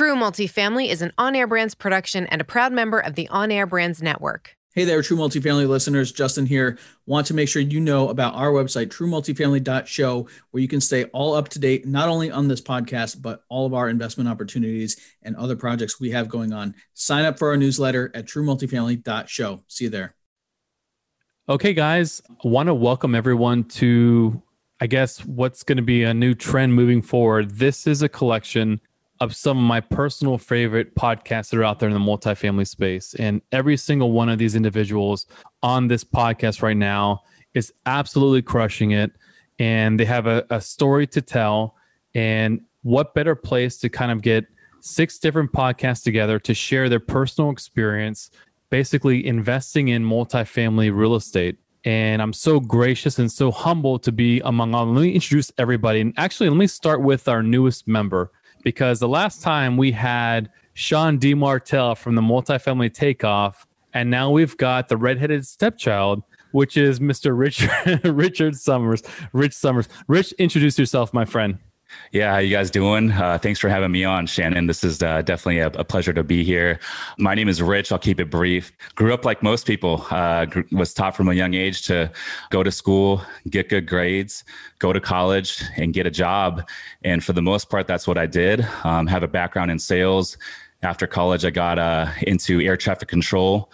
True 0.00 0.16
Multifamily 0.16 0.88
is 0.88 1.02
an 1.02 1.12
on 1.18 1.36
air 1.36 1.46
brands 1.46 1.74
production 1.74 2.26
and 2.28 2.40
a 2.40 2.44
proud 2.44 2.72
member 2.72 2.98
of 2.98 3.16
the 3.16 3.28
On 3.28 3.50
Air 3.52 3.66
Brands 3.66 4.00
Network. 4.00 4.56
Hey 4.74 4.84
there, 4.84 5.02
True 5.02 5.18
Multifamily 5.18 5.68
listeners. 5.68 6.10
Justin 6.10 6.46
here. 6.46 6.78
Want 7.04 7.26
to 7.26 7.34
make 7.34 7.50
sure 7.50 7.60
you 7.60 7.80
know 7.80 8.08
about 8.08 8.34
our 8.34 8.48
website, 8.50 8.86
truemultifamily.show, 8.86 10.28
where 10.52 10.62
you 10.62 10.68
can 10.68 10.80
stay 10.80 11.04
all 11.12 11.34
up 11.34 11.50
to 11.50 11.58
date, 11.58 11.86
not 11.86 12.08
only 12.08 12.30
on 12.30 12.48
this 12.48 12.62
podcast, 12.62 13.20
but 13.20 13.44
all 13.50 13.66
of 13.66 13.74
our 13.74 13.90
investment 13.90 14.26
opportunities 14.30 14.96
and 15.22 15.36
other 15.36 15.54
projects 15.54 16.00
we 16.00 16.12
have 16.12 16.30
going 16.30 16.54
on. 16.54 16.74
Sign 16.94 17.26
up 17.26 17.38
for 17.38 17.50
our 17.50 17.58
newsletter 17.58 18.10
at 18.14 18.24
truemultifamily.show. 18.24 19.64
See 19.68 19.84
you 19.84 19.90
there. 19.90 20.14
Okay, 21.46 21.74
guys, 21.74 22.22
I 22.42 22.48
want 22.48 22.68
to 22.68 22.74
welcome 22.74 23.14
everyone 23.14 23.64
to, 23.64 24.42
I 24.80 24.86
guess, 24.86 25.22
what's 25.26 25.62
going 25.62 25.76
to 25.76 25.82
be 25.82 26.04
a 26.04 26.14
new 26.14 26.32
trend 26.32 26.74
moving 26.74 27.02
forward. 27.02 27.50
This 27.50 27.86
is 27.86 28.00
a 28.00 28.08
collection 28.08 28.80
of 29.20 29.36
some 29.36 29.58
of 29.58 29.64
my 29.64 29.80
personal 29.80 30.38
favorite 30.38 30.94
podcasts 30.94 31.50
that 31.50 31.58
are 31.58 31.64
out 31.64 31.78
there 31.78 31.88
in 31.88 31.94
the 31.94 32.00
multifamily 32.00 32.66
space. 32.66 33.14
And 33.14 33.42
every 33.52 33.76
single 33.76 34.12
one 34.12 34.30
of 34.30 34.38
these 34.38 34.54
individuals 34.54 35.26
on 35.62 35.88
this 35.88 36.02
podcast 36.02 36.62
right 36.62 36.76
now 36.76 37.22
is 37.52 37.72
absolutely 37.84 38.42
crushing 38.42 38.92
it. 38.92 39.12
And 39.58 40.00
they 40.00 40.06
have 40.06 40.26
a, 40.26 40.44
a 40.48 40.60
story 40.60 41.06
to 41.08 41.20
tell. 41.20 41.76
And 42.14 42.62
what 42.82 43.14
better 43.14 43.34
place 43.34 43.76
to 43.78 43.90
kind 43.90 44.10
of 44.10 44.22
get 44.22 44.46
six 44.80 45.18
different 45.18 45.52
podcasts 45.52 46.02
together 46.02 46.38
to 46.38 46.54
share 46.54 46.88
their 46.88 47.00
personal 47.00 47.50
experience, 47.50 48.30
basically 48.70 49.26
investing 49.26 49.88
in 49.88 50.02
multifamily 50.02 50.96
real 50.96 51.14
estate. 51.14 51.58
And 51.84 52.22
I'm 52.22 52.32
so 52.32 52.58
gracious 52.58 53.18
and 53.18 53.30
so 53.30 53.50
humble 53.50 53.98
to 53.98 54.12
be 54.12 54.40
among 54.40 54.74
all. 54.74 54.86
Let 54.86 55.02
me 55.02 55.12
introduce 55.12 55.52
everybody. 55.58 56.00
And 56.00 56.14
actually, 56.16 56.48
let 56.48 56.56
me 56.56 56.66
start 56.66 57.02
with 57.02 57.28
our 57.28 57.42
newest 57.42 57.86
member 57.86 58.32
because 58.62 59.00
the 59.00 59.08
last 59.08 59.42
time 59.42 59.76
we 59.76 59.92
had 59.92 60.50
Sean 60.74 61.18
D. 61.18 61.34
Martell 61.34 61.94
from 61.94 62.14
the 62.14 62.22
multifamily 62.22 62.92
takeoff, 62.92 63.66
and 63.92 64.10
now 64.10 64.30
we've 64.30 64.56
got 64.56 64.88
the 64.88 64.96
redheaded 64.96 65.46
stepchild, 65.46 66.22
which 66.52 66.76
is 66.76 67.00
Mr. 67.00 67.36
Richard 67.36 68.04
Richard 68.04 68.56
Somers. 68.56 69.02
Rich 69.32 69.54
Somers. 69.54 69.88
Rich, 70.08 70.32
introduce 70.32 70.78
yourself, 70.78 71.12
my 71.12 71.24
friend. 71.24 71.58
Yeah, 72.12 72.32
how 72.32 72.38
you 72.38 72.50
guys 72.50 72.70
doing? 72.70 73.12
Uh, 73.12 73.38
thanks 73.38 73.60
for 73.60 73.68
having 73.68 73.92
me 73.92 74.04
on, 74.04 74.26
Shannon. 74.26 74.66
This 74.66 74.82
is 74.82 75.02
uh, 75.02 75.22
definitely 75.22 75.58
a, 75.58 75.68
a, 75.68 75.84
pleasure 75.84 76.12
to 76.12 76.24
be 76.24 76.42
here. 76.42 76.80
My 77.18 77.34
name 77.34 77.48
is 77.48 77.62
Rich. 77.62 77.92
I'll 77.92 77.98
keep 77.98 78.18
it 78.18 78.30
brief. 78.30 78.72
Grew 78.96 79.14
up 79.14 79.24
like 79.24 79.42
most 79.42 79.66
people. 79.66 80.04
Uh, 80.10 80.46
was 80.72 80.92
taught 80.92 81.16
from 81.16 81.28
a 81.28 81.34
young 81.34 81.54
age 81.54 81.82
to 81.86 82.10
go 82.50 82.62
to 82.62 82.72
school, 82.72 83.22
get 83.48 83.68
good 83.68 83.86
grades, 83.86 84.44
go 84.80 84.92
to 84.92 85.00
college, 85.00 85.62
and 85.76 85.94
get 85.94 86.06
a 86.06 86.10
job. 86.10 86.68
And 87.04 87.22
for 87.22 87.32
the 87.32 87.42
most 87.42 87.70
part, 87.70 87.86
that's 87.86 88.08
what 88.08 88.18
I 88.18 88.26
did. 88.26 88.66
Um, 88.82 89.06
have 89.06 89.22
a 89.22 89.28
background 89.28 89.70
in 89.70 89.78
sales. 89.78 90.36
After 90.82 91.06
college, 91.06 91.44
I 91.44 91.50
got 91.50 91.78
uh, 91.78 92.10
into 92.22 92.60
air 92.60 92.76
traffic 92.76 93.08
control 93.08 93.70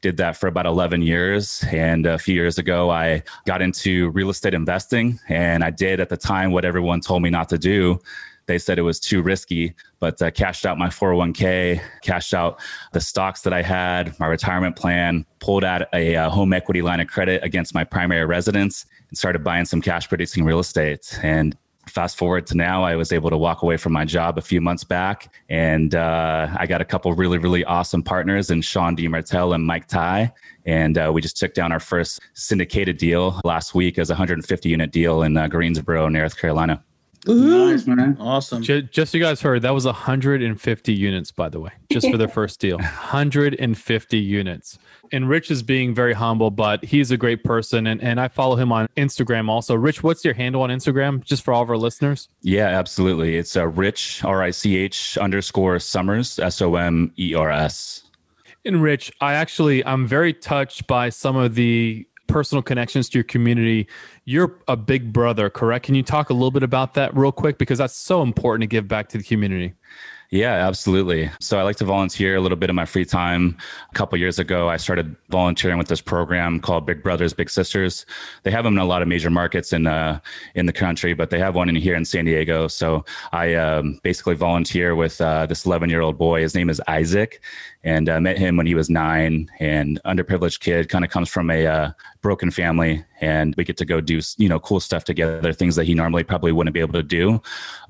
did 0.00 0.16
that 0.16 0.36
for 0.36 0.46
about 0.46 0.66
11 0.66 1.02
years. 1.02 1.64
And 1.70 2.06
a 2.06 2.18
few 2.18 2.34
years 2.34 2.58
ago, 2.58 2.90
I 2.90 3.22
got 3.46 3.62
into 3.62 4.10
real 4.10 4.30
estate 4.30 4.54
investing. 4.54 5.20
And 5.28 5.62
I 5.62 5.70
did 5.70 6.00
at 6.00 6.08
the 6.08 6.16
time 6.16 6.52
what 6.52 6.64
everyone 6.64 7.00
told 7.00 7.22
me 7.22 7.30
not 7.30 7.48
to 7.50 7.58
do. 7.58 8.00
They 8.46 8.58
said 8.58 8.78
it 8.78 8.82
was 8.82 8.98
too 8.98 9.22
risky, 9.22 9.74
but 10.00 10.20
uh, 10.20 10.30
cashed 10.32 10.66
out 10.66 10.76
my 10.76 10.88
401k, 10.88 11.80
cashed 12.02 12.34
out 12.34 12.58
the 12.92 13.00
stocks 13.00 13.42
that 13.42 13.52
I 13.52 13.62
had, 13.62 14.18
my 14.18 14.26
retirement 14.26 14.74
plan, 14.74 15.24
pulled 15.38 15.62
out 15.62 15.82
a, 15.82 16.14
a 16.14 16.16
uh, 16.16 16.30
home 16.30 16.52
equity 16.52 16.82
line 16.82 16.98
of 16.98 17.06
credit 17.06 17.44
against 17.44 17.74
my 17.74 17.84
primary 17.84 18.24
residence, 18.24 18.86
and 19.08 19.16
started 19.16 19.44
buying 19.44 19.66
some 19.66 19.80
cash 19.80 20.08
producing 20.08 20.44
real 20.44 20.58
estate. 20.58 21.16
And 21.22 21.56
fast 21.90 22.16
forward 22.16 22.46
to 22.46 22.56
now, 22.56 22.82
I 22.82 22.96
was 22.96 23.12
able 23.12 23.30
to 23.30 23.36
walk 23.36 23.62
away 23.62 23.76
from 23.76 23.92
my 23.92 24.04
job 24.04 24.38
a 24.38 24.40
few 24.40 24.60
months 24.60 24.84
back, 24.84 25.32
and 25.48 25.94
uh, 25.94 26.48
I 26.58 26.66
got 26.66 26.80
a 26.80 26.84
couple 26.84 27.12
really, 27.14 27.38
really 27.38 27.64
awesome 27.64 28.02
partners 28.02 28.50
in 28.50 28.62
Sean 28.62 28.94
D. 28.94 29.08
Martell 29.08 29.52
and 29.52 29.64
Mike 29.64 29.86
Ty. 29.86 30.32
And 30.66 30.96
uh, 30.98 31.10
we 31.12 31.20
just 31.20 31.36
took 31.36 31.54
down 31.54 31.72
our 31.72 31.80
first 31.80 32.20
syndicated 32.34 32.98
deal 32.98 33.40
last 33.44 33.74
week 33.74 33.98
as 33.98 34.10
a 34.10 34.14
150 34.14 34.68
unit 34.68 34.92
deal 34.92 35.22
in 35.22 35.36
uh, 35.36 35.48
Greensboro, 35.48 36.08
North 36.08 36.38
Carolina. 36.38 36.82
Nice, 37.34 37.86
man. 37.86 38.16
Awesome. 38.18 38.62
Just, 38.62 38.92
just, 38.92 39.12
so 39.12 39.18
you 39.18 39.24
guys 39.24 39.40
heard, 39.40 39.62
that 39.62 39.74
was 39.74 39.84
150 39.84 40.92
units, 40.92 41.30
by 41.30 41.48
the 41.48 41.60
way, 41.60 41.70
just 41.90 42.10
for 42.10 42.16
the 42.16 42.28
first 42.36 42.60
deal. 42.60 42.76
150 42.76 44.18
units. 44.18 44.78
And 45.12 45.28
Rich 45.28 45.50
is 45.50 45.62
being 45.62 45.94
very 45.94 46.12
humble, 46.12 46.50
but 46.50 46.84
he's 46.84 47.10
a 47.10 47.16
great 47.16 47.42
person. 47.44 47.86
And, 47.86 48.02
and 48.02 48.20
I 48.20 48.28
follow 48.28 48.56
him 48.56 48.72
on 48.72 48.88
Instagram 48.96 49.48
also. 49.48 49.74
Rich, 49.74 50.02
what's 50.02 50.24
your 50.24 50.34
handle 50.34 50.62
on 50.62 50.70
Instagram, 50.70 51.24
just 51.24 51.42
for 51.42 51.52
all 51.52 51.62
of 51.62 51.70
our 51.70 51.76
listeners? 51.76 52.28
Yeah, 52.42 52.66
absolutely. 52.66 53.36
It's 53.36 53.56
uh, 53.56 53.66
Rich, 53.66 54.24
R 54.24 54.42
I 54.42 54.50
C 54.50 54.76
H 54.76 55.18
underscore 55.18 55.78
Somers, 55.78 56.38
S 56.38 56.62
O 56.62 56.76
M 56.76 57.12
E 57.18 57.34
R 57.34 57.50
S. 57.50 58.04
And 58.64 58.82
Rich, 58.82 59.12
I 59.20 59.34
actually, 59.34 59.84
I'm 59.84 60.06
very 60.06 60.34
touched 60.34 60.86
by 60.86 61.08
some 61.08 61.36
of 61.36 61.54
the 61.54 62.06
personal 62.30 62.62
connections 62.62 63.08
to 63.08 63.18
your 63.18 63.24
community. 63.24 63.88
You're 64.30 64.54
a 64.68 64.76
big 64.76 65.12
brother, 65.12 65.50
correct? 65.50 65.86
Can 65.86 65.96
you 65.96 66.04
talk 66.04 66.30
a 66.30 66.32
little 66.32 66.52
bit 66.52 66.62
about 66.62 66.94
that 66.94 67.16
real 67.16 67.32
quick? 67.32 67.58
Because 67.58 67.78
that's 67.78 67.96
so 67.96 68.22
important 68.22 68.62
to 68.62 68.68
give 68.68 68.86
back 68.86 69.08
to 69.08 69.18
the 69.18 69.24
community. 69.24 69.74
Yeah, 70.30 70.68
absolutely. 70.68 71.28
So 71.40 71.58
I 71.58 71.62
like 71.62 71.74
to 71.78 71.84
volunteer 71.84 72.36
a 72.36 72.40
little 72.40 72.56
bit 72.56 72.70
in 72.70 72.76
my 72.76 72.84
free 72.84 73.04
time. 73.04 73.58
A 73.90 73.94
couple 73.94 74.16
years 74.16 74.38
ago, 74.38 74.68
I 74.68 74.76
started 74.76 75.16
volunteering 75.30 75.78
with 75.78 75.88
this 75.88 76.00
program 76.00 76.60
called 76.60 76.86
Big 76.86 77.02
Brothers 77.02 77.34
Big 77.34 77.50
Sisters. 77.50 78.06
They 78.44 78.52
have 78.52 78.62
them 78.62 78.74
in 78.74 78.78
a 78.78 78.84
lot 78.84 79.02
of 79.02 79.08
major 79.08 79.30
markets 79.30 79.72
in 79.72 79.88
uh, 79.88 80.20
in 80.54 80.66
the 80.66 80.72
country, 80.72 81.12
but 81.12 81.30
they 81.30 81.40
have 81.40 81.56
one 81.56 81.68
in 81.68 81.74
here 81.74 81.96
in 81.96 82.04
San 82.04 82.26
Diego. 82.26 82.68
So 82.68 83.04
I 83.32 83.54
um, 83.54 83.98
basically 84.04 84.36
volunteer 84.36 84.94
with 84.94 85.20
uh, 85.20 85.46
this 85.46 85.66
11 85.66 85.90
year 85.90 86.02
old 86.02 86.16
boy. 86.16 86.42
His 86.42 86.54
name 86.54 86.70
is 86.70 86.80
Isaac, 86.86 87.42
and 87.82 88.08
I 88.08 88.20
met 88.20 88.38
him 88.38 88.56
when 88.56 88.66
he 88.66 88.76
was 88.76 88.88
nine. 88.88 89.50
And 89.58 90.00
underprivileged 90.04 90.60
kid, 90.60 90.88
kind 90.88 91.04
of 91.04 91.10
comes 91.10 91.28
from 91.28 91.50
a 91.50 91.66
uh, 91.66 91.90
broken 92.22 92.52
family, 92.52 93.04
and 93.20 93.54
we 93.56 93.64
get 93.64 93.76
to 93.76 93.84
go 93.84 94.00
do 94.00 94.20
you 94.36 94.48
know 94.48 94.58
cool 94.58 94.80
stuff 94.80 95.04
together, 95.04 95.52
things 95.52 95.76
that 95.76 95.84
he 95.84 95.94
normally 95.94 96.24
probably 96.24 96.52
wouldn't 96.52 96.74
be 96.74 96.80
able 96.80 96.94
to 96.94 97.02
do. 97.02 97.40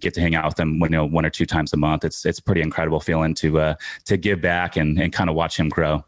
Get 0.01 0.15
to 0.15 0.21
hang 0.21 0.35
out 0.35 0.45
with 0.47 0.61
him, 0.61 0.81
you 0.81 0.89
know, 0.89 1.05
one 1.05 1.25
or 1.25 1.31
two 1.31 1.47
times 1.47 1.73
a 1.73 1.77
month. 1.77 2.05
It's 2.05 2.27
it's 2.27 2.41
pretty 2.41 2.61
incredible 2.61 3.01
feeling 3.01 3.35
to 3.35 3.61
uh, 3.61 3.75
to 4.07 4.17
give 4.17 4.41
back 4.41 4.77
and 4.77 5.01
and 5.01 5.13
kind 5.13 5.31
of 5.31 5.37
watch 5.37 5.59
him 5.59 5.69
grow. 5.69 6.05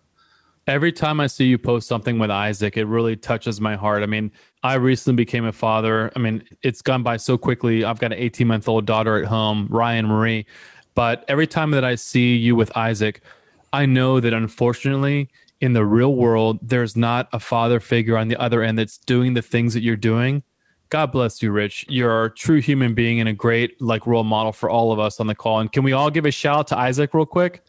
Every 0.69 0.93
time 0.93 1.19
I 1.19 1.27
see 1.27 1.47
you 1.47 1.59
post 1.59 1.88
something 1.88 2.21
with 2.21 2.31
Isaac, 2.31 2.77
it 2.77 2.84
really 2.84 3.16
touches 3.16 3.61
my 3.61 3.75
heart. 3.75 4.05
I 4.05 4.06
mean, 4.06 4.31
I 4.62 4.75
recently 4.75 5.16
became 5.16 5.44
a 5.44 5.53
father. 5.53 6.12
I 6.15 6.21
mean, 6.21 6.44
it's 6.62 6.82
gone 6.82 7.03
by 7.03 7.16
so 7.16 7.37
quickly. 7.37 7.84
I've 7.84 7.99
got 7.99 8.12
an 8.12 8.19
18 8.19 8.47
month 8.47 8.69
old 8.69 8.87
daughter 8.87 9.16
at 9.16 9.25
home, 9.25 9.66
Ryan 9.71 10.06
Marie. 10.06 10.47
But 10.94 11.25
every 11.27 11.47
time 11.47 11.72
that 11.72 11.84
I 11.84 11.97
see 11.97 12.37
you 12.37 12.55
with 12.55 12.77
Isaac, 12.77 13.22
I 13.72 13.87
know 13.87 14.21
that 14.21 14.32
unfortunately, 14.32 15.31
in 15.62 15.73
the 15.73 15.87
real 15.87 16.15
world, 16.15 16.59
there's 16.61 16.95
not 16.95 17.31
a 17.33 17.41
father 17.41 17.81
figure 17.81 18.19
on 18.19 18.28
the 18.28 18.37
other 18.37 18.62
end 18.62 18.78
that's 18.78 18.99
doing 18.99 19.33
the 19.33 19.41
things 19.41 19.73
that 19.73 19.83
you're 19.83 19.97
doing 19.97 20.43
God 20.93 21.11
bless 21.11 21.41
you, 21.41 21.53
Rich. 21.53 21.87
You're 21.89 22.27
a 22.27 22.31
true 22.31 22.61
human 22.61 22.93
being 22.93 23.19
and 23.19 23.27
a 23.27 23.33
great 23.33 23.81
like 23.81 24.06
role 24.06 24.25
model 24.25 24.53
for 24.53 24.69
all 24.69 24.93
of 24.93 24.99
us 24.99 25.21
on 25.21 25.27
the 25.27 25.34
call. 25.34 25.59
And 25.59 25.73
can 25.73 25.84
we 25.84 25.95
all 25.95 26.11
give 26.11 26.27
a 26.27 26.31
shout 26.31 26.59
out 26.59 26.67
to 26.67 26.78
Isaac 26.78 27.15
real 27.15 27.25
quick? 27.25 27.62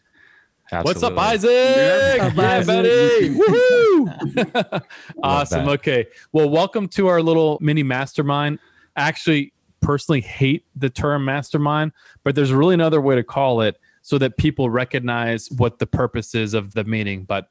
Absolutely. 0.70 0.90
What's 0.90 1.02
up, 1.02 1.18
Isaac? 1.18 1.50
Yeah, 1.50 2.16
yeah 2.36 2.62
buddy. 2.62 3.30
Woohoo! 3.30 4.82
awesome. 5.22 5.68
Okay. 5.70 6.04
Well, 6.32 6.50
welcome 6.50 6.86
to 6.88 7.06
our 7.06 7.22
little 7.22 7.56
mini 7.62 7.82
mastermind. 7.82 8.58
Actually, 8.94 9.54
personally 9.80 10.20
hate 10.20 10.66
the 10.76 10.90
term 10.90 11.24
mastermind, 11.24 11.92
but 12.24 12.34
there's 12.34 12.52
really 12.52 12.74
another 12.74 13.00
way 13.00 13.14
to 13.14 13.24
call 13.24 13.62
it 13.62 13.80
so 14.02 14.18
that 14.18 14.36
people 14.36 14.68
recognize 14.68 15.50
what 15.52 15.78
the 15.78 15.86
purpose 15.86 16.34
is 16.34 16.52
of 16.52 16.74
the 16.74 16.84
meeting. 16.84 17.24
But 17.24 17.48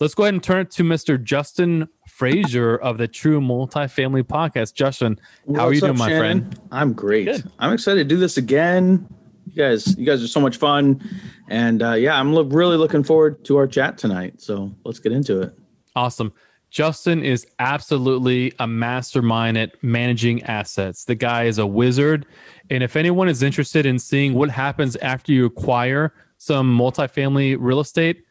let's 0.00 0.14
go 0.14 0.24
ahead 0.24 0.34
and 0.34 0.42
turn 0.42 0.60
it 0.60 0.70
to 0.72 0.82
Mr. 0.82 1.22
Justin 1.22 1.88
Frazier 2.08 2.76
of 2.76 2.98
the 2.98 3.08
True 3.08 3.40
Multifamily 3.40 4.22
Podcast. 4.24 4.74
Justin, 4.74 5.18
What's 5.44 5.60
how 5.60 5.66
are 5.66 5.72
you 5.72 5.78
up, 5.80 5.88
doing, 5.88 5.98
my 5.98 6.08
Shannon? 6.08 6.50
friend? 6.50 6.60
I'm 6.70 6.92
great. 6.92 7.24
Good. 7.26 7.50
I'm 7.58 7.72
excited 7.72 8.08
to 8.08 8.14
do 8.14 8.18
this 8.18 8.36
again. 8.36 9.06
You 9.46 9.54
guys, 9.62 9.96
you 9.98 10.06
guys 10.06 10.22
are 10.22 10.28
so 10.28 10.40
much 10.40 10.56
fun, 10.56 11.00
and 11.48 11.82
uh, 11.82 11.92
yeah, 11.92 12.18
I'm 12.18 12.32
lo- 12.32 12.44
really 12.44 12.76
looking 12.76 13.04
forward 13.04 13.44
to 13.44 13.56
our 13.56 13.66
chat 13.66 13.98
tonight. 13.98 14.40
So 14.40 14.74
let's 14.84 14.98
get 14.98 15.12
into 15.12 15.42
it. 15.42 15.54
Awesome. 15.94 16.32
Justin 16.70 17.22
is 17.22 17.46
absolutely 17.60 18.52
a 18.58 18.66
mastermind 18.66 19.56
at 19.56 19.80
managing 19.84 20.42
assets. 20.42 21.04
The 21.04 21.14
guy 21.14 21.44
is 21.44 21.58
a 21.58 21.66
wizard. 21.66 22.26
And 22.68 22.82
if 22.82 22.96
anyone 22.96 23.28
is 23.28 23.44
interested 23.44 23.86
in 23.86 23.96
seeing 24.00 24.34
what 24.34 24.50
happens 24.50 24.96
after 24.96 25.30
you 25.30 25.44
acquire 25.46 26.12
some 26.38 26.76
multifamily 26.76 27.56
real 27.60 27.78
estate, 27.78 28.24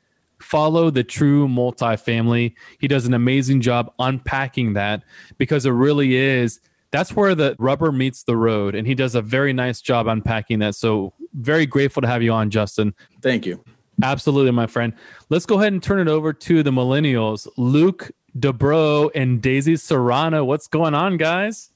follow 0.44 0.90
the 0.90 1.04
true 1.04 1.48
multifamily. 1.48 2.54
He 2.80 2.88
does 2.88 3.06
an 3.06 3.14
amazing 3.14 3.62
job 3.62 3.92
unpacking 4.00 4.74
that 4.74 5.04
because 5.38 5.66
it 5.66 5.72
really 5.72 6.16
is 6.16 6.60
that's 6.92 7.16
where 7.16 7.34
the 7.34 7.56
rubber 7.58 7.92
meets 7.92 8.22
the 8.24 8.38
road. 8.38 8.76
And 8.76 8.86
he 8.86 8.94
does 8.94 9.16
a 9.16 9.22
very 9.22 9.52
nice 9.52 9.82
job 9.82 10.06
unpacking 10.06 10.60
that. 10.60 10.76
So 10.76 11.12
very 11.34 11.66
grateful 11.66 12.02
to 12.04 12.08
have 12.08 12.22
you 12.22 12.32
on 12.32 12.52
justin. 12.52 12.94
Thank 13.22 13.48
you. 13.48 13.64
Absolutely 14.04 14.52
my 14.52 14.68
friend. 14.68 14.94
Let's 15.30 15.48
go 15.48 15.60
ahead 15.60 15.74
and 15.74 15.82
turn 15.82 16.00
it 16.00 16.08
over 16.08 16.34
to 16.34 16.62
the 16.62 16.70
millennials 16.70 17.48
luke 17.58 18.12
debro 18.38 19.10
and 19.16 19.42
daisy 19.42 19.76
serrano. 19.76 20.46
What's 20.46 20.68
going 20.68 20.94
on 20.94 21.18
guys? 21.18 21.72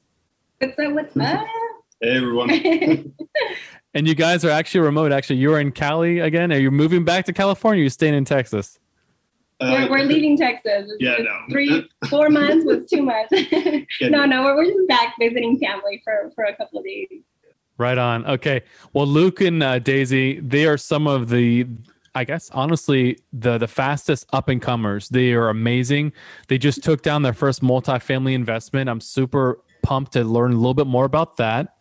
What's 0.60 0.78
up 0.78 0.92
what's 0.94 1.18
up? 1.18 1.46
Hey 2.00 2.18
everyone 2.18 2.50
And 3.98 4.08
you 4.08 4.14
guys 4.14 4.46
are 4.46 4.52
actually 4.52 4.82
remote. 4.82 5.12
Actually, 5.12 5.38
you're 5.38 5.60
in 5.60 5.72
Cali 5.72 6.20
again. 6.20 6.54
Are 6.54 6.60
you 6.60 6.70
moving 6.70 7.04
back 7.04 7.26
to 7.26 7.34
California? 7.34 7.80
Or 7.80 7.82
are 7.82 7.84
you 7.86 7.90
staying 7.90 8.14
in 8.14 8.26
Texas? 8.26 8.78
Uh, 9.60 9.88
we're, 9.90 9.90
we're 9.90 10.04
leaving 10.04 10.38
Texas. 10.38 10.92
Yeah, 11.00 11.18
no. 11.18 11.36
Three, 11.50 11.90
four 12.08 12.30
months 12.30 12.64
was 12.64 12.86
too 12.86 13.02
much. 13.02 13.26
no, 14.02 14.28
no, 14.28 14.44
we're, 14.44 14.56
we're 14.56 14.66
just 14.66 14.88
back 14.88 15.16
visiting 15.20 15.58
family 15.58 16.00
for, 16.04 16.32
for 16.36 16.44
a 16.44 16.56
couple 16.56 16.78
of 16.78 16.86
days. 16.86 17.08
Right 17.80 17.98
on. 17.98 18.24
Okay. 18.28 18.62
Well, 18.94 19.08
Luke 19.08 19.42
and 19.42 19.64
uh, 19.64 19.80
Daisy, 19.80 20.42
they 20.42 20.68
are 20.68 20.78
some 20.78 21.08
of 21.08 21.30
the, 21.30 21.66
I 22.14 22.24
guess, 22.24 22.52
honestly, 22.52 23.18
the 23.34 23.58
the 23.58 23.68
fastest 23.68 24.28
up 24.32 24.48
and 24.48 24.62
comers. 24.62 25.10
They 25.10 25.34
are 25.34 25.50
amazing. 25.50 26.14
They 26.50 26.60
just 26.60 26.84
took 26.84 27.02
down 27.02 27.24
their 27.24 27.34
first 27.34 27.64
multifamily 27.64 28.36
investment. 28.36 28.92
I'm 28.92 29.02
super 29.02 29.58
pumped 29.82 30.14
to 30.14 30.24
learn 30.24 30.52
a 30.52 30.56
little 30.56 30.76
bit 30.76 30.86
more 30.86 31.06
about 31.06 31.38
that. 31.38 31.77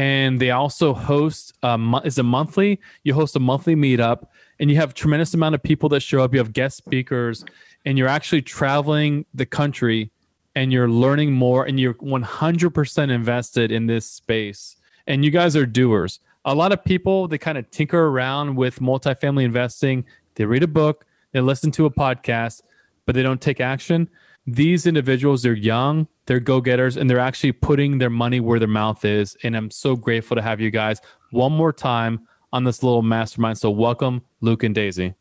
And 0.00 0.40
they 0.40 0.50
also 0.50 0.94
host 0.94 1.52
a, 1.62 2.00
is 2.06 2.16
a 2.16 2.22
monthly. 2.22 2.80
You 3.04 3.12
host 3.12 3.36
a 3.36 3.38
monthly 3.38 3.76
meetup 3.76 4.28
and 4.58 4.70
you 4.70 4.76
have 4.76 4.94
tremendous 4.94 5.34
amount 5.34 5.54
of 5.54 5.62
people 5.62 5.90
that 5.90 6.00
show 6.00 6.22
up. 6.24 6.32
You 6.32 6.38
have 6.38 6.54
guest 6.54 6.78
speakers, 6.78 7.44
and 7.84 7.98
you're 7.98 8.08
actually 8.08 8.40
traveling 8.40 9.26
the 9.34 9.44
country, 9.44 10.10
and 10.54 10.72
you're 10.72 10.88
learning 10.88 11.32
more, 11.32 11.66
and 11.66 11.78
you're 11.78 11.92
100% 11.92 13.10
invested 13.10 13.70
in 13.70 13.86
this 13.86 14.06
space. 14.06 14.76
And 15.06 15.22
you 15.22 15.30
guys 15.30 15.54
are 15.54 15.66
doers. 15.66 16.20
A 16.46 16.54
lot 16.54 16.72
of 16.72 16.82
people 16.82 17.28
they 17.28 17.36
kind 17.36 17.58
of 17.58 17.70
tinker 17.70 18.06
around 18.06 18.56
with 18.56 18.80
multifamily 18.80 19.44
investing. 19.44 20.06
They 20.36 20.46
read 20.46 20.62
a 20.62 20.66
book, 20.66 21.04
they 21.32 21.42
listen 21.42 21.70
to 21.72 21.84
a 21.84 21.90
podcast, 21.90 22.62
but 23.04 23.14
they 23.14 23.22
don't 23.22 23.42
take 23.42 23.60
action. 23.60 24.08
These 24.46 24.86
individuals, 24.86 25.42
they're 25.42 25.52
young, 25.52 26.08
they're 26.30 26.38
go 26.38 26.60
getters, 26.60 26.96
and 26.96 27.10
they're 27.10 27.18
actually 27.18 27.50
putting 27.50 27.98
their 27.98 28.08
money 28.08 28.38
where 28.38 28.60
their 28.60 28.68
mouth 28.68 29.04
is. 29.04 29.36
And 29.42 29.56
I'm 29.56 29.68
so 29.68 29.96
grateful 29.96 30.36
to 30.36 30.42
have 30.42 30.60
you 30.60 30.70
guys 30.70 31.00
one 31.32 31.50
more 31.50 31.72
time 31.72 32.20
on 32.52 32.62
this 32.62 32.84
little 32.84 33.02
mastermind. 33.02 33.58
So 33.58 33.68
welcome, 33.68 34.22
Luke 34.40 34.62
and 34.62 34.72
Daisy. 34.72 35.14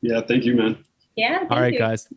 Yeah, 0.00 0.22
thank 0.22 0.46
you, 0.46 0.54
man. 0.54 0.82
Yeah. 1.14 1.44
All 1.50 1.60
right, 1.60 1.74
you. 1.74 1.78
guys. 1.78 2.08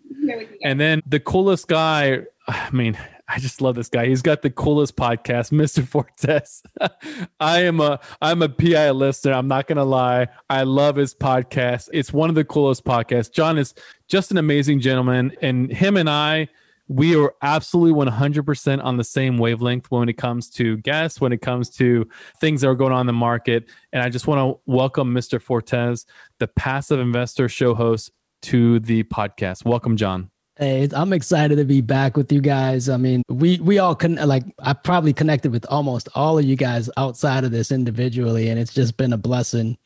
And 0.64 0.80
then 0.80 1.02
the 1.06 1.20
coolest 1.20 1.68
guy, 1.68 2.22
I 2.48 2.70
mean, 2.72 2.98
I 3.28 3.40
just 3.40 3.60
love 3.60 3.76
this 3.76 3.90
guy. 3.90 4.06
He's 4.06 4.22
got 4.22 4.42
the 4.42 4.52
coolest 4.52 4.96
podcast, 4.96 5.52
Mr. 5.52 5.86
Fortes. 5.86 6.64
I 7.42 7.64
am 7.64 7.82
a 7.82 8.00
I'm 8.22 8.42
a 8.42 8.48
PI 8.48 8.92
listener. 8.92 9.34
I'm 9.34 9.50
not 9.50 9.68
gonna 9.68 9.84
lie. 9.84 10.30
I 10.50 10.64
love 10.64 10.96
his 10.96 11.14
podcast. 11.14 11.90
It's 11.92 12.14
one 12.14 12.30
of 12.30 12.36
the 12.36 12.46
coolest 12.46 12.86
podcasts. 12.86 13.34
John 13.34 13.58
is 13.58 13.74
just 14.08 14.32
an 14.32 14.38
amazing 14.38 14.80
gentleman, 14.80 15.34
and 15.42 15.70
him 15.70 15.98
and 15.98 16.10
I 16.10 16.48
we 16.90 17.16
are 17.16 17.34
absolutely 17.44 17.94
100% 17.94 18.84
on 18.84 18.98
the 18.98 19.04
same 19.04 19.38
wavelength 19.38 19.90
when 19.92 20.10
it 20.10 20.18
comes 20.18 20.50
to 20.50 20.78
guests, 20.78 21.22
when 21.22 21.32
it 21.32 21.42
comes 21.42 21.70
to 21.70 22.10
things 22.42 22.62
that 22.62 22.68
are 22.68 22.76
going 22.76 22.92
on 22.92 23.02
in 23.02 23.08
the 23.08 23.14
market. 23.14 23.70
And 23.94 24.02
I 24.02 24.10
just 24.10 24.26
want 24.26 24.40
to 24.40 24.60
welcome 24.66 25.14
Mr. 25.14 25.40
Fortes, 25.40 26.08
the 26.40 26.48
passive 26.48 27.00
investor 27.00 27.48
show 27.48 27.76
host, 27.76 28.12
to 28.42 28.80
the 28.80 29.04
podcast. 29.04 29.66
Welcome, 29.66 29.98
John. 29.98 30.32
Hey, 30.58 30.90
I'm 30.94 31.14
excited 31.14 31.58
to 31.58 31.66
be 31.66 31.82
back 31.82 32.18
with 32.18 32.32
you 32.32 32.42
guys. 32.42 32.90
I 32.90 32.98
mean, 32.98 33.22
we 33.30 33.60
we 33.60 33.80
all 33.80 33.96
con- 33.96 34.16
like 34.16 34.44
I 34.60 34.74
probably 34.74 35.14
connected 35.14 35.52
with 35.52 35.66
almost 35.70 36.10
all 36.16 36.38
of 36.38 36.46
you 36.46 36.56
guys 36.56 36.90
outside 36.98 37.44
of 37.44 37.52
this 37.52 37.72
individually, 37.72 38.50
and 38.50 38.60
it's 38.60 38.74
just 38.74 38.98
been 38.98 39.14
a 39.14 39.18
blessing 39.18 39.78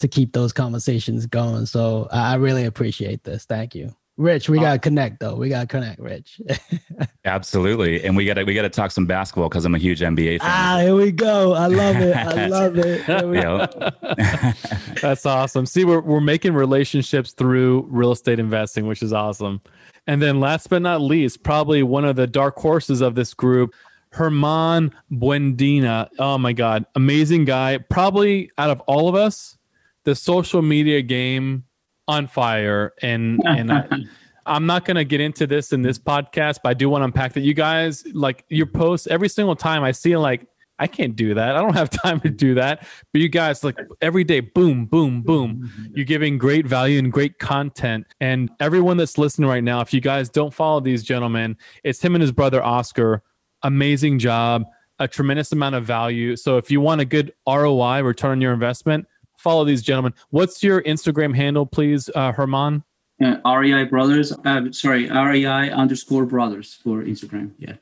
to 0.00 0.08
keep 0.08 0.32
those 0.32 0.52
conversations 0.52 1.26
going. 1.26 1.66
So 1.66 2.08
I 2.10 2.36
really 2.36 2.64
appreciate 2.64 3.24
this. 3.24 3.44
Thank 3.44 3.74
you. 3.74 3.94
Rich, 4.18 4.48
we 4.48 4.58
gotta 4.58 4.80
connect 4.80 5.20
though. 5.20 5.36
We 5.36 5.48
gotta 5.48 5.68
connect, 5.68 6.00
Rich. 6.00 6.40
Absolutely, 7.24 8.02
and 8.02 8.16
we 8.16 8.24
gotta 8.24 8.44
we 8.44 8.52
gotta 8.52 8.68
talk 8.68 8.90
some 8.90 9.06
basketball 9.06 9.48
because 9.48 9.64
I'm 9.64 9.76
a 9.76 9.78
huge 9.78 10.00
NBA 10.00 10.40
fan. 10.40 10.50
Ah, 10.50 10.80
here 10.80 10.96
we 10.96 11.12
go. 11.12 11.52
I 11.52 11.68
love 11.68 11.94
it. 11.98 12.16
I 12.16 12.46
love 12.48 12.76
it. 12.78 13.06
That's 15.00 15.24
awesome. 15.24 15.66
See, 15.66 15.84
we're 15.84 16.00
we're 16.00 16.20
making 16.20 16.54
relationships 16.54 17.30
through 17.30 17.86
real 17.88 18.10
estate 18.10 18.40
investing, 18.40 18.88
which 18.88 19.04
is 19.04 19.12
awesome. 19.12 19.60
And 20.08 20.20
then 20.20 20.40
last 20.40 20.68
but 20.68 20.82
not 20.82 21.00
least, 21.00 21.44
probably 21.44 21.84
one 21.84 22.04
of 22.04 22.16
the 22.16 22.26
dark 22.26 22.56
horses 22.56 23.00
of 23.00 23.14
this 23.14 23.34
group, 23.34 23.72
Herman 24.10 24.92
Buendia. 25.12 26.08
Oh 26.18 26.38
my 26.38 26.52
God, 26.52 26.84
amazing 26.96 27.44
guy. 27.44 27.78
Probably 27.78 28.50
out 28.58 28.70
of 28.70 28.80
all 28.80 29.08
of 29.08 29.14
us, 29.14 29.56
the 30.02 30.16
social 30.16 30.60
media 30.60 31.02
game 31.02 31.62
on 32.08 32.26
fire 32.26 32.94
and 33.02 33.40
and 33.46 33.72
I, 33.72 33.86
I'm 34.46 34.66
not 34.66 34.84
going 34.84 34.96
to 34.96 35.04
get 35.04 35.20
into 35.20 35.46
this 35.46 35.72
in 35.72 35.82
this 35.82 35.98
podcast, 35.98 36.60
but 36.62 36.70
I 36.70 36.74
do 36.74 36.88
want 36.88 37.02
to 37.02 37.04
unpack 37.04 37.34
that. 37.34 37.42
You 37.42 37.54
guys, 37.54 38.04
like 38.14 38.44
your 38.48 38.66
posts 38.66 39.06
every 39.06 39.28
single 39.28 39.54
time 39.54 39.84
I 39.84 39.92
see, 39.92 40.16
like, 40.16 40.46
I 40.78 40.86
can't 40.86 41.16
do 41.16 41.34
that. 41.34 41.56
I 41.56 41.60
don't 41.60 41.74
have 41.74 41.90
time 42.04 42.20
to 42.20 42.30
do 42.30 42.54
that. 42.54 42.86
But 43.12 43.20
you 43.20 43.28
guys, 43.28 43.62
like 43.62 43.76
every 44.00 44.24
day, 44.24 44.40
boom, 44.40 44.86
boom, 44.86 45.22
boom. 45.22 45.70
You're 45.94 46.06
giving 46.06 46.38
great 46.38 46.66
value 46.66 46.98
and 46.98 47.12
great 47.12 47.38
content. 47.38 48.06
And 48.20 48.50
everyone 48.60 48.96
that's 48.96 49.18
listening 49.18 49.48
right 49.48 49.62
now, 49.62 49.80
if 49.80 49.92
you 49.92 50.00
guys 50.00 50.30
don't 50.30 50.54
follow 50.54 50.80
these 50.80 51.02
gentlemen, 51.02 51.56
it's 51.84 52.00
him 52.02 52.14
and 52.14 52.22
his 52.22 52.32
brother 52.32 52.62
Oscar. 52.62 53.22
Amazing 53.62 54.20
job, 54.20 54.64
a 55.00 55.08
tremendous 55.08 55.52
amount 55.52 55.74
of 55.74 55.84
value. 55.84 56.36
So 56.36 56.56
if 56.58 56.70
you 56.70 56.80
want 56.80 57.00
a 57.00 57.04
good 57.04 57.32
ROI, 57.46 58.02
return 58.02 58.32
on 58.32 58.40
your 58.40 58.52
investment, 58.52 59.06
follow 59.38 59.64
these 59.64 59.82
gentlemen. 59.82 60.12
What's 60.30 60.62
your 60.62 60.82
Instagram 60.82 61.34
handle, 61.34 61.64
please, 61.64 62.10
uh, 62.14 62.32
Herman? 62.32 62.84
Uh, 63.22 63.36
REI 63.44 63.84
Brothers. 63.84 64.32
Uh, 64.44 64.70
sorry, 64.70 65.08
REI 65.08 65.70
underscore 65.70 66.26
Brothers 66.26 66.78
for 66.82 67.02
Instagram. 67.02 67.52
Yeah. 67.58 67.74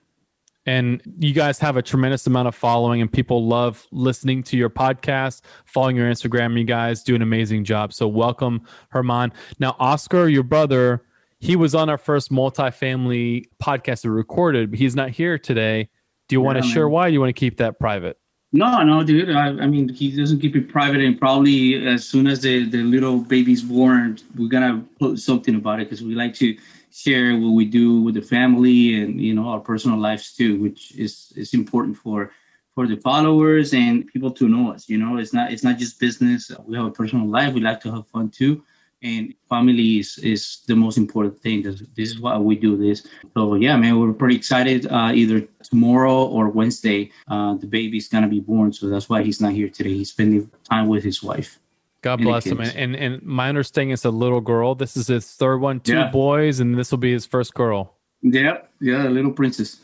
And 0.64 1.00
you 1.20 1.32
guys 1.32 1.58
have 1.60 1.76
a 1.76 1.82
tremendous 1.82 2.26
amount 2.26 2.48
of 2.48 2.54
following, 2.54 3.00
and 3.00 3.12
people 3.12 3.46
love 3.46 3.86
listening 3.92 4.42
to 4.44 4.56
your 4.56 4.70
podcast, 4.70 5.42
following 5.64 5.94
your 5.94 6.10
Instagram. 6.10 6.58
You 6.58 6.64
guys 6.64 7.04
do 7.04 7.14
an 7.14 7.22
amazing 7.22 7.64
job. 7.64 7.92
So, 7.92 8.08
welcome, 8.08 8.62
Herman. 8.88 9.32
Now, 9.60 9.76
Oscar, 9.78 10.28
your 10.28 10.42
brother, 10.42 11.04
he 11.38 11.54
was 11.54 11.74
on 11.76 11.88
our 11.88 11.98
first 11.98 12.32
multifamily 12.32 13.44
podcast 13.62 14.02
that 14.02 14.08
we 14.08 14.16
recorded, 14.16 14.70
but 14.70 14.78
he's 14.80 14.96
not 14.96 15.10
here 15.10 15.38
today. 15.38 15.88
Do 16.28 16.34
you 16.34 16.40
yeah, 16.40 16.46
want 16.46 16.62
to 16.62 16.68
share 16.68 16.88
why? 16.88 17.08
do 17.08 17.12
you 17.12 17.20
want 17.20 17.28
to 17.30 17.38
keep 17.38 17.58
that 17.58 17.78
private? 17.78 18.18
No, 18.52 18.82
no, 18.82 19.02
dude. 19.02 19.30
I, 19.30 19.48
I, 19.48 19.66
mean, 19.66 19.88
he 19.88 20.16
doesn't 20.16 20.40
keep 20.40 20.54
it 20.54 20.68
private, 20.68 21.00
and 21.00 21.18
probably 21.18 21.86
as 21.86 22.06
soon 22.06 22.26
as 22.26 22.40
the, 22.40 22.68
the 22.68 22.82
little 22.82 23.18
baby's 23.18 23.62
born, 23.62 24.18
we're 24.36 24.48
gonna 24.48 24.84
put 25.00 25.18
something 25.18 25.56
about 25.56 25.80
it 25.80 25.90
because 25.90 26.02
we 26.02 26.14
like 26.14 26.34
to 26.34 26.56
share 26.92 27.36
what 27.36 27.50
we 27.50 27.64
do 27.64 28.00
with 28.00 28.14
the 28.14 28.22
family 28.22 29.02
and 29.02 29.20
you 29.20 29.34
know 29.34 29.48
our 29.48 29.60
personal 29.60 29.98
lives 29.98 30.32
too, 30.32 30.60
which 30.60 30.92
is 30.96 31.32
is 31.36 31.54
important 31.54 31.96
for 31.96 32.30
for 32.74 32.86
the 32.86 32.96
followers 32.96 33.74
and 33.74 34.06
people 34.06 34.30
to 34.30 34.48
know 34.48 34.72
us. 34.72 34.88
You 34.88 34.98
know, 34.98 35.16
it's 35.18 35.32
not 35.32 35.52
it's 35.52 35.64
not 35.64 35.76
just 35.76 35.98
business. 35.98 36.50
We 36.66 36.76
have 36.76 36.86
a 36.86 36.90
personal 36.90 37.26
life. 37.26 37.52
We 37.52 37.60
like 37.60 37.80
to 37.80 37.92
have 37.92 38.06
fun 38.08 38.30
too 38.30 38.62
and 39.06 39.34
family 39.48 39.98
is, 40.00 40.18
is 40.18 40.62
the 40.66 40.74
most 40.74 40.98
important 40.98 41.40
thing. 41.40 41.62
This, 41.62 41.82
this 41.96 42.10
is 42.10 42.20
why 42.20 42.36
we 42.38 42.56
do 42.56 42.76
this. 42.76 43.06
So 43.34 43.54
yeah, 43.54 43.76
man, 43.76 43.98
we're 43.98 44.12
pretty 44.12 44.36
excited. 44.36 44.86
Uh, 44.86 45.12
either 45.14 45.40
tomorrow 45.62 46.24
or 46.24 46.48
Wednesday, 46.48 47.10
uh, 47.28 47.54
the 47.54 47.66
baby's 47.66 48.08
gonna 48.08 48.28
be 48.28 48.40
born. 48.40 48.72
So 48.72 48.88
that's 48.88 49.08
why 49.08 49.22
he's 49.22 49.40
not 49.40 49.52
here 49.52 49.68
today. 49.68 49.94
He's 49.94 50.10
spending 50.10 50.50
time 50.68 50.88
with 50.88 51.04
his 51.04 51.22
wife. 51.22 51.58
God 52.02 52.20
bless 52.20 52.46
him. 52.46 52.60
And, 52.60 52.76
and, 52.76 52.96
and 52.96 53.22
my 53.22 53.48
understanding 53.48 53.90
is 53.90 54.04
a 54.04 54.10
little 54.10 54.40
girl. 54.40 54.74
This 54.74 54.96
is 54.96 55.08
his 55.08 55.26
third 55.32 55.58
one, 55.58 55.80
two 55.80 55.94
yeah. 55.94 56.10
boys, 56.10 56.60
and 56.60 56.78
this 56.78 56.90
will 56.90 56.98
be 56.98 57.12
his 57.12 57.26
first 57.26 57.54
girl. 57.54 57.95
Yep, 58.32 58.70
yeah, 58.80 59.04
little 59.08 59.30
princess. 59.30 59.78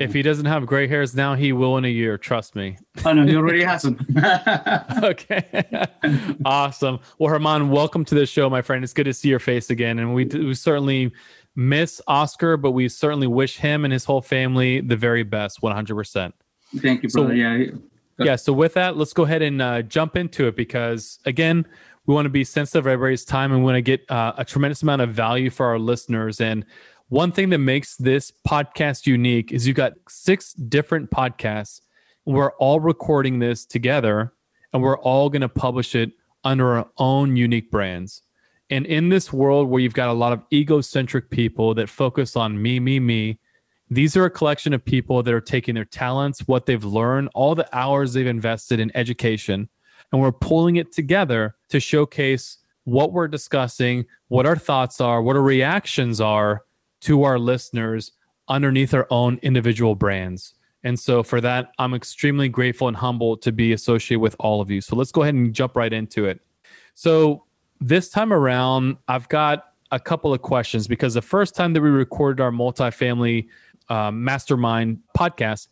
if 0.00 0.14
he 0.14 0.22
doesn't 0.22 0.46
have 0.46 0.64
gray 0.64 0.86
hairs 0.86 1.14
now, 1.14 1.34
he 1.34 1.52
will 1.52 1.76
in 1.76 1.84
a 1.84 1.88
year. 1.88 2.16
Trust 2.16 2.56
me. 2.56 2.78
Oh 3.04 3.12
no, 3.12 3.26
he 3.26 3.36
already 3.36 3.62
has 3.62 3.82
them. 3.82 3.98
okay, 5.02 5.66
awesome. 6.46 7.00
Well, 7.18 7.30
Herman, 7.30 7.68
welcome 7.68 8.06
to 8.06 8.14
the 8.14 8.24
show, 8.24 8.48
my 8.48 8.62
friend. 8.62 8.82
It's 8.82 8.94
good 8.94 9.04
to 9.04 9.12
see 9.12 9.28
your 9.28 9.40
face 9.40 9.68
again, 9.68 9.98
and 9.98 10.14
we 10.14 10.24
we 10.24 10.54
certainly 10.54 11.12
miss 11.54 12.00
Oscar, 12.08 12.56
but 12.56 12.70
we 12.70 12.88
certainly 12.88 13.26
wish 13.26 13.58
him 13.58 13.84
and 13.84 13.92
his 13.92 14.06
whole 14.06 14.22
family 14.22 14.80
the 14.80 14.96
very 14.96 15.22
best, 15.22 15.60
one 15.60 15.74
hundred 15.74 15.96
percent. 15.96 16.34
Thank 16.78 17.02
you, 17.02 17.10
brother. 17.10 17.28
So, 17.28 17.34
yeah, 17.34 17.64
yeah. 18.18 18.36
So 18.36 18.54
with 18.54 18.72
that, 18.72 18.96
let's 18.96 19.12
go 19.12 19.24
ahead 19.24 19.42
and 19.42 19.60
uh, 19.60 19.82
jump 19.82 20.16
into 20.16 20.46
it 20.46 20.56
because 20.56 21.18
again, 21.26 21.66
we 22.06 22.14
want 22.14 22.26
to 22.26 22.30
be 22.30 22.44
sensitive 22.44 22.86
everybody's 22.86 23.24
time 23.24 23.52
and 23.52 23.60
we 23.60 23.64
want 23.64 23.76
to 23.76 23.82
get 23.82 24.10
uh, 24.10 24.32
a 24.36 24.44
tremendous 24.44 24.82
amount 24.82 25.02
of 25.02 25.10
value 25.10 25.50
for 25.50 25.66
our 25.66 25.78
listeners 25.78 26.40
and 26.40 26.64
one 27.12 27.30
thing 27.30 27.50
that 27.50 27.58
makes 27.58 27.94
this 27.96 28.32
podcast 28.48 29.06
unique 29.06 29.52
is 29.52 29.66
you've 29.66 29.76
got 29.76 29.92
six 30.08 30.54
different 30.54 31.10
podcasts. 31.10 31.82
We're 32.24 32.52
all 32.52 32.80
recording 32.80 33.38
this 33.38 33.66
together 33.66 34.32
and 34.72 34.82
we're 34.82 34.96
all 34.96 35.28
going 35.28 35.42
to 35.42 35.48
publish 35.50 35.94
it 35.94 36.12
under 36.42 36.78
our 36.78 36.88
own 36.96 37.36
unique 37.36 37.70
brands. 37.70 38.22
And 38.70 38.86
in 38.86 39.10
this 39.10 39.30
world 39.30 39.68
where 39.68 39.82
you've 39.82 39.92
got 39.92 40.08
a 40.08 40.14
lot 40.14 40.32
of 40.32 40.42
egocentric 40.54 41.28
people 41.28 41.74
that 41.74 41.90
focus 41.90 42.34
on 42.34 42.62
me, 42.62 42.80
me, 42.80 42.98
me, 42.98 43.38
these 43.90 44.16
are 44.16 44.24
a 44.24 44.30
collection 44.30 44.72
of 44.72 44.82
people 44.82 45.22
that 45.22 45.34
are 45.34 45.40
taking 45.42 45.74
their 45.74 45.84
talents, 45.84 46.48
what 46.48 46.64
they've 46.64 46.82
learned, 46.82 47.28
all 47.34 47.54
the 47.54 47.68
hours 47.76 48.14
they've 48.14 48.26
invested 48.26 48.80
in 48.80 48.90
education, 48.96 49.68
and 50.12 50.22
we're 50.22 50.32
pulling 50.32 50.76
it 50.76 50.92
together 50.92 51.56
to 51.68 51.78
showcase 51.78 52.56
what 52.84 53.12
we're 53.12 53.28
discussing, 53.28 54.06
what 54.28 54.46
our 54.46 54.56
thoughts 54.56 54.98
are, 54.98 55.20
what 55.20 55.36
our 55.36 55.42
reactions 55.42 56.18
are 56.18 56.62
to 57.02 57.24
our 57.24 57.38
listeners 57.38 58.12
underneath 58.48 58.92
our 58.94 59.06
own 59.10 59.38
individual 59.42 59.94
brands. 59.94 60.54
And 60.84 60.98
so 60.98 61.22
for 61.22 61.40
that, 61.40 61.72
I'm 61.78 61.94
extremely 61.94 62.48
grateful 62.48 62.88
and 62.88 62.96
humbled 62.96 63.42
to 63.42 63.52
be 63.52 63.72
associated 63.72 64.20
with 64.20 64.34
all 64.40 64.60
of 64.60 64.70
you. 64.70 64.80
So 64.80 64.96
let's 64.96 65.12
go 65.12 65.22
ahead 65.22 65.34
and 65.34 65.54
jump 65.54 65.76
right 65.76 65.92
into 65.92 66.24
it. 66.26 66.40
So 66.94 67.44
this 67.80 68.10
time 68.10 68.32
around, 68.32 68.96
I've 69.08 69.28
got 69.28 69.72
a 69.90 70.00
couple 70.00 70.32
of 70.32 70.42
questions 70.42 70.88
because 70.88 71.14
the 71.14 71.22
first 71.22 71.54
time 71.54 71.72
that 71.74 71.80
we 71.80 71.90
recorded 71.90 72.42
our 72.42 72.50
multifamily 72.50 73.48
um, 73.88 74.24
mastermind 74.24 74.98
podcast, 75.16 75.68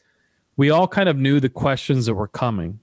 we 0.56 0.70
all 0.70 0.86
kind 0.86 1.08
of 1.08 1.16
knew 1.16 1.40
the 1.40 1.48
questions 1.48 2.06
that 2.06 2.14
were 2.14 2.28
coming. 2.28 2.78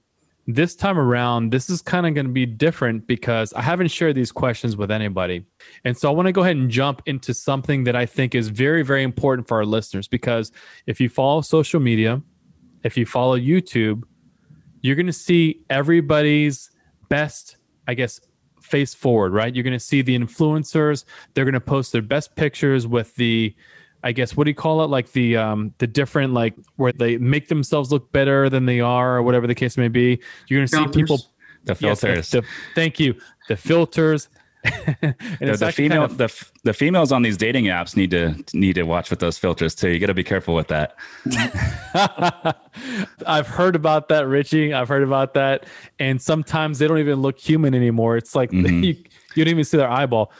This 0.50 0.74
time 0.74 0.98
around, 0.98 1.52
this 1.52 1.68
is 1.68 1.82
kind 1.82 2.06
of 2.06 2.14
going 2.14 2.26
to 2.26 2.32
be 2.32 2.46
different 2.46 3.06
because 3.06 3.52
I 3.52 3.60
haven't 3.60 3.88
shared 3.88 4.16
these 4.16 4.32
questions 4.32 4.78
with 4.78 4.90
anybody. 4.90 5.44
And 5.84 5.94
so 5.94 6.08
I 6.08 6.12
want 6.12 6.24
to 6.24 6.32
go 6.32 6.40
ahead 6.40 6.56
and 6.56 6.70
jump 6.70 7.02
into 7.04 7.34
something 7.34 7.84
that 7.84 7.94
I 7.94 8.06
think 8.06 8.34
is 8.34 8.48
very, 8.48 8.82
very 8.82 9.02
important 9.02 9.46
for 9.46 9.58
our 9.58 9.66
listeners 9.66 10.08
because 10.08 10.50
if 10.86 11.02
you 11.02 11.10
follow 11.10 11.42
social 11.42 11.80
media, 11.80 12.22
if 12.82 12.96
you 12.96 13.04
follow 13.04 13.38
YouTube, 13.38 14.04
you're 14.80 14.96
going 14.96 15.06
to 15.06 15.12
see 15.12 15.60
everybody's 15.68 16.70
best, 17.10 17.58
I 17.86 17.92
guess, 17.92 18.18
face 18.62 18.94
forward, 18.94 19.34
right? 19.34 19.54
You're 19.54 19.64
going 19.64 19.72
to 19.72 19.78
see 19.78 20.00
the 20.00 20.18
influencers. 20.18 21.04
They're 21.34 21.44
going 21.44 21.52
to 21.52 21.60
post 21.60 21.92
their 21.92 22.00
best 22.00 22.36
pictures 22.36 22.86
with 22.86 23.14
the, 23.16 23.54
I 24.04 24.12
guess, 24.12 24.36
what 24.36 24.44
do 24.44 24.50
you 24.50 24.54
call 24.54 24.82
it? 24.84 24.86
Like 24.88 25.12
the 25.12 25.36
um 25.36 25.74
the 25.78 25.86
different 25.86 26.32
like 26.34 26.54
where 26.76 26.92
they 26.92 27.16
make 27.18 27.48
themselves 27.48 27.90
look 27.90 28.12
better 28.12 28.48
than 28.48 28.66
they 28.66 28.80
are, 28.80 29.16
or 29.16 29.22
whatever 29.22 29.46
the 29.46 29.54
case 29.54 29.76
may 29.76 29.88
be. 29.88 30.20
You're 30.48 30.60
going 30.60 30.68
to 30.68 30.92
see 30.92 31.00
people. 31.00 31.18
The 31.64 31.76
Yes, 31.80 32.00
filters. 32.00 32.30
the- 32.30 32.40
the- 32.42 32.46
thank 32.74 32.98
you. 33.00 33.14
The 33.48 33.56
filters. 33.56 34.28
and 34.64 35.14
the, 35.40 35.56
the 35.56 35.70
female 35.72 36.08
kind 36.08 36.12
of- 36.12 36.18
the, 36.18 36.46
the 36.64 36.72
females 36.72 37.12
on 37.12 37.22
these 37.22 37.36
dating 37.36 37.66
apps 37.66 37.96
need 37.96 38.10
to 38.10 38.34
need 38.54 38.74
to 38.74 38.82
watch 38.84 39.10
with 39.10 39.18
those 39.20 39.38
filters 39.38 39.74
too. 39.74 39.88
You 39.90 39.98
got 40.00 40.06
to 40.06 40.14
be 40.14 40.24
careful 40.24 40.54
with 40.54 40.68
that. 40.68 40.96
I've 43.26 43.46
heard 43.46 43.76
about 43.76 44.08
that, 44.08 44.26
Richie. 44.26 44.72
I've 44.72 44.88
heard 44.88 45.02
about 45.02 45.34
that. 45.34 45.66
And 45.98 46.20
sometimes 46.20 46.78
they 46.78 46.86
don't 46.88 46.98
even 46.98 47.20
look 47.20 47.38
human 47.38 47.74
anymore. 47.74 48.16
It's 48.16 48.34
like 48.34 48.50
Mhm. 48.52 48.84
you, 48.84 48.96
you 49.34 49.44
don't 49.44 49.52
even 49.52 49.64
see 49.64 49.76
their 49.76 49.90
eyeball. 49.90 50.32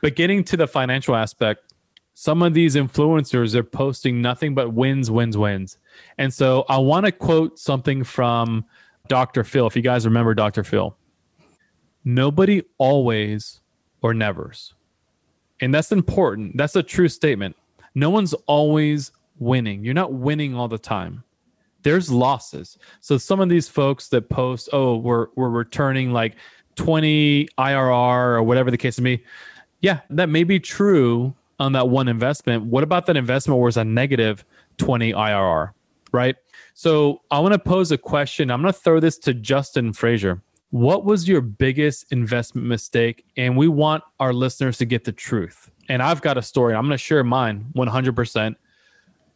But 0.00 0.16
getting 0.16 0.42
to 0.44 0.56
the 0.56 0.66
financial 0.66 1.14
aspect, 1.14 1.71
some 2.14 2.42
of 2.42 2.54
these 2.54 2.76
influencers 2.76 3.54
are 3.54 3.62
posting 3.62 4.20
nothing 4.20 4.54
but 4.54 4.72
wins, 4.74 5.10
wins, 5.10 5.36
wins. 5.36 5.78
And 6.18 6.32
so 6.32 6.64
I 6.68 6.78
want 6.78 7.06
to 7.06 7.12
quote 7.12 7.58
something 7.58 8.04
from 8.04 8.64
Dr. 9.08 9.44
Phil. 9.44 9.66
If 9.66 9.76
you 9.76 9.82
guys 9.82 10.04
remember 10.04 10.34
Dr. 10.34 10.62
Phil, 10.62 10.96
nobody 12.04 12.62
always 12.78 13.60
or 14.02 14.12
nevers. 14.12 14.74
And 15.60 15.74
that's 15.74 15.92
important. 15.92 16.56
That's 16.56 16.76
a 16.76 16.82
true 16.82 17.08
statement. 17.08 17.56
No 17.94 18.10
one's 18.10 18.34
always 18.46 19.12
winning. 19.38 19.84
You're 19.84 19.94
not 19.94 20.12
winning 20.12 20.54
all 20.54 20.68
the 20.68 20.78
time. 20.78 21.24
There's 21.82 22.10
losses. 22.10 22.78
So 23.00 23.18
some 23.18 23.40
of 23.40 23.48
these 23.48 23.68
folks 23.68 24.08
that 24.08 24.28
post, 24.28 24.68
oh, 24.72 24.96
we're 24.96 25.28
we're 25.34 25.48
returning 25.48 26.12
like 26.12 26.36
20 26.76 27.48
IRR 27.58 28.36
or 28.36 28.42
whatever 28.42 28.70
the 28.70 28.78
case 28.78 28.98
may 29.00 29.16
be. 29.16 29.24
Yeah, 29.80 30.00
that 30.10 30.28
may 30.28 30.44
be 30.44 30.60
true 30.60 31.34
on 31.62 31.72
that 31.72 31.88
one 31.88 32.08
investment. 32.08 32.64
What 32.64 32.82
about 32.82 33.06
that 33.06 33.16
investment 33.16 33.60
where 33.60 33.68
it's 33.68 33.76
a 33.76 33.84
negative 33.84 34.44
20 34.78 35.12
IRR? 35.12 35.72
Right. 36.12 36.36
So 36.74 37.22
I 37.30 37.38
want 37.38 37.54
to 37.54 37.58
pose 37.58 37.90
a 37.92 37.98
question. 37.98 38.50
I'm 38.50 38.60
going 38.60 38.72
to 38.72 38.78
throw 38.78 39.00
this 39.00 39.16
to 39.18 39.32
Justin 39.32 39.92
Frazier. 39.92 40.42
What 40.70 41.04
was 41.04 41.28
your 41.28 41.40
biggest 41.40 42.12
investment 42.12 42.66
mistake? 42.66 43.24
And 43.36 43.56
we 43.56 43.68
want 43.68 44.04
our 44.20 44.32
listeners 44.32 44.78
to 44.78 44.84
get 44.84 45.04
the 45.04 45.12
truth. 45.12 45.70
And 45.88 46.02
I've 46.02 46.22
got 46.22 46.36
a 46.38 46.42
story. 46.42 46.74
I'm 46.74 46.82
going 46.82 46.92
to 46.92 46.98
share 46.98 47.22
mine 47.24 47.66
100%. 47.76 48.56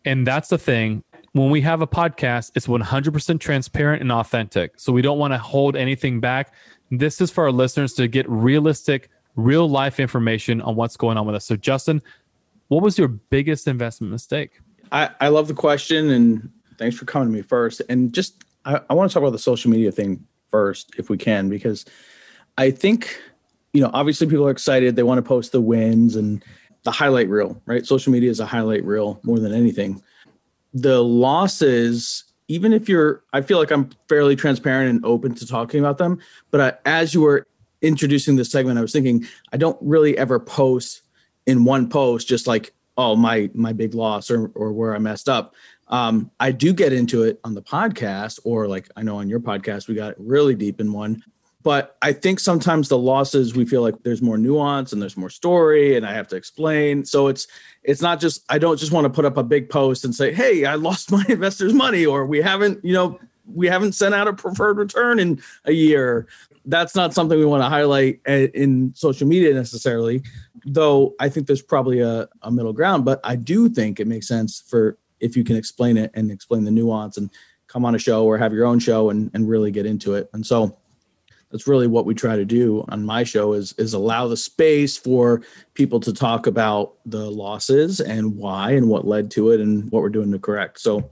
And 0.05 0.27
that's 0.27 0.49
the 0.49 0.59
thing. 0.59 1.03
When 1.33 1.51
we 1.51 1.61
have 1.61 1.83
a 1.83 1.87
podcast, 1.87 2.53
it's 2.55 2.67
100% 2.67 3.41
transparent 3.41 4.01
and 4.01 4.11
authentic. 4.11 4.81
So 4.81 4.93
we 4.93 5.03
don't 5.03 5.19
want 5.19 5.35
to 5.35 5.39
hold 5.39 5.77
anything 5.77 6.21
back. 6.21 6.55
This 6.91 7.21
is 7.21 7.31
for 7.31 7.45
our 7.45 7.53
listeners 7.53 7.93
to 7.95 8.09
get 8.09 8.29
realistic, 8.29 9.11
real 9.37 9.69
life 9.69 10.01
information 10.01 10.61
on 10.63 10.75
what's 10.75 10.97
going 10.97 11.17
on 11.17 11.27
with 11.27 11.37
us. 11.37 11.45
So, 11.45 11.57
Justin, 11.57 12.03
what 12.69 12.83
was 12.83 12.99
your 12.99 13.09
biggest 13.09 13.69
investment 13.69 14.11
mistake? 14.11 14.61
I, 14.91 15.11
I 15.21 15.29
love 15.29 15.49
the 15.49 15.55
question 15.55 16.11
and 16.11 16.51
thanks 16.79 16.97
for 16.97 17.05
coming 17.05 17.29
to 17.29 17.35
me 17.35 17.43
first. 17.43 17.83
And 17.89 18.13
just 18.13 18.45
I, 18.65 18.81
I 18.91 18.95
want 18.95 19.11
to 19.11 19.15
talk 19.15 19.23
about 19.23 19.33
the 19.33 19.39
social 19.39 19.71
media 19.71 19.93
thing 19.93 20.27
first, 20.51 20.95
if 20.99 21.11
we 21.11 21.19
can, 21.19 21.49
because 21.49 21.85
I 22.59 22.71
think, 22.71 23.21
you 23.73 23.81
know, 23.81 23.91
obviously 23.93 24.27
people 24.27 24.47
are 24.47 24.51
excited. 24.51 24.97
They 24.97 25.03
want 25.03 25.19
to 25.19 25.23
post 25.23 25.53
the 25.53 25.61
wins 25.61 26.17
and 26.17 26.43
the 26.85 26.91
highlight 26.91 27.29
reel, 27.29 27.61
right? 27.67 27.85
Social 27.85 28.13
media 28.13 28.31
is 28.31 28.41
a 28.41 28.47
highlight 28.47 28.85
reel 28.85 29.21
more 29.23 29.39
than 29.39 29.53
anything. 29.53 30.03
The 30.73 31.03
losses, 31.03 32.25
even 32.49 32.73
if 32.73 32.89
you're, 32.89 33.23
I 33.33 33.41
feel 33.43 33.59
like 33.59 33.71
I'm 33.71 33.91
fairly 34.09 34.37
transparent 34.37 34.91
and 34.91 35.05
open 35.05 35.35
to 35.35 35.47
talking 35.47 35.81
about 35.81 35.99
them. 35.99 36.21
But 36.51 36.61
I, 36.61 36.73
as 36.89 37.13
you 37.13 37.23
were 37.23 37.47
introducing 37.83 38.37
this 38.37 38.51
segment, 38.51 38.79
I 38.79 38.83
was 38.83 38.93
thinking 38.93 39.27
I 39.53 39.57
don't 39.57 39.79
really 39.81 40.17
ever 40.19 40.39
post 40.39 41.03
in 41.47 41.65
one 41.65 41.89
post, 41.89 42.29
just 42.29 42.47
like, 42.47 42.73
oh, 42.97 43.17
my 43.17 43.51
my 43.55 43.73
big 43.73 43.95
loss 43.95 44.31
or 44.31 44.49
or 44.55 44.73
where 44.73 44.95
I 44.95 44.99
messed 44.99 45.29
up. 45.29 45.55
Um, 45.89 46.31
I 46.41 46.51
do 46.51 46.73
get 46.73 46.93
into 46.93 47.23
it 47.23 47.41
on 47.45 47.55
the 47.55 47.63
podcast, 47.63 48.41
or 48.45 48.67
like 48.67 48.89
I 48.97 49.03
know 49.03 49.17
on 49.17 49.29
your 49.29 49.41
podcast, 49.41 49.89
we 49.89 49.95
got 49.95 50.15
really 50.19 50.55
deep 50.55 50.81
in 50.81 50.93
one. 50.93 51.23
But 51.63 51.97
I 52.01 52.13
think 52.13 52.39
sometimes 52.39 52.89
the 52.89 52.97
losses 52.99 53.57
we 53.57 53.65
feel 53.65 53.83
like 53.83 54.01
there's 54.05 54.23
more 54.23 54.39
nuance 54.39 54.93
and 54.93 55.03
there's 55.03 55.17
more 55.17 55.31
story, 55.31 55.97
and 55.97 56.07
I 56.07 56.13
have 56.13 56.29
to 56.29 56.37
explain. 56.37 57.05
So 57.05 57.27
it's 57.27 57.49
it's 57.83 58.01
not 58.01 58.21
just 58.21 58.45
I 58.49 58.59
don't 58.59 58.79
just 58.79 58.93
want 58.93 59.05
to 59.05 59.11
put 59.11 59.25
up 59.25 59.37
a 59.37 59.43
big 59.43 59.69
post 59.69 60.05
and 60.05 60.15
say, 60.15 60.33
hey, 60.33 60.65
I 60.65 60.75
lost 60.75 61.11
my 61.13 61.25
investors' 61.29 61.73
money, 61.73 62.07
or 62.07 62.27
we 62.27 62.41
haven't, 62.41 62.85
you 62.85 62.93
know, 62.93 63.19
we 63.47 63.67
haven't 63.67 63.93
sent 63.93 64.15
out 64.15 64.29
a 64.29 64.33
preferred 64.33 64.79
return 64.79 65.19
in 65.19 65.41
a 65.65 65.73
year. 65.73 66.27
That's 66.65 66.95
not 66.95 67.15
something 67.15 67.39
we 67.39 67.45
want 67.45 67.63
to 67.63 67.69
highlight 67.69 68.21
in 68.27 68.93
social 68.95 69.27
media 69.27 69.55
necessarily, 69.55 70.23
though 70.65 71.15
I 71.21 71.29
think 71.29 71.47
there's 71.47 71.63
probably 71.63 72.01
a, 72.01 72.29
a 72.43 72.51
middle 72.51 72.73
ground. 72.73 73.05
But 73.05 73.21
I 73.23 73.37
do 73.37 73.69
think 73.69 74.01
it 74.01 74.07
makes 74.07 74.27
sense 74.27 74.61
for 74.67 74.99
if 75.21 75.37
you 75.37 75.45
can 75.45 75.57
explain 75.57 75.97
it 75.97 76.11
and 76.15 76.31
explain 76.31 76.65
the 76.65 76.71
nuance 76.71 77.17
and 77.17 77.31
come 77.69 77.85
on 77.85 77.95
a 77.95 77.99
show 77.99 78.25
or 78.25 78.37
have 78.37 78.53
your 78.53 78.67
own 78.67 78.79
show 78.79 79.11
and, 79.11 79.31
and 79.35 79.49
really 79.49 79.71
get 79.71 79.87
into 79.87 80.15
it. 80.15 80.29
And 80.33 80.45
so 80.45 80.77
that's 81.51 81.67
really 81.67 81.87
what 81.87 82.05
we 82.05 82.15
try 82.15 82.37
to 82.37 82.45
do 82.45 82.85
on 82.89 83.05
my 83.05 83.23
show 83.25 83.53
is 83.53 83.73
is 83.75 83.95
allow 83.95 84.27
the 84.27 84.37
space 84.37 84.97
for 84.97 85.43
people 85.75 86.01
to 86.01 86.13
talk 86.13 86.47
about 86.47 86.95
the 87.07 87.31
losses 87.31 88.01
and 88.01 88.37
why 88.37 88.73
and 88.73 88.89
what 88.89 89.07
led 89.07 89.31
to 89.33 89.51
it 89.53 89.61
and 89.61 89.91
what 89.91 90.03
we're 90.03 90.09
doing 90.09 90.33
to 90.33 90.39
correct. 90.39 90.81
So 90.81 91.09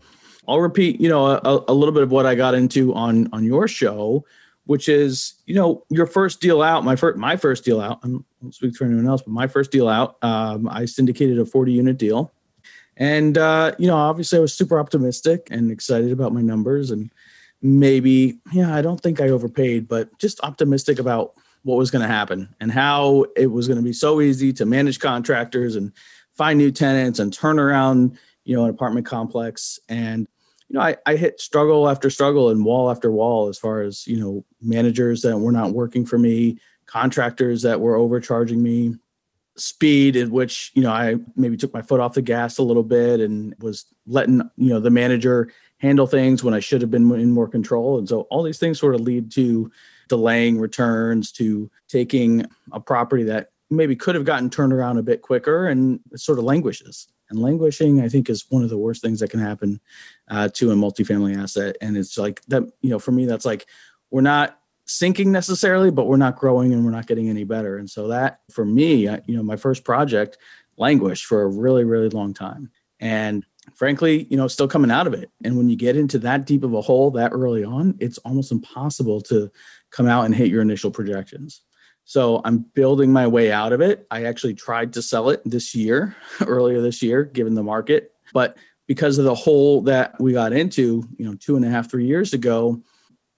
I'll 0.48 0.60
repeat, 0.60 1.00
you 1.00 1.08
know, 1.08 1.26
a, 1.26 1.64
a 1.68 1.74
little 1.74 1.92
bit 1.92 2.02
of 2.02 2.10
what 2.10 2.26
I 2.26 2.34
got 2.34 2.54
into 2.54 2.94
on 2.94 3.28
on 3.32 3.44
your 3.44 3.66
show, 3.68 4.24
which 4.66 4.88
is, 4.88 5.34
you 5.46 5.54
know, 5.54 5.84
your 5.90 6.06
first 6.06 6.40
deal 6.40 6.62
out. 6.62 6.84
My 6.84 6.96
first 6.96 7.18
my 7.18 7.36
first 7.36 7.64
deal 7.64 7.80
out. 7.80 8.00
I 8.02 8.08
don't 8.08 8.24
speak 8.54 8.76
for 8.76 8.84
anyone 8.84 9.06
else, 9.06 9.22
but 9.22 9.32
my 9.32 9.46
first 9.46 9.70
deal 9.70 9.88
out. 9.88 10.16
Um, 10.22 10.68
I 10.68 10.84
syndicated 10.84 11.38
a 11.38 11.46
40 11.46 11.72
unit 11.72 11.98
deal, 11.98 12.32
and 12.96 13.38
uh, 13.38 13.72
you 13.78 13.86
know, 13.86 13.96
obviously, 13.96 14.38
I 14.38 14.42
was 14.42 14.54
super 14.54 14.78
optimistic 14.78 15.48
and 15.50 15.70
excited 15.70 16.12
about 16.12 16.32
my 16.32 16.42
numbers, 16.42 16.90
and 16.90 17.10
maybe, 17.64 18.38
yeah, 18.52 18.74
I 18.74 18.82
don't 18.82 19.00
think 19.00 19.20
I 19.20 19.30
overpaid, 19.30 19.88
but 19.88 20.16
just 20.18 20.38
optimistic 20.42 20.98
about 20.98 21.34
what 21.62 21.78
was 21.78 21.90
going 21.90 22.02
to 22.02 22.08
happen 22.08 22.54
and 22.60 22.70
how 22.70 23.24
it 23.36 23.46
was 23.46 23.66
going 23.66 23.78
to 23.78 23.82
be 23.82 23.92
so 23.92 24.20
easy 24.20 24.52
to 24.52 24.66
manage 24.66 25.00
contractors 25.00 25.74
and 25.74 25.90
find 26.34 26.58
new 26.58 26.70
tenants 26.70 27.18
and 27.18 27.32
turn 27.32 27.58
around, 27.58 28.18
you 28.44 28.54
know, 28.54 28.64
an 28.64 28.70
apartment 28.70 29.06
complex 29.06 29.80
and 29.88 30.28
you 30.68 30.78
know, 30.78 30.80
I, 30.80 30.96
I 31.06 31.16
hit 31.16 31.40
struggle 31.40 31.88
after 31.88 32.10
struggle 32.10 32.50
and 32.50 32.64
wall 32.64 32.90
after 32.90 33.10
wall 33.10 33.48
as 33.48 33.58
far 33.58 33.82
as, 33.82 34.06
you 34.06 34.18
know, 34.18 34.44
managers 34.60 35.22
that 35.22 35.38
were 35.38 35.52
not 35.52 35.72
working 35.72 36.06
for 36.06 36.18
me, 36.18 36.58
contractors 36.86 37.62
that 37.62 37.80
were 37.80 37.96
overcharging 37.96 38.62
me, 38.62 38.94
speed 39.56 40.16
at 40.16 40.30
which, 40.30 40.72
you 40.74 40.82
know, 40.82 40.90
I 40.90 41.16
maybe 41.36 41.56
took 41.56 41.72
my 41.72 41.82
foot 41.82 42.00
off 42.00 42.14
the 42.14 42.22
gas 42.22 42.58
a 42.58 42.62
little 42.62 42.82
bit 42.82 43.20
and 43.20 43.54
was 43.60 43.86
letting, 44.06 44.38
you 44.56 44.70
know, 44.70 44.80
the 44.80 44.90
manager 44.90 45.52
handle 45.78 46.06
things 46.06 46.42
when 46.42 46.54
I 46.54 46.60
should 46.60 46.80
have 46.80 46.90
been 46.90 47.10
in 47.12 47.30
more 47.30 47.48
control. 47.48 47.98
And 47.98 48.08
so 48.08 48.22
all 48.22 48.42
these 48.42 48.58
things 48.58 48.80
sort 48.80 48.94
of 48.94 49.02
lead 49.02 49.30
to 49.32 49.70
delaying 50.08 50.58
returns, 50.58 51.30
to 51.32 51.70
taking 51.88 52.46
a 52.72 52.80
property 52.80 53.24
that 53.24 53.50
maybe 53.70 53.96
could 53.96 54.14
have 54.14 54.24
gotten 54.24 54.50
turned 54.50 54.72
around 54.72 54.98
a 54.98 55.02
bit 55.02 55.22
quicker 55.22 55.68
and 55.68 56.00
sort 56.16 56.38
of 56.38 56.44
languishes. 56.44 57.08
And 57.34 57.42
languishing, 57.42 58.00
I 58.00 58.08
think, 58.08 58.30
is 58.30 58.46
one 58.48 58.62
of 58.62 58.70
the 58.70 58.78
worst 58.78 59.02
things 59.02 59.20
that 59.20 59.30
can 59.30 59.40
happen 59.40 59.80
uh, 60.30 60.48
to 60.54 60.70
a 60.70 60.74
multifamily 60.74 61.36
asset. 61.36 61.76
And 61.80 61.96
it's 61.96 62.16
like 62.16 62.40
that, 62.46 62.62
you 62.80 62.90
know, 62.90 62.98
for 62.98 63.12
me, 63.12 63.26
that's 63.26 63.44
like 63.44 63.66
we're 64.10 64.20
not 64.20 64.58
sinking 64.86 65.32
necessarily, 65.32 65.90
but 65.90 66.06
we're 66.06 66.16
not 66.16 66.36
growing 66.36 66.72
and 66.72 66.84
we're 66.84 66.90
not 66.90 67.06
getting 67.06 67.28
any 67.28 67.44
better. 67.44 67.78
And 67.78 67.90
so 67.90 68.08
that, 68.08 68.40
for 68.50 68.64
me, 68.64 69.08
I, 69.08 69.20
you 69.26 69.36
know, 69.36 69.42
my 69.42 69.56
first 69.56 69.82
project 69.82 70.38
languished 70.76 71.26
for 71.26 71.42
a 71.42 71.48
really, 71.48 71.84
really 71.84 72.08
long 72.10 72.34
time. 72.34 72.70
And 73.00 73.44
frankly, 73.74 74.26
you 74.30 74.36
know, 74.36 74.46
still 74.46 74.68
coming 74.68 74.90
out 74.90 75.06
of 75.06 75.14
it. 75.14 75.30
And 75.42 75.56
when 75.56 75.68
you 75.68 75.76
get 75.76 75.96
into 75.96 76.18
that 76.20 76.46
deep 76.46 76.62
of 76.64 76.74
a 76.74 76.80
hole 76.80 77.10
that 77.12 77.32
early 77.32 77.64
on, 77.64 77.96
it's 77.98 78.18
almost 78.18 78.52
impossible 78.52 79.20
to 79.22 79.50
come 79.90 80.06
out 80.06 80.24
and 80.24 80.34
hit 80.34 80.50
your 80.50 80.62
initial 80.62 80.90
projections. 80.90 81.62
So 82.04 82.40
I'm 82.44 82.58
building 82.58 83.12
my 83.12 83.26
way 83.26 83.50
out 83.50 83.72
of 83.72 83.80
it. 83.80 84.06
I 84.10 84.24
actually 84.24 84.54
tried 84.54 84.92
to 84.94 85.02
sell 85.02 85.30
it 85.30 85.42
this 85.44 85.74
year, 85.74 86.14
earlier 86.46 86.80
this 86.80 87.02
year, 87.02 87.24
given 87.24 87.54
the 87.54 87.62
market. 87.62 88.12
But 88.32 88.56
because 88.86 89.18
of 89.18 89.24
the 89.24 89.34
hole 89.34 89.80
that 89.82 90.20
we 90.20 90.32
got 90.32 90.52
into, 90.52 91.04
you 91.18 91.24
know, 91.24 91.34
two 91.34 91.56
and 91.56 91.64
a 91.64 91.70
half, 91.70 91.90
three 91.90 92.06
years 92.06 92.34
ago, 92.34 92.82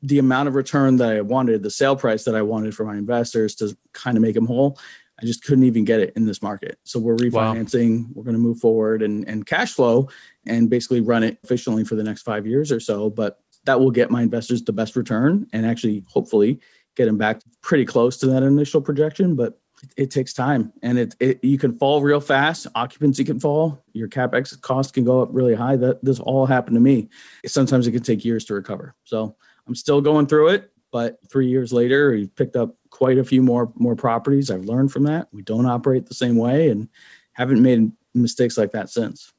the 0.03 0.19
amount 0.19 0.49
of 0.49 0.55
return 0.55 0.97
that 0.97 1.17
I 1.17 1.21
wanted, 1.21 1.63
the 1.63 1.71
sale 1.71 1.97
price 1.97 2.25
that 2.25 2.35
I 2.35 2.43
wanted 2.43 2.75
for 2.75 2.85
my 2.85 2.97
investors 2.97 3.55
to 3.57 3.77
kind 3.93 4.17
of 4.17 4.23
make 4.23 4.35
them 4.35 4.47
whole, 4.47 4.79
I 5.21 5.25
just 5.25 5.45
couldn't 5.45 5.65
even 5.65 5.85
get 5.85 6.01
it 6.01 6.13
in 6.15 6.27
this 6.27 6.43
market. 6.43 6.79
So 6.85 7.01
we're 7.01 7.17
refinancing, 7.17 8.01
wow. 8.01 8.11
we're 8.15 8.25
going 8.25 8.37
to 8.37 8.43
move 8.43 8.59
forward 8.59 9.03
and, 9.03 9.27
and 9.27 9.47
cash 9.47 9.73
flow 9.73 10.09
and 10.47 10.69
basically 10.69 11.01
run 11.01 11.23
it 11.23 11.39
efficiently 11.43 11.85
for 11.85 11.95
the 11.95 12.03
next 12.03 12.23
five 12.23 12.47
years 12.47 12.71
or 12.71 12.81
so. 12.81 13.09
But 13.09 13.41
that 13.65 13.81
will 13.81 13.91
get 13.91 14.11
my 14.11 14.23
investors 14.23 14.63
the 14.63 14.73
best 14.73 14.95
return 14.95 15.47
and 15.53 15.65
actually 15.65 16.05
hopefully 16.09 16.61
get 16.97 17.07
them 17.07 17.19
back 17.19 17.41
pretty 17.63 17.85
close 17.85 18.17
to 18.19 18.27
that 18.27 18.43
initial 18.43 18.81
projection. 18.81 19.37
But 19.37 19.61
it 19.97 20.11
takes 20.11 20.33
time. 20.33 20.73
And 20.83 20.99
it, 20.99 21.15
it, 21.21 21.45
you 21.45 21.59
can 21.59 21.79
fall 21.79 22.01
real 22.01 22.21
fast. 22.21 22.67
Occupancy 22.75 23.25
can 23.25 23.39
fall. 23.39 23.85
Your 23.93 24.09
capex 24.09 24.59
cost 24.61 24.95
can 24.95 25.05
go 25.05 25.21
up 25.21 25.29
really 25.33 25.55
high. 25.55 25.77
That 25.77 26.03
this 26.03 26.19
all 26.19 26.47
happened 26.47 26.77
to 26.77 26.81
me. 26.81 27.09
Sometimes 27.47 27.87
it 27.87 27.93
can 27.93 28.03
take 28.03 28.25
years 28.25 28.45
to 28.47 28.55
recover. 28.55 28.95
So 29.05 29.37
i'm 29.67 29.75
still 29.75 30.01
going 30.01 30.27
through 30.27 30.49
it 30.49 30.71
but 30.93 31.19
three 31.29 31.49
years 31.49 31.73
later 31.73 32.13
we've 32.13 32.35
picked 32.37 32.57
up 32.57 32.75
quite 32.91 33.19
a 33.19 33.25
few 33.25 33.43
more 33.43 33.71
more 33.75 33.95
properties. 33.95 34.51
I've 34.51 34.65
learned 34.65 34.93
from 34.93 35.05
that. 35.05 35.29
We 35.33 35.43
don't 35.43 35.67
operate 35.67 36.07
the 36.07 36.15
same 36.15 36.37
way 36.37 36.71
and 36.71 36.89
haven't 37.33 37.61
made 37.63 37.93
mistakes 38.15 38.57
like 38.57 38.73
that 38.73 38.89
since. 38.89 39.33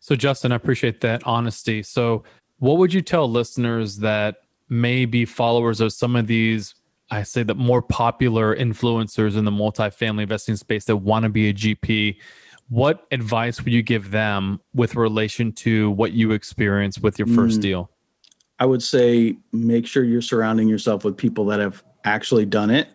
So 0.00 0.16
justin 0.16 0.52
i 0.52 0.56
appreciate 0.56 1.00
that 1.02 1.22
honesty. 1.24 1.82
So 1.82 2.24
what 2.58 2.78
would 2.78 2.92
you 2.92 3.02
tell 3.02 3.30
listeners 3.30 3.98
that 3.98 4.38
may 4.68 5.04
be 5.04 5.24
followers 5.24 5.80
of 5.80 5.92
some 5.92 6.16
of 6.16 6.26
these 6.26 6.74
I 7.10 7.22
say 7.22 7.42
that 7.44 7.56
more 7.56 7.82
popular 7.82 8.56
influencers 8.56 9.36
in 9.36 9.44
the 9.44 9.50
multifamily 9.50 10.22
investing 10.22 10.56
space 10.56 10.84
that 10.86 10.96
want 10.96 11.22
to 11.22 11.28
be 11.28 11.48
a 11.48 11.54
GP, 11.54 12.16
what 12.68 13.06
advice 13.12 13.62
would 13.62 13.72
you 13.72 13.82
give 13.82 14.10
them 14.10 14.60
with 14.74 14.96
relation 14.96 15.52
to 15.52 15.90
what 15.92 16.12
you 16.12 16.32
experienced 16.32 17.02
with 17.02 17.18
your 17.18 17.28
first 17.28 17.60
mm, 17.60 17.62
deal? 17.62 17.90
I 18.58 18.66
would 18.66 18.82
say 18.82 19.36
make 19.52 19.86
sure 19.86 20.02
you're 20.02 20.22
surrounding 20.22 20.68
yourself 20.68 21.04
with 21.04 21.16
people 21.16 21.44
that 21.46 21.60
have 21.60 21.84
actually 22.04 22.46
done 22.46 22.70
it 22.70 22.88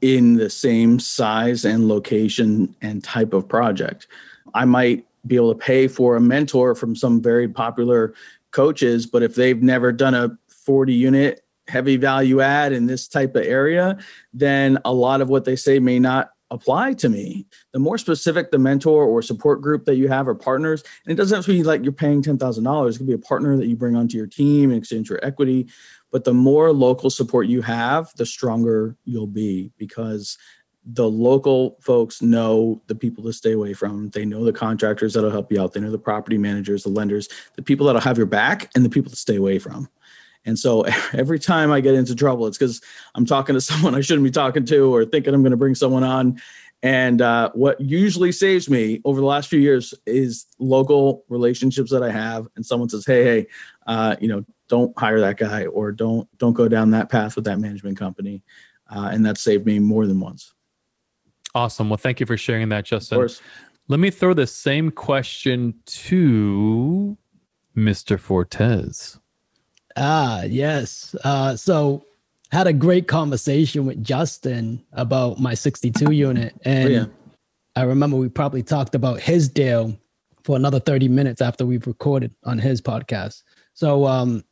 in 0.00 0.34
the 0.34 0.48
same 0.48 0.98
size 0.98 1.64
and 1.64 1.88
location 1.88 2.74
and 2.80 3.04
type 3.04 3.34
of 3.34 3.48
project. 3.48 4.08
I 4.54 4.64
might 4.64 5.06
be 5.26 5.36
able 5.36 5.52
to 5.54 5.58
pay 5.58 5.88
for 5.88 6.16
a 6.16 6.20
mentor 6.20 6.74
from 6.74 6.96
some 6.96 7.20
very 7.20 7.48
popular 7.48 8.14
coaches, 8.50 9.06
but 9.06 9.22
if 9.22 9.34
they've 9.34 9.62
never 9.62 9.92
done 9.92 10.14
a 10.14 10.36
40 10.48 10.92
unit 10.92 11.44
heavy 11.68 11.96
value 11.96 12.40
add 12.40 12.72
in 12.72 12.86
this 12.86 13.08
type 13.08 13.36
of 13.36 13.44
area, 13.44 13.98
then 14.32 14.78
a 14.84 14.92
lot 14.92 15.20
of 15.20 15.28
what 15.28 15.44
they 15.44 15.56
say 15.56 15.78
may 15.78 15.98
not 15.98 16.30
apply 16.50 16.92
to 16.92 17.08
me. 17.08 17.46
The 17.72 17.78
more 17.78 17.96
specific 17.96 18.50
the 18.50 18.58
mentor 18.58 19.04
or 19.04 19.22
support 19.22 19.62
group 19.62 19.86
that 19.86 19.96
you 19.96 20.08
have 20.08 20.28
or 20.28 20.34
partners, 20.34 20.84
and 21.04 21.12
it 21.12 21.16
doesn't 21.16 21.34
have 21.34 21.46
to 21.46 21.52
be 21.52 21.62
like 21.62 21.82
you're 21.82 21.92
paying 21.92 22.22
$10,000, 22.22 22.94
it 22.94 22.98
could 22.98 23.06
be 23.06 23.12
a 23.14 23.18
partner 23.18 23.56
that 23.56 23.66
you 23.66 23.76
bring 23.76 23.96
onto 23.96 24.16
your 24.18 24.26
team 24.26 24.70
in 24.70 24.76
exchange 24.76 25.08
for 25.08 25.22
equity. 25.24 25.68
But 26.10 26.24
the 26.24 26.34
more 26.34 26.72
local 26.72 27.08
support 27.08 27.46
you 27.46 27.62
have, 27.62 28.12
the 28.16 28.26
stronger 28.26 28.96
you'll 29.04 29.26
be 29.26 29.72
because 29.78 30.36
the 30.84 31.08
local 31.08 31.78
folks 31.80 32.20
know 32.20 32.82
the 32.88 32.94
people 32.94 33.24
to 33.24 33.32
stay 33.32 33.52
away 33.52 33.72
from. 33.72 34.10
They 34.10 34.24
know 34.24 34.44
the 34.44 34.52
contractors 34.52 35.14
that'll 35.14 35.30
help 35.30 35.52
you 35.52 35.62
out. 35.62 35.72
They 35.72 35.80
know 35.80 35.92
the 35.92 35.98
property 35.98 36.36
managers, 36.36 36.82
the 36.82 36.88
lenders, 36.88 37.28
the 37.54 37.62
people 37.62 37.86
that'll 37.86 38.00
have 38.00 38.18
your 38.18 38.26
back, 38.26 38.70
and 38.74 38.84
the 38.84 38.90
people 38.90 39.10
to 39.10 39.16
stay 39.16 39.36
away 39.36 39.58
from. 39.58 39.88
And 40.44 40.58
so 40.58 40.82
every 41.12 41.38
time 41.38 41.70
I 41.70 41.80
get 41.80 41.94
into 41.94 42.14
trouble, 42.14 42.46
it's 42.46 42.58
because 42.58 42.80
I'm 43.14 43.26
talking 43.26 43.54
to 43.54 43.60
someone 43.72 43.94
I 43.94 44.00
shouldn't 44.00 44.24
be 44.24 44.30
talking 44.30 44.64
to 44.66 44.94
or 44.94 45.04
thinking 45.04 45.34
I'm 45.34 45.42
going 45.42 45.52
to 45.52 45.56
bring 45.56 45.74
someone 45.74 46.04
on. 46.04 46.40
And 46.84 47.22
uh, 47.22 47.50
what 47.54 47.80
usually 47.80 48.32
saves 48.32 48.68
me 48.68 49.00
over 49.04 49.20
the 49.20 49.26
last 49.26 49.48
few 49.48 49.60
years 49.60 49.94
is 50.04 50.46
local 50.58 51.24
relationships 51.28 51.92
that 51.92 52.02
I 52.02 52.10
have. 52.10 52.48
And 52.56 52.66
someone 52.66 52.88
says, 52.88 53.06
"Hey, 53.06 53.22
hey, 53.22 53.46
uh, 53.86 54.16
you 54.20 54.26
know, 54.26 54.44
don't 54.68 54.96
hire 54.98 55.20
that 55.20 55.36
guy 55.36 55.66
or 55.66 55.92
don't 55.92 56.28
don't 56.38 56.54
go 56.54 56.66
down 56.66 56.90
that 56.90 57.08
path 57.08 57.36
with 57.36 57.44
that 57.44 57.60
management 57.60 57.98
company." 57.98 58.42
Uh, 58.90 59.10
and 59.12 59.24
that 59.24 59.38
saved 59.38 59.64
me 59.64 59.78
more 59.78 60.08
than 60.08 60.18
once. 60.18 60.54
Awesome. 61.54 61.88
Well, 61.88 61.98
thank 61.98 62.18
you 62.18 62.26
for 62.26 62.36
sharing 62.36 62.68
that, 62.70 62.84
Justin. 62.84 63.16
Of 63.16 63.20
course. 63.20 63.42
Let 63.88 64.00
me 64.00 64.10
throw 64.10 64.34
the 64.34 64.46
same 64.46 64.90
question 64.90 65.74
to 65.86 67.16
Mr. 67.76 68.18
Fortes. 68.18 69.18
Ah, 69.96 70.42
yes. 70.42 71.14
Uh, 71.24 71.56
so 71.56 72.04
had 72.50 72.66
a 72.66 72.72
great 72.72 73.08
conversation 73.08 73.86
with 73.86 74.02
Justin 74.04 74.84
about 74.92 75.38
my 75.40 75.54
62 75.54 76.12
unit. 76.12 76.54
And 76.64 76.88
oh, 76.88 76.92
yeah. 76.92 77.04
I 77.76 77.82
remember 77.82 78.16
we 78.16 78.28
probably 78.28 78.62
talked 78.62 78.94
about 78.94 79.20
his 79.20 79.48
deal 79.48 79.96
for 80.44 80.56
another 80.56 80.80
30 80.80 81.08
minutes 81.08 81.40
after 81.40 81.64
we've 81.64 81.86
recorded 81.86 82.34
on 82.44 82.58
his 82.58 82.80
podcast. 82.82 83.42
So 83.74 84.06
um, 84.06 84.44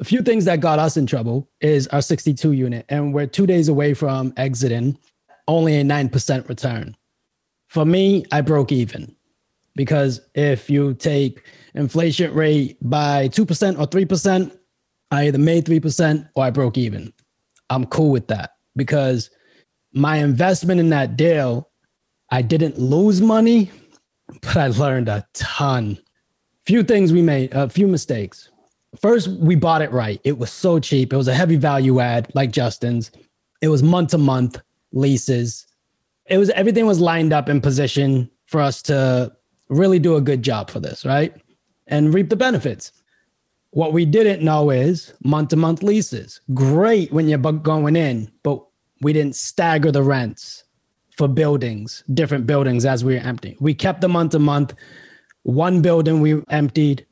a 0.00 0.04
few 0.04 0.22
things 0.22 0.44
that 0.46 0.60
got 0.60 0.78
us 0.78 0.96
in 0.96 1.06
trouble 1.06 1.48
is 1.60 1.86
our 1.88 2.02
62 2.02 2.52
unit, 2.52 2.86
and 2.88 3.14
we're 3.14 3.26
two 3.26 3.46
days 3.46 3.68
away 3.68 3.94
from 3.94 4.32
exiting, 4.36 4.98
only 5.46 5.76
a 5.78 5.84
9% 5.84 6.48
return. 6.48 6.96
For 7.68 7.84
me, 7.84 8.24
I 8.32 8.40
broke 8.40 8.72
even 8.72 9.14
because 9.76 10.20
if 10.34 10.68
you 10.68 10.94
take 10.94 11.44
inflation 11.74 12.34
rate 12.34 12.76
by 12.82 13.28
2% 13.28 13.78
or 13.78 13.86
3%, 13.86 14.58
I 15.10 15.26
either 15.26 15.38
made 15.38 15.64
3% 15.64 16.28
or 16.34 16.44
I 16.44 16.50
broke 16.50 16.78
even. 16.78 17.12
I'm 17.68 17.86
cool 17.86 18.10
with 18.10 18.28
that 18.28 18.52
because 18.76 19.30
my 19.92 20.16
investment 20.16 20.80
in 20.80 20.90
that 20.90 21.16
deal, 21.16 21.68
I 22.30 22.42
didn't 22.42 22.78
lose 22.78 23.20
money, 23.20 23.70
but 24.42 24.56
I 24.56 24.68
learned 24.68 25.08
a 25.08 25.26
ton. 25.34 25.98
Few 26.66 26.82
things 26.82 27.12
we 27.12 27.22
made, 27.22 27.52
a 27.52 27.68
few 27.68 27.88
mistakes. 27.88 28.50
First, 29.00 29.28
we 29.28 29.54
bought 29.54 29.82
it 29.82 29.92
right. 29.92 30.20
It 30.24 30.38
was 30.38 30.50
so 30.50 30.78
cheap. 30.78 31.12
It 31.12 31.16
was 31.16 31.28
a 31.28 31.34
heavy 31.34 31.56
value 31.56 32.00
add, 32.00 32.30
like 32.34 32.50
Justin's. 32.50 33.10
It 33.62 33.68
was 33.68 33.82
month 33.82 34.10
to 34.10 34.18
month 34.18 34.60
leases. 34.92 35.66
It 36.26 36.38
was 36.38 36.50
everything 36.50 36.86
was 36.86 37.00
lined 37.00 37.32
up 37.32 37.48
in 37.48 37.60
position 37.60 38.30
for 38.46 38.60
us 38.60 38.82
to 38.82 39.32
really 39.68 39.98
do 39.98 40.16
a 40.16 40.20
good 40.20 40.42
job 40.42 40.70
for 40.70 40.80
this, 40.80 41.04
right? 41.04 41.34
And 41.86 42.12
reap 42.12 42.28
the 42.28 42.36
benefits. 42.36 42.92
What 43.72 43.92
we 43.92 44.04
didn't 44.04 44.42
know 44.42 44.70
is 44.70 45.12
month 45.22 45.50
to 45.50 45.56
month 45.56 45.82
leases. 45.82 46.40
Great 46.54 47.12
when 47.12 47.28
you're 47.28 47.38
going 47.38 47.96
in, 47.96 48.30
but 48.42 48.64
we 49.00 49.12
didn't 49.12 49.36
stagger 49.36 49.92
the 49.92 50.02
rents 50.02 50.64
for 51.16 51.28
buildings, 51.28 52.02
different 52.14 52.46
buildings 52.46 52.84
as 52.84 53.04
we 53.04 53.14
were 53.14 53.20
emptying. 53.20 53.56
We 53.60 53.74
kept 53.74 54.00
the 54.00 54.08
month 54.08 54.32
to 54.32 54.38
month. 54.38 54.74
One 55.42 55.82
building 55.82 56.20
we 56.20 56.42
emptied. 56.50 57.06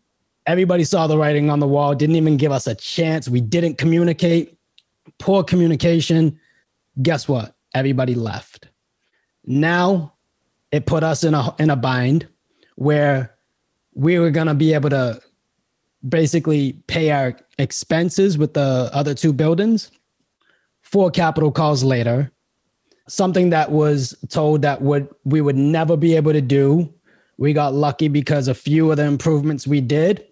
Everybody 0.47 0.83
saw 0.85 1.07
the 1.07 1.17
writing 1.17 1.51
on 1.51 1.61
the 1.61 1.69
wall, 1.69 1.95
didn't 1.95 2.17
even 2.17 2.37
give 2.37 2.53
us 2.53 2.67
a 2.67 2.75
chance. 2.75 3.29
We 3.29 3.41
didn't 3.41 3.77
communicate. 3.77 4.57
Poor 5.19 5.45
communication. 5.45 6.41
Guess 7.03 7.29
what? 7.29 7.55
Everybody 7.75 8.15
left. 8.15 8.69
Now 9.45 10.15
it 10.73 10.87
put 10.87 11.03
us 11.03 11.23
in 11.23 11.35
a 11.35 11.55
in 11.59 11.71
a 11.71 11.77
bind 11.77 12.27
where 12.77 13.35
we 13.95 14.19
were 14.19 14.31
gonna 14.31 14.55
be 14.55 14.73
able 14.75 14.91
to 14.91 15.21
basically 16.07 16.75
pay 16.87 17.11
our 17.11 17.37
expenses 17.59 18.39
with 18.39 18.55
the 18.55 18.91
other 18.93 19.15
two 19.15 19.33
buildings. 19.33 19.91
Four 20.83 21.11
capital 21.11 21.51
calls 21.51 21.85
later, 21.85 22.31
something 23.09 23.51
that 23.51 23.71
was 23.71 24.15
told 24.29 24.63
that 24.63 24.81
would 24.81 25.09
we 25.25 25.41
would 25.41 25.57
never 25.57 25.97
be 25.97 26.17
able 26.17 26.33
to 26.33 26.41
do. 26.41 26.93
We 27.37 27.53
got 27.53 27.75
lucky 27.75 28.09
because 28.09 28.49
a 28.49 28.55
few 28.55 28.91
of 28.91 28.97
the 28.97 29.05
improvements 29.05 29.67
we 29.67 29.81
did, 29.81 30.27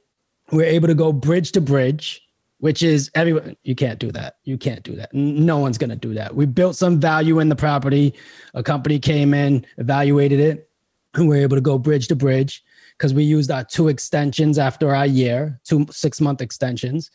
we 0.50 0.58
we're 0.58 0.64
able 0.64 0.88
to 0.88 0.94
go 0.94 1.12
bridge 1.12 1.52
to 1.52 1.60
bridge, 1.60 2.22
which 2.58 2.82
is 2.82 3.10
everyone. 3.14 3.56
You 3.64 3.74
can't 3.74 3.98
do 3.98 4.10
that. 4.12 4.36
You 4.44 4.56
can't 4.56 4.82
do 4.82 4.96
that. 4.96 5.12
No 5.12 5.58
one's 5.58 5.78
gonna 5.78 5.96
do 5.96 6.14
that. 6.14 6.34
We 6.34 6.46
built 6.46 6.76
some 6.76 7.00
value 7.00 7.38
in 7.40 7.48
the 7.48 7.56
property. 7.56 8.14
A 8.54 8.62
company 8.62 8.98
came 8.98 9.34
in, 9.34 9.66
evaluated 9.76 10.40
it, 10.40 10.70
and 11.14 11.28
we 11.28 11.36
we're 11.36 11.42
able 11.42 11.56
to 11.56 11.62
go 11.62 11.78
bridge 11.78 12.08
to 12.08 12.16
bridge 12.16 12.64
because 12.96 13.12
we 13.12 13.24
used 13.24 13.50
our 13.50 13.64
two 13.64 13.88
extensions 13.88 14.58
after 14.58 14.94
our 14.94 15.06
year, 15.06 15.60
two 15.64 15.86
six 15.90 16.20
month 16.20 16.40
extensions. 16.40 17.10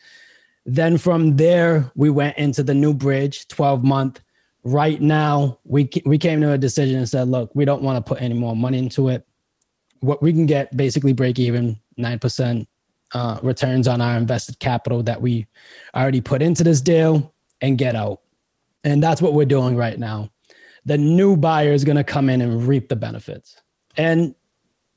Then 0.65 0.98
from 0.98 1.36
there, 1.38 1.91
we 1.96 2.10
went 2.10 2.38
into 2.38 2.63
the 2.63 2.74
new 2.74 2.94
bridge, 2.94 3.48
12 3.48 3.84
month. 3.84 4.22
Right 4.63 5.02
now, 5.02 5.58
we, 5.63 5.89
we 6.06 6.20
came 6.20 6.39
to 6.41 6.52
a 6.52 6.58
decision 6.58 6.98
and 6.98 7.10
said, 7.10 7.28
look, 7.28 7.50
we 7.56 7.65
don't 7.65 7.82
want 7.82 8.04
to 8.04 8.08
put 8.08 8.22
any 8.22 8.36
more 8.36 8.56
money 8.56 8.78
into 8.78 9.10
it. 9.10 9.26
What 10.02 10.22
we 10.22 10.32
can 10.32 10.46
get 10.46 10.76
basically 10.78 11.13
break 11.13 11.39
even 11.39 11.80
9% 11.98 12.67
uh, 13.13 13.39
returns 13.41 13.88
on 13.88 14.02
our 14.02 14.17
invested 14.17 14.60
capital 14.60 15.02
that 15.04 15.20
we 15.20 15.48
already 15.96 16.22
put 16.22 16.44
into 16.44 16.63
this 16.63 16.80
deal 16.80 17.34
and 17.62 17.78
get 17.78 17.96
out. 17.96 18.22
And 18.84 19.02
that's 19.02 19.22
what 19.22 19.34
we're 19.34 19.46
doing 19.46 19.76
right 19.76 19.98
now. 19.98 20.30
The 20.86 20.98
new 20.98 21.36
buyer 21.36 21.74
is 21.74 21.84
going 21.84 21.98
to 21.98 22.04
come 22.04 22.30
in 22.30 22.41
and 22.41 22.67
reap 22.67 22.89
the 22.89 22.96
benefits. 22.96 23.62
And 23.98 24.36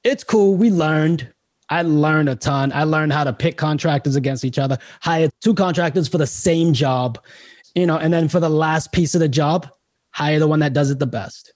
it's 0.04 0.22
cool. 0.22 0.54
We 0.54 0.70
learned. 0.70 1.28
I 1.70 1.82
learned 1.82 2.28
a 2.28 2.36
ton. 2.36 2.72
I 2.72 2.84
learned 2.84 3.12
how 3.12 3.24
to 3.24 3.32
pick 3.32 3.56
contractors 3.56 4.16
against 4.16 4.44
each 4.44 4.58
other, 4.58 4.78
hire 5.00 5.30
two 5.40 5.54
contractors 5.54 6.06
for 6.08 6.18
the 6.18 6.26
same 6.26 6.74
job, 6.74 7.18
you 7.74 7.86
know, 7.86 7.96
and 7.96 8.12
then 8.12 8.28
for 8.28 8.38
the 8.38 8.50
last 8.50 8.92
piece 8.92 9.14
of 9.14 9.20
the 9.20 9.28
job, 9.28 9.68
hire 10.10 10.38
the 10.38 10.46
one 10.46 10.60
that 10.60 10.74
does 10.74 10.90
it 10.90 10.98
the 10.98 11.06
best. 11.06 11.52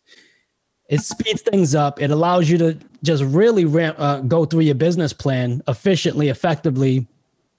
it 0.89 1.03
speeds 1.03 1.43
things 1.43 1.75
up. 1.75 2.01
It 2.01 2.11
allows 2.11 2.49
you 2.49 2.57
to 2.59 2.79
just 3.03 3.23
really 3.23 3.65
ramp, 3.67 3.97
uh, 3.99 4.21
go 4.21 4.45
through 4.47 4.61
your 4.63 4.75
business 4.75 5.13
plan 5.13 5.63
efficiently, 5.69 6.29
effectively. 6.31 7.07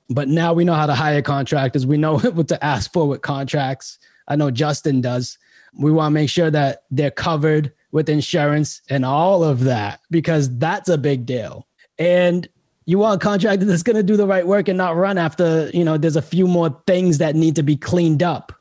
But 0.10 0.28
now 0.28 0.54
we 0.54 0.64
know 0.66 0.74
how 0.74 0.88
to 0.88 0.96
hire 0.96 1.22
contractors. 1.22 1.86
We 1.86 1.98
know 1.98 2.18
what 2.34 2.48
to 2.48 2.64
ask 2.66 2.92
for 2.92 3.08
with 3.08 3.22
contracts. 3.22 4.00
I 4.28 4.36
know 4.36 4.50
Justin 4.50 5.02
does. 5.02 5.38
We 5.78 5.92
want 5.92 6.12
to 6.12 6.14
make 6.16 6.30
sure 6.30 6.52
that 6.52 6.84
they're 6.92 7.12
covered 7.12 7.72
with 7.92 8.10
insurance 8.10 8.82
and 8.90 9.04
all 9.06 9.44
of 9.44 9.62
that 9.62 10.02
because 10.12 10.56
that's 10.58 10.90
a 10.90 10.98
big 10.98 11.26
deal. 11.26 11.68
And 11.98 12.48
you 12.86 12.98
want 12.98 13.22
a 13.22 13.24
contractor 13.24 13.66
that's 13.66 13.84
going 13.84 13.96
to 13.96 14.04
do 14.04 14.18
the 14.18 14.26
right 14.26 14.48
work 14.48 14.68
and 14.68 14.78
not 14.78 14.96
run 14.96 15.18
after, 15.18 15.70
you 15.74 15.84
know, 15.84 15.98
there's 15.98 16.16
a 16.16 16.22
few 16.22 16.48
more 16.48 16.82
things 16.88 17.20
that 17.20 17.36
need 17.36 17.56
to 17.56 17.64
be 17.64 17.76
cleaned 17.76 18.24
up. 18.24 18.52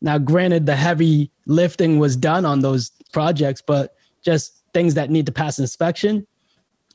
Now, 0.00 0.18
granted, 0.18 0.66
the 0.66 0.76
heavy 0.76 1.30
lifting 1.46 1.98
was 1.98 2.16
done 2.16 2.44
on 2.44 2.60
those 2.60 2.90
projects, 3.12 3.60
but 3.60 3.96
just 4.22 4.62
things 4.72 4.94
that 4.94 5.10
need 5.10 5.26
to 5.26 5.32
pass 5.32 5.58
inspection, 5.58 6.26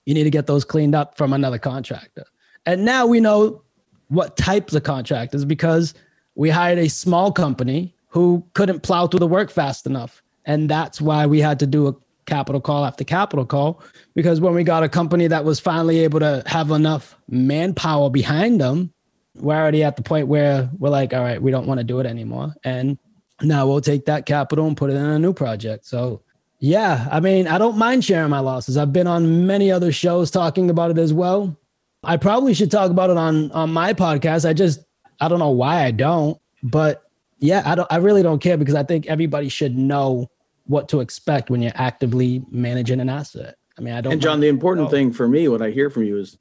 you 0.06 0.13
need 0.13 0.23
to 0.23 0.30
get 0.30 0.47
those 0.47 0.63
cleaned 0.63 0.95
up 0.95 1.17
from 1.17 1.34
another 1.34 1.58
contractor. 1.58 2.25
And 2.65 2.86
now 2.86 3.06
we 3.06 3.19
know 3.19 3.63
what 4.10 4.38
types 4.38 4.73
of 4.73 4.84
contractors 4.84 5.45
because 5.45 5.93
we 6.36 6.49
hired 6.49 6.80
a 6.80 6.88
small 6.88 7.32
company 7.32 7.95
who 8.08 8.46
couldn't 8.54 8.82
plow 8.82 9.08
through 9.08 9.20
the 9.20 9.28
work 9.28 9.52
fast 9.52 9.86
enough. 9.86 10.24
And 10.46 10.70
that's 10.70 11.02
why 11.02 11.26
we 11.26 11.39
had 11.39 11.60
to 11.60 11.67
do 11.67 11.88
a 11.88 11.96
capital 12.26 12.62
call 12.62 12.86
after 12.86 13.04
capital 13.04 13.46
call 13.46 13.82
because 14.13 14.39
when 14.39 14.54
we 14.54 14.63
got 14.63 14.84
a 14.84 14.89
company 14.89 15.28
that 15.28 15.46
was 15.46 15.60
finally 15.60 16.00
able 16.00 16.20
to 16.20 16.43
have 16.46 16.72
enough 16.72 17.15
manpower 17.30 18.10
behind 18.10 18.62
them, 18.62 18.93
we're 19.36 19.56
already 19.56 19.84
at 19.84 19.96
the 19.96 20.04
point 20.04 20.28
where 20.28 20.70
we're 20.78 20.89
like, 20.89 21.13
all 21.13 21.22
right, 21.22 21.41
we 21.41 21.52
don't 21.52 21.67
want 21.67 21.80
to 21.80 21.84
do 21.84 22.00
it 22.00 22.06
anymore. 22.06 22.54
And 22.63 22.98
now 23.41 23.67
we'll 23.67 23.82
take 23.82 24.06
that 24.06 24.26
capital 24.26 24.67
and 24.67 24.76
put 24.76 24.89
it 24.89 24.96
in 24.96 25.06
a 25.06 25.20
new 25.20 25.34
project. 25.34 25.86
So, 25.86 26.22
yeah, 26.60 27.08
I 27.12 27.20
mean, 27.20 27.48
I 27.48 27.58
don't 27.58 27.78
mind 27.78 28.04
sharing 28.04 28.30
my 28.30 28.39
losses. 28.39 28.78
I've 28.78 28.93
been 28.93 29.08
on 29.08 29.46
many 29.46 29.72
other 29.72 29.91
shows 29.91 30.32
talking 30.32 30.70
about 30.70 30.91
it 30.91 30.98
as 30.98 31.13
well. 31.13 31.56
I 32.04 32.17
probably 32.17 32.54
should 32.54 32.72
talk 32.72 32.89
about 32.89 33.10
it 33.10 33.17
on 33.17 33.52
on 33.52 33.72
my 33.72 33.93
podcast. 33.93 34.48
I 34.48 34.54
just 34.54 34.80
I 35.20 35.28
don't 35.28 35.39
know 35.39 35.52
why 35.52 35.84
I 35.84 35.91
don't, 35.91 36.39
but 36.63 37.04
yeah, 37.39 37.63
I 37.65 37.76
don't 37.76 37.88
I 37.91 37.97
really 37.97 38.23
don't 38.23 38.41
care 38.41 38.58
because 38.58 38.76
I 38.76 38.84
think 38.84 39.08
everybody 39.08 39.50
should 39.50 39.78
know 39.78 40.30
what 40.65 40.89
to 40.89 41.00
expect 41.00 41.50
when 41.50 41.62
you're 41.62 41.71
actively 41.76 42.43
managing 42.52 43.00
an 43.00 43.10
asset. 43.10 43.56
I 43.78 43.82
mean, 43.82 43.93
I 43.93 44.02
don't 44.02 44.13
And 44.13 44.21
John, 44.21 44.39
the 44.39 44.47
important 44.47 44.88
oh. 44.88 44.89
thing 44.89 45.13
for 45.13 45.28
me, 45.28 45.47
what 45.47 45.62
I 45.62 45.69
hear 45.69 45.89
from 45.89 46.04
you 46.04 46.17
is 46.17 46.38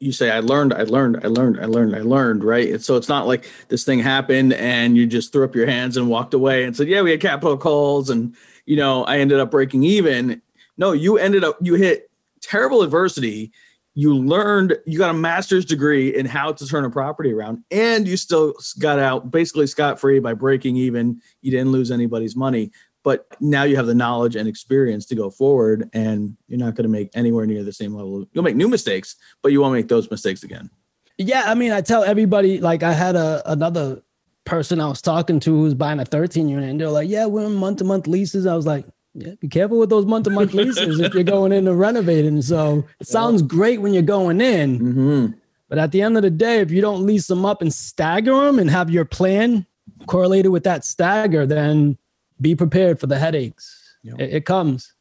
you 0.00 0.12
say, 0.12 0.30
I 0.30 0.40
learned, 0.40 0.74
I 0.74 0.82
learned, 0.82 1.20
I 1.22 1.28
learned, 1.28 1.60
I 1.60 1.64
learned, 1.64 1.94
I 1.94 2.00
learned, 2.00 2.44
right? 2.44 2.68
And 2.70 2.82
so 2.82 2.96
it's 2.96 3.08
not 3.08 3.26
like 3.26 3.50
this 3.68 3.84
thing 3.84 4.00
happened 4.00 4.52
and 4.52 4.96
you 4.96 5.06
just 5.06 5.32
threw 5.32 5.44
up 5.44 5.54
your 5.54 5.66
hands 5.66 5.96
and 5.96 6.08
walked 6.08 6.34
away 6.34 6.64
and 6.64 6.76
said, 6.76 6.88
Yeah, 6.88 7.02
we 7.02 7.10
had 7.10 7.20
capital 7.20 7.56
calls 7.56 8.10
and 8.10 8.34
you 8.66 8.76
know, 8.76 9.04
I 9.04 9.18
ended 9.18 9.40
up 9.40 9.50
breaking 9.50 9.82
even. 9.84 10.42
No, 10.76 10.92
you 10.92 11.18
ended 11.18 11.44
up 11.44 11.58
you 11.60 11.74
hit 11.74 12.10
terrible 12.40 12.82
adversity. 12.82 13.52
You 13.98 14.14
learned, 14.14 14.78
you 14.86 14.96
got 14.96 15.10
a 15.10 15.14
master's 15.14 15.64
degree 15.64 16.14
in 16.14 16.24
how 16.24 16.52
to 16.52 16.66
turn 16.66 16.84
a 16.84 16.90
property 16.90 17.32
around, 17.32 17.64
and 17.72 18.06
you 18.06 18.16
still 18.16 18.54
got 18.78 19.00
out 19.00 19.32
basically 19.32 19.66
scot 19.66 19.98
free 19.98 20.20
by 20.20 20.34
breaking 20.34 20.76
even. 20.76 21.20
You 21.42 21.50
didn't 21.50 21.72
lose 21.72 21.90
anybody's 21.90 22.36
money 22.36 22.70
but 23.04 23.26
now 23.40 23.62
you 23.62 23.74
have 23.74 23.86
the 23.86 23.94
knowledge 23.94 24.36
and 24.36 24.46
experience 24.46 25.06
to 25.06 25.14
go 25.14 25.30
forward 25.30 25.88
and 25.94 26.36
you're 26.46 26.58
not 26.58 26.74
going 26.74 26.82
to 26.82 26.90
make 26.90 27.08
anywhere 27.14 27.46
near 27.46 27.62
the 27.62 27.72
same 27.72 27.94
level. 27.94 28.26
You'll 28.32 28.44
make 28.44 28.54
new 28.56 28.68
mistakes 28.68 29.16
but 29.42 29.50
you 29.50 29.62
won't 29.62 29.72
make 29.72 29.88
those 29.88 30.10
mistakes 30.10 30.42
again. 30.42 30.68
Yeah 31.16 31.44
i 31.46 31.54
mean 31.54 31.72
i 31.72 31.80
tell 31.80 32.04
everybody 32.04 32.60
like 32.60 32.84
i 32.84 32.92
had 32.92 33.16
a 33.16 33.42
another 33.50 34.02
person 34.44 34.80
i 34.80 34.86
was 34.86 35.02
talking 35.02 35.40
to 35.40 35.50
who's 35.50 35.74
buying 35.74 35.98
a 35.98 36.04
13 36.04 36.48
unit 36.48 36.70
and 36.70 36.80
they're 36.80 36.88
like 36.88 37.08
yeah 37.08 37.26
we're 37.26 37.46
in 37.46 37.54
month-to-month 37.54 38.06
leases. 38.06 38.46
I 38.46 38.54
was 38.54 38.66
like 38.66 38.84
yeah, 39.18 39.34
be 39.40 39.48
careful 39.48 39.78
with 39.78 39.90
those 39.90 40.06
month-to-month 40.06 40.54
leases 40.54 41.00
if 41.00 41.14
you're 41.14 41.24
going 41.24 41.52
in 41.52 41.64
to 41.64 41.74
renovate 41.74 42.24
and 42.24 42.44
so 42.44 42.84
it 43.00 43.06
sounds 43.06 43.42
great 43.42 43.80
when 43.80 43.92
you're 43.92 44.02
going 44.02 44.40
in 44.40 44.78
mm-hmm. 44.78 45.26
but 45.68 45.78
at 45.78 45.92
the 45.92 46.02
end 46.02 46.16
of 46.16 46.22
the 46.22 46.30
day 46.30 46.60
if 46.60 46.70
you 46.70 46.80
don't 46.80 47.04
lease 47.04 47.26
them 47.26 47.44
up 47.44 47.62
and 47.62 47.72
stagger 47.72 48.44
them 48.46 48.58
and 48.58 48.70
have 48.70 48.90
your 48.90 49.04
plan 49.04 49.66
correlated 50.06 50.50
with 50.50 50.64
that 50.64 50.84
stagger 50.84 51.46
then 51.46 51.98
be 52.40 52.54
prepared 52.54 53.00
for 53.00 53.06
the 53.06 53.18
headaches. 53.18 53.96
Yep. 54.02 54.20
It, 54.20 54.34
it 54.34 54.46
comes. 54.46 54.94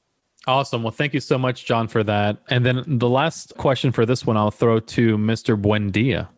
Awesome. 0.46 0.84
Well, 0.84 0.92
thank 0.92 1.14
you 1.14 1.20
so 1.20 1.38
much, 1.38 1.66
John, 1.66 1.88
for 1.88 2.04
that. 2.04 2.38
And 2.50 2.66
then 2.66 2.84
the 2.88 3.10
last 3.10 3.56
question 3.58 3.92
for 3.92 4.06
this 4.06 4.26
one, 4.26 4.38
I'll 4.38 4.52
throw 4.52 4.80
to 4.80 5.18
Mr. 5.18 5.62
Buendia. 5.62 6.30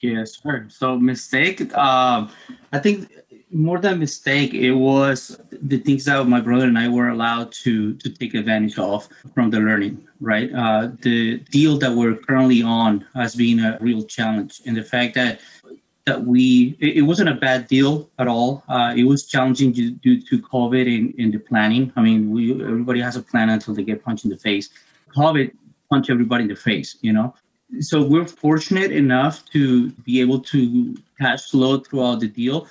Yes, 0.00 0.40
sir. 0.42 0.66
So 0.68 0.98
mistake. 0.98 1.74
Um, 1.76 2.30
I 2.72 2.78
think 2.78 3.10
more 3.56 3.78
than 3.78 3.98
mistake, 3.98 4.52
it 4.54 4.72
was 4.72 5.40
the 5.50 5.78
things 5.78 6.04
that 6.04 6.22
my 6.26 6.40
brother 6.40 6.66
and 6.66 6.78
I 6.78 6.88
were 6.88 7.08
allowed 7.08 7.52
to 7.64 7.94
to 7.94 8.10
take 8.10 8.34
advantage 8.34 8.78
of 8.78 9.08
from 9.34 9.50
the 9.50 9.60
learning. 9.60 10.06
Right. 10.20 10.52
Uh, 10.52 10.90
the 11.02 11.38
deal 11.38 11.78
that 11.78 11.92
we're 11.92 12.16
currently 12.16 12.62
on 12.62 13.06
has 13.14 13.34
been 13.34 13.60
a 13.60 13.78
real 13.80 14.02
challenge, 14.02 14.60
and 14.66 14.76
the 14.76 14.82
fact 14.82 15.14
that 15.14 15.40
that 16.04 16.24
we 16.24 16.76
it, 16.80 16.98
it, 16.98 17.02
wasn't 17.02 17.28
a 17.28 17.34
bad 17.34 17.66
deal 17.66 18.08
at 18.18 18.28
all. 18.28 18.62
Uh, 18.68 18.94
it 18.96 19.04
was 19.04 19.26
challenging 19.26 19.72
due, 19.72 19.90
due 19.90 20.20
to 20.22 20.38
COVID 20.38 20.86
and, 20.86 21.14
in 21.16 21.30
the 21.32 21.38
planning. 21.38 21.92
I 21.96 22.02
mean, 22.02 22.30
we 22.30 22.52
everybody 22.52 23.00
has 23.00 23.16
a 23.16 23.22
plan 23.22 23.48
until 23.48 23.74
they 23.74 23.82
get 23.82 24.04
punched 24.04 24.24
in 24.24 24.30
the 24.30 24.38
face. 24.38 24.68
COVID 25.16 25.50
punched 25.90 26.10
everybody 26.10 26.42
in 26.42 26.48
the 26.48 26.56
face, 26.56 26.96
you 27.00 27.12
know. 27.12 27.34
So 27.80 28.02
we're 28.02 28.26
fortunate 28.26 28.92
enough 28.92 29.44
to 29.46 29.90
be 30.06 30.20
able 30.20 30.40
to 30.40 30.96
cash 31.20 31.50
flow 31.50 31.80
throughout 31.80 32.20
the 32.20 32.28
deal. 32.28 32.68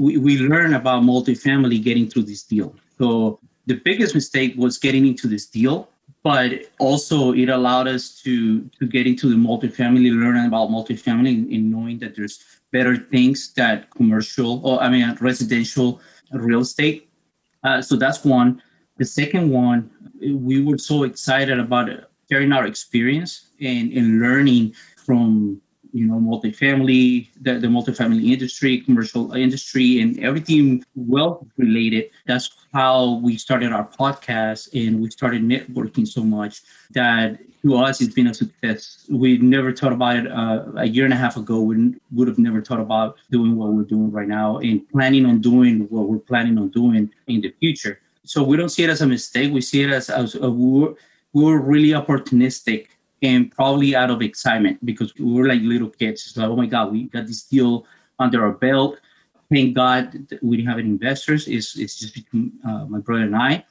We 0.00 0.16
we 0.16 0.38
learn 0.38 0.74
about 0.74 1.02
multifamily 1.02 1.78
getting 1.82 2.06
through 2.10 2.26
this 2.32 2.42
deal. 2.42 2.74
So 2.98 3.38
the 3.66 3.78
biggest 3.88 4.14
mistake 4.14 4.54
was 4.56 4.78
getting 4.78 5.06
into 5.06 5.28
this 5.28 5.46
deal 5.46 5.88
but 6.22 6.52
also 6.78 7.32
it 7.32 7.48
allowed 7.48 7.88
us 7.88 8.20
to 8.22 8.60
to 8.78 8.86
get 8.86 9.06
into 9.06 9.28
the 9.28 9.36
multifamily, 9.36 10.10
learning 10.12 10.46
about 10.46 10.70
multifamily, 10.70 11.54
and, 11.54 11.70
knowing 11.70 11.98
that 12.00 12.14
there's 12.14 12.44
better 12.72 12.96
things 12.96 13.52
that 13.54 13.90
commercial 13.90 14.64
or 14.66 14.82
I 14.82 14.88
mean 14.88 15.16
residential 15.20 16.00
real 16.32 16.60
estate. 16.60 17.08
Uh, 17.64 17.82
so 17.82 17.96
that's 17.96 18.24
one. 18.24 18.62
The 18.98 19.04
second 19.04 19.50
one, 19.50 19.90
we 20.20 20.62
were 20.62 20.78
so 20.78 21.04
excited 21.04 21.58
about 21.58 21.88
sharing 22.30 22.52
our 22.52 22.66
experience 22.66 23.50
and, 23.60 23.92
and 23.92 24.20
learning 24.20 24.74
from 25.04 25.60
you 25.92 26.06
know 26.06 26.14
multifamily 26.14 27.28
the, 27.42 27.58
the 27.58 27.66
multifamily 27.66 28.30
industry 28.32 28.80
commercial 28.80 29.32
industry 29.32 30.00
and 30.00 30.18
everything 30.20 30.84
wealth 30.94 31.46
related. 31.56 32.10
That's 32.26 32.50
how 32.72 33.20
we 33.22 33.36
started 33.36 33.72
our 33.72 33.88
podcast 33.88 34.72
and 34.74 35.00
we 35.00 35.10
started 35.10 35.42
networking 35.42 36.06
so 36.06 36.22
much 36.22 36.62
that 36.92 37.38
to 37.62 37.76
us 37.76 38.00
it's 38.00 38.14
been 38.14 38.28
a 38.28 38.34
success. 38.34 39.06
We 39.10 39.38
never 39.38 39.72
thought 39.72 39.92
about 39.92 40.16
it 40.16 40.30
uh, 40.30 40.64
a 40.76 40.86
year 40.86 41.04
and 41.04 41.12
a 41.12 41.16
half 41.16 41.36
ago 41.36 41.60
we 41.60 41.94
would 42.12 42.28
have 42.28 42.38
never 42.38 42.62
thought 42.62 42.80
about 42.80 43.16
doing 43.30 43.56
what 43.56 43.72
we're 43.72 43.82
doing 43.82 44.10
right 44.10 44.28
now 44.28 44.58
and 44.58 44.88
planning 44.88 45.26
on 45.26 45.40
doing 45.40 45.80
what 45.90 46.08
we're 46.08 46.18
planning 46.18 46.58
on 46.58 46.68
doing 46.70 47.10
in 47.26 47.40
the 47.40 47.52
future. 47.60 48.00
So 48.24 48.42
we 48.42 48.56
don't 48.56 48.68
see 48.68 48.84
it 48.84 48.90
as 48.90 49.02
a 49.02 49.06
mistake. 49.06 49.52
We 49.52 49.60
see 49.60 49.82
it 49.82 49.90
as, 49.90 50.08
as 50.08 50.34
a, 50.36 50.50
we're, 50.50 50.94
we're 51.32 51.58
really 51.58 51.90
opportunistic 51.90 52.88
and 53.22 53.50
probably 53.50 53.94
out 53.94 54.10
of 54.10 54.22
excitement 54.22 54.84
because 54.84 55.14
we 55.16 55.32
were 55.32 55.46
like 55.46 55.60
little 55.62 55.90
kids. 55.90 56.26
It's 56.26 56.36
like, 56.36 56.48
oh 56.48 56.56
my 56.56 56.66
God, 56.66 56.92
we 56.92 57.04
got 57.04 57.26
this 57.26 57.42
deal 57.42 57.86
under 58.18 58.44
our 58.44 58.52
belt. 58.52 58.98
Thank 59.50 59.74
God 59.74 60.26
we 60.42 60.56
didn't 60.56 60.68
have 60.68 60.78
any 60.78 60.88
investors. 60.88 61.48
It's, 61.48 61.76
it's 61.76 61.98
just 61.98 62.14
between 62.14 62.52
uh, 62.66 62.86
my 62.86 62.98
brother 62.98 63.24
and 63.24 63.36
I 63.36 63.64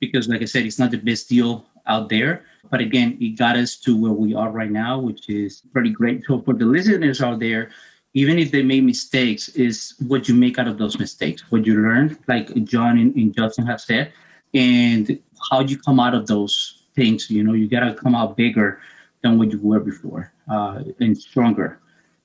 because, 0.00 0.28
like 0.28 0.42
I 0.42 0.46
said, 0.46 0.64
it's 0.64 0.78
not 0.78 0.90
the 0.90 0.98
best 0.98 1.28
deal 1.28 1.66
out 1.86 2.08
there. 2.08 2.44
But 2.70 2.80
again, 2.80 3.18
it 3.20 3.38
got 3.38 3.56
us 3.56 3.76
to 3.76 3.96
where 4.00 4.12
we 4.12 4.34
are 4.34 4.50
right 4.50 4.70
now, 4.70 4.98
which 4.98 5.28
is 5.28 5.62
pretty 5.72 5.90
great. 5.90 6.24
So 6.26 6.40
for 6.40 6.54
the 6.54 6.64
listeners 6.64 7.20
out 7.20 7.38
there, 7.38 7.70
even 8.14 8.38
if 8.38 8.50
they 8.50 8.62
made 8.62 8.84
mistakes, 8.84 9.48
is 9.50 9.94
what 10.06 10.28
you 10.28 10.34
make 10.34 10.58
out 10.58 10.68
of 10.68 10.78
those 10.78 10.98
mistakes, 10.98 11.42
what 11.50 11.66
you 11.66 11.74
learn, 11.74 12.16
like 12.28 12.52
John 12.64 12.98
and, 12.98 13.14
and 13.16 13.34
Justin 13.34 13.66
have 13.66 13.80
said, 13.80 14.12
and 14.54 15.18
how 15.50 15.60
you 15.60 15.78
come 15.78 16.00
out 16.00 16.14
of 16.14 16.26
those 16.26 16.83
things. 16.94 17.30
You 17.30 17.44
know, 17.44 17.52
you 17.52 17.68
gotta 17.68 17.94
come 17.94 18.14
out 18.14 18.36
bigger 18.36 18.80
than 19.22 19.38
what 19.38 19.50
you 19.50 19.58
were 19.60 19.80
before 19.80 20.32
uh, 20.48 20.82
and 21.00 21.16
stronger. 21.16 21.80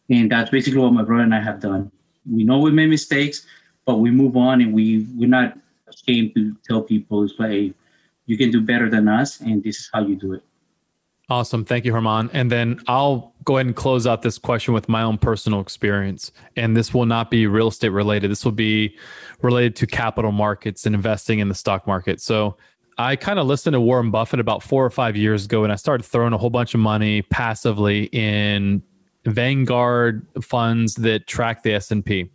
And 0.10 0.32
that's 0.32 0.50
basically 0.50 0.80
what 0.80 0.94
my 0.94 1.04
brother 1.04 1.24
and 1.24 1.36
I 1.36 1.42
have 1.42 1.60
done. 1.60 1.92
We 2.30 2.44
know 2.44 2.60
we 2.60 2.72
made 2.72 2.90
mistakes, 2.90 3.46
but 3.86 3.98
we 3.98 4.12
move 4.12 4.36
on 4.36 4.62
and 4.62 4.74
we 4.74 5.08
we're 5.16 5.30
not 5.30 5.58
ashamed 5.88 6.36
to 6.36 6.56
tell 6.68 6.82
people 6.82 7.24
it's 7.24 7.34
like 7.40 7.74
you 8.26 8.38
can 8.38 8.52
do 8.52 8.62
better 8.62 8.90
than 8.90 9.08
us, 9.08 9.40
and 9.40 9.64
this 9.64 9.80
is 9.80 9.90
how 9.92 10.02
you 10.02 10.16
do 10.16 10.34
it. 10.34 10.44
Awesome. 11.32 11.64
Thank 11.64 11.86
you, 11.86 11.94
Herman. 11.94 12.30
And 12.34 12.52
then 12.52 12.80
I'll 12.88 13.34
go 13.44 13.58
ahead 13.58 13.68
and 13.68 13.76
close 13.76 14.08
out 14.08 14.24
this 14.24 14.40
question 14.40 14.74
with 14.74 14.90
my 14.90 15.04
own 15.04 15.18
personal 15.20 15.62
experience. 15.62 16.32
And 16.56 16.76
this 16.76 16.92
will 16.92 17.06
not 17.06 17.30
be 17.30 17.46
real 17.46 17.68
estate 17.68 17.90
related. 17.90 18.32
This 18.32 18.44
will 18.44 18.52
be 18.52 18.98
related 19.42 19.76
to 19.78 19.88
capital 19.88 20.32
markets 20.32 20.88
and 20.88 20.96
investing 20.96 21.38
in 21.38 21.48
the 21.48 21.56
stock 21.56 21.86
market. 21.86 22.20
So 22.20 22.58
I 23.00 23.16
kind 23.16 23.40
of 23.40 23.48
listened 23.48 23.76
to 23.76 23.82
Warren 23.82 24.12
Buffett 24.12 24.42
about 24.42 24.62
four 24.62 24.86
or 24.86 24.90
five 24.90 25.16
years 25.16 25.46
ago, 25.46 25.64
and 25.64 25.72
I 25.72 25.78
started 25.78 26.04
throwing 26.04 26.34
a 26.34 26.38
whole 26.38 26.50
bunch 26.50 26.74
of 26.74 26.82
money 26.82 27.22
passively 27.22 28.10
in 28.12 28.84
Vanguard 29.26 30.28
funds 30.42 30.96
that 30.96 31.26
track 31.26 31.64
the 31.64 31.76
S 31.76 31.92
and 31.92 32.04
P. 32.04 32.30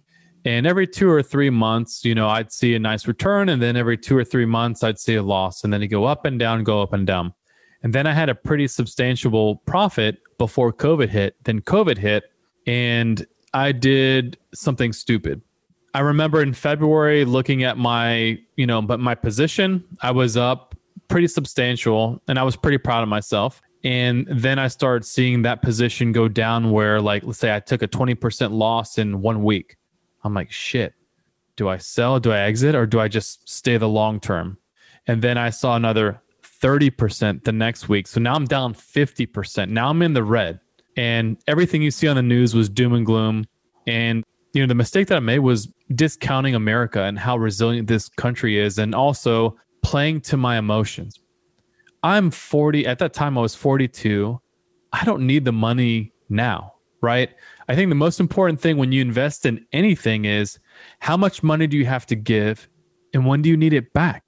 And 0.46 0.66
every 0.66 0.86
two 0.86 1.10
or 1.10 1.22
three 1.22 1.50
months, 1.50 2.02
you 2.02 2.14
know, 2.14 2.30
I'd 2.30 2.50
see 2.50 2.74
a 2.74 2.78
nice 2.78 3.06
return. 3.06 3.50
And 3.50 3.60
then 3.60 3.76
every 3.76 3.98
two 3.98 4.16
or 4.16 4.24
three 4.24 4.46
months, 4.46 4.82
I'd 4.82 4.98
see 4.98 5.16
a 5.16 5.22
loss. 5.22 5.64
And 5.64 5.72
then 5.72 5.82
it 5.82 5.88
go 5.88 6.04
up 6.04 6.24
and 6.24 6.38
down, 6.38 6.64
go 6.64 6.80
up 6.80 6.94
and 6.94 7.06
down. 7.06 7.34
And 7.82 7.92
then 7.92 8.06
I 8.06 8.14
had 8.14 8.30
a 8.30 8.34
pretty 8.34 8.66
substantial 8.66 9.56
profit 9.66 10.16
before 10.38 10.72
COVID 10.72 11.10
hit. 11.10 11.36
Then 11.44 11.60
COVID 11.60 11.98
hit, 11.98 12.24
and 12.66 13.26
I 13.52 13.72
did 13.72 14.38
something 14.54 14.94
stupid. 14.94 15.42
I 15.94 16.00
remember 16.00 16.42
in 16.42 16.52
February 16.52 17.24
looking 17.24 17.62
at 17.62 17.78
my, 17.78 18.38
you 18.56 18.66
know, 18.66 18.82
but 18.82 18.98
my 18.98 19.14
position, 19.14 19.84
I 20.02 20.10
was 20.10 20.36
up 20.36 20.74
pretty 21.08 21.28
substantial 21.28 22.20
and 22.26 22.38
I 22.38 22.42
was 22.42 22.56
pretty 22.56 22.78
proud 22.78 23.04
of 23.04 23.08
myself. 23.08 23.62
And 23.84 24.26
then 24.28 24.58
I 24.58 24.68
started 24.68 25.04
seeing 25.04 25.42
that 25.42 25.62
position 25.62 26.10
go 26.10 26.26
down 26.26 26.72
where, 26.72 27.00
like, 27.00 27.22
let's 27.22 27.38
say 27.38 27.54
I 27.54 27.60
took 27.60 27.82
a 27.82 27.88
20% 27.88 28.50
loss 28.50 28.98
in 28.98 29.20
one 29.20 29.44
week. 29.44 29.76
I'm 30.24 30.34
like, 30.34 30.50
shit, 30.50 30.94
do 31.56 31.68
I 31.68 31.76
sell? 31.76 32.18
Do 32.18 32.32
I 32.32 32.40
exit? 32.40 32.74
Or 32.74 32.86
do 32.86 32.98
I 32.98 33.08
just 33.08 33.48
stay 33.48 33.76
the 33.76 33.88
long 33.88 34.20
term? 34.20 34.58
And 35.06 35.20
then 35.20 35.36
I 35.36 35.50
saw 35.50 35.76
another 35.76 36.20
30% 36.42 37.44
the 37.44 37.52
next 37.52 37.88
week. 37.90 38.06
So 38.06 38.20
now 38.20 38.34
I'm 38.34 38.46
down 38.46 38.74
50%. 38.74 39.68
Now 39.68 39.90
I'm 39.90 40.00
in 40.00 40.14
the 40.14 40.24
red. 40.24 40.60
And 40.96 41.36
everything 41.46 41.82
you 41.82 41.90
see 41.90 42.08
on 42.08 42.16
the 42.16 42.22
news 42.22 42.54
was 42.54 42.68
doom 42.70 42.94
and 42.94 43.04
gloom. 43.04 43.44
And, 43.86 44.24
you 44.54 44.62
know, 44.62 44.66
the 44.66 44.74
mistake 44.74 45.08
that 45.08 45.16
I 45.16 45.20
made 45.20 45.40
was 45.40 45.68
discounting 45.94 46.54
America 46.54 47.02
and 47.02 47.18
how 47.18 47.36
resilient 47.36 47.88
this 47.88 48.08
country 48.08 48.58
is, 48.58 48.78
and 48.78 48.94
also 48.94 49.56
playing 49.82 50.20
to 50.22 50.36
my 50.36 50.58
emotions. 50.58 51.20
I'm 52.02 52.30
40, 52.30 52.86
at 52.86 52.98
that 52.98 53.12
time 53.12 53.38
I 53.38 53.40
was 53.40 53.54
42. 53.54 54.40
I 54.92 55.04
don't 55.04 55.26
need 55.26 55.44
the 55.44 55.52
money 55.52 56.12
now, 56.28 56.74
right? 57.00 57.30
I 57.68 57.74
think 57.74 57.90
the 57.90 57.94
most 57.94 58.20
important 58.20 58.60
thing 58.60 58.76
when 58.76 58.92
you 58.92 59.00
invest 59.00 59.46
in 59.46 59.66
anything 59.72 60.24
is 60.24 60.58
how 61.00 61.16
much 61.16 61.42
money 61.42 61.66
do 61.66 61.76
you 61.76 61.86
have 61.86 62.06
to 62.06 62.14
give 62.14 62.68
and 63.14 63.26
when 63.26 63.42
do 63.42 63.48
you 63.48 63.56
need 63.56 63.72
it 63.72 63.92
back? 63.92 64.24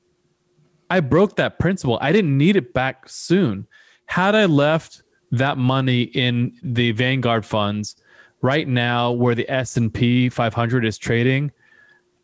I 0.89 1.01
broke 1.01 1.37
that 1.37 1.59
principle. 1.59 1.99
I 2.01 2.13
didn't 2.13 2.37
need 2.37 2.57
it 2.57 2.73
back 2.73 3.09
soon. 3.09 3.67
Had 4.07 4.35
I 4.35 4.45
left 4.47 5.03
that 5.33 5.59
money 5.59 6.03
in 6.03 6.53
the 6.63 6.93
Vanguard 6.93 7.45
funds 7.45 7.97
right 8.47 8.69
now 8.69 9.11
where 9.11 9.35
the 9.35 9.51
S&P 9.51 10.29
500 10.29 10.85
is 10.85 10.97
trading, 10.97 11.51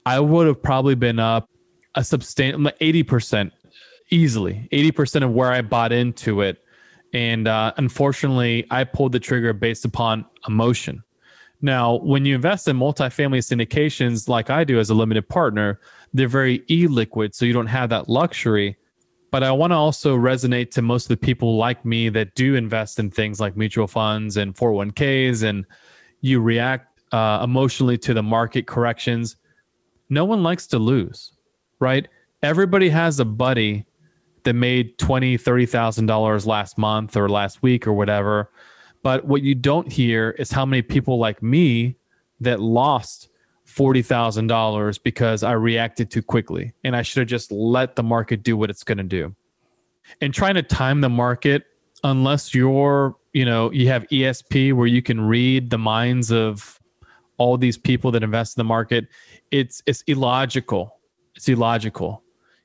I 0.07 0.21
would 0.21 0.47
have 0.47 0.63
probably 0.63 0.95
been 0.95 1.19
up 1.19 1.51
a 1.97 2.05
substantial 2.05 2.61
80% 2.61 3.51
easily. 4.11 4.69
80% 4.73 5.25
of 5.25 5.33
where 5.33 5.51
I 5.51 5.63
bought 5.63 5.91
into 5.91 6.43
it. 6.43 6.63
And 7.13 7.49
uh, 7.49 7.73
unfortunately, 7.77 8.67
I 8.71 8.85
pulled 8.85 9.13
the 9.13 9.21
trigger 9.21 9.53
based 9.53 9.85
upon 9.85 10.25
emotion. 10.47 11.03
Now, 11.61 11.97
when 11.97 12.25
you 12.25 12.37
invest 12.37 12.69
in 12.69 12.77
multifamily 12.77 13.39
syndications 13.39 14.29
like 14.29 14.49
I 14.49 14.63
do 14.63 14.79
as 14.79 14.91
a 14.91 14.95
limited 14.95 15.29
partner, 15.29 15.81
they're 16.15 16.29
very 16.29 16.61
illiquid, 16.61 17.35
so 17.35 17.45
you 17.45 17.53
don't 17.53 17.67
have 17.67 17.91
that 17.91 18.09
luxury. 18.09 18.77
But 19.31 19.43
I 19.43 19.51
want 19.51 19.73
to 19.73 19.77
also 19.77 20.17
resonate 20.17 20.71
to 20.73 20.83
most 20.83 21.05
of 21.05 21.09
the 21.09 21.17
people 21.17 21.57
like 21.57 21.85
me 21.85 22.09
that 22.11 22.35
do 22.35 22.55
invest 22.55 22.99
in 22.99 23.11
things 23.11 23.41
like 23.41 23.57
mutual 23.57 23.87
funds 23.87 24.37
and 24.37 24.55
401ks, 24.55 25.43
and 25.43 25.65
you 26.23 26.41
react 26.41 27.01
uh, 27.13 27.41
emotionally 27.45 27.99
to 27.99 28.15
the 28.15 28.23
market 28.23 28.67
corrections. 28.67 29.37
No 30.09 30.25
one 30.25 30.43
likes 30.43 30.67
to 30.69 30.79
lose, 30.79 31.33
right? 31.79 32.09
Everybody 32.43 32.89
has 32.89 33.21
a 33.21 33.25
buddy 33.25 33.85
that 34.45 34.55
made 34.55 34.97
twenty, 34.99 35.37
thirty 35.37 35.67
thousand 35.67 36.07
dollars 36.07 36.47
last 36.47 36.79
month 36.79 37.17
or 37.17 37.29
last 37.29 37.63
week 37.63 37.87
or 37.87 37.93
whatever. 37.93 38.51
But 39.03 39.27
what 39.27 39.43
you 39.43 39.55
don't 39.55 39.93
hear 39.93 40.31
is 40.39 40.51
how 40.51 40.65
many 40.65 40.81
people 40.81 41.19
like 41.19 41.43
me 41.43 41.97
that 42.41 42.61
lost 42.61 43.29
$40,000 43.67 45.03
because 45.03 45.43
I 45.43 45.53
reacted 45.53 46.11
too 46.11 46.23
quickly 46.23 46.73
and 46.85 46.95
I 46.95 47.03
should 47.03 47.21
have 47.21 47.29
just 47.29 47.51
let 47.51 47.97
the 47.97 48.03
market 48.03 48.43
do 48.43 48.57
what 48.57 48.71
it's 48.71 48.85
going 48.85 48.99
to 48.99 49.05
do. 49.05 49.35
And 50.21 50.35
trying 50.35 50.55
to 50.55 50.63
time 50.63 51.01
the 51.01 51.09
market 51.09 51.65
unless 52.05 52.55
you're, 52.55 53.17
you 53.33 53.45
know, 53.45 53.71
you 53.73 53.89
have 53.89 54.07
ESP 54.09 54.73
where 54.75 54.87
you 54.87 55.03
can 55.03 55.21
read 55.21 55.71
the 55.71 55.79
minds 55.79 56.31
of 56.31 56.79
all 57.39 57.57
these 57.57 57.79
people 57.79 58.11
that 58.13 58.23
invest 58.23 58.57
in 58.57 58.61
the 58.61 58.65
market, 58.65 59.09
it's 59.51 59.83
it's 59.87 60.03
illogical. 60.07 60.99
It's 61.35 61.49
illogical. 61.49 62.23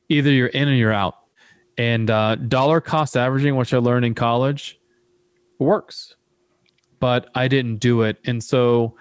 Either 0.09 0.29
you're 0.29 0.47
in 0.47 0.67
or 0.67 0.73
you're 0.73 0.93
out. 0.93 1.15
And 1.77 2.09
uh, 2.09 2.35
dollar 2.35 2.81
cost 2.81 3.15
averaging, 3.15 3.55
which 3.55 3.73
I 3.73 3.77
learned 3.77 4.05
in 4.05 4.13
college, 4.13 4.79
works, 5.59 6.15
but 6.99 7.29
I 7.35 7.47
didn't 7.47 7.77
do 7.77 8.01
it. 8.01 8.17
And 8.25 8.43
so 8.43 8.95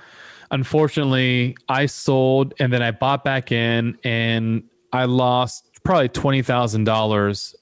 unfortunately, 0.51 1.57
I 1.69 1.87
sold 1.87 2.55
and 2.59 2.73
then 2.73 2.83
I 2.83 2.91
bought 2.91 3.25
back 3.25 3.51
in 3.51 3.99
and 4.05 4.63
I 4.93 5.05
lost 5.05 5.71
probably 5.85 6.09
$20,000 6.09 7.55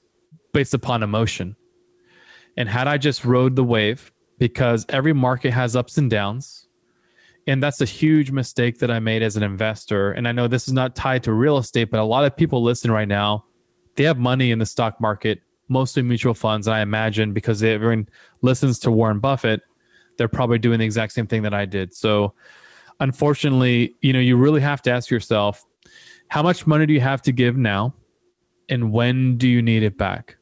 based 0.53 0.75
upon 0.75 1.03
emotion. 1.03 1.57
And 2.57 2.69
had 2.69 2.89
I 2.89 2.99
just 2.99 3.25
rode 3.25 3.57
the 3.57 3.65
wave, 3.65 4.13
because 4.39 4.85
every 4.89 5.13
market 5.13 5.53
has 5.53 5.77
ups 5.77 5.99
and 5.99 6.11
downs, 6.11 6.69
and 7.47 7.63
that's 7.63 7.81
a 7.81 7.85
huge 7.85 8.31
mistake 8.31 8.79
that 8.79 8.91
I 8.91 8.99
made 9.01 9.23
as 9.23 9.37
an 9.37 9.43
investor. 9.43 10.13
And 10.13 10.27
I 10.27 10.33
know 10.33 10.49
this 10.49 10.67
is 10.67 10.73
not 10.73 10.97
tied 10.97 11.23
to 11.25 11.33
real 11.33 11.59
estate, 11.59 11.91
but 11.91 12.01
a 12.01 12.05
lot 12.05 12.25
of 12.25 12.37
people 12.37 12.63
listen 12.63 12.91
right 12.91 13.09
now, 13.09 13.45
they 13.97 14.05
have 14.05 14.19
money 14.19 14.51
in 14.51 14.59
the 14.59 14.67
stock 14.67 15.01
market, 15.01 15.41
mostly 15.69 16.03
mutual 16.03 16.35
funds. 16.35 16.67
And 16.67 16.75
I 16.75 16.81
imagine 16.81 17.33
because 17.33 17.63
everyone 17.63 18.09
listens 18.43 18.79
to 18.81 18.91
Warren 18.91 19.21
Buffett, 19.21 19.61
they're 20.17 20.27
probably 20.27 20.59
doing 20.59 20.79
the 20.79 20.85
exact 20.85 21.13
same 21.13 21.27
thing 21.27 21.43
that 21.43 21.55
I 21.55 21.65
did. 21.65 21.95
So 21.95 22.35
unfortunately, 23.01 23.95
you 24.01 24.13
know, 24.13 24.21
you 24.21 24.37
really 24.37 24.61
have 24.61 24.81
to 24.83 24.91
ask 24.91 25.11
yourself, 25.11 25.65
how 26.29 26.43
much 26.43 26.67
money 26.67 26.87
do 26.87 26.93
you 26.93 27.01
have 27.01 27.23
to 27.23 27.33
give 27.33 27.57
now? 27.57 27.95
And 28.69 28.91
when 28.91 29.37
do 29.37 29.47
you 29.47 29.61
need 29.61 29.83
it 29.83 29.99
back? 29.99 30.37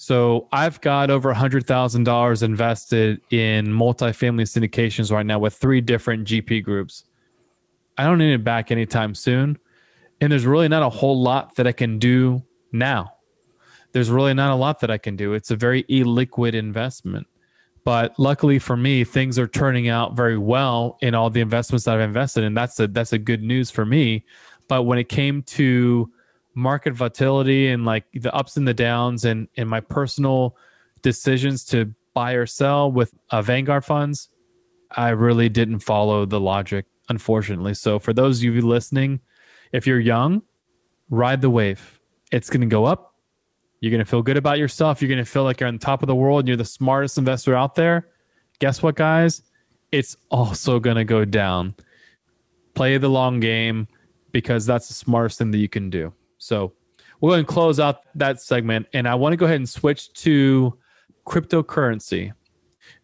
So 0.00 0.46
I've 0.52 0.80
got 0.80 1.10
over 1.10 1.34
$100,000 1.34 2.42
invested 2.44 3.20
in 3.32 3.66
multifamily 3.66 4.42
syndications 4.42 5.10
right 5.10 5.26
now 5.26 5.40
with 5.40 5.54
three 5.54 5.80
different 5.80 6.24
GP 6.24 6.62
groups. 6.62 7.02
I 7.98 8.04
don't 8.04 8.18
need 8.18 8.32
it 8.32 8.44
back 8.44 8.70
anytime 8.70 9.12
soon. 9.16 9.58
And 10.20 10.30
there's 10.30 10.46
really 10.46 10.68
not 10.68 10.84
a 10.84 10.88
whole 10.88 11.20
lot 11.20 11.56
that 11.56 11.66
I 11.66 11.72
can 11.72 11.98
do 11.98 12.44
now. 12.70 13.12
There's 13.90 14.08
really 14.08 14.34
not 14.34 14.52
a 14.52 14.54
lot 14.54 14.78
that 14.80 14.90
I 14.90 14.98
can 14.98 15.16
do. 15.16 15.34
It's 15.34 15.50
a 15.50 15.56
very 15.56 15.82
illiquid 15.84 16.54
investment. 16.54 17.26
But 17.82 18.16
luckily 18.20 18.60
for 18.60 18.76
me, 18.76 19.02
things 19.02 19.36
are 19.36 19.48
turning 19.48 19.88
out 19.88 20.14
very 20.14 20.38
well 20.38 20.96
in 21.02 21.16
all 21.16 21.28
the 21.28 21.40
investments 21.40 21.86
that 21.86 21.96
I've 21.96 22.08
invested 22.08 22.44
in. 22.44 22.54
That's 22.54 22.78
a 22.78 22.86
that's 22.86 23.14
a 23.14 23.18
good 23.18 23.42
news 23.42 23.68
for 23.72 23.84
me. 23.84 24.24
But 24.68 24.84
when 24.84 24.98
it 24.98 25.08
came 25.08 25.42
to 25.42 26.08
market 26.58 26.94
volatility 26.94 27.68
and 27.68 27.84
like 27.84 28.04
the 28.12 28.34
ups 28.34 28.56
and 28.56 28.66
the 28.66 28.74
downs 28.74 29.24
and 29.24 29.48
and 29.56 29.68
my 29.68 29.80
personal 29.80 30.56
decisions 31.02 31.64
to 31.64 31.92
buy 32.14 32.32
or 32.32 32.46
sell 32.46 32.90
with 32.90 33.14
uh, 33.30 33.40
Vanguard 33.40 33.84
funds, 33.84 34.28
I 34.90 35.10
really 35.10 35.48
didn't 35.48 35.78
follow 35.80 36.26
the 36.26 36.40
logic, 36.40 36.86
unfortunately. 37.08 37.74
So 37.74 37.98
for 37.98 38.12
those 38.12 38.38
of 38.38 38.44
you 38.44 38.60
listening, 38.60 39.20
if 39.72 39.86
you're 39.86 40.00
young, 40.00 40.42
ride 41.10 41.40
the 41.40 41.50
wave. 41.50 42.00
It's 42.30 42.50
going 42.50 42.60
to 42.60 42.66
go 42.66 42.84
up 42.84 43.08
you're 43.80 43.90
going 43.90 44.04
to 44.04 44.10
feel 44.10 44.22
good 44.22 44.36
about 44.36 44.58
yourself. 44.58 45.00
You're 45.00 45.08
going 45.08 45.24
to 45.24 45.30
feel 45.30 45.44
like 45.44 45.60
you're 45.60 45.68
on 45.68 45.78
top 45.78 46.02
of 46.02 46.08
the 46.08 46.14
world 46.14 46.40
and 46.40 46.48
you're 46.48 46.56
the 46.56 46.64
smartest 46.64 47.18
investor 47.18 47.54
out 47.54 47.74
there. 47.74 48.08
Guess 48.58 48.82
what, 48.82 48.96
guys? 48.96 49.42
It's 49.92 50.16
also 50.30 50.80
going 50.80 50.96
to 50.96 51.04
go 51.04 51.24
down. 51.24 51.74
Play 52.74 52.98
the 52.98 53.08
long 53.08 53.40
game 53.40 53.86
because 54.32 54.66
that's 54.66 54.88
the 54.88 54.94
smartest 54.94 55.38
thing 55.38 55.52
that 55.52 55.58
you 55.58 55.68
can 55.68 55.90
do. 55.90 56.12
So 56.48 56.72
we're 57.20 57.30
going 57.30 57.44
to 57.44 57.52
close 57.52 57.78
out 57.78 58.00
that 58.14 58.40
segment. 58.40 58.86
And 58.94 59.06
I 59.06 59.14
want 59.14 59.34
to 59.34 59.36
go 59.36 59.44
ahead 59.44 59.56
and 59.56 59.68
switch 59.68 60.12
to 60.14 60.76
cryptocurrency. 61.26 62.32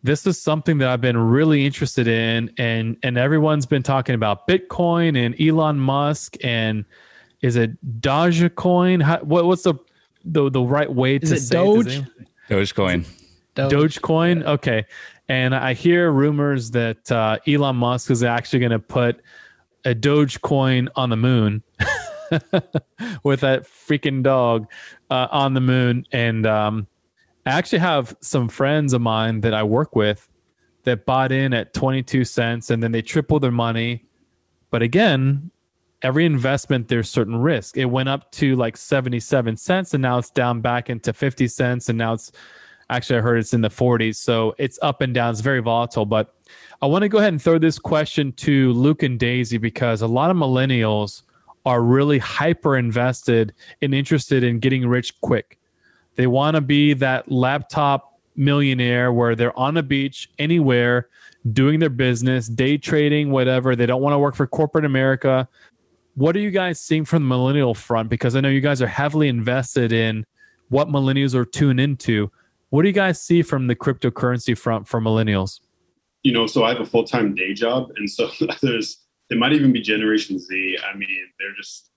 This 0.03 0.27
is 0.27 0.41
something 0.41 0.79
that 0.79 0.89
I've 0.89 1.01
been 1.01 1.17
really 1.17 1.65
interested 1.67 2.09
in, 2.09 2.51
and 2.59 2.97
and 3.03 3.19
everyone's 3.19 3.67
been 3.67 3.83
talking 3.83 4.15
about 4.15 4.49
Bitcoin 4.49 5.17
and 5.25 5.39
Elon 5.41 5.79
Musk 5.79 6.37
and 6.43 6.85
is 7.43 7.57
it 7.57 7.73
Dogecoin? 8.01 9.03
How, 9.03 9.19
what, 9.19 9.45
what's 9.45 9.63
the 9.63 9.75
the 10.25 10.51
the 10.51 10.63
right 10.63 10.91
way 10.91 11.17
Is 11.17 11.29
to 11.29 11.37
it 11.37 11.41
say 11.41 11.55
Doge? 11.57 11.87
it. 11.99 12.05
Dogecoin. 12.49 13.07
Doge. 13.55 13.73
Dogecoin. 13.73 14.45
Okay. 14.45 14.87
And 15.29 15.55
I 15.55 15.75
hear 15.75 16.11
rumors 16.13 16.71
that 16.73 17.11
uh, 17.13 17.39
Elon 17.47 17.77
Musk 17.77 18.11
is 18.11 18.23
actually 18.23 18.61
going 18.61 18.73
to 18.73 18.79
put 18.79 19.21
a 19.85 19.95
Dogecoin 19.95 20.89
on 20.97 21.11
the 21.11 21.17
moon 21.17 21.63
with 23.23 23.41
that 23.41 23.65
freaking 23.65 24.23
dog 24.23 24.71
uh, 25.11 25.29
on 25.31 25.55
the 25.55 25.61
moon. 25.61 26.07
And 26.13 26.47
um, 26.47 26.87
I 27.47 27.51
actually 27.51 27.81
have 27.81 28.17
some 28.21 28.49
friends 28.49 28.93
of 28.93 29.01
mine 29.01 29.41
that 29.43 29.55
I 29.55 29.63
work 29.63 29.95
with 29.97 30.29
that 30.85 31.07
bought 31.07 31.33
in 31.33 31.53
at 31.55 31.75
22 31.75 32.25
cents 32.25 32.71
and 32.71 32.83
then 32.83 32.93
they 32.93 33.03
tripled 33.03 33.43
their 33.43 33.51
money. 33.51 34.05
But 34.71 34.83
again, 34.83 35.51
every 36.03 36.27
investment 36.27 36.89
there's 36.89 37.09
certain 37.09 37.37
risk. 37.37 37.77
It 37.77 37.87
went 37.87 38.09
up 38.09 38.31
to 38.33 38.57
like 38.57 38.77
77 38.77 39.57
cents 39.57 39.95
and 39.95 40.03
now 40.03 40.19
it's 40.19 40.31
down 40.31 40.61
back 40.61 40.91
into 40.91 41.13
50 41.13 41.49
cents 41.49 41.89
and 41.89 41.99
now 41.99 42.15
it's 42.15 42.33
Actually, 42.91 43.19
I 43.19 43.23
heard 43.23 43.39
it's 43.39 43.55
in 43.55 43.61
the 43.61 43.69
40s. 43.69 44.17
So 44.17 44.55
it's 44.59 44.79
up 44.83 45.01
and 45.01 45.15
down. 45.15 45.33
It's 45.33 45.41
very 45.41 45.61
volatile. 45.61 46.05
But 46.05 46.35
I 46.83 46.87
want 46.87 47.03
to 47.03 47.09
go 47.09 47.19
ahead 47.19 47.33
and 47.33 47.41
throw 47.41 47.59
this 47.59 47.79
question 47.79 48.33
to 48.33 48.73
Luke 48.73 49.03
and 49.03 49.19
Daisy 49.19 49.59
because 49.59 50.03
a 50.03 50.07
lot 50.07 50.31
of 50.31 50.37
millennials 50.37 51.23
are 51.65 51.83
really 51.83 52.19
hyper 52.19 52.77
invested 52.77 53.55
and 53.81 53.95
interested 53.95 54.45
in 54.45 54.59
getting 54.59 54.87
rich 54.87 55.19
quick. 55.21 55.59
They 56.17 56.27
want 56.27 56.57
to 56.57 56.61
be 56.61 56.95
that 56.95 57.31
laptop 57.31 58.21
millionaire 58.37 59.13
where 59.13 59.35
they're 59.35 59.59
on 59.59 59.77
a 59.77 59.83
beach 59.83 60.31
anywhere 60.39 61.09
doing 61.53 61.79
their 61.79 61.91
business, 61.91 62.49
day 62.49 62.79
trading, 62.79 63.31
whatever. 63.31 63.77
They 63.77 63.87
don't 63.87 64.03
want 64.03 64.15
to 64.15 64.19
work 64.19 64.35
for 64.35 64.47
corporate 64.47 64.85
America. 64.85 65.49
What 66.15 66.37
are 66.37 66.41
you 66.41 66.51
guys 66.51 66.81
seeing 66.81 67.05
from 67.05 67.23
the 67.23 67.29
millennial 67.29 67.75
front? 67.75 68.09
Because 68.09 68.37
I 68.37 68.41
know 68.41 68.49
you 68.49 68.61
guys 68.61 68.81
are 68.81 68.87
heavily 68.87 69.29
invested 69.29 69.93
in 69.93 70.25
what 70.69 70.89
millennials 70.89 71.35
are 71.35 71.45
tuned 71.45 71.81
into. 71.81 72.31
What 72.71 72.83
do 72.83 72.89
you 72.89 72.95
guys 72.95 73.21
see 73.21 73.43
from 73.43 73.67
the 73.67 73.77
cryptocurrency 73.77 74.57
front 74.57 74.89
for 74.89 75.01
millennials? 75.01 75.61
You 76.23 76.33
know, 76.33 76.47
so 76.47 76.65
I 76.65 76.71
have 76.71 76.81
a 76.81 76.87
full 76.87 77.05
time 77.05 77.35
day 77.35 77.53
job, 77.53 77.91
and 77.97 78.09
so 78.09 78.31
there's 78.63 79.04
it 79.31 79.39
might 79.39 79.53
even 79.53 79.73
be 79.73 79.81
Generation 79.81 80.39
Z. 80.39 80.79
I 80.85 80.97
mean, 80.97 81.09
they're 81.39 81.55
just 81.57 81.91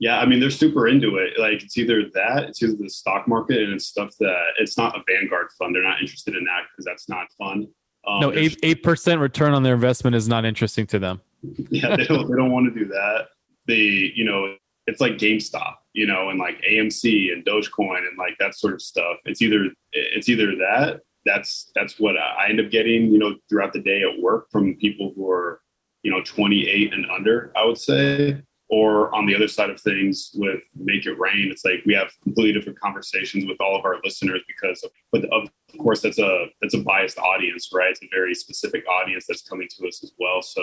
yeah, 0.00 0.18
I 0.18 0.26
mean, 0.26 0.40
they're 0.40 0.50
super 0.50 0.88
into 0.88 1.16
it. 1.16 1.38
Like 1.38 1.62
it's 1.62 1.78
either 1.78 2.02
that, 2.14 2.44
it's 2.44 2.62
either 2.62 2.74
the 2.76 2.90
stock 2.90 3.28
market, 3.28 3.62
and 3.62 3.72
it's 3.72 3.86
stuff 3.86 4.10
that 4.20 4.44
it's 4.58 4.76
not 4.76 4.96
a 4.96 5.02
Vanguard 5.06 5.48
fund. 5.58 5.74
They're 5.74 5.84
not 5.84 6.00
interested 6.00 6.34
in 6.34 6.44
that 6.44 6.62
because 6.70 6.84
that's 6.84 7.08
not 7.08 7.28
fun. 7.38 7.68
Um, 8.06 8.20
no, 8.20 8.32
eight 8.32 8.58
eight 8.62 8.82
percent 8.82 9.20
return 9.20 9.54
on 9.54 9.62
their 9.62 9.74
investment 9.74 10.16
is 10.16 10.28
not 10.28 10.44
interesting 10.44 10.86
to 10.88 10.98
them. 10.98 11.20
yeah, 11.70 11.96
they 11.96 12.04
don't 12.04 12.28
they 12.28 12.36
don't 12.36 12.50
want 12.50 12.72
to 12.72 12.78
do 12.78 12.86
that. 12.86 13.28
They, 13.66 14.12
you 14.14 14.24
know, 14.24 14.56
it's 14.86 15.00
like 15.00 15.12
GameStop, 15.12 15.76
you 15.92 16.06
know, 16.06 16.28
and 16.28 16.38
like 16.38 16.62
AMC 16.70 17.32
and 17.32 17.44
Dogecoin 17.44 17.98
and 17.98 18.18
like 18.18 18.36
that 18.40 18.54
sort 18.54 18.74
of 18.74 18.82
stuff. 18.82 19.18
It's 19.24 19.40
either 19.40 19.68
it's 19.92 20.28
either 20.28 20.56
that. 20.56 21.00
That's 21.24 21.70
that's 21.74 21.98
what 21.98 22.16
I 22.18 22.48
end 22.50 22.60
up 22.60 22.70
getting, 22.70 23.10
you 23.10 23.18
know, 23.18 23.36
throughout 23.48 23.72
the 23.72 23.80
day 23.80 24.02
at 24.02 24.20
work 24.20 24.50
from 24.50 24.74
people 24.74 25.14
who 25.16 25.30
are, 25.30 25.62
you 26.04 26.12
know, 26.12 26.22
28 26.22 26.92
and 26.92 27.06
under. 27.10 27.50
I 27.56 27.64
would 27.64 27.78
say. 27.78 28.40
Or 28.70 29.14
on 29.14 29.26
the 29.26 29.36
other 29.36 29.46
side 29.46 29.68
of 29.68 29.78
things 29.78 30.30
with 30.34 30.62
make 30.74 31.04
it 31.04 31.18
rain 31.18 31.50
it's 31.52 31.66
like 31.66 31.82
we 31.84 31.92
have 31.94 32.10
completely 32.22 32.52
different 32.54 32.80
conversations 32.80 33.44
with 33.44 33.60
all 33.60 33.76
of 33.76 33.84
our 33.84 33.96
listeners 34.02 34.40
because 34.48 34.82
of, 34.82 34.90
but 35.12 35.26
of 35.26 35.50
course 35.78 36.00
that's 36.00 36.18
a 36.18 36.46
that's 36.62 36.72
a 36.72 36.78
biased 36.78 37.18
audience 37.18 37.68
right? 37.74 37.90
It's 37.90 38.02
a 38.02 38.08
very 38.10 38.34
specific 38.34 38.84
audience 38.88 39.26
that's 39.28 39.42
coming 39.42 39.68
to 39.76 39.86
us 39.86 40.02
as 40.02 40.12
well. 40.18 40.40
So 40.40 40.62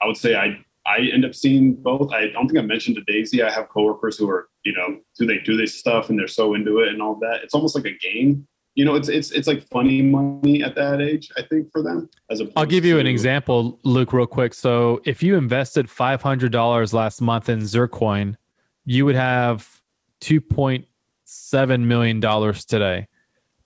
i 0.00 0.06
would 0.06 0.16
say 0.16 0.36
i 0.36 0.56
i 0.86 1.00
end 1.12 1.24
up 1.24 1.34
seeing 1.34 1.74
both. 1.74 2.12
I 2.12 2.28
don't 2.28 2.46
think 2.46 2.58
i 2.58 2.62
mentioned 2.62 2.96
to 2.96 3.12
daisy 3.12 3.42
i 3.42 3.50
have 3.50 3.68
coworkers 3.68 4.16
who 4.16 4.30
are 4.30 4.48
you 4.62 4.72
know 4.72 5.00
do 5.18 5.26
they 5.26 5.38
do 5.38 5.56
this 5.56 5.74
stuff 5.76 6.10
and 6.10 6.18
they're 6.18 6.28
so 6.28 6.54
into 6.54 6.78
it 6.78 6.88
and 6.88 7.02
all 7.02 7.16
that. 7.16 7.42
It's 7.42 7.54
almost 7.54 7.74
like 7.74 7.86
a 7.86 7.98
game 7.98 8.46
you 8.74 8.84
know, 8.84 8.94
it's 8.94 9.08
it's 9.08 9.30
it's 9.30 9.46
like 9.46 9.62
funny 9.68 10.02
money 10.02 10.62
at 10.62 10.74
that 10.74 11.00
age. 11.00 11.30
I 11.36 11.42
think 11.42 11.70
for 11.70 11.82
them. 11.82 12.08
As 12.30 12.40
a, 12.40 12.50
I'll 12.56 12.66
give 12.66 12.84
you 12.84 12.98
an 12.98 13.06
example, 13.06 13.78
Luke, 13.84 14.12
real 14.12 14.26
quick. 14.26 14.52
So 14.54 15.00
if 15.04 15.22
you 15.22 15.36
invested 15.36 15.88
five 15.88 16.22
hundred 16.22 16.52
dollars 16.52 16.92
last 16.92 17.20
month 17.20 17.48
in 17.48 17.60
Zircoin, 17.60 18.36
you 18.84 19.04
would 19.04 19.14
have 19.14 19.80
two 20.20 20.40
point 20.40 20.86
seven 21.24 21.86
million 21.86 22.18
dollars 22.20 22.64
today. 22.64 23.06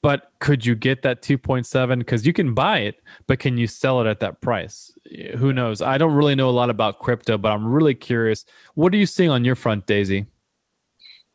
But 0.01 0.31
could 0.39 0.65
you 0.65 0.75
get 0.75 1.03
that 1.03 1.23
two 1.23 1.39
point 1.39 1.67
seven? 1.67 2.01
Because 2.01 2.27
you 2.27 2.35
can 2.35 2.55
buy 2.55 2.81
it, 2.81 3.01
but 3.27 3.39
can 3.39 3.57
you 3.57 3.67
sell 3.67 4.01
it 4.03 4.07
at 4.07 4.21
that 4.21 4.41
price? 4.43 4.93
Who 5.39 5.55
knows? 5.55 5.81
I 5.81 5.97
don't 5.97 6.15
really 6.15 6.35
know 6.35 6.51
a 6.51 6.53
lot 6.53 6.69
about 6.69 6.99
crypto, 6.99 7.39
but 7.39 7.51
I'm 7.51 7.67
really 7.67 7.95
curious. 7.95 8.45
What 8.75 8.93
are 8.93 8.99
you 8.99 9.07
seeing 9.07 9.31
on 9.31 9.45
your 9.45 9.57
front, 9.57 9.87
Daisy? 9.87 10.27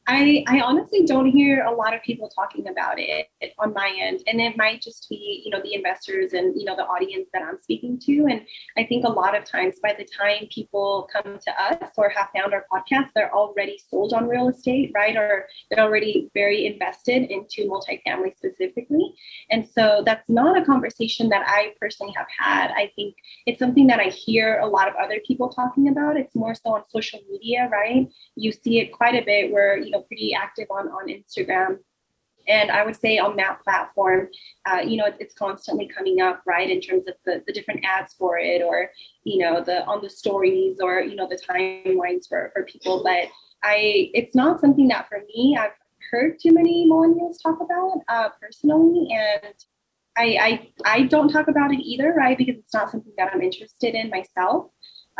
I, 0.06 0.44
I 0.48 0.60
honestly 0.60 1.06
don't 1.06 1.28
hear 1.28 1.63
a 1.63 1.72
lot 1.72 1.94
of 1.94 2.02
people 2.02 2.30
talking 2.30 2.68
about 2.68 2.96
it 2.98 3.28
on 3.60 3.74
my 3.74 3.96
end. 3.98 4.22
And 4.28 4.42
it 4.42 4.58
might 4.58 4.82
just 4.82 5.08
be, 5.10 5.42
you 5.46 5.52
know, 5.52 5.62
the 5.62 5.76
investors 5.76 6.34
and, 6.34 6.60
you 6.60 6.66
know, 6.66 6.76
the 6.76 6.86
audience 6.86 7.30
that 7.34 7.42
I'm 7.42 7.58
speaking 7.58 8.00
to. 8.00 8.28
And 8.30 8.42
I 8.78 8.84
think 8.84 9.06
a 9.06 9.10
lot 9.10 9.36
of 9.38 9.46
times 9.46 9.76
by 9.82 9.96
the 9.98 10.06
time 10.06 10.48
people 10.52 11.10
come 11.12 11.39
to 11.39 11.62
us 11.62 11.92
or 11.96 12.10
have 12.10 12.30
found 12.36 12.54
our 12.54 12.66
podcast, 12.72 13.10
they're 13.16 13.34
already 13.34 13.80
sold 13.89 14.13
on 14.13 14.28
real 14.28 14.50
estate, 14.50 14.92
right? 14.94 15.16
Or 15.16 15.48
they're 15.70 15.86
already 15.86 16.30
very 16.34 16.66
invested 16.66 17.32
into 17.32 17.70
multifamily 17.70 18.36
specifically. 18.36 19.13
And 19.54 19.68
so 19.68 20.02
that's 20.04 20.28
not 20.30 20.60
a 20.60 20.66
conversation 20.66 21.30
that 21.30 21.44
I 21.46 21.74
personally 21.80 22.12
have 22.18 22.26
had. 22.39 22.72
I 22.72 22.92
think 22.96 23.13
it's 23.46 23.60
something 23.60 23.86
that 23.86 24.00
I 24.00 24.06
hear 24.06 24.58
a 24.58 24.68
lot 24.68 24.88
of 24.88 24.96
other 24.96 25.20
people 25.28 25.48
talking 25.48 25.89
about. 25.89 26.18
It's 26.18 26.34
more 26.34 26.56
so 26.56 26.74
on 26.74 26.89
social 26.89 27.20
media, 27.30 27.70
right? 27.72 28.12
You 28.36 28.52
see 28.52 28.80
it 28.80 28.92
quite 28.92 29.13
a 29.13 29.24
bit 29.24 29.52
where, 29.52 29.78
you 29.78 29.92
know, 29.92 30.02
pretty 30.02 30.34
active 30.34 30.66
on 30.72 30.88
on 30.88 31.08
Instagram. 31.08 31.78
And 32.48 32.72
I 32.72 32.84
would 32.84 32.96
say 32.96 33.20
on 33.20 33.36
that 33.38 33.63
platform, 33.63 34.28
uh, 34.66 34.80
you 34.80 34.98
know, 34.98 35.06
it's 35.20 35.36
constantly 35.36 35.88
coming 35.88 36.20
up, 36.20 36.42
right, 36.48 36.70
in 36.70 36.82
terms 36.82 37.08
of 37.08 37.13
the, 37.24 37.44
the 37.46 37.54
different 37.54 37.86
ads 37.86 38.16
for 38.16 38.39
it, 38.39 38.63
or 38.63 38.89
you 39.24 39.38
know, 39.38 39.63
the 39.63 39.86
on 39.86 40.02
the 40.02 40.10
stories, 40.10 40.78
or 40.82 41.00
you 41.02 41.16
know, 41.16 41.30
the 41.30 41.39
timelines 41.48 42.28
for 42.28 42.50
for 42.54 42.63
people. 42.63 43.04
But 43.04 43.26
I, 43.62 44.10
it's 44.16 44.34
not 44.34 44.60
something 44.62 44.88
that 44.88 45.08
for 45.08 45.20
me, 45.20 45.58
I've 45.62 45.78
heard 46.13 46.39
too 46.39 46.54
many 46.54 46.88
millennials 46.89 47.41
talk 47.41 47.60
about 47.60 47.97
uh, 48.08 48.30
personally, 48.39 49.10
and 49.12 49.56
I, 50.15 50.28
I 50.86 50.95
I 50.97 51.04
don't 51.04 51.30
talk 51.30 51.47
about 51.47 51.73
it 51.73 51.80
either, 51.80 52.13
right, 52.13 52.38
because 52.38 52.58
it's 52.58 52.73
not 52.73 52.91
something 52.91 53.13
that 53.17 53.32
I'm 53.34 53.41
interested 53.41 53.95
in 53.95 54.10
myself. 54.10 54.67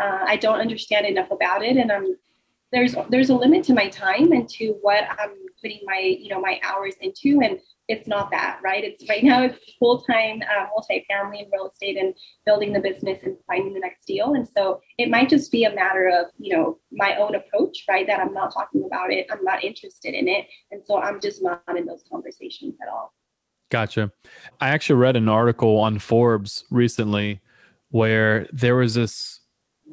Uh, 0.00 0.24
I 0.26 0.36
don't 0.36 0.60
understand 0.60 1.06
enough 1.06 1.30
about 1.30 1.64
it, 1.64 1.76
and 1.76 1.90
I'm 1.90 2.16
there's 2.72 2.94
there's 3.10 3.30
a 3.30 3.34
limit 3.34 3.64
to 3.64 3.74
my 3.74 3.88
time 3.88 4.32
and 4.32 4.48
to 4.50 4.78
what 4.82 5.04
I'm 5.18 5.34
putting 5.64 5.80
my 5.86 5.98
you 5.98 6.28
know 6.28 6.40
my 6.40 6.60
hours 6.62 6.94
into 7.00 7.40
and 7.42 7.58
it's 7.88 8.06
not 8.06 8.30
that 8.30 8.60
right? 8.62 8.84
It's 8.84 9.08
right 9.08 9.24
now 9.24 9.42
it's 9.42 9.58
full-time 9.78 10.42
uh, 10.42 10.66
multifamily 10.66 11.42
and 11.42 11.52
real 11.52 11.68
estate 11.68 11.98
and 11.98 12.14
building 12.46 12.72
the 12.72 12.80
business 12.80 13.20
and 13.24 13.36
finding 13.46 13.74
the 13.74 13.80
next 13.80 14.06
deal. 14.06 14.34
And 14.34 14.48
so 14.48 14.80
it 14.96 15.10
might 15.10 15.28
just 15.28 15.52
be 15.52 15.64
a 15.64 15.74
matter 15.74 16.08
of 16.08 16.26
you 16.38 16.54
know 16.54 16.78
my 16.92 17.16
own 17.16 17.34
approach 17.34 17.84
right 17.88 18.06
that 18.06 18.20
i'm 18.20 18.34
not 18.34 18.52
talking 18.52 18.84
about 18.84 19.10
it. 19.10 19.26
I'm 19.30 19.42
not 19.42 19.64
interested 19.64 20.14
in 20.14 20.28
it. 20.28 20.46
And 20.70 20.82
so 20.84 21.00
i'm 21.00 21.20
just 21.20 21.42
not 21.42 21.62
in 21.76 21.86
those 21.86 22.04
conversations 22.10 22.74
at 22.82 22.88
all. 22.88 23.14
Gotcha. 23.70 24.12
I 24.60 24.68
actually 24.68 25.00
read 25.00 25.16
an 25.16 25.28
article 25.28 25.78
on 25.78 25.98
forbes 25.98 26.64
recently 26.70 27.40
where 27.90 28.46
there 28.52 28.76
was 28.76 28.94
this 28.94 29.33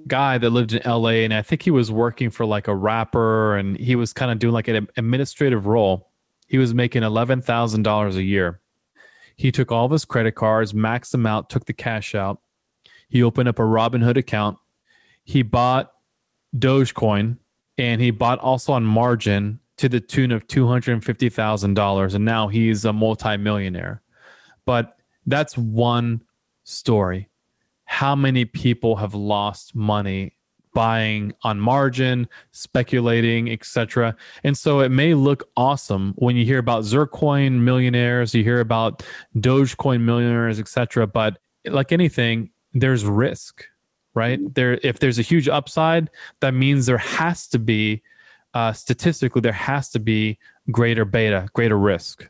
guy 0.07 0.37
that 0.37 0.49
lived 0.49 0.73
in 0.73 0.81
LA 0.89 1.23
and 1.23 1.33
I 1.33 1.41
think 1.41 1.61
he 1.63 1.71
was 1.71 1.91
working 1.91 2.29
for 2.29 2.45
like 2.45 2.67
a 2.67 2.75
rapper 2.75 3.55
and 3.55 3.77
he 3.77 3.95
was 3.95 4.13
kind 4.13 4.31
of 4.31 4.39
doing 4.39 4.53
like 4.53 4.67
an 4.67 4.87
administrative 4.97 5.65
role. 5.65 6.09
He 6.47 6.57
was 6.57 6.73
making 6.73 7.03
$11,000 7.03 8.15
a 8.15 8.23
year. 8.23 8.61
He 9.35 9.51
took 9.51 9.71
all 9.71 9.85
of 9.85 9.91
his 9.91 10.05
credit 10.05 10.33
cards, 10.33 10.73
maxed 10.73 11.11
them 11.11 11.25
out, 11.25 11.49
took 11.49 11.65
the 11.65 11.73
cash 11.73 12.13
out. 12.15 12.41
He 13.09 13.23
opened 13.23 13.49
up 13.49 13.59
a 13.59 13.63
Robinhood 13.63 14.17
account. 14.17 14.57
He 15.23 15.41
bought 15.41 15.91
Dogecoin 16.55 17.37
and 17.77 18.01
he 18.01 18.11
bought 18.11 18.39
also 18.39 18.73
on 18.73 18.83
margin 18.83 19.59
to 19.77 19.89
the 19.89 19.99
tune 19.99 20.31
of 20.31 20.47
$250,000 20.47 22.15
and 22.15 22.25
now 22.25 22.47
he's 22.47 22.85
a 22.85 22.93
multimillionaire. 22.93 24.01
But 24.65 24.97
that's 25.25 25.57
one 25.57 26.21
story 26.63 27.30
how 27.91 28.15
many 28.15 28.45
people 28.45 28.95
have 28.95 29.13
lost 29.13 29.75
money 29.75 30.33
buying 30.73 31.33
on 31.43 31.59
margin, 31.59 32.25
speculating, 32.53 33.51
etc. 33.51 34.15
And 34.45 34.57
so 34.57 34.79
it 34.79 34.87
may 34.87 35.13
look 35.13 35.43
awesome 35.57 36.13
when 36.15 36.37
you 36.37 36.45
hear 36.45 36.57
about 36.57 36.85
Zercoin 36.85 37.59
millionaires, 37.59 38.33
you 38.33 38.45
hear 38.45 38.61
about 38.61 39.03
Dogecoin 39.35 39.99
millionaires, 40.03 40.57
etc. 40.57 41.05
But 41.05 41.39
like 41.65 41.91
anything, 41.91 42.51
there's 42.71 43.03
risk, 43.03 43.65
right? 44.13 44.39
There, 44.55 44.79
if 44.83 44.99
there's 44.99 45.19
a 45.19 45.21
huge 45.21 45.49
upside, 45.49 46.09
that 46.39 46.53
means 46.53 46.85
there 46.85 46.97
has 46.97 47.45
to 47.49 47.59
be, 47.59 48.03
uh, 48.53 48.71
statistically, 48.71 49.41
there 49.41 49.51
has 49.51 49.89
to 49.89 49.99
be 49.99 50.39
greater 50.71 51.03
beta, 51.03 51.49
greater 51.51 51.77
risk. 51.77 52.29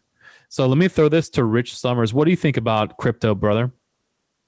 So 0.49 0.65
let 0.65 0.79
me 0.79 0.87
throw 0.87 1.07
this 1.07 1.29
to 1.29 1.43
Rich 1.43 1.77
Somers. 1.77 2.15
What 2.15 2.25
do 2.25 2.31
you 2.31 2.37
think 2.37 2.57
about 2.57 2.97
crypto, 2.97 3.35
brother? 3.35 3.71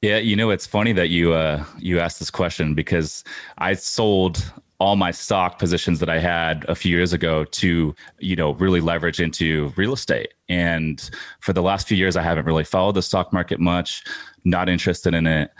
Yeah, 0.03 0.17
you 0.17 0.35
know 0.35 0.49
it's 0.49 0.67
funny 0.67 0.91
that 0.91 1.11
you 1.11 1.31
uh, 1.31 1.63
you 1.79 2.01
asked 2.01 2.19
this 2.19 2.29
question 2.29 2.75
because 2.75 3.23
I 3.59 3.73
sold 3.73 4.51
all 4.77 4.97
my 4.97 5.11
stock 5.11 5.59
positions 5.59 6.01
that 6.01 6.09
I 6.09 6.19
had 6.19 6.65
a 6.67 6.75
few 6.75 6.93
years 6.93 7.13
ago 7.13 7.45
to 7.45 7.95
you 8.19 8.35
know 8.35 8.51
really 8.55 8.81
leverage 8.81 9.21
into 9.21 9.71
real 9.77 9.93
estate. 9.93 10.33
And 10.49 11.09
for 11.39 11.53
the 11.53 11.61
last 11.61 11.87
few 11.87 11.95
years, 11.95 12.17
I 12.17 12.21
haven't 12.21 12.45
really 12.45 12.65
followed 12.65 12.95
the 12.95 13.01
stock 13.01 13.31
market 13.31 13.61
much. 13.61 14.03
Not 14.43 14.67
interested 14.67 15.13
in 15.13 15.25
it. 15.25 15.51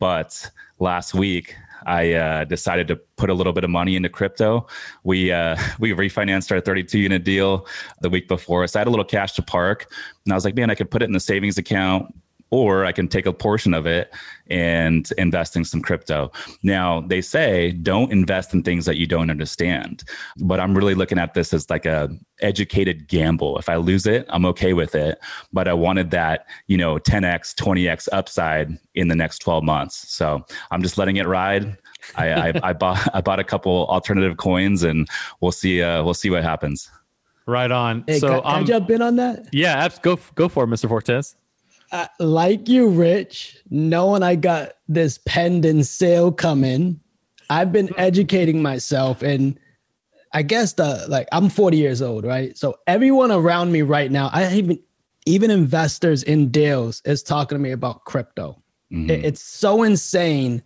But 0.00 0.50
last 0.80 1.14
week, 1.14 1.54
I 1.86 2.14
uh, 2.14 2.44
decided 2.44 2.88
to 2.88 2.96
put 2.96 3.30
a 3.30 3.34
little 3.34 3.52
bit 3.52 3.62
of 3.62 3.70
money 3.70 3.94
into 3.94 4.08
crypto. 4.08 4.66
We 5.04 5.30
uh, 5.30 5.56
we 5.78 5.92
refinanced 5.92 6.50
our 6.50 6.60
32 6.60 6.98
unit 6.98 7.22
deal 7.22 7.68
the 8.00 8.10
week 8.10 8.26
before, 8.26 8.66
so 8.66 8.80
I 8.80 8.80
had 8.80 8.88
a 8.88 8.90
little 8.90 9.04
cash 9.04 9.34
to 9.34 9.42
park, 9.42 9.86
and 10.24 10.32
I 10.32 10.36
was 10.36 10.44
like, 10.44 10.56
man, 10.56 10.70
I 10.70 10.74
could 10.74 10.90
put 10.90 11.02
it 11.02 11.04
in 11.04 11.12
the 11.12 11.20
savings 11.20 11.56
account, 11.56 12.12
or 12.52 12.84
I 12.84 12.92
can 12.92 13.08
take 13.08 13.24
a 13.24 13.32
portion 13.32 13.72
of 13.72 13.86
it 13.86 14.12
and 14.48 15.10
invest 15.16 15.56
in 15.56 15.64
some 15.64 15.80
crypto. 15.80 16.30
Now, 16.62 17.00
they 17.00 17.22
say 17.22 17.72
don't 17.72 18.12
invest 18.12 18.52
in 18.52 18.62
things 18.62 18.84
that 18.84 18.98
you 18.98 19.06
don't 19.06 19.30
understand. 19.30 20.04
But 20.36 20.60
I'm 20.60 20.74
really 20.74 20.94
looking 20.94 21.18
at 21.18 21.32
this 21.32 21.54
as 21.54 21.70
like 21.70 21.86
a 21.86 22.10
educated 22.42 23.08
gamble. 23.08 23.56
If 23.56 23.70
I 23.70 23.76
lose 23.76 24.04
it, 24.04 24.26
I'm 24.28 24.44
okay 24.44 24.74
with 24.74 24.94
it, 24.94 25.18
but 25.54 25.66
I 25.66 25.72
wanted 25.72 26.10
that, 26.10 26.46
you 26.66 26.76
know, 26.76 26.98
10x, 26.98 27.54
20x 27.54 28.06
upside 28.12 28.78
in 28.94 29.08
the 29.08 29.16
next 29.16 29.38
12 29.38 29.64
months. 29.64 30.12
So, 30.12 30.44
I'm 30.70 30.82
just 30.82 30.98
letting 30.98 31.16
it 31.16 31.26
ride. 31.26 31.78
I, 32.16 32.50
I, 32.50 32.52
I 32.62 32.72
bought 32.74 33.08
I 33.14 33.22
bought 33.22 33.40
a 33.40 33.44
couple 33.44 33.86
alternative 33.86 34.36
coins 34.36 34.82
and 34.82 35.08
we'll 35.40 35.52
see 35.52 35.80
uh, 35.82 36.04
we'll 36.04 36.12
see 36.12 36.28
what 36.28 36.42
happens. 36.42 36.90
Right 37.46 37.70
on. 37.70 38.04
Hey, 38.06 38.18
so 38.18 38.28
can, 38.28 38.42
can 38.42 38.46
I 38.46 38.54
I'm 38.58 38.66
jump 38.66 38.90
in 38.90 39.00
on 39.00 39.16
that? 39.16 39.48
yeah, 39.52 39.84
abs- 39.84 39.98
go 40.00 40.18
go 40.34 40.50
for 40.50 40.64
it, 40.64 40.66
Mr. 40.66 40.86
Fortes. 40.86 41.34
Like 42.18 42.68
you, 42.68 42.88
Rich, 42.88 43.58
knowing 43.70 44.22
I 44.22 44.34
got 44.34 44.72
this 44.88 45.18
pending 45.26 45.82
sale 45.82 46.32
coming, 46.32 47.00
I've 47.50 47.72
been 47.72 47.90
educating 47.98 48.62
myself 48.62 49.22
and 49.22 49.58
I 50.32 50.42
guess 50.42 50.72
the 50.72 51.04
like 51.08 51.28
I'm 51.32 51.50
40 51.50 51.76
years 51.76 52.00
old, 52.00 52.24
right? 52.24 52.56
So 52.56 52.76
everyone 52.86 53.30
around 53.30 53.72
me 53.72 53.82
right 53.82 54.10
now, 54.10 54.30
I 54.32 54.52
even 54.54 54.78
even 55.26 55.50
investors 55.50 56.22
in 56.22 56.48
deals 56.48 57.02
is 57.04 57.22
talking 57.22 57.56
to 57.56 57.62
me 57.62 57.72
about 57.72 58.04
crypto. 58.04 58.60
Mhm. 58.90 59.10
It- 59.10 59.24
it's 59.26 59.42
so 59.42 59.82
insane 59.82 60.62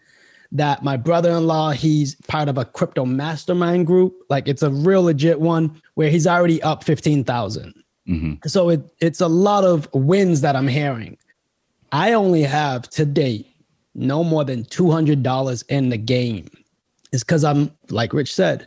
that 0.53 0.85
my 0.85 0.97
brother-in-law, 0.97 1.73
he's 1.73 2.15
part 2.29 2.49
of 2.49 2.57
a 2.57 2.65
crypto 2.65 3.05
mastermind 3.05 3.87
group. 3.87 4.15
Like 4.31 4.47
it's 4.47 4.63
a 4.63 4.71
real 4.71 5.03
legit 5.03 5.41
one 5.41 5.83
where 5.95 6.09
he's 6.09 6.27
already 6.27 6.63
up 6.63 6.85
15,000 6.85 7.75
Mhm. 8.09 8.39
so 8.49 8.69
it, 8.69 8.83
it's 9.01 9.21
a 9.21 9.29
lot 9.29 9.65
of 9.65 9.89
wins 9.93 10.41
that 10.43 10.55
I'm 10.57 10.69
hearing. 10.69 11.17
I 11.93 12.13
only 12.13 12.43
have 12.43 12.89
to 12.91 13.05
date 13.05 13.47
no 13.95 14.23
more 14.23 14.45
than 14.45 14.65
$200 14.65 15.65
in 15.69 15.89
the 15.89 15.97
game. 15.97 16.49
It's 17.13 17.23
because 17.25 17.45
I'm 17.45 17.71
like 17.91 18.13
Rich 18.13 18.35
said, 18.35 18.67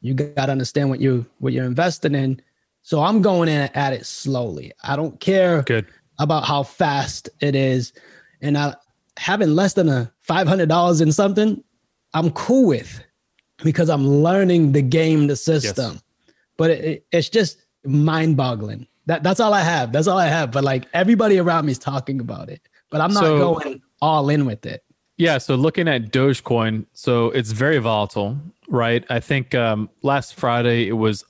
you 0.00 0.14
got 0.14 0.46
to 0.46 0.52
understand 0.52 0.90
what 0.90 1.00
you 1.00 1.26
what 1.38 1.52
you're 1.52 1.64
investing 1.66 2.14
in. 2.14 2.40
So 2.82 3.02
I'm 3.02 3.20
going 3.20 3.48
in 3.48 3.68
at 3.74 3.92
it 3.92 4.06
slowly. 4.06 4.72
I 4.82 4.96
don't 4.96 5.18
care 5.20 5.62
Good. 5.62 5.86
about 6.18 6.44
how 6.44 6.62
fast 6.62 7.28
it 7.40 7.54
is, 7.54 7.92
and 8.40 8.56
I 8.56 8.74
having 9.18 9.54
less 9.54 9.74
than 9.74 9.88
a 9.88 10.10
five 10.20 10.46
hundred 10.48 10.68
dollars 10.68 11.00
in 11.00 11.12
something, 11.12 11.62
I'm 12.14 12.30
cool 12.30 12.66
with 12.66 13.04
because 13.64 13.90
I'm 13.90 14.06
learning 14.08 14.72
the 14.72 14.82
game, 14.82 15.26
the 15.26 15.36
system. 15.36 16.00
But 16.56 16.70
it, 16.70 16.84
it- 16.84 17.06
it's 17.12 17.28
just 17.28 17.58
mind 17.88 18.36
boggling. 18.36 18.86
That 19.06 19.22
that's 19.22 19.40
all 19.40 19.54
I 19.54 19.62
have. 19.62 19.90
That's 19.92 20.06
all 20.06 20.18
I 20.18 20.26
have. 20.26 20.52
But 20.52 20.64
like 20.64 20.84
everybody 20.92 21.38
around 21.38 21.66
me 21.66 21.72
is 21.72 21.78
talking 21.78 22.20
about 22.20 22.48
it, 22.50 22.60
but 22.90 23.00
I'm 23.00 23.12
not 23.12 23.22
So- 23.24 23.38
going 23.38 23.82
all 24.00 24.28
in 24.28 24.44
with 24.46 24.66
it. 24.66 24.84
Yeah, 25.16 25.38
so 25.38 25.56
looking 25.56 25.88
at 25.88 26.12
Dogecoin, 26.12 26.86
so 26.92 27.30
it's 27.30 27.50
very 27.50 27.78
volatile, 27.78 28.38
right? 28.68 29.04
I 29.10 29.18
think 29.18 29.52
um, 29.52 29.90
last 30.02 30.36
Friday 30.36 30.86
it 30.86 30.92
was 30.92 31.24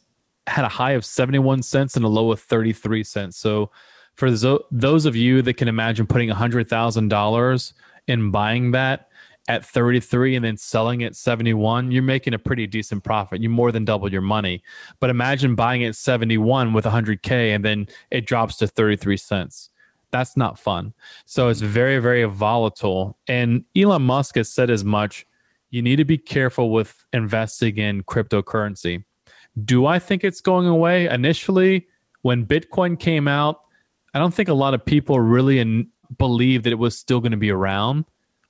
had 0.46 0.66
a 0.66 0.68
high 0.68 0.92
of 0.92 1.06
71 1.06 1.62
cents 1.62 1.96
and 1.96 2.04
a 2.04 2.08
low 2.08 2.30
of 2.30 2.38
33 2.40 3.02
cents. 3.04 3.38
So 3.38 3.70
for 4.14 4.30
those 4.70 5.06
of 5.06 5.16
you 5.16 5.40
that 5.42 5.54
can 5.54 5.68
imagine 5.68 6.06
putting 6.06 6.28
$100,000 6.28 7.72
in 8.08 8.30
buying 8.30 8.72
that 8.72 9.07
at 9.48 9.64
33 9.64 10.36
and 10.36 10.44
then 10.44 10.56
selling 10.56 11.02
at 11.02 11.16
71, 11.16 11.90
you're 11.90 12.02
making 12.02 12.34
a 12.34 12.38
pretty 12.38 12.66
decent 12.66 13.02
profit. 13.02 13.40
You 13.40 13.48
more 13.48 13.72
than 13.72 13.84
double 13.84 14.12
your 14.12 14.20
money. 14.20 14.62
But 15.00 15.10
imagine 15.10 15.54
buying 15.54 15.82
at 15.84 15.96
71 15.96 16.74
with 16.74 16.84
100K 16.84 17.54
and 17.54 17.64
then 17.64 17.88
it 18.10 18.26
drops 18.26 18.56
to 18.58 18.66
33 18.66 19.16
cents. 19.16 19.70
That's 20.10 20.36
not 20.36 20.58
fun. 20.58 20.92
So 21.24 21.48
it's 21.48 21.60
very, 21.60 21.98
very 21.98 22.24
volatile. 22.24 23.18
And 23.26 23.64
Elon 23.76 24.02
Musk 24.02 24.36
has 24.36 24.50
said 24.50 24.70
as 24.70 24.84
much. 24.84 25.26
You 25.70 25.82
need 25.82 25.96
to 25.96 26.04
be 26.04 26.16
careful 26.16 26.70
with 26.70 27.04
investing 27.12 27.76
in 27.76 28.02
cryptocurrency. 28.04 29.04
Do 29.64 29.86
I 29.86 29.98
think 29.98 30.24
it's 30.24 30.40
going 30.40 30.66
away? 30.66 31.08
Initially, 31.08 31.86
when 32.22 32.46
Bitcoin 32.46 32.98
came 32.98 33.28
out, 33.28 33.60
I 34.14 34.18
don't 34.18 34.32
think 34.32 34.48
a 34.48 34.54
lot 34.54 34.72
of 34.72 34.84
people 34.84 35.20
really 35.20 35.58
in, 35.58 35.88
believed 36.16 36.64
that 36.64 36.72
it 36.72 36.78
was 36.78 36.96
still 36.96 37.20
going 37.20 37.32
to 37.32 37.38
be 37.38 37.50
around. 37.50 38.06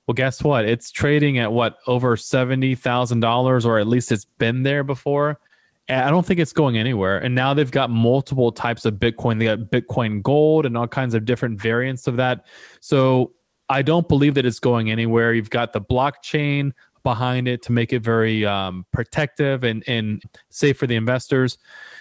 Well, 0.09 0.15
guess 0.15 0.43
what? 0.43 0.65
It's 0.65 0.89
trading 0.89 1.37
at 1.37 1.53
what 1.53 1.77
over 1.85 2.17
seventy 2.17 2.73
thousand 2.73 3.19
dollars, 3.19 3.63
or 3.63 3.77
at 3.77 3.85
least 3.85 4.11
it's 4.11 4.25
been 4.25 4.63
there 4.63 4.83
before. 4.83 5.39
I 5.87 6.09
don't 6.09 6.25
think 6.25 6.39
it's 6.39 6.51
going 6.51 6.79
anywhere. 6.79 7.19
And 7.19 7.35
now 7.35 7.53
they've 7.53 7.69
got 7.69 7.91
multiple 7.91 8.51
types 8.51 8.85
of 8.85 8.95
Bitcoin. 8.95 9.37
They 9.37 9.45
got 9.45 9.59
Bitcoin 9.69 10.23
Gold 10.23 10.65
and 10.65 10.75
all 10.75 10.87
kinds 10.87 11.13
of 11.13 11.25
different 11.25 11.61
variants 11.61 12.07
of 12.07 12.17
that. 12.17 12.47
So 12.79 13.33
I 13.69 13.83
don't 13.83 14.07
believe 14.07 14.33
that 14.33 14.47
it's 14.47 14.59
going 14.59 14.89
anywhere. 14.89 15.35
You've 15.35 15.51
got 15.51 15.73
the 15.73 15.81
blockchain 15.81 16.71
behind 17.03 17.47
it 17.47 17.61
to 17.63 17.71
make 17.71 17.93
it 17.93 17.99
very 17.99 18.47
um, 18.47 18.87
protective 18.91 19.63
and, 19.63 19.83
and 19.85 20.23
safe 20.49 20.79
for 20.79 20.87
the 20.87 20.95
investors. 20.95 21.59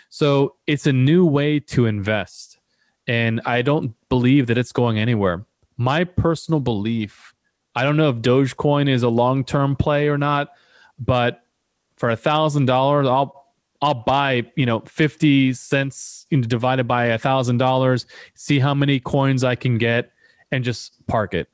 So 0.08 0.56
it's 0.66 0.86
a 0.86 0.94
new 0.94 1.26
way 1.26 1.60
to 1.60 1.84
invest. 1.84 2.58
And 3.06 3.42
I 3.44 3.60
don't 3.60 3.94
believe 4.08 4.46
that 4.46 4.56
it's 4.56 4.72
going 4.72 4.98
anywhere. 4.98 5.44
My 5.76 6.04
personal 6.04 6.60
belief, 6.60 7.27
I 7.78 7.84
don't 7.84 7.96
know 7.96 8.08
if 8.08 8.16
Dogecoin 8.16 8.88
is 8.88 9.04
a 9.04 9.08
long 9.08 9.44
term 9.44 9.76
play 9.76 10.08
or 10.08 10.18
not, 10.18 10.48
but 10.98 11.44
for 11.94 12.10
a 12.10 12.16
thousand 12.16 12.66
dollars, 12.66 13.06
I'll 13.06 13.46
I'll 13.80 13.94
buy, 13.94 14.50
you 14.56 14.66
know, 14.66 14.80
50 14.80 15.52
cents 15.52 16.26
divided 16.28 16.88
by 16.88 17.04
a 17.04 17.18
thousand 17.18 17.58
dollars, 17.58 18.04
see 18.34 18.58
how 18.58 18.74
many 18.74 18.98
coins 18.98 19.44
I 19.44 19.54
can 19.54 19.78
get 19.78 20.10
and 20.50 20.64
just 20.64 21.06
park 21.06 21.34
it. 21.34 21.48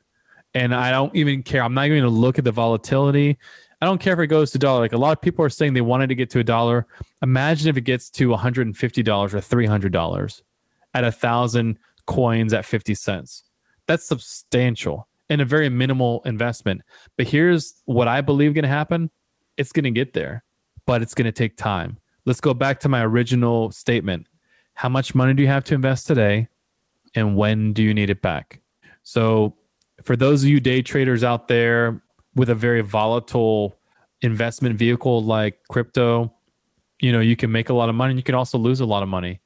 And 0.55 0.75
I 0.75 0.91
don't 0.91 1.15
even 1.15 1.43
care. 1.43 1.63
I'm 1.63 1.75
not 1.75 1.85
even 1.85 2.01
going 2.01 2.11
to 2.11 2.19
look 2.19 2.39
at 2.39 2.45
the 2.45 2.53
volatility. 2.53 3.37
I 3.83 3.85
don't 3.85 4.01
care 4.01 4.15
if 4.15 4.21
it 4.21 4.29
goes 4.29 4.51
to 4.53 4.59
dollar. 4.59 4.81
Like 4.81 4.95
a 4.95 4.97
lot 4.97 5.13
of 5.15 5.21
people 5.21 5.45
are 5.45 5.51
saying 5.51 5.75
they 5.75 5.83
wanted 5.83 6.07
to 6.07 6.15
get 6.15 6.31
to 6.31 6.39
a 6.39 6.45
dollar. 6.45 6.87
Imagine 7.23 7.69
if 7.69 7.77
it 7.77 7.83
gets 7.83 8.09
to 8.13 8.31
$150 8.31 8.65
or 8.65 8.73
$300 8.73 10.43
at 10.95 11.05
a 11.05 11.13
thousand 11.13 11.79
coins 12.07 12.55
at 12.55 12.65
50 12.65 12.95
cents. 12.95 13.45
That's 13.87 14.07
substantial 14.07 15.07
and 15.29 15.41
a 15.41 15.45
very 15.45 15.69
minimal 15.69 16.23
investment. 16.25 16.83
But 17.17 17.27
here's 17.27 17.75
what 17.85 18.09
I 18.09 18.21
believe 18.21 18.55
going 18.55 18.63
to 18.63 18.69
happen. 18.69 19.11
It's 19.57 19.73
going 19.73 19.85
to 19.85 19.91
get 19.91 20.13
there, 20.13 20.45
but 20.87 21.03
it's 21.03 21.15
going 21.15 21.27
to 21.27 21.33
take 21.33 21.57
time. 21.57 21.99
Let's 22.27 22.41
go 22.41 22.55
back 22.55 22.81
to 22.81 22.89
my 22.89 23.05
original 23.05 23.71
statement. 23.71 24.27
How 24.75 24.89
much 24.89 25.15
money 25.15 25.35
do 25.35 25.43
you 25.43 25.49
have 25.49 25.65
to 25.65 25.75
invest 25.75 26.07
today? 26.07 26.49
And 27.15 27.37
when 27.37 27.73
do 27.73 27.83
you 27.83 27.95
need 27.95 28.11
it 28.11 28.23
back? 28.23 28.61
So, 29.03 29.57
for 30.03 30.17
those 30.17 30.43
of 30.43 30.49
you 30.49 30.59
day 30.59 30.83
traders 30.83 31.23
out 31.23 31.47
there 31.47 32.03
with 32.35 32.51
a 32.51 32.55
very 32.55 32.81
volatile 32.81 33.79
investment 34.23 34.77
vehicle 34.77 35.23
like 35.23 35.59
crypto, 35.69 36.33
you 37.01 37.13
know, 37.13 37.21
you 37.21 37.37
can 37.37 37.53
make 37.53 37.69
a 37.69 37.75
lot 37.75 37.89
of 37.89 37.95
money 37.95 38.11
and 38.11 38.19
you 38.19 38.25
can 38.25 38.35
also 38.35 38.59
lose 38.59 38.81
a 38.81 38.87
lot 38.87 39.03
of 39.03 39.09
money. 39.09 39.41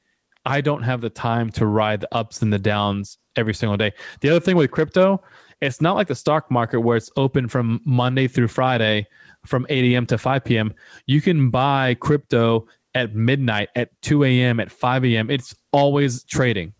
I 0.45 0.61
don't 0.61 0.83
have 0.83 1.01
the 1.01 1.09
time 1.09 1.51
to 1.51 1.65
ride 1.65 2.01
the 2.01 2.15
ups 2.15 2.41
and 2.41 2.51
the 2.51 2.57
downs 2.57 3.17
every 3.35 3.53
single 3.53 3.77
day. 3.77 3.91
The 4.21 4.29
other 4.29 4.39
thing 4.39 4.55
with 4.55 4.71
crypto, 4.71 5.21
it's 5.61 5.81
not 5.81 5.95
like 5.95 6.07
the 6.07 6.15
stock 6.15 6.49
market 6.49 6.79
where 6.81 6.97
it's 6.97 7.11
open 7.15 7.47
from 7.47 7.81
Monday 7.85 8.27
through 8.27 8.47
Friday 8.47 9.07
from 9.45 9.65
8 9.69 9.93
a.m. 9.93 10.05
to 10.07 10.17
5 10.17 10.43
p.m. 10.43 10.73
You 11.05 11.21
can 11.21 11.49
buy 11.49 11.95
crypto 11.95 12.67
at 12.95 13.15
midnight, 13.15 13.69
at 13.75 13.89
2 14.01 14.23
a.m., 14.23 14.59
at 14.59 14.71
5 14.71 15.05
a.m. 15.05 15.29
It's 15.29 15.55
always 15.71 16.23
trading, 16.23 16.73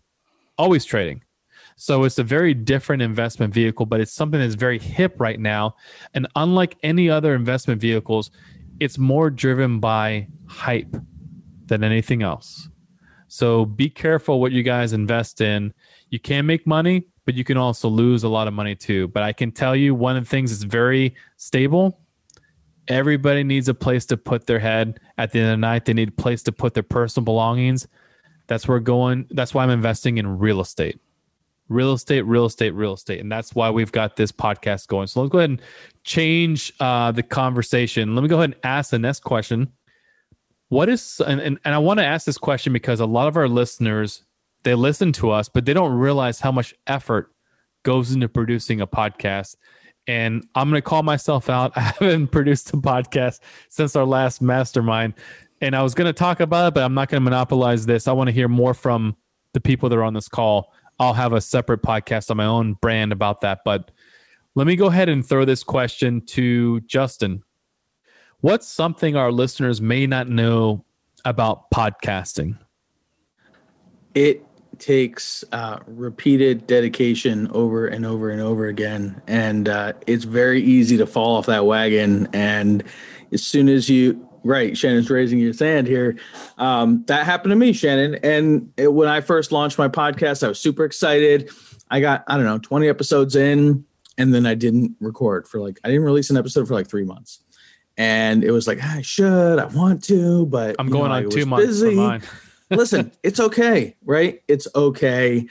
always 0.58 0.84
trading. 0.84 1.22
So 1.76 2.04
it's 2.04 2.18
a 2.18 2.24
very 2.24 2.52
different 2.52 3.02
investment 3.02 3.54
vehicle, 3.54 3.86
but 3.86 4.00
it's 4.00 4.12
something 4.12 4.38
that's 4.38 4.54
very 4.54 4.78
hip 4.78 5.16
right 5.18 5.40
now. 5.40 5.76
And 6.12 6.26
unlike 6.36 6.76
any 6.82 7.08
other 7.08 7.34
investment 7.34 7.80
vehicles, 7.80 8.30
it's 8.80 8.98
more 8.98 9.30
driven 9.30 9.80
by 9.80 10.28
hype 10.46 10.94
than 11.66 11.84
anything 11.84 12.22
else. 12.22 12.68
So 13.28 13.64
be 13.64 13.88
careful 13.88 14.40
what 14.40 14.52
you 14.52 14.62
guys 14.62 14.92
invest 14.92 15.40
in. 15.40 15.72
You 16.10 16.18
can 16.18 16.44
make 16.44 16.66
money, 16.66 17.06
but 17.30 17.36
you 17.36 17.44
can 17.44 17.56
also 17.56 17.88
lose 17.88 18.24
a 18.24 18.28
lot 18.28 18.48
of 18.48 18.54
money 18.54 18.74
too. 18.74 19.06
But 19.06 19.22
I 19.22 19.32
can 19.32 19.52
tell 19.52 19.76
you 19.76 19.94
one 19.94 20.16
of 20.16 20.24
the 20.24 20.28
things 20.28 20.50
that's 20.50 20.64
very 20.64 21.14
stable. 21.36 22.00
Everybody 22.88 23.44
needs 23.44 23.68
a 23.68 23.74
place 23.74 24.04
to 24.06 24.16
put 24.16 24.48
their 24.48 24.58
head 24.58 24.98
at 25.16 25.30
the 25.30 25.38
end 25.38 25.50
of 25.50 25.52
the 25.52 25.56
night. 25.58 25.84
They 25.84 25.92
need 25.92 26.08
a 26.08 26.22
place 26.22 26.42
to 26.42 26.50
put 26.50 26.74
their 26.74 26.82
personal 26.82 27.24
belongings. 27.24 27.86
That's 28.48 28.66
where 28.66 28.80
going. 28.80 29.28
That's 29.30 29.54
why 29.54 29.62
I'm 29.62 29.70
investing 29.70 30.18
in 30.18 30.40
real 30.40 30.60
estate. 30.60 30.98
Real 31.68 31.92
estate, 31.92 32.22
real 32.22 32.46
estate, 32.46 32.72
real 32.72 32.94
estate. 32.94 33.20
And 33.20 33.30
that's 33.30 33.54
why 33.54 33.70
we've 33.70 33.92
got 33.92 34.16
this 34.16 34.32
podcast 34.32 34.88
going. 34.88 35.06
So 35.06 35.20
let's 35.20 35.30
go 35.30 35.38
ahead 35.38 35.50
and 35.50 35.62
change 36.02 36.72
uh, 36.80 37.12
the 37.12 37.22
conversation. 37.22 38.16
Let 38.16 38.22
me 38.22 38.28
go 38.28 38.38
ahead 38.38 38.54
and 38.54 38.60
ask 38.64 38.90
the 38.90 38.98
next 38.98 39.20
question 39.20 39.70
what 40.70 40.88
is 40.88 41.20
and, 41.26 41.40
and, 41.40 41.58
and 41.64 41.74
i 41.74 41.78
want 41.78 41.98
to 41.98 42.06
ask 42.06 42.24
this 42.24 42.38
question 42.38 42.72
because 42.72 43.00
a 43.00 43.04
lot 43.04 43.26
of 43.26 43.36
our 43.36 43.48
listeners 43.48 44.22
they 44.62 44.74
listen 44.74 45.12
to 45.12 45.30
us 45.30 45.48
but 45.48 45.64
they 45.64 45.74
don't 45.74 45.92
realize 45.92 46.40
how 46.40 46.52
much 46.52 46.74
effort 46.86 47.32
goes 47.82 48.12
into 48.12 48.28
producing 48.28 48.80
a 48.80 48.86
podcast 48.86 49.56
and 50.06 50.46
i'm 50.54 50.68
going 50.68 50.80
to 50.80 50.82
call 50.82 51.02
myself 51.02 51.48
out 51.48 51.72
i 51.76 51.80
haven't 51.80 52.28
produced 52.28 52.70
a 52.70 52.76
podcast 52.76 53.40
since 53.68 53.96
our 53.96 54.04
last 54.04 54.42
mastermind 54.42 55.14
and 55.60 55.74
i 55.74 55.82
was 55.82 55.94
going 55.94 56.06
to 56.06 56.12
talk 56.12 56.40
about 56.40 56.68
it 56.68 56.74
but 56.74 56.82
i'm 56.82 56.94
not 56.94 57.08
going 57.08 57.20
to 57.20 57.24
monopolize 57.24 57.86
this 57.86 58.08
i 58.08 58.12
want 58.12 58.28
to 58.28 58.32
hear 58.32 58.48
more 58.48 58.74
from 58.74 59.16
the 59.52 59.60
people 59.60 59.88
that 59.88 59.96
are 59.96 60.04
on 60.04 60.14
this 60.14 60.28
call 60.28 60.72
I'll 61.00 61.14
have 61.14 61.32
a 61.32 61.40
separate 61.40 61.82
podcast 61.82 62.30
on 62.30 62.36
my 62.36 62.44
own 62.44 62.74
brand 62.74 63.10
about 63.10 63.40
that. 63.40 63.60
But 63.64 63.90
let 64.54 64.66
me 64.66 64.76
go 64.76 64.86
ahead 64.86 65.08
and 65.08 65.26
throw 65.26 65.46
this 65.46 65.64
question 65.64 66.20
to 66.26 66.80
Justin. 66.82 67.42
What's 68.40 68.68
something 68.68 69.16
our 69.16 69.32
listeners 69.32 69.80
may 69.80 70.06
not 70.06 70.28
know 70.28 70.84
about 71.24 71.70
podcasting? 71.70 72.58
It 74.14 74.44
takes 74.80 75.44
uh, 75.52 75.78
repeated 75.86 76.66
dedication 76.66 77.48
over 77.52 77.86
and 77.86 78.04
over 78.04 78.30
and 78.30 78.40
over 78.40 78.66
again. 78.66 79.20
And 79.26 79.68
uh, 79.68 79.92
it's 80.06 80.24
very 80.24 80.62
easy 80.62 80.96
to 80.96 81.06
fall 81.06 81.36
off 81.36 81.46
that 81.46 81.66
wagon. 81.66 82.28
And 82.32 82.82
as 83.32 83.42
soon 83.44 83.68
as 83.68 83.88
you, 83.88 84.28
right, 84.42 84.76
Shannon's 84.76 85.10
raising 85.10 85.38
your 85.38 85.54
hand 85.54 85.86
here. 85.86 86.16
Um, 86.58 87.04
that 87.06 87.24
happened 87.26 87.52
to 87.52 87.56
me, 87.56 87.72
Shannon. 87.72 88.16
And 88.22 88.72
it, 88.76 88.92
when 88.92 89.08
I 89.08 89.20
first 89.20 89.52
launched 89.52 89.78
my 89.78 89.88
podcast, 89.88 90.42
I 90.42 90.48
was 90.48 90.58
super 90.58 90.84
excited. 90.84 91.50
I 91.90 92.00
got, 92.00 92.24
I 92.26 92.36
don't 92.36 92.46
know, 92.46 92.58
20 92.58 92.88
episodes 92.88 93.36
in, 93.36 93.84
and 94.16 94.34
then 94.34 94.46
I 94.46 94.54
didn't 94.54 94.96
record 95.00 95.46
for 95.46 95.60
like, 95.60 95.78
I 95.84 95.88
didn't 95.88 96.04
release 96.04 96.30
an 96.30 96.36
episode 96.36 96.66
for 96.66 96.74
like 96.74 96.88
three 96.88 97.04
months. 97.04 97.40
And 97.96 98.44
it 98.44 98.50
was 98.50 98.66
like, 98.66 98.82
I 98.82 99.02
should, 99.02 99.58
I 99.58 99.66
want 99.66 100.02
to, 100.04 100.46
but 100.46 100.76
I'm 100.78 100.88
going 100.88 101.10
know, 101.10 101.16
on 101.16 101.30
two 101.30 101.44
months 101.44 101.66
busy. 101.66 102.20
Listen, 102.70 103.12
it's 103.22 103.40
okay, 103.40 103.96
right? 104.04 104.42
It's 104.48 104.68
okay. 104.74 105.46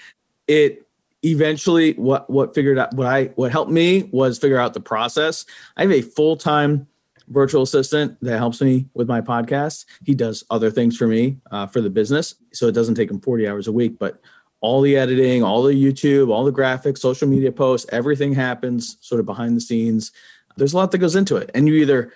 It 0.48 0.86
eventually 1.24 1.94
what 1.94 2.30
what 2.30 2.56
figured 2.56 2.80
out 2.80 2.94
what 2.94 3.08
I 3.08 3.26
what 3.36 3.52
helped 3.52 3.72
me 3.72 4.04
was 4.12 4.40
figure 4.40 4.58
out 4.58 4.74
the 4.74 4.80
process. 4.80 5.46
I 5.78 5.82
have 5.82 5.92
a 5.92 6.02
full-time 6.02 6.88
virtual 7.28 7.62
assistant 7.62 8.18
that 8.22 8.38
helps 8.38 8.62
me 8.62 8.88
with 8.94 9.08
my 9.08 9.22
podcast. 9.22 9.86
He 10.04 10.16
does 10.16 10.44
other 10.50 10.72
things 10.72 10.98
for 10.98 11.08
me 11.08 11.38
uh, 11.52 11.68
for 11.68 11.82
the 11.82 11.90
business, 11.90 12.36
so 12.54 12.68
it 12.68 12.72
doesn't 12.72 12.96
take 12.96 13.12
him 13.12 13.20
40 13.20 13.48
hours 13.48 13.68
a 13.68 13.72
week, 13.72 14.00
but 14.00 14.22
all 14.62 14.82
the 14.82 14.98
editing, 14.98 15.44
all 15.44 15.64
the 15.64 15.74
YouTube, 15.74 16.30
all 16.30 16.44
the 16.44 16.52
graphics, 16.52 17.00
social 17.00 17.28
media 17.28 17.52
posts, 17.52 17.88
everything 17.92 18.34
happens 18.34 18.98
sort 19.00 19.20
of 19.20 19.26
behind 19.26 19.56
the 19.56 19.62
scenes. 19.62 20.12
There's 20.58 20.74
a 20.74 20.78
lot 20.78 20.92
that 20.92 20.98
goes 20.98 21.16
into 21.16 21.38
it. 21.38 21.50
And 21.54 21.68
you 21.68 21.76
either 21.76 22.14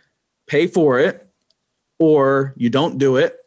pay 0.47 0.67
for 0.67 0.99
it 0.99 1.25
or 1.99 2.53
you 2.57 2.69
don't 2.69 2.97
do 2.97 3.15
it 3.15 3.37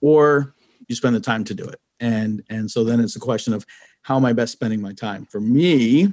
or 0.00 0.53
you 0.88 0.94
spend 0.94 1.14
the 1.14 1.20
time 1.20 1.44
to 1.44 1.54
do 1.54 1.64
it. 1.64 1.80
And 2.00 2.42
and 2.50 2.70
so 2.70 2.84
then 2.84 3.00
it's 3.00 3.16
a 3.16 3.20
question 3.20 3.52
of 3.52 3.64
how 4.02 4.16
am 4.16 4.24
i 4.24 4.32
best 4.32 4.52
spending 4.52 4.80
my 4.80 4.92
time? 4.92 5.26
For 5.26 5.40
me 5.40 6.08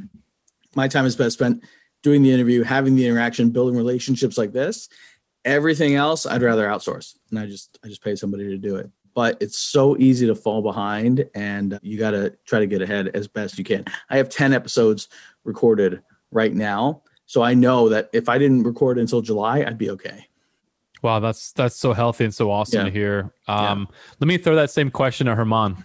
my 0.76 0.88
time 0.88 1.06
is 1.06 1.16
best 1.16 1.34
spent 1.34 1.64
doing 2.04 2.24
the 2.24 2.32
interview 2.32 2.64
having 2.64 2.96
the 2.96 3.06
interaction 3.06 3.50
building 3.50 3.76
relationships 3.76 4.38
like 4.38 4.54
this. 4.54 4.90
Everything 5.44 5.96
else 5.96 6.26
i'd 6.26 6.42
rather 6.42 6.68
outsource. 6.68 7.18
And 7.30 7.40
i 7.40 7.46
just 7.46 7.80
i 7.84 7.88
just 7.88 8.04
pay 8.04 8.16
somebody 8.16 8.48
to 8.50 8.58
do 8.58 8.76
it. 8.76 8.90
But 9.14 9.38
it's 9.42 9.58
so 9.58 9.98
easy 9.98 10.26
to 10.28 10.36
fall 10.36 10.62
behind 10.62 11.30
and 11.36 11.78
you 11.82 12.00
got 12.00 12.12
to 12.12 12.34
try 12.46 12.60
to 12.60 12.68
get 12.68 12.82
ahead 12.82 13.10
as 13.10 13.28
best 13.28 13.58
you 13.58 13.66
can. 13.66 13.84
I 14.10 14.16
have 14.16 14.30
10 14.30 14.54
episodes 14.54 15.10
recorded 15.44 16.02
right 16.32 16.54
now 16.54 17.02
so 17.26 17.42
i 17.42 17.54
know 17.54 17.90
that 17.90 18.10
if 18.14 18.30
i 18.30 18.38
didn't 18.38 18.64
record 18.64 18.98
until 18.98 19.22
july 19.22 19.64
i'd 19.64 19.78
be 19.78 19.90
okay 19.90 20.28
Wow, 21.02 21.20
that's 21.20 21.52
that's 21.54 21.76
so 21.76 21.94
healthy 21.94 22.26
and 22.26 22.34
so 22.34 22.52
awesome 22.52 22.80
yeah. 22.80 22.86
to 22.86 22.92
hear. 22.92 23.34
Um, 23.48 23.88
yeah. 23.90 23.98
Let 24.20 24.28
me 24.28 24.38
throw 24.38 24.56
that 24.56 24.70
same 24.70 24.92
question 24.92 25.28
to 25.28 25.36
Herman. 25.36 25.84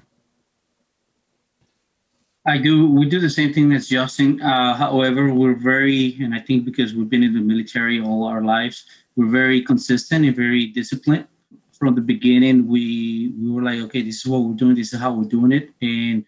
I 2.46 2.58
do. 2.58 2.88
We 2.88 3.08
do 3.08 3.18
the 3.18 3.30
same 3.30 3.52
thing 3.52 3.72
as 3.72 3.88
Justin. 3.88 4.40
Uh, 4.40 4.74
however, 4.74 5.34
we're 5.34 5.56
very, 5.56 6.16
and 6.20 6.32
I 6.32 6.38
think 6.38 6.64
because 6.64 6.94
we've 6.94 7.08
been 7.08 7.24
in 7.24 7.34
the 7.34 7.40
military 7.40 8.00
all 8.00 8.24
our 8.24 8.42
lives, 8.42 8.84
we're 9.16 9.30
very 9.30 9.62
consistent 9.62 10.24
and 10.24 10.36
very 10.36 10.66
disciplined. 10.66 11.26
From 11.72 11.94
the 11.94 12.00
beginning, 12.00 12.68
we 12.68 13.32
we 13.38 13.50
were 13.50 13.62
like, 13.62 13.80
okay, 13.80 14.02
this 14.02 14.16
is 14.16 14.26
what 14.26 14.42
we're 14.42 14.54
doing. 14.54 14.76
This 14.76 14.92
is 14.92 15.00
how 15.00 15.12
we're 15.12 15.28
doing 15.28 15.52
it, 15.52 15.70
and 15.82 16.24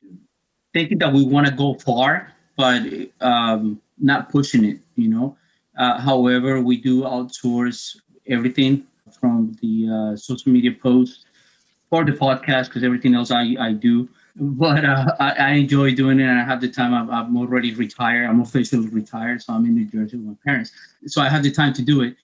thinking 0.73 0.99
that 0.99 1.13
we 1.13 1.25
want 1.25 1.47
to 1.47 1.53
go 1.53 1.75
far, 1.75 2.33
but 2.57 2.83
um, 3.21 3.81
not 3.99 4.29
pushing 4.31 4.65
it. 4.65 4.81
You 4.97 5.09
know. 5.09 5.37
Uh, 5.79 6.01
however, 6.01 6.61
we 6.61 6.77
do 6.77 7.03
outsource 7.03 7.97
everything 8.29 8.87
from 9.19 9.57
the 9.63 9.89
uh, 9.89 10.17
social 10.17 10.53
media 10.53 10.73
posts 10.73 11.25
or 11.91 12.05
the 12.05 12.13
podcast 12.13 12.67
because 12.67 12.85
everything 12.85 13.15
else 13.15 13.31
I, 13.31 13.57
I 13.59 13.73
do. 13.73 14.09
But 14.37 14.85
uh, 14.85 15.17
I, 15.19 15.31
I, 15.33 15.51
enjoy 15.53 15.95
doing 15.95 16.21
it 16.21 16.25
and 16.25 16.39
I 16.39 16.45
have 16.45 16.61
the 16.61 16.69
time. 16.69 16.95
I'm, 16.95 17.11
I'm 17.11 17.37
already 17.37 17.75
retired. 17.75 18.27
I'm 18.27 18.41
officially 18.41 18.87
retired. 18.89 19.43
So 19.43 19.53
I'm 19.53 19.65
in 19.65 19.75
New 19.75 19.87
Jersey 19.87 20.17
with 20.17 20.27
my 20.27 20.35
parents. 20.45 20.71
So 21.07 21.21
I 21.21 21.29
have 21.29 21.43
the 21.43 21.51
time 21.51 21.73
to 21.73 21.83
do 21.83 22.03
it. 22.03 22.15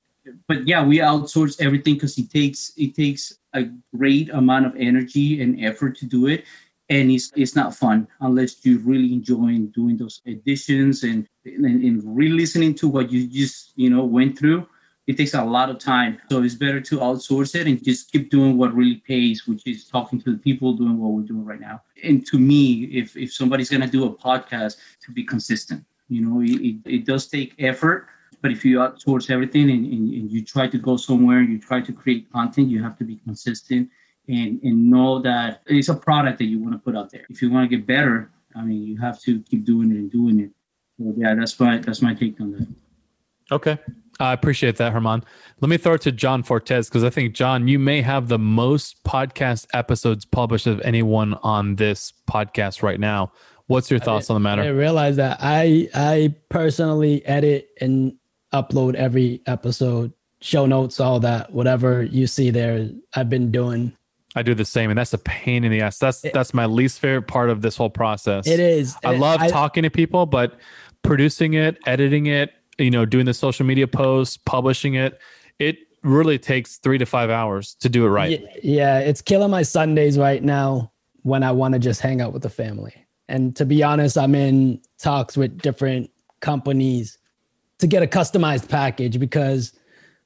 But 0.46 0.68
yeah, 0.68 0.84
we 0.84 0.98
outsource 0.98 1.60
everything 1.60 1.94
because 1.94 2.16
it 2.18 2.30
takes 2.30 2.72
it 2.76 2.94
takes 2.94 3.36
a 3.52 3.64
great 3.96 4.30
amount 4.30 4.66
of 4.66 4.74
energy 4.76 5.42
and 5.42 5.62
effort 5.64 5.96
to 5.98 6.06
do 6.06 6.28
it 6.28 6.44
and 6.90 7.10
it's, 7.10 7.32
it's 7.34 7.56
not 7.56 7.74
fun 7.74 8.06
unless 8.20 8.64
you 8.64 8.78
really 8.80 9.12
enjoy 9.12 9.58
doing 9.74 9.96
those 9.96 10.20
editions 10.26 11.02
and, 11.02 11.26
and, 11.44 11.64
and 11.64 12.02
re-listening 12.04 12.74
to 12.74 12.88
what 12.88 13.10
you 13.10 13.26
just 13.26 13.72
you 13.76 13.88
know 13.88 14.04
went 14.04 14.38
through 14.38 14.66
it 15.06 15.16
takes 15.16 15.34
a 15.34 15.44
lot 15.44 15.68
of 15.70 15.78
time. 15.78 16.18
So 16.30 16.42
it's 16.42 16.54
better 16.54 16.80
to 16.80 16.98
outsource 16.98 17.54
it 17.54 17.66
and 17.66 17.82
just 17.82 18.10
keep 18.10 18.30
doing 18.30 18.56
what 18.56 18.74
really 18.74 18.96
pays, 18.96 19.46
which 19.46 19.66
is 19.66 19.86
talking 19.86 20.20
to 20.22 20.32
the 20.32 20.38
people 20.38 20.72
doing 20.74 20.98
what 20.98 21.12
we're 21.12 21.22
doing 21.26 21.44
right 21.44 21.60
now. 21.60 21.82
And 22.02 22.26
to 22.26 22.38
me, 22.38 22.84
if, 22.84 23.16
if 23.16 23.32
somebody's 23.32 23.68
going 23.68 23.82
to 23.82 23.88
do 23.88 24.06
a 24.06 24.12
podcast, 24.14 24.76
to 25.02 25.12
be 25.12 25.24
consistent, 25.24 25.84
you 26.08 26.24
know, 26.24 26.40
it, 26.42 26.76
it 26.84 27.04
does 27.04 27.26
take 27.26 27.54
effort. 27.58 28.08
But 28.40 28.50
if 28.50 28.64
you 28.64 28.78
outsource 28.78 29.30
everything 29.30 29.70
and, 29.70 29.86
and, 29.86 30.12
and 30.12 30.30
you 30.30 30.44
try 30.44 30.68
to 30.68 30.78
go 30.78 30.96
somewhere 30.96 31.38
and 31.38 31.48
you 31.50 31.58
try 31.58 31.80
to 31.80 31.92
create 31.92 32.30
content, 32.30 32.68
you 32.68 32.82
have 32.82 32.96
to 32.98 33.04
be 33.04 33.16
consistent 33.16 33.90
and, 34.28 34.60
and 34.62 34.90
know 34.90 35.20
that 35.20 35.62
it's 35.66 35.88
a 35.88 35.94
product 35.94 36.38
that 36.38 36.44
you 36.44 36.58
want 36.58 36.74
to 36.74 36.78
put 36.78 36.96
out 36.96 37.10
there. 37.10 37.26
If 37.28 37.42
you 37.42 37.50
want 37.50 37.70
to 37.70 37.76
get 37.76 37.86
better, 37.86 38.30
I 38.56 38.62
mean, 38.62 38.82
you 38.82 38.98
have 38.98 39.20
to 39.22 39.40
keep 39.40 39.64
doing 39.64 39.90
it 39.90 39.96
and 39.96 40.10
doing 40.10 40.40
it. 40.40 40.50
So 40.98 41.12
yeah, 41.16 41.34
that's 41.34 41.58
my 41.58 41.78
that's 41.78 42.02
my 42.02 42.14
take 42.14 42.40
on 42.40 42.52
that. 42.52 42.68
Okay. 43.50 43.78
I 44.20 44.32
appreciate 44.32 44.76
that, 44.76 44.92
Herman. 44.92 45.24
Let 45.60 45.68
me 45.68 45.76
throw 45.76 45.94
it 45.94 46.02
to 46.02 46.12
John 46.12 46.42
Fortes 46.42 46.88
because 46.88 47.04
I 47.04 47.10
think, 47.10 47.34
John, 47.34 47.68
you 47.68 47.78
may 47.78 48.00
have 48.02 48.28
the 48.28 48.38
most 48.38 49.02
podcast 49.04 49.66
episodes 49.74 50.24
published 50.24 50.66
of 50.66 50.80
anyone 50.82 51.34
on 51.42 51.76
this 51.76 52.12
podcast 52.28 52.82
right 52.82 53.00
now. 53.00 53.32
What's 53.66 53.90
your 53.90 53.98
thoughts 54.00 54.28
on 54.30 54.34
the 54.34 54.40
matter? 54.40 54.62
I 54.62 54.68
realize 54.68 55.16
that 55.16 55.38
I 55.40 55.88
I 55.94 56.34
personally 56.50 57.24
edit 57.24 57.70
and 57.80 58.14
upload 58.52 58.94
every 58.94 59.40
episode, 59.46 60.12
show 60.40 60.66
notes, 60.66 61.00
all 61.00 61.18
that, 61.20 61.52
whatever 61.52 62.02
you 62.02 62.26
see 62.26 62.50
there. 62.50 62.90
I've 63.14 63.30
been 63.30 63.50
doing. 63.50 63.96
I 64.36 64.42
do 64.42 64.54
the 64.54 64.64
same, 64.64 64.90
and 64.90 64.98
that's 64.98 65.14
a 65.14 65.18
pain 65.18 65.64
in 65.64 65.72
the 65.72 65.80
ass. 65.80 65.98
That's 65.98 66.20
that's 66.20 66.52
my 66.52 66.66
least 66.66 67.00
favorite 67.00 67.26
part 67.26 67.50
of 67.50 67.62
this 67.62 67.76
whole 67.76 67.90
process. 67.90 68.46
It 68.46 68.60
is. 68.60 68.96
I 69.04 69.16
love 69.16 69.40
I, 69.40 69.48
talking 69.48 69.84
to 69.84 69.90
people, 69.90 70.26
but 70.26 70.58
producing 71.02 71.54
it, 71.54 71.78
editing 71.86 72.26
it, 72.26 72.52
you 72.78 72.90
know, 72.90 73.04
doing 73.04 73.26
the 73.26 73.34
social 73.34 73.64
media 73.66 73.86
posts, 73.86 74.36
publishing 74.36 74.94
it, 74.94 75.20
it 75.58 75.78
really 76.02 76.38
takes 76.38 76.76
three 76.76 76.98
to 76.98 77.06
five 77.06 77.30
hours 77.30 77.74
to 77.76 77.88
do 77.88 78.04
it 78.04 78.10
right. 78.10 78.44
Yeah, 78.62 78.98
it's 78.98 79.22
killing 79.22 79.50
my 79.50 79.62
Sundays 79.62 80.18
right 80.18 80.42
now 80.42 80.92
when 81.22 81.42
I 81.42 81.52
want 81.52 81.72
to 81.74 81.80
just 81.80 82.00
hang 82.00 82.20
out 82.20 82.32
with 82.32 82.42
the 82.42 82.50
family. 82.50 82.94
And 83.28 83.56
to 83.56 83.64
be 83.64 83.82
honest, 83.82 84.18
I'm 84.18 84.34
in 84.34 84.80
talks 84.98 85.36
with 85.36 85.58
different 85.62 86.10
companies 86.40 87.18
to 87.78 87.86
get 87.86 88.02
a 88.02 88.06
customized 88.06 88.68
package 88.68 89.18
because 89.18 89.72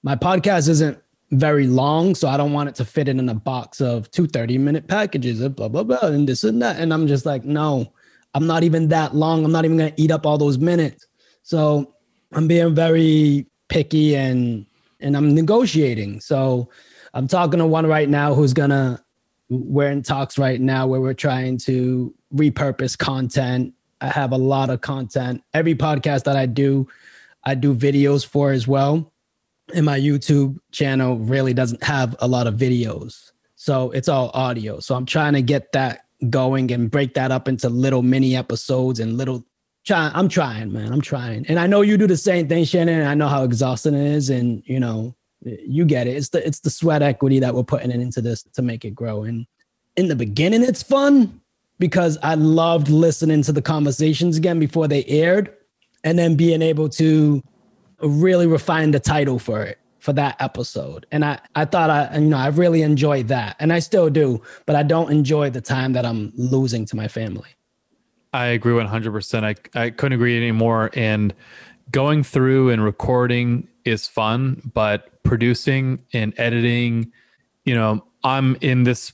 my 0.03 0.17
podcast 0.17 0.69
isn't 0.69 0.99
very 1.31 1.67
long. 1.67 2.15
So 2.15 2.29
I 2.29 2.37
don't 2.37 2.53
want 2.53 2.69
it 2.69 2.75
to 2.77 2.85
fit 2.85 3.09
in 3.09 3.21
in 3.21 3.29
a 3.29 3.35
box 3.35 3.81
of 3.81 4.11
two 4.11 4.27
30 4.27 4.59
minute 4.59 4.89
packages 4.89 5.41
of 5.41 5.55
blah, 5.55 5.69
blah, 5.69 5.85
blah, 5.85 5.99
and 6.03 6.29
this 6.29 6.43
and 6.43 6.61
that. 6.63 6.81
And 6.81 6.93
I'm 6.93 7.07
just 7.07 7.25
like, 7.25 7.45
no, 7.45 7.93
I'm 8.35 8.47
not 8.47 8.65
even 8.65 8.89
that 8.89 9.15
long. 9.15 9.45
I'm 9.45 9.53
not 9.53 9.65
even 9.65 9.77
going 9.77 9.93
to 9.93 10.01
eat 10.01 10.11
up 10.11 10.27
all 10.27 10.39
those 10.39 10.59
minutes. 10.59 11.07
So 11.43 11.95
I'm 12.33 12.49
being 12.49 12.75
very 12.75 13.47
picky 13.69 14.17
and 14.17 14.67
and 15.01 15.17
I'm 15.17 15.35
negotiating. 15.35 16.21
So 16.21 16.69
I'm 17.15 17.29
talking 17.29 17.59
to 17.59 17.67
one 17.67 17.87
right 17.87 18.09
now 18.09 18.35
who's 18.35 18.53
gonna 18.53 19.03
we're 19.49 19.91
in 19.91 20.03
talks 20.03 20.39
right 20.39 20.61
now 20.61 20.87
where 20.87 21.01
we're 21.01 21.15
trying 21.15 21.57
to 21.59 22.15
repurpose 22.35 22.97
content. 22.99 23.73
I 24.01 24.09
have 24.09 24.33
a 24.33 24.37
lot 24.37 24.71
of 24.71 24.81
content. 24.81 25.43
Every 25.55 25.75
podcast 25.75 26.25
that 26.25 26.37
I 26.37 26.47
do, 26.47 26.87
I 27.45 27.55
do 27.55 27.75
videos 27.75 28.27
for 28.27 28.53
as 28.53 28.69
well. 28.69 29.13
And 29.75 29.87
my 29.87 29.99
YouTube 29.99 30.59
channel 30.71 31.19
really 31.19 31.55
doesn't 31.55 31.83
have 31.83 32.15
a 32.21 32.29
lot 32.29 32.47
of 32.47 32.55
videos. 32.55 33.33
So 33.57 33.91
it's 33.91 34.09
all 34.09 34.31
audio. 34.35 34.81
So 34.81 34.95
I'm 34.95 35.07
trying 35.07 35.33
to 35.33 35.43
get 35.43 35.73
that 35.73 36.07
going 36.31 36.71
and 36.73 36.91
break 36.91 37.15
that 37.15 37.31
up 37.31 37.49
into 37.49 37.69
little 37.69 38.03
mini 38.03 38.37
episodes 38.37 39.01
and 39.01 39.17
little 39.17 39.45
trying 39.89 40.13
i'm 40.15 40.29
trying 40.29 40.73
man. 40.73 40.93
I'm 40.93 41.01
trying. 41.01 41.45
And 41.49 41.59
i 41.59 41.67
know 41.67 41.81
you 41.81 41.97
do 41.97 42.07
the 42.07 42.17
same 42.17 42.49
thing 42.49 42.65
shannon 42.65 43.07
i 43.07 43.15
know 43.15 43.29
how 43.29 43.43
exhausting 43.43 43.95
it 43.95 44.07
is 44.07 44.31
and 44.31 44.63
you 44.67 44.79
know 44.79 45.15
you 45.43 45.85
get 45.85 46.07
it. 46.07 46.17
It's 46.17 46.31
the 46.31 46.47
it's 46.47 46.61
the 46.61 46.71
sweat 46.71 47.03
equity 47.03 47.39
that 47.41 47.55
we're 47.55 47.65
putting 47.65 47.91
into 47.91 48.21
this 48.21 48.43
to 48.43 48.63
make 48.63 48.85
it 48.85 48.95
grow. 48.95 49.25
And 49.25 49.47
in 49.97 50.09
the 50.09 50.17
beginning 50.17 50.63
it's 50.63 50.83
fun 50.83 51.41
because 51.81 52.19
i 52.23 52.35
loved 52.35 52.89
listening 52.89 53.43
to 53.43 53.53
the 53.53 53.63
conversations 53.63 54.37
again 54.37 54.61
before 54.61 54.87
they 54.87 55.05
aired 55.07 55.53
and 56.05 56.17
then 56.17 56.37
being 56.37 56.63
able 56.63 56.89
to 56.89 57.43
really 58.01 58.47
refine 58.47 58.93
the 58.93 59.01
title 59.01 59.41
for 59.41 59.63
it 59.63 59.79
for 59.99 60.13
that 60.13 60.37
episode. 60.41 61.07
And 61.11 61.25
i 61.25 61.41
i 61.57 61.65
thought 61.65 61.91
i 61.91 62.17
you 62.17 62.29
know 62.29 62.37
i 62.37 62.49
really 62.49 62.83
enjoyed 62.83 63.29
that. 63.29 63.57
And 63.59 63.73
i 63.73 63.81
still 63.81 64.09
do 64.09 64.41
but 64.67 64.77
i 64.77 64.83
don't 64.83 65.11
enjoy 65.11 65.51
the 65.51 65.61
time 65.61 65.93
that 65.95 66.07
i'm 66.07 66.33
losing 66.37 66.85
to 66.87 66.97
my 66.97 67.09
family 67.09 67.51
I 68.33 68.47
agree 68.47 68.75
100%. 68.75 69.45
I, 69.45 69.81
I 69.81 69.91
couldn't 69.91 70.15
agree 70.15 70.37
anymore. 70.37 70.91
And 70.95 71.35
going 71.91 72.23
through 72.23 72.71
and 72.71 72.85
recording 72.85 73.69
is 73.85 74.07
fun, 74.07 74.71
but 74.75 75.23
producing 75.23 76.01
and 76.13 76.35
editing, 76.37 77.13
you 77.65 77.75
know, 77.75 78.05
I'm 78.25 78.57
in 78.61 78.85
this 78.85 79.13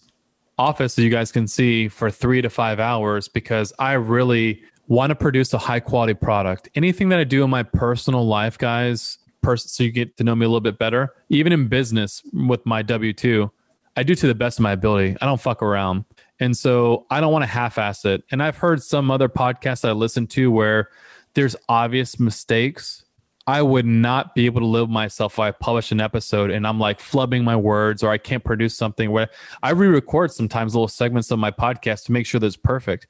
office, 0.59 0.99
as 0.99 1.05
you 1.05 1.11
guys 1.11 1.31
can 1.33 1.47
see, 1.47 1.89
for 1.89 2.11
three 2.11 2.43
to 2.43 2.51
five 2.51 2.81
hours 2.81 3.29
because 3.29 3.73
I 3.79 3.93
really 3.93 4.63
want 4.87 5.11
to 5.11 5.15
produce 5.15 5.53
a 5.53 5.59
high 5.59 5.81
quality 5.81 6.15
product. 6.15 6.69
Anything 6.75 7.09
that 7.11 7.19
I 7.19 7.25
do 7.25 7.45
in 7.45 7.51
my 7.51 7.63
personal 7.63 8.27
life, 8.27 8.59
guys, 8.59 9.19
person, 9.43 9.69
so 9.69 9.85
you 9.85 9.93
get 9.93 10.17
to 10.17 10.25
know 10.25 10.35
me 10.35 10.45
a 10.45 10.49
little 10.49 10.61
bit 10.61 10.79
better, 10.79 11.15
even 11.29 11.53
in 11.53 11.69
business 11.69 12.23
with 12.33 12.65
my 12.67 12.83
W 12.83 13.13
2, 13.13 13.51
I 13.97 14.03
do 14.03 14.15
to 14.15 14.27
the 14.27 14.35
best 14.35 14.59
of 14.59 14.63
my 14.63 14.73
ability. 14.73 15.17
I 15.21 15.27
don't 15.27 15.41
fuck 15.41 15.63
around. 15.63 16.05
And 16.41 16.57
so 16.57 17.07
I 17.11 17.21
don't 17.21 17.33
want 17.33 17.43
to 17.43 17.49
half 17.49 17.79
ass 17.79 18.05
it. 18.05 18.25
And 18.31 18.43
I've 18.43 18.57
heard 18.57 18.83
some 18.83 19.11
other 19.11 19.29
podcasts 19.29 19.89
I 19.89 19.93
listen 19.93 20.27
to 20.29 20.51
where 20.51 20.89
there's 21.35 21.57
obvious 21.69 22.19
mistakes. 22.19 23.05
I 23.47 23.61
would 23.61 23.85
not 23.85 24.35
be 24.35 24.47
able 24.47 24.61
to 24.61 24.67
live 24.67 24.89
myself 24.89 25.35
if 25.35 25.39
I 25.39 25.51
publish 25.51 25.93
an 25.93 26.01
episode 26.01 26.51
and 26.51 26.67
I'm 26.67 26.81
like 26.81 26.99
flubbing 26.99 27.45
my 27.45 27.57
words 27.57 28.03
or 28.03 28.11
I 28.11 28.17
can't 28.17 28.43
produce 28.43 28.77
something 28.77 29.11
where 29.11 29.29
I 29.63 29.71
re 29.71 29.89
record 29.89 30.33
sometimes 30.33 30.75
little 30.75 30.89
segments 30.89 31.31
of 31.31 31.39
my 31.39 31.51
podcast 31.51 32.07
to 32.07 32.13
make 32.13 32.27
sure 32.27 32.41
that 32.41 32.47
it's 32.47 32.57
perfect. 32.57 33.07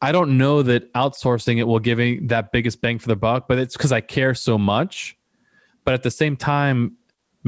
I 0.00 0.12
don't 0.12 0.36
know 0.36 0.62
that 0.62 0.92
outsourcing 0.94 1.58
it 1.58 1.64
will 1.64 1.78
give 1.78 1.98
me 1.98 2.18
that 2.24 2.52
biggest 2.52 2.80
bang 2.80 2.98
for 2.98 3.08
the 3.08 3.16
buck, 3.16 3.46
but 3.48 3.58
it's 3.58 3.76
because 3.76 3.92
I 3.92 4.00
care 4.00 4.34
so 4.34 4.58
much. 4.58 5.16
But 5.84 5.94
at 5.94 6.02
the 6.02 6.10
same 6.10 6.36
time, 6.36 6.96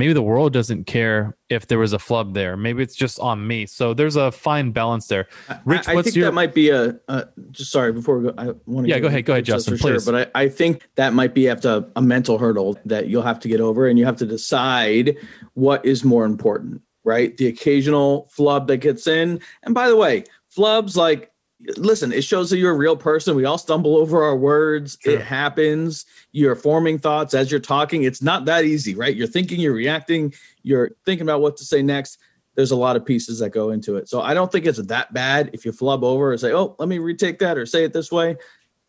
maybe 0.01 0.15
the 0.15 0.23
world 0.23 0.55
doesn't 0.55 0.85
care 0.87 1.37
if 1.51 1.67
there 1.67 1.79
was 1.79 1.93
a 1.93 1.99
flub 1.99 2.33
there. 2.33 2.57
Maybe 2.57 2.83
it's 2.83 2.97
just 2.97 3.21
on 3.21 3.47
me. 3.47 3.67
So 3.67 3.93
there's 3.93 4.17
a 4.17 4.33
fine 4.33 4.71
balance 4.73 5.07
there. 5.09 5.29
Rich, 5.67 5.87
I, 5.89 5.99
I 5.99 6.03
think 6.03 6.17
your... 6.17 6.25
that 6.25 6.33
might 6.33 6.55
be 6.55 6.71
a, 6.71 6.99
a, 7.09 7.29
just 7.51 7.71
sorry 7.71 7.93
before 7.93 8.19
we 8.19 8.31
go. 8.31 8.35
I 8.39 8.47
want 8.65 8.87
to 8.87 8.89
yeah, 8.89 8.99
go 8.99 9.09
ahead, 9.09 9.27
go 9.27 9.35
ahead, 9.35 9.45
Justin, 9.45 9.77
please. 9.77 10.03
Sure, 10.03 10.13
but 10.13 10.31
I, 10.35 10.45
I 10.45 10.49
think 10.49 10.89
that 10.95 11.13
might 11.13 11.35
be 11.35 11.51
after 11.51 11.85
a 11.97 12.01
mental 12.01 12.39
hurdle 12.39 12.79
that 12.87 13.09
you'll 13.09 13.23
have 13.23 13.39
to 13.41 13.49
get 13.49 13.61
over, 13.61 13.87
and 13.87 13.99
you 13.99 14.07
have 14.07 14.17
to 14.17 14.27
decide 14.27 15.19
what 15.53 15.85
is 15.85 16.03
more 16.03 16.25
important, 16.25 16.81
right? 17.05 17.37
The 17.37 17.49
occasional 17.49 18.31
flub 18.33 18.67
that 18.69 18.79
gets 18.79 19.07
in, 19.07 19.41
and 19.65 19.75
by 19.75 19.89
the 19.89 19.97
way, 19.97 20.25
flubs 20.57 20.97
like 20.97 21.31
listen, 21.77 22.13
it 22.13 22.25
shows 22.25 22.51
that 22.51 22.59
you're 22.59 22.73
a 22.73 22.77
real 22.77 22.97
person. 22.97 23.37
We 23.37 23.45
all 23.45 23.59
stumble 23.59 23.97
over 23.97 24.23
our 24.23 24.37
words. 24.37 24.99
Sure. 25.01 25.15
It 25.15 25.23
happens. 25.23 26.07
You're 26.33 26.55
forming 26.55 26.99
thoughts 26.99 27.35
as 27.35 27.51
you're 27.51 27.61
talking. 27.61 28.05
It's 28.05 28.23
not 28.23 28.45
that 28.47 28.65
easy, 28.65 28.95
right? 28.95 29.15
You're 29.15 29.27
thinking, 29.27 29.61
you're 29.61 29.75
reacting, 29.75 30.33
you're 30.63 30.93
thinking 31.05 31.27
about 31.27 31.41
what 31.41 31.57
to 31.59 31.65
say 31.65 31.83
next. 31.83 32.19
There's 32.55 32.71
a 32.71 32.77
lot 32.77 32.97
of 32.97 33.05
pieces 33.05 33.39
that 33.39 33.51
go 33.51 33.71
into 33.71 33.97
it. 33.97 34.09
So 34.09 34.21
I 34.21 34.35
don't 34.35 34.51
think 34.51 34.67
it's 34.67 34.79
that 34.79 35.13
bad 35.13 35.51
if 35.53 35.65
you 35.65 35.73
flub 35.73 36.03
over 36.03 36.33
and 36.33 36.41
say, 36.41 36.53
oh, 36.53 36.77
let 36.79 36.89
me 36.89 36.99
retake 36.99 37.39
that 37.39 37.57
or 37.57 37.67
say 37.67 37.85
it 37.85 37.93
this 37.93 38.11
way. 38.11 38.37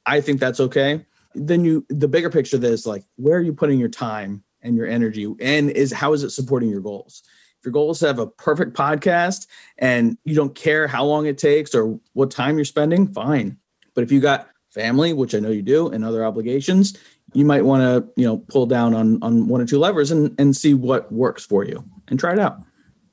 I 0.05 0.19
think 0.19 0.39
that's 0.39 0.59
okay. 0.59 1.05
Then 1.36 1.63
you, 1.63 1.86
the 1.89 2.07
bigger 2.07 2.30
picture 2.30 2.57
of 2.57 2.61
this, 2.61 2.86
like, 2.86 3.05
where 3.15 3.38
are 3.38 3.41
you 3.41 3.53
putting 3.53 3.80
your 3.80 3.89
time 3.89 4.43
and 4.61 4.76
your 4.76 4.88
energy? 4.88 5.34
And 5.39 5.69
is 5.69 5.93
how 5.93 6.13
is 6.13 6.24
it 6.24 6.32
supporting 6.32 6.69
your 6.69 6.82
goals? 6.82 7.24
If 7.62 7.66
your 7.66 7.74
goal 7.74 7.91
is 7.91 7.99
to 7.99 8.07
have 8.07 8.18
a 8.18 8.26
perfect 8.26 8.74
podcast 8.74 9.45
and 9.78 10.18
you 10.26 10.34
don't 10.34 10.55
care 10.55 10.88
how 10.88 11.05
long 11.05 11.28
it 11.28 11.38
takes 11.38 11.76
or 11.76 11.99
what 12.14 12.32
time 12.32 12.55
you're 12.55 12.66
spending, 12.66 13.14
fine. 13.14 13.55
But 13.93 14.03
if 14.03 14.12
you 14.12 14.20
got 14.20 14.49
family, 14.72 15.14
which 15.14 15.36
I 15.36 15.39
know 15.39 15.51
you 15.51 15.62
do, 15.62 15.88
and 15.89 16.03
other 16.03 16.26
obligations, 16.26 16.97
you 17.34 17.45
might 17.45 17.64
want 17.64 17.82
to, 17.84 18.12
you 18.20 18.26
know, 18.26 18.38
pull 18.49 18.66
down 18.66 18.95
on 18.95 19.22
on 19.22 19.47
one 19.47 19.62
or 19.62 19.66
two 19.68 19.78
levers 19.78 20.09
and 20.09 20.34
and 20.39 20.57
see 20.57 20.74
what 20.74 21.12
works 21.12 21.45
for 21.45 21.64
you 21.64 21.86
and 22.07 22.20
try 22.20 22.34
it 22.34 22.39
out. 22.39 22.57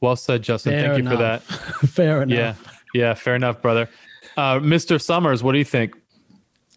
Well 0.01 0.17
said, 0.17 0.41
Justin. 0.41 0.73
Fair 0.73 0.95
Thank 0.95 1.01
enough. 1.01 1.11
you 1.13 1.17
for 1.17 1.23
that. 1.23 1.43
fair 1.91 2.23
enough. 2.23 2.39
Yeah. 2.39 2.55
Yeah, 2.95 3.13
fair 3.13 3.35
enough, 3.35 3.61
brother. 3.61 3.91
Uh, 4.39 4.61
Mr. 4.61 4.99
Somers, 4.99 5.43
what 5.43 5.53
do 5.53 5.59
you 5.59 5.65
think? 5.65 5.95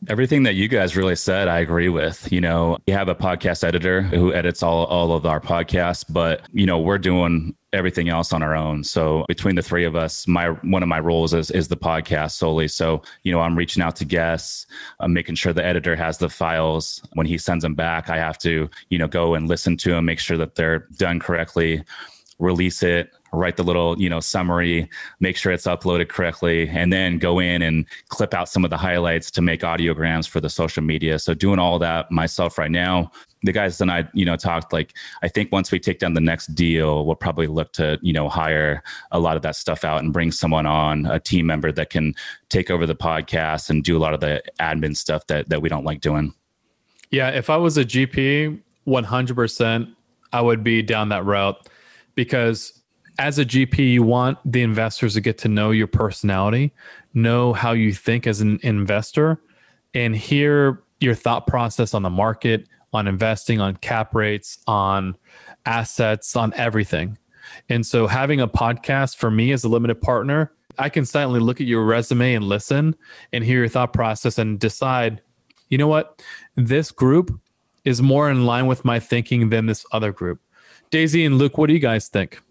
Everything 0.10 0.44
that 0.44 0.56
you 0.56 0.68
guys 0.68 0.98
really 0.98 1.16
said, 1.16 1.48
I 1.48 1.60
agree 1.60 1.90
with. 1.90 2.32
You 2.32 2.42
know, 2.42 2.78
we 2.88 2.94
have 2.94 3.08
a 3.08 3.16
podcast 3.16 3.64
editor 3.64 4.02
who 4.02 4.34
edits 4.34 4.64
all, 4.64 4.86
all 4.86 5.14
of 5.14 5.26
our 5.26 5.40
podcasts, 5.40 6.04
but, 6.08 6.42
you 6.52 6.66
know, 6.66 6.80
we're 6.80 6.98
doing 6.98 7.56
everything 7.74 8.10
else 8.10 8.34
on 8.34 8.44
our 8.44 8.56
own. 8.56 8.84
So 8.84 9.26
between 9.28 9.56
the 9.56 9.62
three 9.62 9.86
of 9.86 9.96
us, 9.96 10.28
my 10.28 10.48
one 10.48 10.84
of 10.84 10.90
my 10.90 11.00
roles 11.00 11.34
is 11.34 11.52
is 11.52 11.68
the 11.68 11.78
podcast 11.78 12.32
solely. 12.32 12.68
So 12.68 13.02
you 13.24 13.32
know, 13.32 13.40
I'm 13.42 13.58
reaching 13.58 13.82
out 13.82 13.96
to 13.98 14.06
guests, 14.06 14.66
I'm 15.00 15.14
making 15.14 15.36
sure 15.36 15.54
the 15.54 15.66
editor 15.66 15.96
has 15.96 16.18
the 16.18 16.30
files. 16.30 17.02
When 17.14 17.26
he 17.26 17.38
sends 17.38 17.64
them 17.64 17.76
back, 17.76 18.10
I 18.10 18.18
have 18.18 18.38
to 18.40 18.70
you 18.90 18.98
know 18.98 19.08
go 19.08 19.36
and 19.36 19.48
listen 19.48 19.78
to 19.78 19.92
them, 19.92 20.06
make 20.06 20.20
sure 20.20 20.38
that 20.38 20.56
they're 20.56 20.88
done 20.98 21.20
correctly, 21.20 21.84
release 22.40 22.84
it, 22.84 23.12
write 23.34 23.58
the 23.58 23.64
little 23.64 24.00
you 24.00 24.10
know 24.10 24.20
summary 24.20 24.90
make 25.20 25.38
sure 25.38 25.52
it's 25.52 25.66
uploaded 25.66 26.10
correctly 26.10 26.68
and 26.70 26.92
then 26.92 27.18
go 27.18 27.40
in 27.40 27.62
and 27.62 27.86
clip 28.10 28.34
out 28.34 28.50
some 28.50 28.64
of 28.64 28.70
the 28.70 28.78
highlights 28.78 29.32
to 29.32 29.42
make 29.42 29.62
audiograms 29.62 30.28
for 30.28 30.42
the 30.42 30.50
social 30.50 30.84
media 30.84 31.18
so 31.18 31.34
doing 31.34 31.60
all 31.60 31.80
that 31.80 32.12
myself 32.12 32.58
right 32.58 32.72
now 32.72 33.10
the 33.44 33.52
guys 33.52 33.82
and 33.82 33.92
I, 33.92 34.08
you 34.14 34.26
know, 34.26 34.36
talked 34.36 34.72
like 34.72 34.94
I 35.24 35.28
think 35.28 35.52
once 35.52 35.72
we 35.72 35.80
take 35.80 36.00
down 36.00 36.14
the 36.14 36.22
next 36.22 36.54
deal, 36.54 37.06
we'll 37.06 37.16
probably 37.16 37.48
look 37.48 37.74
to, 37.74 37.98
you 38.02 38.14
know, 38.14 38.30
hire 38.30 38.84
a 39.12 39.20
lot 39.20 39.36
of 39.36 39.42
that 39.42 39.56
stuff 39.56 39.84
out 39.84 40.04
and 40.04 40.14
bring 40.14 40.32
someone 40.32 40.66
on, 40.66 41.06
a 41.08 41.20
team 41.20 41.48
member 41.48 41.72
that 41.72 41.90
can 41.90 42.14
take 42.50 42.70
over 42.70 42.86
the 42.86 42.96
podcast 42.96 43.70
and 43.70 43.84
do 43.84 43.98
a 43.98 44.00
lot 44.00 44.14
of 44.14 44.20
the 44.20 44.44
admin 44.60 44.96
stuff 44.96 45.26
that 45.28 45.50
that 45.50 45.62
we 45.62 45.70
don't 45.70 45.84
like 45.84 46.02
doing. 46.02 46.34
Yeah, 47.10 47.30
if 47.30 47.50
I 47.50 47.58
was 47.58 47.78
a 47.78 47.84
GP, 47.84 48.62
100% 48.88 49.96
I 50.34 50.42
would 50.42 50.64
be 50.64 50.82
down 50.82 51.10
that 51.10 51.26
route 51.26 51.68
because 52.16 52.81
as 53.22 53.38
a 53.38 53.46
GP, 53.46 53.94
you 53.94 54.02
want 54.02 54.40
the 54.44 54.64
investors 54.64 55.14
to 55.14 55.22
get 55.22 55.38
to 55.38 55.48
know 55.48 55.70
your 55.70 55.86
personality, 55.86 56.74
know 57.14 57.54
how 57.54 57.72
you 57.72 57.94
think 57.94 58.26
as 58.26 58.42
an 58.42 58.60
investor, 58.64 59.40
and 59.94 60.16
hear 60.16 60.82
your 61.00 61.14
thought 61.14 61.46
process 61.46 61.94
on 61.94 62.02
the 62.02 62.10
market, 62.10 62.68
on 62.94 63.08
investing, 63.08 63.62
on 63.62 63.76
cap 63.76 64.16
rates, 64.16 64.58
on 64.66 65.16
assets, 65.68 66.36
on 66.36 66.52
everything. 66.56 67.16
And 67.70 67.86
so 67.86 68.08
having 68.08 68.42
a 68.42 68.48
podcast 68.48 69.18
for 69.18 69.30
me 69.30 69.52
as 69.52 69.64
a 69.64 69.70
limited 69.70 70.02
partner, 70.02 70.52
I 70.80 70.90
can 70.90 71.06
silently 71.06 71.42
look 71.42 71.62
at 71.62 71.68
your 71.68 71.86
resume 71.86 72.34
and 72.34 72.46
listen 72.46 72.96
and 73.32 73.44
hear 73.44 73.60
your 73.60 73.68
thought 73.68 73.94
process 73.94 74.40
and 74.40 74.60
decide, 74.60 75.22
you 75.70 75.78
know 75.78 75.88
what, 75.88 76.24
this 76.56 76.90
group 76.90 77.40
is 77.86 78.02
more 78.02 78.32
in 78.32 78.48
line 78.48 78.66
with 78.66 78.84
my 78.84 79.00
thinking 79.00 79.50
than 79.50 79.68
this 79.68 79.86
other 79.92 80.12
group. 80.12 80.42
Daisy 80.90 81.24
and 81.24 81.38
Luke, 81.38 81.60
what 81.60 81.68
do 81.68 81.74
you 81.74 81.80
guys 81.80 82.08
think? 82.08 82.42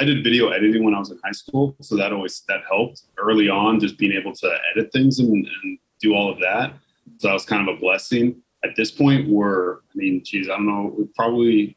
I 0.00 0.04
did 0.04 0.22
video 0.22 0.50
editing 0.50 0.84
when 0.84 0.94
I 0.94 0.98
was 0.98 1.10
in 1.10 1.18
high 1.24 1.32
school, 1.32 1.74
so 1.80 1.96
that 1.96 2.12
always 2.12 2.42
that 2.48 2.60
helped 2.70 3.02
early 3.18 3.48
on, 3.48 3.80
just 3.80 3.98
being 3.98 4.12
able 4.12 4.32
to 4.32 4.58
edit 4.72 4.92
things 4.92 5.18
and, 5.18 5.30
and 5.30 5.78
do 6.00 6.14
all 6.14 6.30
of 6.30 6.38
that. 6.40 6.74
So 7.18 7.28
that 7.28 7.34
was 7.34 7.44
kind 7.44 7.68
of 7.68 7.76
a 7.76 7.80
blessing. 7.80 8.40
At 8.64 8.76
this 8.76 8.90
point 8.90 9.28
we're 9.28 9.76
i 9.76 9.94
mean 9.94 10.20
geez 10.24 10.48
i 10.48 10.56
don't 10.56 10.66
know 10.66 10.92
we 10.98 11.04
probably 11.14 11.76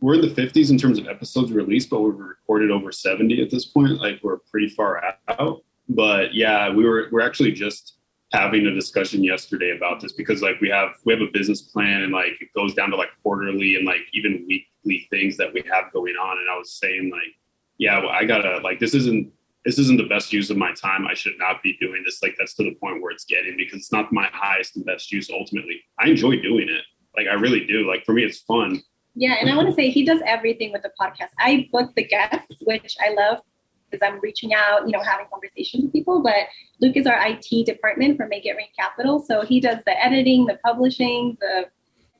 we're 0.00 0.14
in 0.14 0.20
the 0.20 0.28
50s 0.28 0.70
in 0.70 0.78
terms 0.78 0.96
of 0.96 1.08
episodes 1.08 1.50
released 1.50 1.90
but 1.90 2.00
we've 2.00 2.14
recorded 2.14 2.70
over 2.70 2.92
70 2.92 3.42
at 3.42 3.50
this 3.50 3.64
point 3.64 4.00
like 4.00 4.20
we're 4.22 4.38
pretty 4.50 4.68
far 4.68 5.02
out. 5.28 5.62
But 5.88 6.32
yeah 6.32 6.72
we 6.72 6.84
were 6.84 7.08
we're 7.10 7.20
actually 7.20 7.50
just 7.50 7.96
having 8.32 8.64
a 8.66 8.72
discussion 8.72 9.24
yesterday 9.24 9.76
about 9.76 9.98
this 9.98 10.12
because 10.12 10.40
like 10.40 10.60
we 10.60 10.68
have 10.68 10.90
we 11.04 11.12
have 11.12 11.20
a 11.20 11.32
business 11.32 11.62
plan 11.62 12.02
and 12.02 12.12
like 12.12 12.40
it 12.40 12.48
goes 12.54 12.74
down 12.74 12.90
to 12.90 12.96
like 12.96 13.10
quarterly 13.24 13.74
and 13.74 13.84
like 13.84 14.02
even 14.12 14.46
weekly 14.46 15.08
things 15.10 15.36
that 15.36 15.52
we 15.52 15.64
have 15.70 15.92
going 15.92 16.14
on. 16.14 16.38
And 16.38 16.48
i 16.48 16.56
was 16.56 16.72
saying 16.72 17.10
like 17.10 17.34
yeah 17.80 17.98
well, 17.98 18.10
i 18.10 18.24
gotta 18.24 18.58
like 18.62 18.78
this 18.78 18.94
isn't 18.94 19.32
this 19.64 19.78
isn't 19.78 19.98
the 19.98 20.08
best 20.08 20.32
use 20.32 20.48
of 20.50 20.56
my 20.56 20.72
time. 20.72 21.06
I 21.06 21.14
should 21.14 21.38
not 21.38 21.62
be 21.62 21.76
doing 21.80 22.02
this. 22.04 22.22
Like 22.22 22.34
that's 22.38 22.54
to 22.54 22.64
the 22.64 22.74
point 22.76 23.02
where 23.02 23.10
it's 23.10 23.24
getting 23.24 23.56
because 23.56 23.78
it's 23.78 23.92
not 23.92 24.12
my 24.12 24.28
highest 24.32 24.76
and 24.76 24.84
best 24.86 25.12
use 25.12 25.28
ultimately. 25.30 25.82
I 25.98 26.08
enjoy 26.08 26.40
doing 26.40 26.68
it. 26.68 26.82
Like 27.16 27.26
I 27.26 27.34
really 27.34 27.66
do. 27.66 27.86
Like 27.86 28.04
for 28.04 28.12
me, 28.12 28.24
it's 28.24 28.40
fun. 28.40 28.82
Yeah, 29.14 29.36
and 29.40 29.50
I 29.50 29.56
want 29.56 29.68
to 29.68 29.74
say 29.74 29.90
he 29.90 30.04
does 30.04 30.20
everything 30.24 30.72
with 30.72 30.82
the 30.82 30.92
podcast. 31.00 31.30
I 31.38 31.68
book 31.72 31.90
the 31.94 32.04
guests, 32.04 32.56
which 32.62 32.96
I 33.00 33.12
love 33.12 33.42
because 33.90 34.06
I'm 34.06 34.20
reaching 34.20 34.54
out, 34.54 34.86
you 34.86 34.92
know, 34.92 35.02
having 35.02 35.26
conversations 35.30 35.82
with 35.82 35.92
people. 35.92 36.22
But 36.22 36.46
Luke 36.80 36.96
is 36.96 37.06
our 37.06 37.18
IT 37.26 37.66
department 37.66 38.16
for 38.16 38.28
Make 38.28 38.46
It 38.46 38.56
Rain 38.56 38.68
Capital, 38.78 39.20
so 39.20 39.42
he 39.42 39.60
does 39.60 39.78
the 39.84 40.02
editing, 40.02 40.46
the 40.46 40.58
publishing, 40.64 41.36
the 41.40 41.66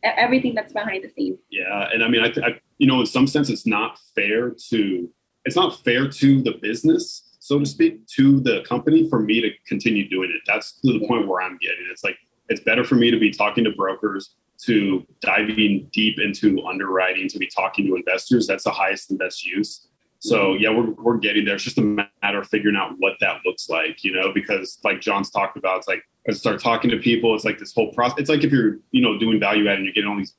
everything 0.02 0.54
that's 0.54 0.72
behind 0.72 1.04
the 1.04 1.10
scenes. 1.10 1.38
Yeah, 1.50 1.88
and 1.92 2.02
I 2.02 2.08
mean, 2.08 2.22
I, 2.22 2.46
I 2.46 2.60
you 2.78 2.88
know, 2.88 3.00
in 3.00 3.06
some 3.06 3.26
sense, 3.26 3.48
it's 3.48 3.66
not 3.66 3.98
fair 4.14 4.50
to 4.70 5.08
it's 5.44 5.56
not 5.56 5.82
fair 5.84 6.08
to 6.08 6.42
the 6.42 6.52
business 6.60 7.30
so 7.40 7.58
to 7.58 7.66
speak, 7.66 8.06
to 8.06 8.38
the 8.40 8.62
company 8.62 9.08
for 9.08 9.18
me 9.18 9.40
to 9.40 9.50
continue 9.66 10.08
doing 10.08 10.30
it. 10.30 10.42
That's 10.46 10.72
to 10.82 10.92
the 10.92 11.06
point 11.06 11.26
where 11.26 11.42
I'm 11.42 11.58
getting. 11.58 11.88
It's 11.90 12.04
like 12.04 12.16
it's 12.48 12.60
better 12.60 12.84
for 12.84 12.94
me 12.94 13.10
to 13.10 13.18
be 13.18 13.30
talking 13.30 13.64
to 13.64 13.72
brokers, 13.72 14.36
to 14.66 15.04
diving 15.20 15.88
deep 15.90 16.20
into 16.20 16.64
underwriting, 16.66 17.28
to 17.28 17.38
be 17.38 17.48
talking 17.48 17.86
to 17.86 17.96
investors. 17.96 18.46
That's 18.46 18.64
the 18.64 18.70
highest 18.70 19.10
and 19.10 19.18
best 19.18 19.44
use. 19.44 19.88
So 20.18 20.52
yeah, 20.52 20.68
we're 20.68 20.90
we're 20.90 21.16
getting 21.16 21.46
there. 21.46 21.54
It's 21.54 21.64
just 21.64 21.78
a 21.78 21.82
matter 22.22 22.38
of 22.40 22.46
figuring 22.48 22.76
out 22.76 22.92
what 22.98 23.14
that 23.20 23.40
looks 23.46 23.70
like, 23.70 24.04
you 24.04 24.12
know, 24.12 24.32
because 24.34 24.78
like 24.84 25.00
John's 25.00 25.30
talked 25.30 25.56
about, 25.56 25.78
it's 25.78 25.88
like 25.88 26.02
I 26.28 26.32
start 26.32 26.60
talking 26.60 26.90
to 26.90 26.98
people. 26.98 27.34
It's 27.34 27.46
like 27.46 27.58
this 27.58 27.72
whole 27.74 27.90
process. 27.94 28.18
It's 28.18 28.28
like 28.28 28.44
if 28.44 28.52
you're, 28.52 28.76
you 28.92 29.00
know, 29.00 29.18
doing 29.18 29.40
value 29.40 29.66
add 29.66 29.76
and 29.76 29.84
you're 29.86 29.94
getting 29.94 30.10
all 30.10 30.18
these, 30.18 30.34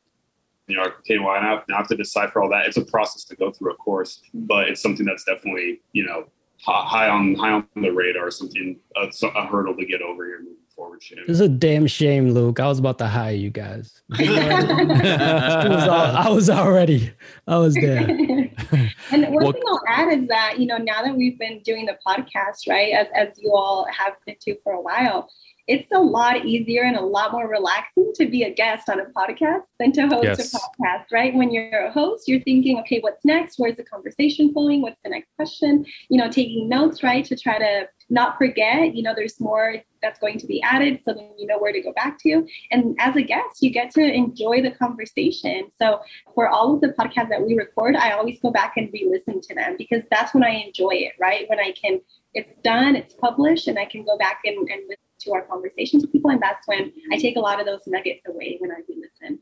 you 0.67 0.75
know, 0.77 0.83
okay, 0.99 1.19
well, 1.19 1.29
I 1.29 1.41
have, 1.41 1.63
now 1.67 1.75
I 1.75 1.77
have 1.79 1.87
to 1.89 1.97
decipher 1.97 2.41
all 2.41 2.49
that. 2.49 2.65
It's 2.67 2.77
a 2.77 2.85
process 2.85 3.23
to 3.25 3.35
go 3.35 3.51
through, 3.51 3.71
of 3.71 3.77
course, 3.79 4.21
but 4.33 4.69
it's 4.69 4.81
something 4.81 5.05
that's 5.05 5.23
definitely, 5.23 5.81
you 5.93 6.05
know, 6.05 6.25
high 6.63 7.09
on 7.09 7.35
high 7.35 7.51
on 7.51 7.67
the 7.75 7.89
radar, 7.89 8.29
something 8.31 8.79
uh, 8.95 9.07
a, 9.23 9.27
a 9.27 9.47
hurdle 9.47 9.75
to 9.75 9.85
get 9.85 10.01
over 10.01 10.25
here 10.25 10.39
moving 10.39 10.55
forward, 10.75 11.01
Shannon. 11.03 11.25
This 11.27 11.35
is 11.35 11.41
a 11.41 11.49
damn 11.49 11.87
shame, 11.87 12.29
Luke. 12.31 12.59
I 12.59 12.67
was 12.67 12.79
about 12.79 12.97
to 12.99 13.07
hire 13.07 13.33
you 13.33 13.49
guys. 13.49 14.01
I, 14.13 15.67
was 15.67 15.87
all, 15.87 16.15
I 16.15 16.29
was 16.29 16.49
already, 16.49 17.11
I 17.47 17.57
was 17.57 17.73
there. 17.73 18.07
and 19.11 19.23
one 19.33 19.43
Well- 19.43 19.51
thing 19.51 19.63
I'll 19.67 19.81
add 19.87 20.19
is 20.19 20.27
that, 20.27 20.59
you 20.59 20.67
know, 20.67 20.77
now 20.77 21.03
that 21.03 21.15
we've 21.15 21.37
been 21.37 21.61
doing 21.63 21.85
the 21.85 21.97
podcast, 22.05 22.67
right, 22.69 22.93
as, 22.93 23.07
as 23.15 23.29
you 23.37 23.51
all 23.53 23.87
have 23.91 24.13
been 24.25 24.35
to 24.41 24.57
for 24.63 24.73
a 24.73 24.81
while, 24.81 25.29
it's 25.67 25.87
a 25.91 25.99
lot 25.99 26.45
easier 26.45 26.83
and 26.83 26.95
a 26.97 27.01
lot 27.01 27.31
more 27.31 27.47
relaxing 27.47 28.11
to 28.15 28.25
be 28.25 28.43
a 28.43 28.53
guest 28.53 28.89
on 28.89 28.99
a 28.99 29.05
podcast 29.05 29.63
than 29.79 29.91
to 29.93 30.07
host 30.07 30.23
Yes. 30.23 30.53
a 30.53 30.57
podcast, 30.57 31.05
right? 31.11 31.33
When 31.33 31.51
you're 31.51 31.85
a 31.85 31.91
host, 31.91 32.27
you're 32.27 32.41
thinking, 32.41 32.79
okay, 32.79 32.99
what's 32.99 33.23
next? 33.25 33.59
Where's 33.59 33.77
the 33.77 33.83
conversation 33.83 34.51
flowing? 34.53 34.81
What's 34.81 34.99
the 35.03 35.09
next 35.09 35.29
question? 35.35 35.85
You 36.09 36.17
know, 36.17 36.29
taking 36.29 36.67
notes, 36.67 37.03
right, 37.03 37.23
to 37.25 37.35
try 37.37 37.57
to 37.59 37.87
not 38.09 38.37
forget, 38.37 38.95
you 38.95 39.03
know, 39.03 39.13
there's 39.15 39.39
more 39.39 39.77
that's 40.01 40.19
going 40.19 40.37
to 40.39 40.47
be 40.47 40.61
added 40.63 40.99
so 41.05 41.13
then 41.13 41.29
you 41.37 41.45
know 41.45 41.59
where 41.59 41.71
to 41.71 41.79
go 41.81 41.93
back 41.93 42.19
to. 42.19 42.45
And 42.71 42.95
as 42.99 43.15
a 43.15 43.21
guest, 43.21 43.61
you 43.61 43.69
get 43.69 43.91
to 43.91 44.01
enjoy 44.01 44.61
the 44.61 44.71
conversation. 44.71 45.69
So 45.79 45.99
for 46.33 46.49
all 46.49 46.73
of 46.73 46.81
the 46.81 46.89
podcasts 46.89 47.29
that 47.29 47.45
we 47.45 47.55
record, 47.55 47.95
I 47.95 48.11
always 48.11 48.39
go 48.41 48.51
back 48.51 48.73
and 48.77 48.89
re-listen 48.91 49.41
to 49.41 49.55
them 49.55 49.75
because 49.77 50.03
that's 50.09 50.33
when 50.33 50.43
I 50.43 50.63
enjoy 50.65 50.91
it, 50.93 51.13
right? 51.19 51.47
When 51.49 51.59
I 51.59 51.71
can, 51.79 52.01
it's 52.33 52.59
done, 52.61 52.95
it's 52.95 53.13
published, 53.13 53.67
and 53.67 53.77
I 53.77 53.85
can 53.85 54.05
go 54.05 54.17
back 54.17 54.39
and, 54.45 54.57
and 54.57 54.81
listen 54.87 54.97
to 55.21 55.33
our 55.33 55.43
conversations 55.43 56.03
with 56.03 56.11
people. 56.11 56.31
And 56.31 56.41
that's 56.41 56.67
when 56.67 56.91
I 57.11 57.17
take 57.17 57.35
a 57.35 57.39
lot 57.39 57.59
of 57.59 57.65
those 57.65 57.81
nuggets 57.87 58.25
away 58.27 58.57
when 58.59 58.71
I 58.71 58.75
re-listen. 58.87 59.39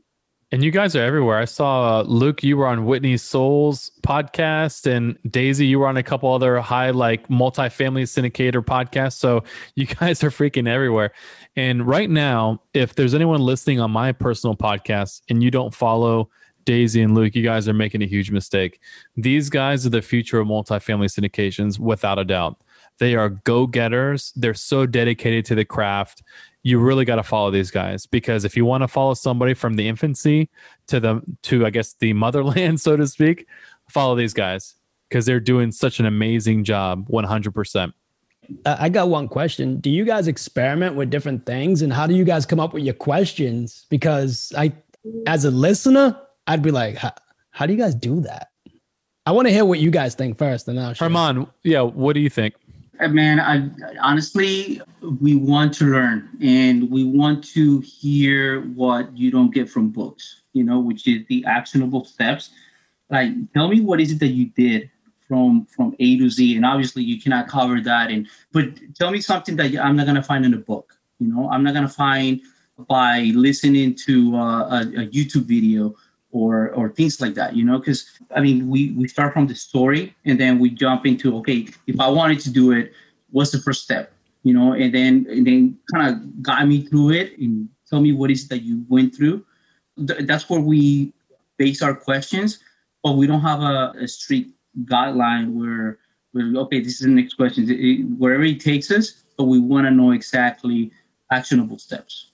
And 0.51 0.63
you 0.63 0.71
guys 0.71 0.95
are 0.95 1.03
everywhere. 1.03 1.37
I 1.37 1.45
saw 1.45 1.99
uh, 1.99 2.03
Luke, 2.03 2.41
you 2.41 2.57
were 2.57 2.65
on 2.65 2.85
Whitney 2.85 3.17
Sewell's 3.17 3.91
podcast, 4.01 4.87
and 4.87 5.15
Daisy, 5.29 5.67
you 5.67 5.77
were 5.77 5.87
on 5.87 5.97
a 5.97 6.01
couple 6.01 6.33
other 6.33 6.59
high 6.59 6.89
like 6.89 7.27
multifamily 7.27 8.03
syndicator 8.03 8.65
podcasts. 8.65 9.13
So 9.13 9.43
you 9.75 9.85
guys 9.99 10.23
are 10.23 10.31
freaking 10.31 10.67
everywhere. 10.67 11.11
And 11.55 11.85
right 11.85 12.09
now, 12.09 12.63
if 12.73 12.95
there's 12.95 13.13
anyone 13.13 13.41
listening 13.41 13.79
on 13.79 13.91
my 13.91 14.11
personal 14.11 14.55
podcast 14.55 15.21
and 15.29 15.43
you 15.43 15.51
don't 15.51 15.73
follow 15.73 16.31
Daisy 16.65 17.03
and 17.03 17.13
Luke, 17.13 17.35
you 17.35 17.43
guys 17.43 17.69
are 17.69 17.73
making 17.73 18.01
a 18.01 18.07
huge 18.07 18.31
mistake. 18.31 18.79
These 19.15 19.51
guys 19.51 19.85
are 19.85 19.91
the 19.91 20.01
future 20.01 20.39
of 20.39 20.47
multifamily 20.47 21.09
syndications, 21.09 21.77
without 21.77 22.17
a 22.17 22.25
doubt. 22.25 22.59
They 22.99 23.15
are 23.15 23.29
go 23.29 23.65
getters. 23.65 24.31
They're 24.35 24.53
so 24.53 24.85
dedicated 24.85 25.45
to 25.45 25.55
the 25.55 25.65
craft 25.65 26.23
you 26.63 26.79
really 26.79 27.05
got 27.05 27.15
to 27.15 27.23
follow 27.23 27.51
these 27.51 27.71
guys 27.71 28.05
because 28.05 28.43
if 28.43 28.57
you 28.57 28.65
want 28.65 28.83
to 28.83 28.87
follow 28.87 29.13
somebody 29.13 29.53
from 29.53 29.75
the 29.75 29.87
infancy 29.87 30.49
to 30.87 30.99
the 30.99 31.21
to 31.43 31.65
I 31.65 31.69
guess 31.69 31.93
the 31.93 32.13
motherland 32.25 32.81
so 32.81 32.97
to 32.97 33.07
speak, 33.07 33.47
follow 33.89 34.15
these 34.15 34.33
guys 34.33 34.75
because 35.07 35.25
they're 35.25 35.39
doing 35.39 35.71
such 35.71 35.99
an 35.99 36.05
amazing 36.05 36.63
job 36.63 37.07
100%. 37.09 37.93
Uh, 38.65 38.77
I 38.79 38.89
got 38.89 39.09
one 39.09 39.27
question. 39.27 39.79
Do 39.79 39.89
you 39.89 40.05
guys 40.05 40.27
experiment 40.27 40.95
with 40.95 41.09
different 41.09 41.45
things 41.45 41.81
and 41.81 41.91
how 41.91 42.05
do 42.05 42.15
you 42.15 42.23
guys 42.23 42.45
come 42.45 42.59
up 42.59 42.73
with 42.73 42.83
your 42.83 42.93
questions? 42.93 43.85
Because 43.89 44.53
I, 44.57 44.71
as 45.25 45.45
a 45.45 45.51
listener, 45.51 46.19
I'd 46.47 46.61
be 46.61 46.71
like, 46.71 46.95
how, 46.95 47.13
how 47.51 47.65
do 47.65 47.73
you 47.73 47.79
guys 47.79 47.95
do 47.95 48.21
that? 48.21 48.49
I 49.25 49.31
want 49.31 49.47
to 49.47 49.53
hear 49.53 49.65
what 49.65 49.79
you 49.79 49.91
guys 49.91 50.15
think 50.15 50.37
first 50.37 50.67
and 50.67 50.77
then 50.77 50.85
I'll. 50.85 50.95
Herman, 50.95 51.47
yeah, 51.63 51.81
what 51.81 52.13
do 52.13 52.19
you 52.19 52.29
think? 52.29 52.55
Uh, 52.99 53.07
Man, 53.07 53.39
I 53.39 53.69
honestly, 54.01 54.81
we 55.21 55.35
want 55.35 55.73
to 55.75 55.85
learn 55.85 56.29
and 56.41 56.89
we 56.91 57.05
want 57.05 57.43
to 57.53 57.79
hear 57.79 58.61
what 58.61 59.15
you 59.17 59.31
don't 59.31 59.53
get 59.53 59.69
from 59.69 59.89
books, 59.89 60.41
you 60.51 60.65
know, 60.65 60.79
which 60.79 61.07
is 61.07 61.25
the 61.29 61.45
actionable 61.45 62.03
steps. 62.03 62.49
Like, 63.09 63.31
tell 63.53 63.69
me 63.69 63.79
what 63.79 64.01
is 64.01 64.11
it 64.11 64.19
that 64.19 64.29
you 64.29 64.47
did 64.49 64.89
from 65.27 65.65
from 65.65 65.95
A 65.99 66.17
to 66.17 66.29
Z, 66.29 66.55
and 66.57 66.65
obviously 66.65 67.03
you 67.03 67.21
cannot 67.21 67.47
cover 67.47 67.79
that. 67.79 68.11
And 68.11 68.27
but 68.51 68.65
tell 68.95 69.11
me 69.11 69.21
something 69.21 69.55
that 69.55 69.77
I'm 69.77 69.95
not 69.95 70.05
gonna 70.05 70.23
find 70.23 70.43
in 70.43 70.53
a 70.53 70.57
book. 70.57 70.93
You 71.19 71.27
know, 71.33 71.49
I'm 71.49 71.63
not 71.63 71.73
gonna 71.73 71.87
find 71.87 72.41
by 72.87 73.31
listening 73.33 73.95
to 74.07 74.35
uh, 74.35 74.67
a, 74.69 74.79
a 74.81 75.07
YouTube 75.07 75.43
video 75.43 75.95
or 76.31 76.69
or 76.71 76.89
things 76.89 77.19
like 77.21 77.33
that. 77.35 77.55
You 77.55 77.65
know, 77.65 77.79
because 77.79 78.19
I 78.35 78.41
mean, 78.41 78.69
we 78.69 78.91
we 78.91 79.07
start 79.07 79.33
from 79.33 79.47
the 79.47 79.55
story 79.55 80.15
and 80.25 80.39
then 80.39 80.59
we 80.59 80.69
jump 80.69 81.05
into 81.05 81.35
okay, 81.37 81.67
if 81.87 81.99
I 81.99 82.07
wanted 82.07 82.39
to 82.41 82.51
do 82.51 82.71
it, 82.71 82.93
what's 83.31 83.51
the 83.51 83.59
first 83.59 83.83
step? 83.83 84.11
You 84.43 84.53
know, 84.53 84.73
and 84.73 84.93
then 84.93 85.25
and 85.29 85.45
then 85.45 85.77
kind 85.93 86.09
of 86.09 86.43
guide 86.43 86.67
me 86.67 86.81
through 86.85 87.11
it 87.11 87.37
and 87.37 87.69
tell 87.89 88.01
me 88.01 88.13
what 88.13 88.31
is 88.31 88.47
that 88.49 88.61
you 88.61 88.85
went 88.89 89.15
through. 89.15 89.45
Th- 90.07 90.25
that's 90.25 90.49
where 90.49 90.61
we 90.61 91.13
base 91.57 91.81
our 91.81 91.95
questions, 91.95 92.59
but 93.03 93.13
we 93.13 93.27
don't 93.27 93.41
have 93.41 93.61
a, 93.61 93.93
a 93.99 94.07
strict 94.07 94.51
guideline 94.85 95.53
where 95.53 95.99
where 96.31 96.45
okay, 96.63 96.79
this 96.79 96.93
is 96.93 96.99
the 96.99 97.07
next 97.07 97.33
question. 97.33 97.63
It- 97.69 97.79
it- 97.79 98.03
wherever 98.17 98.43
it 98.43 98.59
takes 98.59 98.91
us, 98.91 99.23
but 99.37 99.45
we 99.45 99.59
want 99.59 99.87
to 99.87 99.91
know 99.91 100.11
exactly 100.11 100.91
actionable 101.31 101.77
steps. 101.77 102.31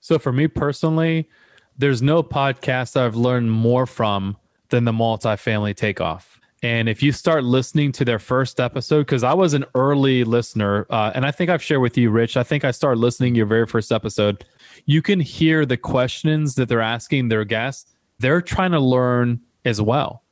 So 0.00 0.18
for 0.18 0.32
me 0.32 0.48
personally, 0.48 1.28
there's 1.76 2.02
no 2.02 2.22
podcast 2.22 2.96
I've 2.96 3.16
learned 3.16 3.50
more 3.50 3.86
from 3.86 4.36
than 4.68 4.84
the 4.84 4.92
multifamily 4.92 5.76
takeoff. 5.76 6.40
And 6.62 6.88
if 6.88 7.02
you 7.02 7.12
start 7.12 7.44
listening 7.44 7.92
to 7.92 8.06
their 8.06 8.18
first 8.18 8.58
episode, 8.58 9.00
because 9.00 9.22
I 9.22 9.34
was 9.34 9.52
an 9.52 9.66
early 9.74 10.24
listener, 10.24 10.86
uh, 10.88 11.12
and 11.14 11.26
I 11.26 11.30
think 11.30 11.50
I've 11.50 11.62
shared 11.62 11.82
with 11.82 11.98
you, 11.98 12.10
Rich, 12.10 12.38
I 12.38 12.42
think 12.42 12.64
I 12.64 12.70
started 12.70 13.00
listening 13.00 13.34
your 13.34 13.44
very 13.44 13.66
first 13.66 13.92
episode. 13.92 14.46
You 14.86 15.02
can 15.02 15.20
hear 15.20 15.66
the 15.66 15.76
questions 15.76 16.54
that 16.54 16.70
they're 16.70 16.80
asking 16.80 17.28
their 17.28 17.44
guests. 17.44 17.94
They're 18.18 18.40
trying 18.40 18.70
to 18.70 18.80
learn 18.80 19.40
as 19.66 19.82
well. 19.82 20.22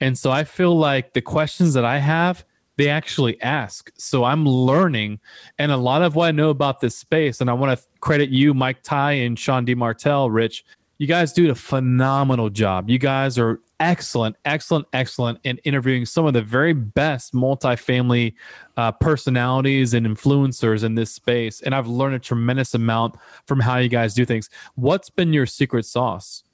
And 0.00 0.16
so 0.16 0.30
I 0.30 0.44
feel 0.44 0.78
like 0.78 1.12
the 1.12 1.20
questions 1.20 1.74
that 1.74 1.84
I 1.84 1.98
have, 1.98 2.44
they 2.78 2.88
actually 2.88 3.38
ask. 3.42 3.90
So 3.98 4.24
I'm 4.24 4.46
learning. 4.46 5.20
And 5.58 5.70
a 5.72 5.76
lot 5.76 6.00
of 6.00 6.14
what 6.14 6.28
I 6.28 6.30
know 6.30 6.48
about 6.48 6.80
this 6.80 6.96
space, 6.96 7.42
and 7.42 7.50
I 7.50 7.52
want 7.52 7.78
to 7.78 7.86
credit 8.00 8.30
you, 8.30 8.54
Mike 8.54 8.82
Ty, 8.82 9.12
and 9.12 9.38
Sean 9.38 9.66
D. 9.66 9.74
Martell, 9.74 10.30
Rich. 10.30 10.64
You 11.02 11.08
guys 11.08 11.32
do 11.32 11.50
a 11.50 11.54
phenomenal 11.56 12.48
job. 12.48 12.88
You 12.88 12.96
guys 12.96 13.36
are 13.36 13.58
excellent, 13.80 14.36
excellent, 14.44 14.86
excellent 14.92 15.40
in 15.42 15.58
interviewing 15.64 16.06
some 16.06 16.26
of 16.26 16.32
the 16.32 16.42
very 16.42 16.74
best 16.74 17.34
multifamily 17.34 18.34
uh, 18.76 18.92
personalities 18.92 19.94
and 19.94 20.06
influencers 20.06 20.84
in 20.84 20.94
this 20.94 21.10
space. 21.10 21.60
And 21.62 21.74
I've 21.74 21.88
learned 21.88 22.14
a 22.14 22.20
tremendous 22.20 22.74
amount 22.74 23.16
from 23.48 23.58
how 23.58 23.78
you 23.78 23.88
guys 23.88 24.14
do 24.14 24.24
things. 24.24 24.48
What's 24.76 25.10
been 25.10 25.32
your 25.32 25.44
secret 25.44 25.86
sauce? 25.86 26.44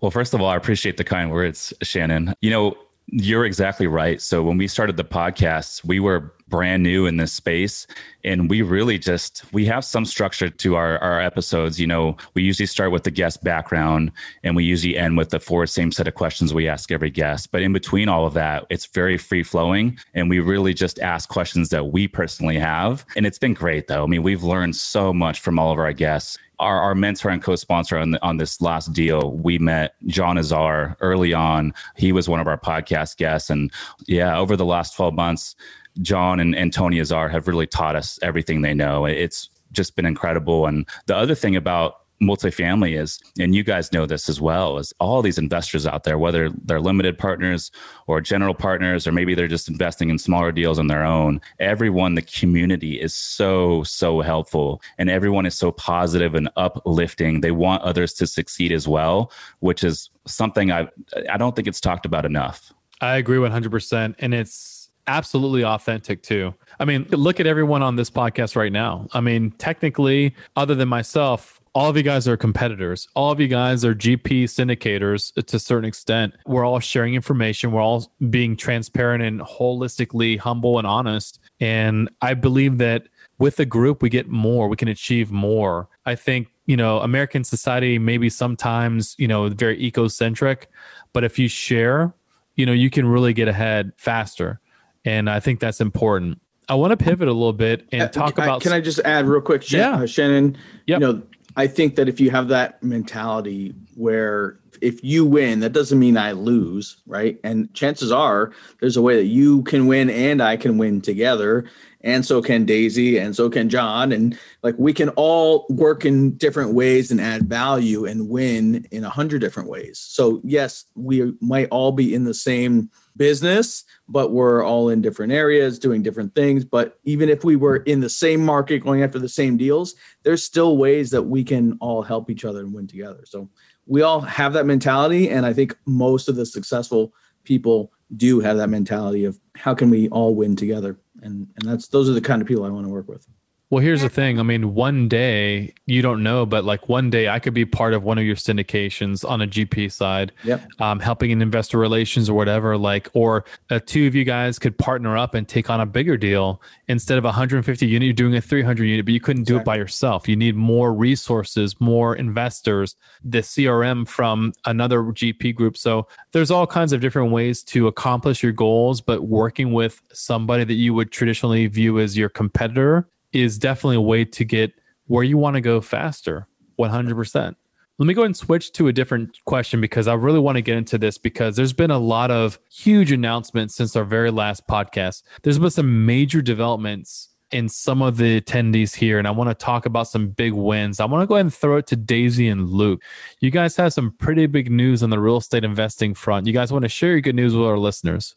Well, 0.00 0.10
first 0.10 0.34
of 0.34 0.40
all, 0.40 0.48
I 0.48 0.56
appreciate 0.56 0.96
the 0.96 1.04
kind 1.04 1.30
words, 1.30 1.72
Shannon. 1.80 2.34
You 2.40 2.50
know, 2.50 2.76
you're 3.10 3.44
exactly 3.44 3.86
right. 3.86 4.20
So 4.20 4.42
when 4.42 4.58
we 4.58 4.68
started 4.68 4.96
the 4.96 5.04
podcast, 5.04 5.84
we 5.84 6.00
were 6.00 6.34
brand 6.48 6.82
new 6.82 7.06
in 7.06 7.18
this 7.18 7.32
space 7.32 7.86
and 8.24 8.48
we 8.48 8.62
really 8.62 8.98
just 8.98 9.44
we 9.52 9.66
have 9.66 9.84
some 9.84 10.04
structure 10.04 10.48
to 10.48 10.76
our, 10.76 10.98
our 10.98 11.20
episodes. 11.20 11.78
You 11.78 11.86
know 11.86 12.16
we 12.34 12.42
usually 12.42 12.66
start 12.66 12.90
with 12.90 13.04
the 13.04 13.10
guest 13.10 13.44
background 13.44 14.12
and 14.42 14.56
we 14.56 14.64
usually 14.64 14.96
end 14.96 15.18
with 15.18 15.30
the 15.30 15.40
four 15.40 15.66
same 15.66 15.92
set 15.92 16.08
of 16.08 16.14
questions 16.14 16.54
we 16.54 16.66
ask 16.66 16.90
every 16.90 17.10
guest. 17.10 17.50
But 17.52 17.62
in 17.62 17.72
between 17.72 18.08
all 18.08 18.26
of 18.26 18.34
that 18.34 18.66
it's 18.70 18.86
very 18.86 19.18
free 19.18 19.42
flowing 19.42 19.98
and 20.14 20.30
we 20.30 20.40
really 20.40 20.72
just 20.72 20.98
ask 21.00 21.28
questions 21.28 21.68
that 21.68 21.88
we 21.88 22.08
personally 22.08 22.58
have. 22.58 23.04
And 23.16 23.26
it's 23.26 23.38
been 23.38 23.54
great 23.54 23.86
though. 23.86 24.04
I 24.04 24.06
mean 24.06 24.22
we've 24.22 24.42
learned 24.42 24.76
so 24.76 25.12
much 25.12 25.40
from 25.40 25.58
all 25.58 25.70
of 25.70 25.78
our 25.78 25.92
guests 25.92 26.38
our, 26.58 26.80
our 26.80 26.94
mentor 26.94 27.30
and 27.30 27.42
co-sponsor 27.42 27.98
on, 27.98 28.12
the, 28.12 28.22
on 28.22 28.36
this 28.36 28.60
last 28.60 28.92
deal, 28.92 29.32
we 29.32 29.58
met 29.58 29.94
John 30.06 30.38
Azar 30.38 30.96
early 31.00 31.32
on. 31.32 31.72
He 31.96 32.12
was 32.12 32.28
one 32.28 32.40
of 32.40 32.46
our 32.46 32.58
podcast 32.58 33.16
guests. 33.16 33.50
And 33.50 33.70
yeah, 34.06 34.38
over 34.38 34.56
the 34.56 34.64
last 34.64 34.96
12 34.96 35.14
months, 35.14 35.54
John 36.02 36.40
and, 36.40 36.54
and 36.54 36.72
Tony 36.72 37.00
Azar 37.00 37.28
have 37.28 37.48
really 37.48 37.66
taught 37.66 37.96
us 37.96 38.18
everything 38.22 38.62
they 38.62 38.74
know. 38.74 39.04
It's 39.04 39.50
just 39.72 39.96
been 39.96 40.06
incredible. 40.06 40.66
And 40.66 40.86
the 41.06 41.16
other 41.16 41.34
thing 41.34 41.56
about 41.56 42.00
multifamily 42.22 42.98
is, 42.98 43.18
and 43.38 43.54
you 43.54 43.62
guys 43.62 43.92
know 43.92 44.06
this 44.06 44.28
as 44.28 44.40
well, 44.40 44.78
is 44.78 44.92
all 45.00 45.22
these 45.22 45.38
investors 45.38 45.86
out 45.86 46.04
there, 46.04 46.18
whether 46.18 46.50
they're 46.64 46.80
limited 46.80 47.18
partners 47.18 47.70
or 48.06 48.20
general 48.20 48.54
partners, 48.54 49.06
or 49.06 49.12
maybe 49.12 49.34
they're 49.34 49.48
just 49.48 49.68
investing 49.68 50.10
in 50.10 50.18
smaller 50.18 50.52
deals 50.52 50.78
on 50.78 50.86
their 50.86 51.04
own. 51.04 51.40
Everyone, 51.60 52.14
the 52.14 52.22
community 52.22 53.00
is 53.00 53.14
so, 53.14 53.82
so 53.84 54.20
helpful. 54.20 54.82
And 54.98 55.08
everyone 55.10 55.46
is 55.46 55.54
so 55.54 55.72
positive 55.72 56.34
and 56.34 56.48
uplifting. 56.56 57.40
They 57.40 57.52
want 57.52 57.82
others 57.82 58.12
to 58.14 58.26
succeed 58.26 58.72
as 58.72 58.88
well, 58.88 59.32
which 59.60 59.84
is 59.84 60.10
something 60.26 60.70
I 60.70 60.88
I 61.30 61.36
don't 61.36 61.54
think 61.56 61.68
it's 61.68 61.80
talked 61.80 62.06
about 62.06 62.24
enough. 62.24 62.72
I 63.00 63.16
agree 63.16 63.38
100%. 63.38 64.14
And 64.18 64.34
it's 64.34 64.90
absolutely 65.06 65.64
authentic 65.64 66.22
too. 66.22 66.54
I 66.78 66.84
mean, 66.84 67.06
look 67.10 67.40
at 67.40 67.46
everyone 67.46 67.82
on 67.82 67.96
this 67.96 68.10
podcast 68.10 68.56
right 68.56 68.72
now. 68.72 69.08
I 69.12 69.20
mean, 69.20 69.50
technically, 69.52 70.34
other 70.56 70.74
than 70.74 70.88
myself, 70.88 71.57
all 71.78 71.88
of 71.88 71.96
you 71.96 72.02
guys 72.02 72.26
are 72.26 72.36
competitors. 72.36 73.06
All 73.14 73.30
of 73.30 73.38
you 73.38 73.46
guys 73.46 73.84
are 73.84 73.94
GP 73.94 74.44
syndicators 74.46 75.32
to 75.46 75.56
a 75.56 75.60
certain 75.60 75.84
extent. 75.84 76.34
We're 76.44 76.64
all 76.64 76.80
sharing 76.80 77.14
information. 77.14 77.70
We're 77.70 77.80
all 77.82 78.10
being 78.30 78.56
transparent 78.56 79.22
and 79.22 79.40
holistically 79.42 80.36
humble 80.40 80.78
and 80.78 80.88
honest. 80.88 81.38
And 81.60 82.10
I 82.20 82.34
believe 82.34 82.78
that 82.78 83.04
with 83.38 83.60
a 83.60 83.64
group, 83.64 84.02
we 84.02 84.08
get 84.08 84.28
more, 84.28 84.66
we 84.66 84.74
can 84.74 84.88
achieve 84.88 85.30
more. 85.30 85.88
I 86.04 86.16
think, 86.16 86.48
you 86.66 86.76
know, 86.76 86.98
American 86.98 87.44
society 87.44 87.96
maybe 87.96 88.28
sometimes, 88.28 89.14
you 89.16 89.28
know, 89.28 89.48
very 89.48 89.78
ecocentric, 89.80 90.64
but 91.12 91.22
if 91.22 91.38
you 91.38 91.46
share, 91.46 92.12
you 92.56 92.66
know, 92.66 92.72
you 92.72 92.90
can 92.90 93.06
really 93.06 93.32
get 93.32 93.46
ahead 93.46 93.92
faster. 93.96 94.58
And 95.04 95.30
I 95.30 95.38
think 95.38 95.60
that's 95.60 95.80
important. 95.80 96.40
I 96.68 96.74
want 96.74 96.90
to 96.90 96.96
pivot 96.96 97.28
a 97.28 97.32
little 97.32 97.52
bit 97.52 97.86
and 97.92 98.02
Uh, 98.02 98.08
talk 98.08 98.36
I- 98.40 98.44
about. 98.46 98.62
Can 98.62 98.72
I 98.72 98.80
just 98.80 98.98
add 99.04 99.26
real 99.28 99.40
quick, 99.40 99.62
Shan- 99.62 99.78
Yeah. 99.78 100.02
uh, 100.02 100.06
Shannon? 100.06 100.56
Yep. 100.88 101.00
You 101.00 101.06
know, 101.06 101.22
I 101.56 101.66
think 101.66 101.96
that 101.96 102.08
if 102.08 102.20
you 102.20 102.30
have 102.30 102.48
that 102.48 102.82
mentality 102.82 103.74
where 103.94 104.58
if 104.80 105.02
you 105.02 105.24
win, 105.24 105.60
that 105.60 105.72
doesn't 105.72 105.98
mean 105.98 106.16
I 106.16 106.32
lose, 106.32 106.98
right? 107.06 107.38
And 107.42 107.72
chances 107.74 108.12
are 108.12 108.52
there's 108.80 108.96
a 108.96 109.02
way 109.02 109.16
that 109.16 109.26
you 109.26 109.62
can 109.62 109.86
win 109.86 110.10
and 110.10 110.42
I 110.42 110.56
can 110.56 110.78
win 110.78 111.00
together. 111.00 111.64
And 112.02 112.24
so 112.24 112.40
can 112.40 112.64
Daisy 112.64 113.18
and 113.18 113.34
so 113.34 113.50
can 113.50 113.68
John. 113.68 114.12
And 114.12 114.38
like 114.62 114.76
we 114.78 114.92
can 114.92 115.08
all 115.10 115.66
work 115.68 116.04
in 116.04 116.36
different 116.36 116.74
ways 116.74 117.10
and 117.10 117.20
add 117.20 117.48
value 117.48 118.04
and 118.04 118.28
win 118.28 118.86
in 118.92 119.04
a 119.04 119.10
hundred 119.10 119.40
different 119.40 119.68
ways. 119.68 119.98
So 119.98 120.40
yes, 120.44 120.84
we 120.94 121.34
might 121.40 121.68
all 121.70 121.92
be 121.92 122.14
in 122.14 122.24
the 122.24 122.34
same 122.34 122.90
business, 123.18 123.84
but 124.08 124.32
we're 124.32 124.64
all 124.64 124.88
in 124.88 125.02
different 125.02 125.32
areas 125.32 125.78
doing 125.78 126.02
different 126.02 126.34
things. 126.34 126.64
But 126.64 126.98
even 127.04 127.28
if 127.28 127.44
we 127.44 127.56
were 127.56 127.78
in 127.78 128.00
the 128.00 128.08
same 128.08 128.42
market 128.44 128.78
going 128.78 129.02
after 129.02 129.18
the 129.18 129.28
same 129.28 129.56
deals, 129.56 129.94
there's 130.22 130.42
still 130.42 130.78
ways 130.78 131.10
that 131.10 131.24
we 131.24 131.44
can 131.44 131.76
all 131.80 132.02
help 132.02 132.30
each 132.30 132.44
other 132.44 132.60
and 132.60 132.72
win 132.72 132.86
together. 132.86 133.24
So 133.26 133.50
we 133.86 134.02
all 134.02 134.20
have 134.20 134.54
that 134.54 134.66
mentality. 134.66 135.28
And 135.28 135.44
I 135.44 135.52
think 135.52 135.76
most 135.84 136.28
of 136.28 136.36
the 136.36 136.46
successful 136.46 137.12
people 137.44 137.92
do 138.16 138.40
have 138.40 138.56
that 138.56 138.70
mentality 138.70 139.24
of 139.24 139.38
how 139.56 139.74
can 139.74 139.90
we 139.90 140.08
all 140.08 140.34
win 140.34 140.56
together? 140.56 140.98
And 141.22 141.48
and 141.56 141.68
that's 141.68 141.88
those 141.88 142.08
are 142.08 142.14
the 142.14 142.20
kind 142.20 142.40
of 142.40 142.48
people 142.48 142.64
I 142.64 142.70
want 142.70 142.86
to 142.86 142.92
work 142.92 143.08
with. 143.08 143.26
Well, 143.70 143.82
here's 143.82 144.00
the 144.00 144.08
thing. 144.08 144.40
I 144.40 144.42
mean, 144.44 144.72
one 144.72 145.08
day 145.08 145.74
you 145.84 146.00
don't 146.00 146.22
know, 146.22 146.46
but 146.46 146.64
like 146.64 146.88
one 146.88 147.10
day 147.10 147.28
I 147.28 147.38
could 147.38 147.52
be 147.52 147.66
part 147.66 147.92
of 147.92 148.02
one 148.02 148.16
of 148.16 148.24
your 148.24 148.34
syndications 148.34 149.28
on 149.28 149.42
a 149.42 149.46
GP 149.46 149.92
side, 149.92 150.32
Yep. 150.44 150.62
um, 150.78 151.00
helping 151.00 151.30
in 151.32 151.42
investor 151.42 151.76
relations 151.76 152.30
or 152.30 152.34
whatever. 152.34 152.78
Like, 152.78 153.10
or 153.12 153.44
uh, 153.68 153.78
two 153.84 154.06
of 154.06 154.14
you 154.14 154.24
guys 154.24 154.58
could 154.58 154.78
partner 154.78 155.18
up 155.18 155.34
and 155.34 155.46
take 155.46 155.68
on 155.68 155.82
a 155.82 155.86
bigger 155.86 156.16
deal 156.16 156.62
instead 156.88 157.18
of 157.18 157.24
150 157.24 157.86
unit. 157.86 158.06
You're 158.06 158.14
doing 158.14 158.36
a 158.36 158.40
300 158.40 158.84
unit, 158.84 159.04
but 159.04 159.12
you 159.12 159.20
couldn't 159.20 159.44
do 159.44 159.58
it 159.58 159.66
by 159.66 159.76
yourself. 159.76 160.26
You 160.26 160.36
need 160.36 160.56
more 160.56 160.94
resources, 160.94 161.78
more 161.78 162.16
investors, 162.16 162.96
the 163.22 163.40
CRM 163.40 164.08
from 164.08 164.54
another 164.64 165.02
GP 165.02 165.54
group. 165.54 165.76
So 165.76 166.08
there's 166.32 166.50
all 166.50 166.66
kinds 166.66 166.94
of 166.94 167.02
different 167.02 167.32
ways 167.32 167.62
to 167.64 167.86
accomplish 167.86 168.42
your 168.42 168.52
goals, 168.52 169.02
but 169.02 169.24
working 169.24 169.74
with 169.74 170.00
somebody 170.10 170.64
that 170.64 170.74
you 170.74 170.94
would 170.94 171.12
traditionally 171.12 171.66
view 171.66 171.98
as 172.00 172.16
your 172.16 172.30
competitor 172.30 173.06
is 173.32 173.58
definitely 173.58 173.96
a 173.96 174.00
way 174.00 174.24
to 174.24 174.44
get 174.44 174.72
where 175.06 175.24
you 175.24 175.38
want 175.38 175.54
to 175.54 175.60
go 175.60 175.80
faster 175.80 176.46
100% 176.78 177.54
let 177.98 178.06
me 178.06 178.14
go 178.14 178.20
ahead 178.20 178.26
and 178.26 178.36
switch 178.36 178.70
to 178.72 178.86
a 178.86 178.92
different 178.92 179.38
question 179.44 179.80
because 179.80 180.06
i 180.06 180.14
really 180.14 180.38
want 180.38 180.56
to 180.56 180.62
get 180.62 180.76
into 180.76 180.98
this 180.98 181.18
because 181.18 181.56
there's 181.56 181.72
been 181.72 181.90
a 181.90 181.98
lot 181.98 182.30
of 182.30 182.58
huge 182.70 183.10
announcements 183.10 183.74
since 183.74 183.96
our 183.96 184.04
very 184.04 184.30
last 184.30 184.66
podcast. 184.68 185.22
There's 185.42 185.58
been 185.58 185.70
some 185.70 186.06
major 186.06 186.40
developments 186.40 187.30
in 187.50 187.68
some 187.68 188.02
of 188.02 188.18
the 188.18 188.40
attendees 188.40 188.94
here 188.94 189.18
and 189.18 189.26
i 189.26 189.30
want 189.30 189.48
to 189.48 189.54
talk 189.54 189.86
about 189.86 190.06
some 190.06 190.28
big 190.28 190.52
wins. 190.52 191.00
I 191.00 191.06
want 191.06 191.22
to 191.22 191.26
go 191.26 191.34
ahead 191.34 191.46
and 191.46 191.54
throw 191.54 191.78
it 191.78 191.86
to 191.88 191.96
daisy 191.96 192.48
and 192.48 192.68
luke. 192.68 193.02
You 193.40 193.50
guys 193.50 193.74
have 193.76 193.92
some 193.92 194.14
pretty 194.18 194.46
big 194.46 194.70
news 194.70 195.02
on 195.02 195.10
the 195.10 195.18
real 195.18 195.38
estate 195.38 195.64
investing 195.64 196.14
front. 196.14 196.46
You 196.46 196.52
guys 196.52 196.72
want 196.72 196.84
to 196.84 196.88
share 196.88 197.12
your 197.12 197.20
good 197.20 197.34
news 197.34 197.56
with 197.56 197.66
our 197.66 197.78
listeners 197.78 198.36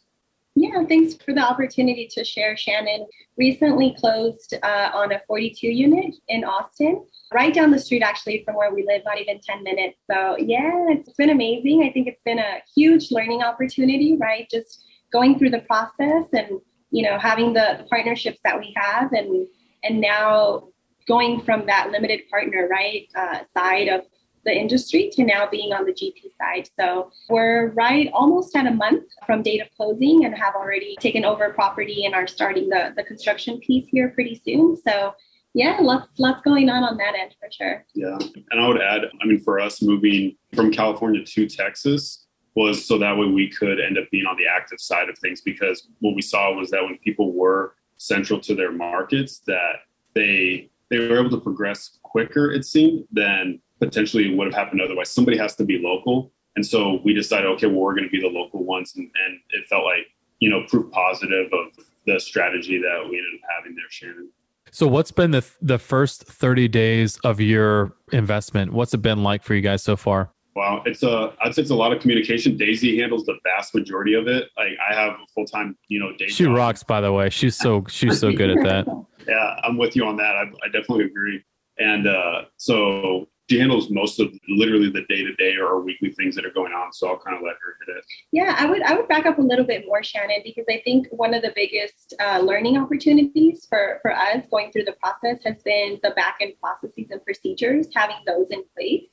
Yeah, 0.56 0.84
thanks 0.86 1.16
for 1.16 1.34
the 1.34 1.42
opportunity 1.42 2.10
to 2.12 2.26
share, 2.26 2.58
Shannon. 2.58 3.08
Recently 3.38 3.96
closed 3.98 4.54
uh, 4.62 4.90
on 4.94 5.14
a 5.14 5.22
42 5.26 5.68
unit 5.68 6.14
in 6.28 6.44
Austin, 6.44 7.06
right 7.34 7.54
down 7.54 7.72
the 7.72 7.80
street 7.80 8.02
actually 8.02 8.44
from 8.44 8.56
where 8.56 8.74
we 8.74 8.86
live, 8.86 9.02
not 9.06 9.20
even 9.20 9.40
10 9.40 9.64
minutes. 9.64 10.00
So, 10.12 10.36
yeah, 10.38 10.88
it's 10.90 11.14
been 11.14 11.30
amazing. 11.30 11.84
I 11.84 11.92
think 11.94 12.08
it's 12.08 12.22
been 12.24 12.40
a 12.40 12.62
huge 12.76 13.12
learning 13.12 13.44
opportunity, 13.44 14.18
right? 14.20 14.46
Just 14.52 14.84
going 15.12 15.40
through 15.40 15.52
the 15.52 15.62
process 15.62 16.26
and, 16.34 16.60
you 16.90 17.04
know, 17.04 17.18
having 17.18 17.54
the, 17.54 17.86
partnerships 17.90 18.40
that 18.44 18.60
we 18.60 18.74
have 18.76 19.14
and 19.14 19.48
and 19.84 20.00
now 20.00 20.68
going 21.08 21.42
from 21.42 21.66
that 21.66 21.90
limited 21.92 22.22
partner, 22.30 22.68
right, 22.70 23.08
uh, 23.16 23.40
side 23.58 23.88
of 23.88 24.02
the 24.46 24.52
industry 24.52 25.10
to 25.14 25.24
now 25.24 25.48
being 25.50 25.74
on 25.74 25.86
the 25.86 25.92
GP 25.92 26.36
side. 26.38 26.70
So 26.80 27.12
we're 27.30 27.72
right 27.72 28.10
almost 28.14 28.56
at 28.56 28.66
a 28.66 28.72
month 28.72 29.04
from 29.26 29.42
date 29.42 29.62
of 29.62 29.68
closing 29.76 30.26
and 30.26 30.36
have 30.36 30.56
already 30.56 30.96
taken 31.00 31.26
over 31.26 31.52
property 31.54 32.06
and 32.06 32.16
are 32.16 32.28
starting 32.28 32.70
the, 32.70 32.94
the 32.96 33.04
construction 33.04 33.60
piece 33.60 33.88
here 33.90 34.10
pretty 34.10 34.42
soon. 34.44 34.78
So 34.78 35.14
yeah, 35.54 35.78
lots 35.82 36.08
lots 36.18 36.42
going 36.42 36.70
on 36.70 36.84
on 36.84 36.98
that 36.98 37.14
end 37.16 37.36
for 37.40 37.50
sure. 37.52 37.86
Yeah. 37.94 38.18
And 38.52 38.62
I 38.62 38.68
would 38.68 38.82
add, 38.82 39.02
I 39.22 39.26
mean, 39.26 39.42
for 39.42 39.60
us 39.60 39.82
moving 39.82 40.38
from 40.56 40.72
California 40.72 41.24
to 41.24 41.48
Texas 41.48 42.26
was 42.56 42.86
so 42.86 42.98
that 42.98 43.18
way 43.18 43.28
we 43.28 43.50
could 43.50 43.80
end 43.80 43.98
up 43.98 44.06
being 44.12 44.26
on 44.26 44.38
the 44.38 44.46
active 44.46 44.80
side 44.80 45.10
of 45.10 45.18
things 45.20 45.42
because 45.42 45.88
what 46.00 46.16
we 46.16 46.22
saw 46.22 46.54
was 46.54 46.70
that 46.72 46.84
when 46.84 46.98
people 47.00 47.34
were 47.34 47.76
central 47.98 48.40
to 48.42 48.56
their 48.56 48.72
markets, 48.72 49.42
that 49.48 49.76
they 50.14 50.70
they 50.90 51.00
were 51.00 51.20
able 51.20 51.30
to 51.30 51.40
progress 51.40 52.00
quicker, 52.04 52.52
it 52.52 52.66
seemed, 52.66 53.06
than 53.12 53.60
potentially 53.82 54.34
would 54.36 54.46
have 54.46 54.54
happened 54.54 54.82
otherwise. 54.82 55.10
Somebody 55.10 55.38
has 55.38 55.56
to 55.56 55.66
be 55.66 55.80
local. 55.80 56.32
And 56.56 56.66
so 56.66 57.00
we 57.04 57.14
decided, 57.14 57.48
okay, 57.52 57.68
well, 57.68 57.80
we're 57.80 57.96
going 57.96 58.04
to 58.04 58.10
be 58.10 58.22
the 58.22 58.28
local 58.28 58.64
ones. 58.64 58.94
And, 58.96 59.10
and 59.26 59.40
it 59.50 59.68
felt 59.68 59.84
like, 59.84 60.08
you 60.40 60.50
know, 60.50 60.64
proof 60.68 60.92
positive 60.92 61.52
of 61.52 61.86
the 62.06 62.20
strategy 62.20 62.78
that 62.78 63.08
we 63.10 63.18
ended 63.18 63.34
up 63.36 63.50
having 63.58 63.76
there, 63.76 63.86
Shannon. 63.90 64.30
So 64.74 64.88
what's 64.88 65.12
been 65.12 65.32
the 65.32 65.46
the 65.62 65.78
first 65.78 66.24
30 66.24 66.70
days 66.70 67.18
of 67.26 67.42
your 67.42 67.94
investment? 68.14 68.72
What's 68.72 68.94
it 68.94 69.02
been 69.02 69.22
like 69.22 69.44
for 69.44 69.54
you 69.54 69.62
guys 69.62 69.84
so 69.84 69.98
far? 69.98 70.32
Wow, 70.56 70.84
it's 70.86 71.04
a 71.04 71.34
I'd 71.44 71.54
say 71.54 71.62
it's 71.64 71.72
a 71.72 71.76
lot 71.76 71.92
of 71.92 72.02
communication. 72.02 72.56
Daisy 72.56 72.98
handles 72.98 73.26
the 73.26 73.36
vast 73.44 73.76
majority 73.76 74.14
of 74.14 74.28
it. 74.28 74.50
Like 74.58 74.74
I 74.90 74.94
have 74.94 75.14
a 75.14 75.26
full 75.36 75.46
time, 75.46 75.78
you 75.90 76.00
know, 76.00 76.16
day. 76.16 76.28
She 76.28 76.46
job. 76.46 76.56
rocks 76.56 76.84
by 76.84 77.02
the 77.02 77.12
way. 77.12 77.30
She's 77.30 77.58
so 77.58 77.84
she's 77.90 78.20
so 78.20 78.32
good 78.32 78.50
at 78.50 78.64
that. 78.64 78.88
Yeah, 79.28 79.56
I'm 79.64 79.78
with 79.78 79.96
you 79.96 80.04
on 80.06 80.18
that. 80.18 80.36
I, 80.36 80.46
I 80.64 80.68
definitely 80.74 81.06
agree. 81.06 81.44
And 81.78 82.08
uh, 82.08 82.46
so 82.58 83.28
she 83.52 83.60
handles 83.60 83.90
most 83.90 84.18
of 84.22 84.34
literally 84.48 84.90
the 84.90 85.02
day 85.10 85.26
to 85.26 85.34
day 85.36 85.58
or 85.58 85.82
weekly 85.82 86.10
things 86.12 86.36
that 86.36 86.46
are 86.46 86.52
going 86.52 86.72
on. 86.72 86.94
So 86.94 87.10
I'll 87.10 87.20
kind 87.20 87.36
of 87.36 87.44
let 87.44 87.56
her 87.62 87.76
hit 87.86 87.98
it. 87.98 88.06
Yeah, 88.32 88.56
I 88.58 88.66
would 88.66 88.82
I 88.84 88.96
would 88.96 89.10
back 89.10 89.26
up 89.26 89.40
a 89.40 89.42
little 89.42 89.66
bit 89.66 89.86
more, 89.86 90.02
Shannon, 90.04 90.40
because 90.42 90.64
I 90.70 90.82
think 90.86 91.08
one 91.12 91.34
of 91.34 91.42
the 91.42 91.52
biggest 91.54 92.14
uh, 92.22 92.40
learning 92.40 92.78
opportunities 92.78 93.68
for 93.70 94.00
for 94.02 94.14
us 94.14 94.46
going 94.50 94.72
through 94.72 94.86
the 94.86 94.96
process 95.04 95.44
has 95.44 95.62
been 95.64 96.00
the 96.02 96.12
back 96.12 96.38
end 96.40 96.54
processes 96.62 97.12
and 97.12 97.22
procedures, 97.26 97.88
having 97.94 98.18
those 98.26 98.48
in 98.52 98.64
place. 98.74 99.08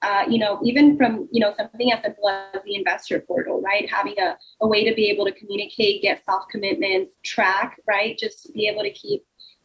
Uh, 0.00 0.24
you 0.28 0.38
know, 0.38 0.58
even 0.64 0.96
from 0.96 1.28
you 1.30 1.40
know 1.40 1.52
something 1.56 1.92
as 1.92 2.02
simple 2.02 2.30
as 2.30 2.62
the 2.64 2.74
investor 2.74 3.20
portal, 3.20 3.60
right? 3.60 3.88
Having 3.90 4.18
a, 4.18 4.36
a 4.62 4.66
way 4.66 4.88
to 4.88 4.94
be 4.94 5.10
able 5.10 5.26
to 5.26 5.32
communicate, 5.32 6.00
get 6.00 6.24
soft 6.24 6.50
commitments, 6.50 7.12
track, 7.22 7.78
right? 7.86 8.16
Just 8.18 8.52
be 8.54 8.66
able 8.68 8.82
to 8.82 8.90
keep 8.90 9.22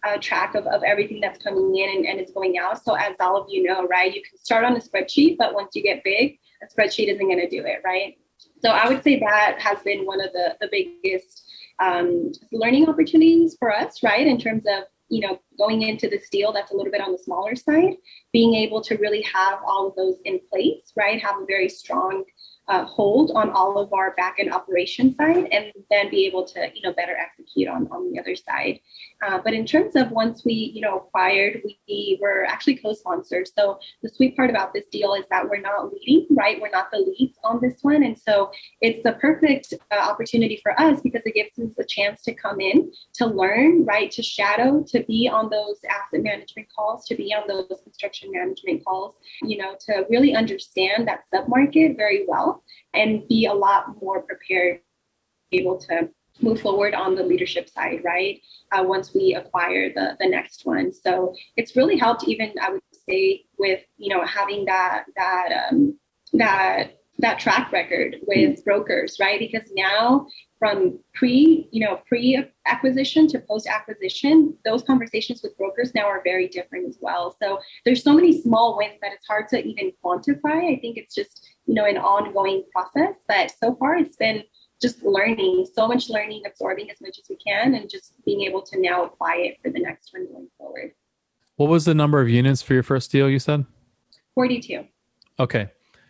uh, 0.08 0.18
track 0.18 0.56
of, 0.56 0.66
of 0.68 0.84
everything 0.84 1.20
that's 1.20 1.42
coming 1.44 1.76
in 1.78 1.98
and, 1.98 2.06
and 2.06 2.20
is 2.20 2.32
going 2.32 2.58
out. 2.58 2.84
So 2.84 2.94
as 2.96 3.16
all 3.20 3.36
of 3.36 3.48
you 3.50 3.64
know, 3.64 3.86
right, 3.88 4.14
you 4.14 4.22
can 4.22 4.38
start 4.38 4.64
on 4.64 4.76
a 4.76 4.80
spreadsheet, 4.80 5.38
but 5.38 5.54
once 5.54 5.76
you 5.76 5.84
get 5.84 6.04
big, 6.04 6.40
a 6.64 6.68
spreadsheet 6.74 7.08
isn't 7.08 7.28
going 7.28 7.40
to 7.40 7.50
do 7.50 7.66
it, 7.66 7.82
right? 7.84 8.18
So 8.64 8.70
I 8.70 8.88
would 8.88 9.04
say 9.04 9.20
that 9.20 9.58
has 9.60 9.80
been 9.84 10.06
one 10.06 10.22
of 10.22 10.32
the, 10.34 10.56
the 10.62 10.70
biggest 10.72 11.44
um, 11.80 12.32
learning 12.52 12.88
opportunities 12.90 13.56
for 13.60 13.76
us, 13.76 14.02
right? 14.04 14.26
In 14.26 14.40
terms 14.40 14.64
of, 14.66 14.84
you 15.10 15.22
know, 15.22 15.40
going 15.58 15.84
into 15.84 16.10
this 16.10 16.30
deal 16.30 16.52
that's 16.52 16.72
a 16.72 16.76
little 16.76 16.92
bit 16.92 17.02
on 17.02 17.12
the 17.12 17.18
smaller 17.18 17.56
side, 17.56 17.96
being 18.34 18.56
able 18.56 18.82
to 18.82 18.96
really 18.98 19.22
have 19.22 19.60
all 19.66 19.88
of 19.88 19.96
those 19.96 20.18
in 20.26 20.40
place, 20.52 20.92
right? 20.96 21.22
Have 21.22 21.42
a 21.42 21.46
very 21.46 21.70
strong 21.70 22.24
uh, 22.68 22.86
hold 22.86 23.32
on 23.36 23.50
all 23.50 23.78
of 23.78 23.94
our 23.94 24.14
back 24.16 24.36
end 24.40 24.52
operation 24.52 25.16
side 25.16 25.48
and 25.52 25.72
then 25.90 26.10
be 26.10 26.26
able 26.26 26.46
to, 26.46 26.70
you 26.74 26.82
know, 26.82 26.94
better 26.94 27.16
execute 27.16 27.68
on, 27.68 27.88
on 27.92 28.12
the 28.12 28.20
other 28.20 28.36
side. 28.36 28.80
Uh, 29.26 29.40
but 29.44 29.54
in 29.54 29.66
terms 29.66 29.96
of 29.96 30.12
once 30.12 30.44
we, 30.44 30.54
you 30.54 30.82
know, 30.82 30.98
acquired, 30.98 31.62
we 31.88 32.20
were 32.22 32.46
actually 32.46 32.76
co-sponsors. 32.76 33.52
So 33.58 33.80
the 34.04 34.10
sweet 34.10 34.36
part 34.36 34.50
about 34.50 34.74
this 34.74 34.86
deal 34.92 35.14
is 35.14 35.24
that 35.30 35.50
we're 35.50 35.62
not 35.62 35.92
leading, 35.94 36.28
right? 36.32 36.62
We're 36.62 36.70
not 36.70 36.92
the 36.92 37.00
leads 37.00 37.38
on 37.44 37.60
this 37.62 37.78
one. 37.82 38.04
And 38.04 38.18
so 38.18 38.52
it's 38.82 39.02
the 39.04 39.14
perfect 39.14 39.74
uh, 39.92 39.96
opportunity 39.96 40.60
for 40.62 40.80
us 40.80 41.02
because 41.02 41.22
it 41.26 41.36
gives 41.36 41.58
us 41.58 41.78
a 41.80 41.86
chance 41.86 42.22
to 42.24 42.34
come 42.34 42.60
in, 42.60 42.92
to 43.16 43.26
learn, 43.26 43.86
right? 43.86 44.12
To 44.12 44.22
shadow, 44.22 44.84
to 44.90 45.04
be 45.04 45.30
on 45.32 45.50
those 45.50 45.80
asset 45.90 46.22
management 46.22 46.68
calls, 46.76 47.06
to 47.08 47.16
be 47.16 47.34
on 47.34 47.48
those 47.48 47.80
construction 47.84 48.30
management 48.32 48.84
calls, 48.84 49.16
you 49.42 49.58
know, 49.58 49.76
to 49.86 50.06
really 50.10 50.36
understand 50.36 51.08
that 51.08 51.24
submarket 51.34 51.96
very 51.96 52.26
well 52.28 52.57
and 52.94 53.28
be 53.28 53.46
a 53.46 53.54
lot 53.54 54.02
more 54.02 54.22
prepared, 54.22 54.82
able 55.52 55.78
to 55.80 56.10
move 56.42 56.62
forward 56.62 56.94
on 56.94 57.16
the 57.16 57.24
leadership 57.24 57.70
side, 57.70 58.02
right? 58.04 58.42
Uh, 58.72 58.84
once 58.84 59.14
we 59.14 59.36
acquire 59.36 59.92
the 59.94 60.16
the 60.20 60.28
next 60.28 60.66
one, 60.66 60.92
so 60.92 61.34
it's 61.56 61.76
really 61.76 61.98
helped. 61.98 62.28
Even 62.28 62.54
I 62.62 62.72
would 62.72 62.82
say 63.08 63.46
with 63.58 63.82
you 63.98 64.16
know 64.16 64.26
having 64.26 64.66
that 64.66 65.06
that 65.16 65.68
um, 65.70 65.98
that 66.34 66.98
that 67.20 67.40
track 67.40 67.72
record 67.72 68.18
with 68.28 68.64
brokers, 68.64 69.18
right? 69.20 69.40
Because 69.40 69.70
now 69.76 70.28
from 70.60 71.00
pre 71.14 71.68
you 71.72 71.86
know 71.86 72.02
pre 72.08 72.44
acquisition 72.66 73.28
to 73.28 73.40
post 73.40 73.68
acquisition, 73.68 74.56
those 74.66 74.84
conversations 74.84 75.42
with 75.42 75.58
brokers 75.58 75.94
now 75.96 76.06
are 76.06 76.22
very 76.24 76.48
different 76.48 76.88
as 76.88 76.98
well. 77.02 77.36
So 77.42 77.60
there's 77.86 78.04
so 78.04 78.14
many 78.14 78.42
small 78.42 78.78
wins 78.78 79.00
that 79.02 79.14
it's 79.14 79.28
hard 79.28 79.48
to 79.50 79.64
even 79.66 79.92
quantify. 80.04 80.76
I 80.76 80.80
think 80.80 80.98
it's 80.98 81.16
just 81.16 81.48
you 81.68 81.74
know 81.74 81.86
an 81.86 81.98
ongoing 81.98 82.64
process, 82.72 83.16
but 83.28 83.52
so 83.52 83.76
far 83.76 83.98
it's 83.98 84.16
been 84.16 84.44
just 84.82 85.04
learning, 85.04 85.66
so 85.74 85.88
much 85.88 86.10
learning, 86.10 86.44
absorbing 86.46 86.90
as 86.90 87.02
much 87.02 87.18
as 87.20 87.26
we 87.30 87.36
can, 87.38 87.76
and 87.76 87.90
just 87.90 88.14
being 88.26 88.42
able 88.42 88.62
to 88.62 88.80
now 88.80 89.06
apply 89.06 89.36
it 89.38 89.58
for 89.64 89.70
the 89.72 89.80
next 89.80 90.12
one 90.14 90.28
going 90.32 90.48
forward. 90.58 90.92
What 91.56 91.70
was 91.70 91.86
the 91.86 91.96
number 91.96 92.22
of 92.22 92.30
units 92.30 92.62
for 92.62 92.74
your 92.74 92.84
first 92.84 93.12
deal? 93.12 93.30
You 93.30 93.40
said 93.40 93.66
42. 94.36 94.86
Okay. 95.40 95.70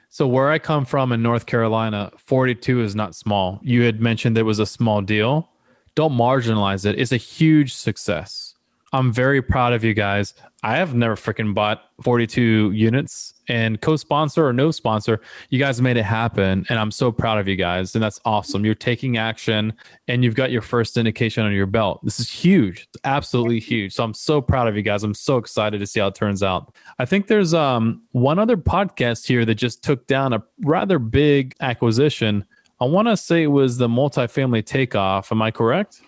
So 0.10 0.28
where 0.28 0.50
I 0.50 0.60
come 0.60 0.86
from 0.86 1.12
in 1.12 1.22
North 1.22 1.46
Carolina, 1.46 2.12
42 2.18 2.82
is 2.82 2.96
not 2.96 3.16
small. 3.16 3.60
You 3.62 3.84
had 3.84 4.02
mentioned 4.02 4.38
it 4.38 4.44
was 4.44 4.60
a 4.60 4.66
small 4.66 5.02
deal. 5.02 5.50
Don't 5.96 6.14
marginalize 6.14 6.86
it. 6.86 7.00
It's 7.00 7.12
a 7.12 7.18
huge 7.18 7.74
success. 7.74 8.47
I'm 8.98 9.14
very 9.14 9.44
proud 9.44 9.74
of 9.74 9.84
you 9.84 9.94
guys. 9.94 10.34
I 10.64 10.78
have 10.78 10.96
never 10.96 11.16
freaking 11.16 11.54
bought 11.54 11.84
42 12.02 12.72
units 12.72 13.36
and 13.48 13.80
co-sponsor 13.80 14.44
or 14.44 14.52
no 14.52 14.72
sponsor, 14.72 15.22
you 15.52 15.60
guys 15.60 15.80
made 15.80 15.98
it 15.98 16.04
happen 16.04 16.66
and 16.68 16.80
I'm 16.80 16.90
so 16.90 17.12
proud 17.12 17.38
of 17.38 17.48
you 17.48 17.56
guys 17.56 17.94
and 17.94 18.04
that's 18.04 18.20
awesome. 18.26 18.66
You're 18.66 18.74
taking 18.74 19.18
action 19.18 19.72
and 20.08 20.24
you've 20.24 20.34
got 20.34 20.50
your 20.50 20.64
first 20.64 20.98
indication 20.98 21.46
on 21.46 21.54
your 21.54 21.68
belt. 21.68 22.04
This 22.04 22.20
is 22.20 22.28
huge. 22.28 22.88
It's 22.92 22.98
absolutely 23.04 23.60
huge. 23.60 23.94
So 23.94 24.04
I'm 24.04 24.16
so 24.16 24.42
proud 24.42 24.68
of 24.68 24.76
you 24.76 24.82
guys. 24.82 25.04
I'm 25.04 25.14
so 25.14 25.38
excited 25.38 25.78
to 25.78 25.86
see 25.86 26.00
how 26.00 26.08
it 26.08 26.16
turns 26.16 26.42
out. 26.42 26.74
I 26.98 27.06
think 27.06 27.28
there's 27.28 27.54
um 27.54 28.02
one 28.14 28.40
other 28.40 28.58
podcast 28.58 29.28
here 29.28 29.46
that 29.46 29.56
just 29.56 29.84
took 29.84 30.08
down 30.08 30.34
a 30.34 30.44
rather 30.62 30.98
big 30.98 31.54
acquisition. 31.62 32.44
I 32.82 32.86
want 32.86 33.10
to 33.10 33.16
say 33.16 33.44
it 33.44 33.48
was 33.48 33.78
the 33.78 33.88
multifamily 33.88 34.66
takeoff. 34.66 35.32
Am 35.32 35.44
I 35.44 35.52
correct? 35.52 36.02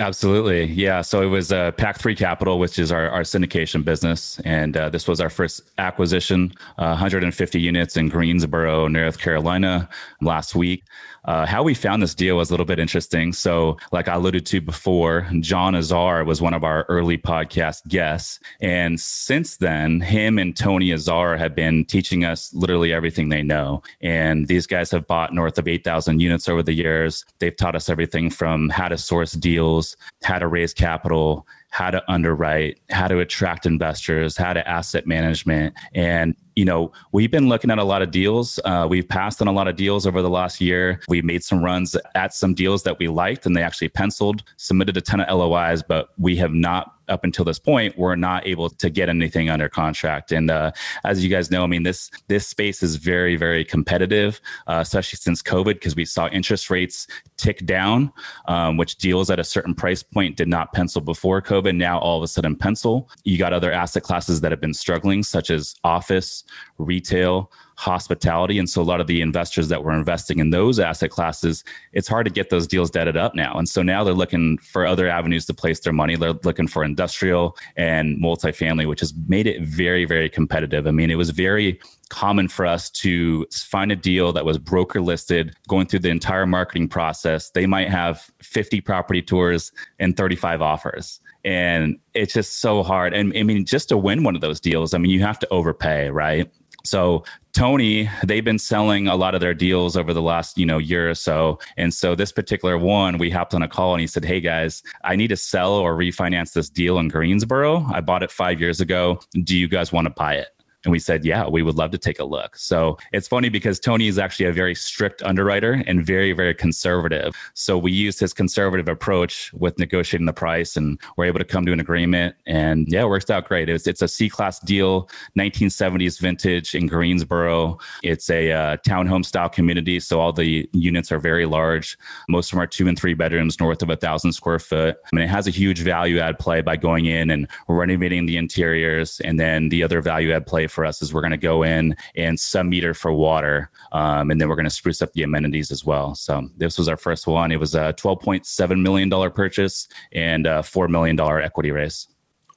Absolutely. 0.00 0.64
Yeah. 0.64 1.02
So 1.02 1.20
it 1.20 1.26
was 1.26 1.52
uh, 1.52 1.70
Pac 1.72 1.98
3 1.98 2.14
Capital, 2.14 2.58
which 2.58 2.78
is 2.78 2.90
our, 2.90 3.10
our 3.10 3.22
syndication 3.22 3.84
business. 3.84 4.40
And 4.46 4.74
uh, 4.74 4.88
this 4.88 5.06
was 5.06 5.20
our 5.20 5.28
first 5.28 5.60
acquisition, 5.76 6.54
uh, 6.78 6.96
150 6.96 7.60
units 7.60 7.98
in 7.98 8.08
Greensboro, 8.08 8.88
North 8.88 9.18
Carolina 9.18 9.86
last 10.22 10.54
week. 10.54 10.84
Uh, 11.24 11.46
how 11.46 11.62
we 11.62 11.74
found 11.74 12.02
this 12.02 12.14
deal 12.14 12.36
was 12.36 12.50
a 12.50 12.52
little 12.52 12.66
bit 12.66 12.78
interesting. 12.78 13.32
So, 13.32 13.76
like 13.92 14.08
I 14.08 14.14
alluded 14.14 14.44
to 14.46 14.60
before, 14.60 15.28
John 15.40 15.74
Azar 15.74 16.24
was 16.24 16.42
one 16.42 16.54
of 16.54 16.64
our 16.64 16.84
early 16.88 17.16
podcast 17.16 17.86
guests. 17.86 18.40
And 18.60 18.98
since 18.98 19.56
then, 19.58 20.00
him 20.00 20.38
and 20.38 20.56
Tony 20.56 20.92
Azar 20.92 21.36
have 21.36 21.54
been 21.54 21.84
teaching 21.84 22.24
us 22.24 22.52
literally 22.54 22.92
everything 22.92 23.28
they 23.28 23.42
know. 23.42 23.82
And 24.00 24.48
these 24.48 24.66
guys 24.66 24.90
have 24.90 25.06
bought 25.06 25.32
north 25.32 25.58
of 25.58 25.68
8,000 25.68 26.20
units 26.20 26.48
over 26.48 26.62
the 26.62 26.72
years. 26.72 27.24
They've 27.38 27.56
taught 27.56 27.76
us 27.76 27.88
everything 27.88 28.30
from 28.30 28.68
how 28.68 28.88
to 28.88 28.98
source 28.98 29.32
deals, 29.32 29.96
how 30.22 30.38
to 30.38 30.48
raise 30.48 30.74
capital, 30.74 31.46
how 31.70 31.90
to 31.90 32.02
underwrite, 32.10 32.80
how 32.90 33.08
to 33.08 33.20
attract 33.20 33.64
investors, 33.64 34.36
how 34.36 34.52
to 34.52 34.66
asset 34.68 35.06
management. 35.06 35.74
And, 35.94 36.34
you 36.56 36.64
know, 36.64 36.92
we've 37.12 37.30
been 37.30 37.48
looking 37.48 37.70
at 37.70 37.78
a 37.78 37.84
lot 37.84 38.02
of 38.02 38.10
deals. 38.10 38.58
Uh, 38.64 38.86
we've 38.88 39.08
passed 39.08 39.40
on 39.40 39.48
a 39.48 39.52
lot 39.52 39.68
of 39.68 39.76
deals 39.76 40.06
over 40.06 40.22
the 40.22 40.30
last 40.30 40.60
year. 40.60 41.00
We 41.08 41.22
made 41.22 41.42
some 41.42 41.62
runs 41.64 41.96
at 42.14 42.34
some 42.34 42.54
deals 42.54 42.82
that 42.82 42.98
we 42.98 43.08
liked 43.08 43.46
and 43.46 43.56
they 43.56 43.62
actually 43.62 43.88
penciled, 43.88 44.42
submitted 44.56 44.96
a 44.96 45.00
ton 45.00 45.20
of 45.20 45.34
LOIs, 45.34 45.82
but 45.82 46.08
we 46.18 46.36
have 46.36 46.52
not 46.52 46.94
up 47.08 47.24
until 47.24 47.44
this 47.44 47.58
point, 47.58 47.96
we're 47.96 48.16
not 48.16 48.46
able 48.46 48.70
to 48.70 48.90
get 48.90 49.08
anything 49.08 49.50
under 49.50 49.68
contract. 49.68 50.32
And 50.32 50.50
uh, 50.50 50.72
as 51.04 51.22
you 51.22 51.30
guys 51.30 51.50
know, 51.50 51.62
I 51.62 51.66
mean 51.66 51.82
this 51.82 52.10
this 52.28 52.46
space 52.46 52.82
is 52.82 52.96
very 52.96 53.36
very 53.36 53.64
competitive, 53.64 54.40
uh, 54.66 54.78
especially 54.80 55.18
since 55.18 55.42
COVID, 55.42 55.74
because 55.74 55.96
we 55.96 56.04
saw 56.04 56.28
interest 56.28 56.70
rates 56.70 57.06
tick 57.36 57.64
down, 57.66 58.12
um, 58.46 58.76
which 58.76 58.96
deals 58.96 59.30
at 59.30 59.38
a 59.38 59.44
certain 59.44 59.74
price 59.74 60.02
point 60.02 60.36
did 60.36 60.48
not 60.48 60.72
pencil 60.72 61.00
before 61.00 61.42
COVID. 61.42 61.76
Now 61.76 61.98
all 61.98 62.16
of 62.16 62.22
a 62.22 62.28
sudden 62.28 62.56
pencil. 62.56 63.08
You 63.24 63.38
got 63.38 63.52
other 63.52 63.72
asset 63.72 64.02
classes 64.02 64.40
that 64.40 64.52
have 64.52 64.60
been 64.60 64.74
struggling, 64.74 65.22
such 65.22 65.50
as 65.50 65.74
office, 65.84 66.41
retail 66.78 67.50
hospitality. 67.76 68.58
And 68.58 68.68
so 68.68 68.80
a 68.80 68.84
lot 68.84 69.00
of 69.00 69.06
the 69.06 69.20
investors 69.20 69.68
that 69.68 69.82
were 69.82 69.92
investing 69.92 70.38
in 70.38 70.50
those 70.50 70.78
asset 70.78 71.10
classes, 71.10 71.64
it's 71.92 72.06
hard 72.06 72.26
to 72.26 72.32
get 72.32 72.50
those 72.50 72.66
deals 72.66 72.90
deaded 72.90 73.16
up 73.16 73.34
now. 73.34 73.54
And 73.54 73.68
so 73.68 73.82
now 73.82 74.04
they're 74.04 74.14
looking 74.14 74.58
for 74.58 74.86
other 74.86 75.08
avenues 75.08 75.46
to 75.46 75.54
place 75.54 75.80
their 75.80 75.92
money. 75.92 76.14
They're 76.14 76.34
looking 76.44 76.68
for 76.68 76.84
industrial 76.84 77.56
and 77.76 78.22
multifamily, 78.22 78.86
which 78.86 79.00
has 79.00 79.14
made 79.26 79.46
it 79.46 79.62
very, 79.62 80.04
very 80.04 80.28
competitive. 80.28 80.86
I 80.86 80.90
mean, 80.92 81.10
it 81.10 81.16
was 81.16 81.30
very 81.30 81.80
common 82.08 82.46
for 82.46 82.66
us 82.66 82.90
to 82.90 83.46
find 83.52 83.90
a 83.90 83.96
deal 83.96 84.32
that 84.32 84.44
was 84.44 84.58
broker 84.58 85.00
listed, 85.00 85.56
going 85.66 85.86
through 85.86 86.00
the 86.00 86.10
entire 86.10 86.46
marketing 86.46 86.88
process. 86.88 87.50
They 87.50 87.66
might 87.66 87.88
have 87.88 88.30
50 88.42 88.80
property 88.82 89.22
tours 89.22 89.72
and 89.98 90.16
35 90.16 90.62
offers. 90.62 91.20
And 91.44 91.98
it's 92.14 92.34
just 92.34 92.60
so 92.60 92.82
hard. 92.82 93.14
And 93.14 93.36
I 93.36 93.42
mean, 93.42 93.64
just 93.64 93.88
to 93.88 93.96
win 93.96 94.22
one 94.22 94.34
of 94.34 94.40
those 94.40 94.60
deals, 94.60 94.94
I 94.94 94.98
mean, 94.98 95.10
you 95.10 95.22
have 95.22 95.38
to 95.40 95.48
overpay, 95.50 96.10
right? 96.10 96.50
So 96.84 97.24
Tony, 97.52 98.08
they've 98.24 98.44
been 98.44 98.58
selling 98.58 99.06
a 99.08 99.14
lot 99.14 99.34
of 99.34 99.40
their 99.40 99.54
deals 99.54 99.96
over 99.96 100.12
the 100.12 100.22
last, 100.22 100.58
you 100.58 100.66
know, 100.66 100.78
year 100.78 101.10
or 101.10 101.14
so. 101.14 101.58
And 101.76 101.92
so 101.92 102.14
this 102.14 102.32
particular 102.32 102.78
one, 102.78 103.18
we 103.18 103.30
hopped 103.30 103.54
on 103.54 103.62
a 103.62 103.68
call 103.68 103.92
and 103.94 104.00
he 104.00 104.06
said, 104.06 104.24
Hey 104.24 104.40
guys, 104.40 104.82
I 105.04 105.16
need 105.16 105.28
to 105.28 105.36
sell 105.36 105.74
or 105.74 105.96
refinance 105.96 106.52
this 106.54 106.68
deal 106.68 106.98
in 106.98 107.08
Greensboro. 107.08 107.84
I 107.92 108.00
bought 108.00 108.22
it 108.22 108.30
five 108.30 108.60
years 108.60 108.80
ago. 108.80 109.20
Do 109.44 109.56
you 109.56 109.68
guys 109.68 109.92
want 109.92 110.06
to 110.06 110.10
buy 110.10 110.34
it? 110.34 110.48
And 110.84 110.92
we 110.92 110.98
said, 110.98 111.24
yeah, 111.24 111.46
we 111.46 111.62
would 111.62 111.76
love 111.76 111.90
to 111.92 111.98
take 111.98 112.18
a 112.18 112.24
look. 112.24 112.56
So 112.56 112.98
it's 113.12 113.28
funny 113.28 113.48
because 113.48 113.78
Tony 113.78 114.08
is 114.08 114.18
actually 114.18 114.46
a 114.46 114.52
very 114.52 114.74
strict 114.74 115.22
underwriter 115.22 115.82
and 115.86 116.04
very, 116.04 116.32
very 116.32 116.54
conservative. 116.54 117.36
So 117.54 117.78
we 117.78 117.92
used 117.92 118.18
his 118.18 118.32
conservative 118.32 118.88
approach 118.88 119.52
with 119.52 119.78
negotiating 119.78 120.26
the 120.26 120.32
price 120.32 120.76
and 120.76 120.98
we're 121.16 121.26
able 121.26 121.38
to 121.38 121.44
come 121.44 121.64
to 121.66 121.72
an 121.72 121.80
agreement. 121.80 122.34
And 122.46 122.88
yeah, 122.88 123.02
it 123.02 123.08
works 123.08 123.30
out 123.30 123.46
great. 123.46 123.68
It's, 123.68 123.86
it's 123.86 124.02
a 124.02 124.08
C 124.08 124.28
class 124.28 124.58
deal, 124.60 125.08
1970s 125.38 126.20
vintage 126.20 126.74
in 126.74 126.86
Greensboro. 126.88 127.78
It's 128.02 128.28
a 128.28 128.50
uh, 128.50 128.76
townhome 128.78 129.24
style 129.24 129.48
community. 129.48 130.00
So 130.00 130.20
all 130.20 130.32
the 130.32 130.68
units 130.72 131.12
are 131.12 131.20
very 131.20 131.46
large. 131.46 131.96
Most 132.28 132.48
of 132.48 132.56
them 132.56 132.62
are 132.62 132.66
two 132.66 132.88
and 132.88 132.98
three 132.98 133.14
bedrooms, 133.14 133.60
north 133.60 133.82
of 133.82 133.90
a 133.90 133.96
thousand 133.96 134.32
square 134.32 134.58
foot. 134.58 134.96
I 135.04 135.16
mean, 135.16 135.24
it 135.24 135.30
has 135.30 135.46
a 135.46 135.50
huge 135.50 135.80
value 135.80 136.18
add 136.18 136.38
play 136.38 136.60
by 136.60 136.76
going 136.76 137.06
in 137.06 137.30
and 137.30 137.46
renovating 137.68 138.26
the 138.26 138.36
interiors. 138.36 139.20
And 139.20 139.38
then 139.38 139.68
the 139.68 139.84
other 139.84 140.00
value 140.00 140.32
add 140.32 140.46
play 140.46 140.66
for 140.72 140.84
us 140.84 141.02
is 141.02 141.12
we're 141.12 141.20
going 141.20 141.32
to 141.32 141.36
go 141.36 141.62
in 141.62 141.94
and 142.16 142.38
sub 142.38 142.66
meter 142.66 142.94
for 142.94 143.12
water, 143.12 143.70
um, 143.92 144.30
and 144.30 144.40
then 144.40 144.48
we're 144.48 144.56
going 144.56 144.64
to 144.64 144.70
spruce 144.70 145.02
up 145.02 145.12
the 145.12 145.22
amenities 145.22 145.70
as 145.70 145.84
well. 145.84 146.14
So 146.14 146.48
this 146.56 146.78
was 146.78 146.88
our 146.88 146.96
first 146.96 147.26
one. 147.26 147.52
It 147.52 147.60
was 147.60 147.74
a 147.74 147.92
twelve 147.92 148.20
point 148.20 148.46
seven 148.46 148.82
million 148.82 149.08
dollar 149.08 149.30
purchase 149.30 149.88
and 150.12 150.46
a 150.46 150.62
four 150.62 150.88
million 150.88 151.16
dollar 151.16 151.40
equity 151.40 151.70
raise. 151.70 152.08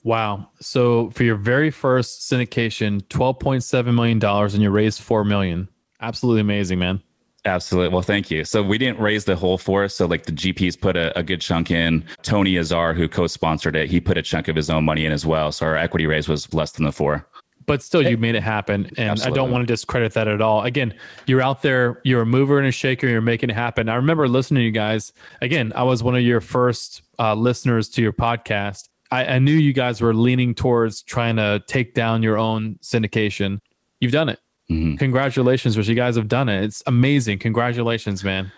Wow. 0.05 0.49
So 0.61 1.09
for 1.09 1.24
your 1.24 1.36
very 1.36 1.72
first 1.72 2.32
syndication, 2.32 3.01
$12.7 3.07 3.95
million 3.95 4.24
and 4.24 4.61
you 4.61 4.70
raised 4.70 5.01
4 5.01 5.26
million. 5.26 5.68
Absolutely 5.99 6.41
amazing, 6.41 6.78
man. 6.78 7.01
Absolutely. 7.45 7.91
Well, 7.91 8.03
thank 8.03 8.30
you. 8.30 8.43
So 8.43 8.61
we 8.61 8.78
didn't 8.78 8.99
raise 8.99 9.26
the 9.26 9.36
whole 9.36 9.57
for 9.57 9.84
us. 9.84 9.95
So 9.95 10.05
like 10.05 10.26
the 10.26 10.32
GPs 10.32 10.80
put 10.80 10.95
a, 10.95 11.18
a 11.18 11.24
good 11.24 11.41
chunk 11.41 11.72
in. 11.72 12.03
Tony 12.22 12.57
Azar, 12.57 12.93
who 12.93 13.07
co-sponsored 13.07 13.76
it, 13.76 13.89
he 13.89 13.99
put 13.99 14.18
a 14.18 14.22
chunk 14.22 14.47
of 14.47 14.55
his 14.55 14.70
own 14.70 14.86
money 14.86 15.05
in 15.05 15.11
as 15.11 15.26
well. 15.26 15.51
So 15.51 15.66
our 15.66 15.76
equity 15.76 16.05
raise 16.05 16.28
was 16.28 16.51
less 16.53 16.72
than 16.72 16.86
the 16.86 16.91
four 16.91 17.28
but 17.66 17.82
still 17.82 18.01
you 18.01 18.18
made 18.18 18.36
it 18.36 18.43
happen. 18.43 18.86
And 18.97 19.11
Absolutely. 19.11 19.39
i 19.39 19.43
don't 19.43 19.51
want 19.51 19.63
to 19.63 19.72
discredit 19.72 20.13
that 20.13 20.28
at 20.28 20.41
all. 20.41 20.63
Again 20.63 20.93
you're 21.26 21.41
out 21.41 21.61
there 21.61 22.01
you're 22.03 22.22
a 22.22 22.26
mover 22.26 22.59
and 22.59 22.68
a 22.68 22.72
shaker 22.72 23.07
you're 23.07 23.22
making 23.22 23.49
it 23.49 23.55
happen. 23.55 23.89
I 23.89 23.95
remember 23.95 24.28
listening 24.28 24.61
to 24.61 24.66
you 24.66 24.72
guys. 24.72 25.13
Again 25.41 25.72
i 25.76 25.84
was 25.84 26.03
one 26.03 26.16
of 26.16 26.22
your 26.22 26.41
first 26.41 27.01
uh, 27.20 27.34
listeners 27.34 27.89
to 27.89 28.01
your 28.01 28.13
podcast. 28.13 28.89
I, 29.11 29.26
I, 29.26 29.39
knew 29.39 29.53
you 29.53 29.72
guys 29.72 30.01
were 30.01 30.13
leaning 30.13 30.53
towards 30.53 31.01
trying 31.03 31.38
to 31.38 31.63
take 31.68 31.93
down 31.93 32.24
your 32.24 32.38
own 32.38 32.78
syndication. 32.82 33.59
You've 33.99 34.11
done 34.11 34.30
it. 34.30 34.39
Mm-hmm. 34.70 34.95
congratulations 34.95 35.78
which 35.78 35.88
you 35.88 35.93
guys 35.93 36.16
have 36.16 36.28
done 36.28 36.49
it. 36.49 36.63
It's 36.63 36.82
amazing. 36.88 37.38
Congratulations 37.38 38.24
man. 38.24 38.51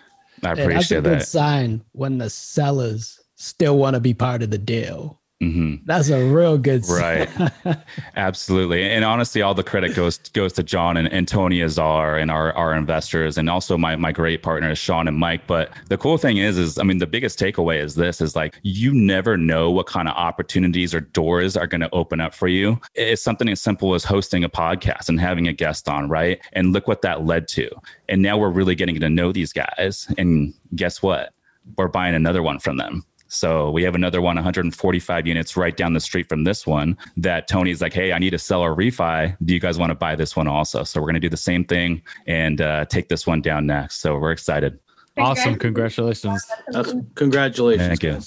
I 0.43 0.51
appreciate 0.51 0.73
that's 0.77 0.91
a 0.91 1.01
good 1.01 1.21
sign 1.23 1.83
when 1.91 2.17
the 2.17 2.29
sellers 2.29 3.19
still 3.35 3.77
want 3.77 3.95
to 3.95 3.99
be 3.99 4.13
part 4.13 4.41
of 4.41 4.49
the 4.49 4.57
deal 4.57 5.16
Mm-hmm. 5.41 5.85
That's 5.85 6.09
a 6.09 6.25
real 6.25 6.57
good 6.57 6.87
right. 6.89 7.29
Absolutely, 8.15 8.89
and 8.89 9.05
honestly, 9.05 9.43
all 9.43 9.53
the 9.53 9.63
credit 9.63 9.93
goes 9.93 10.17
goes 10.17 10.51
to 10.53 10.63
John 10.63 10.97
and, 10.97 11.07
and 11.13 11.27
Tony 11.27 11.61
Azar 11.61 12.17
and 12.17 12.31
our, 12.31 12.51
our 12.53 12.73
investors, 12.73 13.37
and 13.37 13.47
also 13.47 13.77
my 13.77 13.95
my 13.95 14.11
great 14.11 14.41
partners 14.41 14.79
Sean 14.79 15.07
and 15.07 15.15
Mike. 15.15 15.45
But 15.45 15.69
the 15.89 15.97
cool 15.97 16.17
thing 16.17 16.37
is, 16.37 16.57
is 16.57 16.79
I 16.79 16.83
mean, 16.83 16.97
the 16.97 17.05
biggest 17.05 17.37
takeaway 17.37 17.79
is 17.79 17.93
this: 17.93 18.19
is 18.19 18.35
like 18.35 18.59
you 18.63 18.91
never 18.91 19.37
know 19.37 19.69
what 19.69 19.85
kind 19.85 20.07
of 20.07 20.15
opportunities 20.15 20.95
or 20.95 21.01
doors 21.01 21.55
are 21.55 21.67
going 21.67 21.81
to 21.81 21.93
open 21.93 22.19
up 22.19 22.33
for 22.33 22.47
you. 22.47 22.81
It's 22.95 23.21
something 23.21 23.47
as 23.47 23.61
simple 23.61 23.93
as 23.93 24.03
hosting 24.03 24.43
a 24.43 24.49
podcast 24.49 25.07
and 25.07 25.19
having 25.19 25.47
a 25.47 25.53
guest 25.53 25.87
on, 25.87 26.09
right? 26.09 26.39
And 26.53 26.73
look 26.73 26.87
what 26.87 27.03
that 27.03 27.27
led 27.27 27.47
to. 27.49 27.69
And 28.09 28.23
now 28.23 28.39
we're 28.39 28.49
really 28.49 28.73
getting 28.73 28.99
to 28.99 29.09
know 29.09 29.31
these 29.31 29.53
guys, 29.53 30.11
and 30.17 30.55
guess 30.75 31.03
what? 31.03 31.31
We're 31.77 31.89
buying 31.89 32.15
another 32.15 32.41
one 32.41 32.57
from 32.57 32.77
them 32.77 33.05
so 33.27 33.71
we 33.71 33.83
have 33.83 33.95
another 33.95 34.21
one, 34.21 34.35
145 34.35 35.27
units 35.27 35.57
right 35.57 35.75
down 35.75 35.93
the 35.93 35.99
street 35.99 36.29
from 36.29 36.43
this 36.43 36.65
one 36.65 36.97
that 37.17 37.47
Tony's 37.47 37.81
like, 37.81 37.93
hey, 37.93 38.13
I 38.13 38.19
need 38.19 38.31
to 38.31 38.39
sell 38.39 38.61
or 38.61 38.75
refi. 38.75 39.35
Do 39.43 39.53
you 39.53 39.59
guys 39.59 39.77
want 39.77 39.91
to 39.91 39.95
buy 39.95 40.15
this 40.15 40.35
one 40.35 40.47
also? 40.47 40.83
So 40.83 40.99
we're 40.99 41.07
going 41.07 41.15
to 41.15 41.19
do 41.19 41.29
the 41.29 41.37
same 41.37 41.63
thing 41.63 42.01
and 42.25 42.61
uh, 42.61 42.85
take 42.85 43.09
this 43.09 43.27
one 43.27 43.41
down 43.41 43.65
next. 43.65 44.01
So 44.01 44.17
we're 44.17 44.31
excited. 44.31 44.79
Awesome. 45.17 45.55
Congratulations. 45.55 46.45
That's, 46.69 46.93
congratulations. 47.15 47.87
Thank 47.87 48.03
you. 48.03 48.19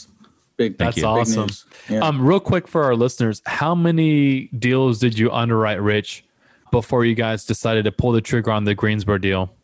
Big, 0.57 0.77
That's 0.77 0.99
you. 0.99 1.05
awesome. 1.05 1.49
Yeah. 1.89 2.01
Um, 2.01 2.21
real 2.21 2.41
quick 2.41 2.69
for 2.69 2.85
our 2.85 2.95
listeners, 2.95 3.41
how 3.47 3.75
many 3.75 4.49
deals 4.49 4.99
did 4.99 5.19
you 5.19 5.31
underwrite, 5.31 5.81
Rich, 5.81 6.25
before 6.71 7.07
you 7.07 7.15
guys 7.15 7.47
decided 7.47 7.85
to 7.85 7.93
pull 7.93 8.13
the 8.13 8.21
trigger 8.21 8.51
on 8.51 8.65
the 8.65 8.75
Greensboro 8.75 9.17
deal? 9.17 9.55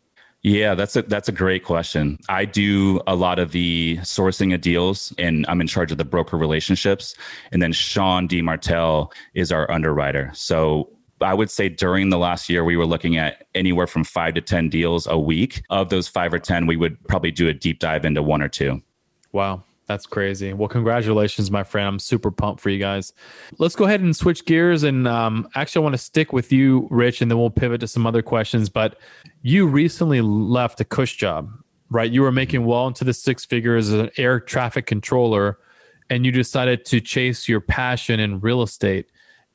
Yeah, 0.43 0.75
that's 0.75 0.95
a 0.95 1.01
that's 1.01 1.27
a 1.27 1.31
great 1.31 1.63
question. 1.63 2.17
I 2.29 2.45
do 2.45 3.01
a 3.07 3.15
lot 3.15 3.39
of 3.39 3.51
the 3.51 3.97
sourcing 4.01 4.53
of 4.53 4.61
deals, 4.61 5.13
and 5.17 5.45
I'm 5.49 5.59
in 5.61 5.67
charge 5.67 5.91
of 5.91 5.97
the 5.97 6.05
broker 6.05 6.37
relationships. 6.37 7.15
And 7.51 7.61
then 7.61 7.73
Sean 7.73 8.27
D. 8.27 8.41
Martel 8.41 9.11
is 9.33 9.51
our 9.51 9.69
underwriter. 9.69 10.31
So 10.33 10.89
I 11.21 11.33
would 11.33 11.49
say 11.49 11.69
during 11.69 12.09
the 12.09 12.17
last 12.17 12.49
year, 12.49 12.63
we 12.63 12.77
were 12.77 12.85
looking 12.85 13.17
at 13.17 13.47
anywhere 13.55 13.87
from 13.87 14.03
five 14.03 14.35
to 14.35 14.41
10 14.41 14.69
deals 14.69 15.07
a 15.07 15.17
week. 15.17 15.63
Of 15.69 15.89
those 15.89 16.07
five 16.07 16.33
or 16.33 16.39
10, 16.39 16.67
we 16.67 16.77
would 16.77 17.01
probably 17.07 17.31
do 17.31 17.47
a 17.47 17.53
deep 17.53 17.79
dive 17.79 18.05
into 18.05 18.21
one 18.21 18.41
or 18.41 18.49
two. 18.49 18.81
Wow. 19.31 19.63
That's 19.87 20.05
crazy. 20.05 20.51
Well, 20.51 20.67
congratulations, 20.67 21.49
my 21.49 21.63
friend. 21.63 21.87
I'm 21.87 21.99
super 21.99 22.29
pumped 22.29 22.61
for 22.61 22.69
you 22.69 22.77
guys. 22.77 23.13
Let's 23.57 23.75
go 23.75 23.85
ahead 23.85 24.01
and 24.01 24.15
switch 24.15 24.45
gears. 24.45 24.83
And 24.83 25.07
um, 25.07 25.47
actually, 25.55 25.81
I 25.81 25.83
want 25.83 25.93
to 25.93 25.97
stick 25.97 26.33
with 26.33 26.51
you, 26.51 26.87
Rich, 26.91 27.21
and 27.21 27.31
then 27.31 27.37
we'll 27.37 27.49
pivot 27.49 27.79
to 27.81 27.87
some 27.87 28.05
other 28.05 28.21
questions. 28.21 28.67
But 28.67 28.99
you 29.43 29.65
recently 29.65 30.19
left 30.19 30.81
a 30.81 30.85
cush 30.85 31.15
job, 31.15 31.49
right? 31.89 32.11
You 32.11 32.21
were 32.21 32.33
making 32.33 32.65
well 32.65 32.87
into 32.87 33.05
the 33.05 33.13
six 33.13 33.45
figures 33.45 33.87
as 33.87 33.99
an 33.99 34.09
air 34.17 34.41
traffic 34.41 34.87
controller, 34.87 35.57
and 36.09 36.25
you 36.25 36.33
decided 36.33 36.83
to 36.85 36.99
chase 36.99 37.47
your 37.47 37.61
passion 37.61 38.19
in 38.19 38.41
real 38.41 38.61
estate 38.61 39.07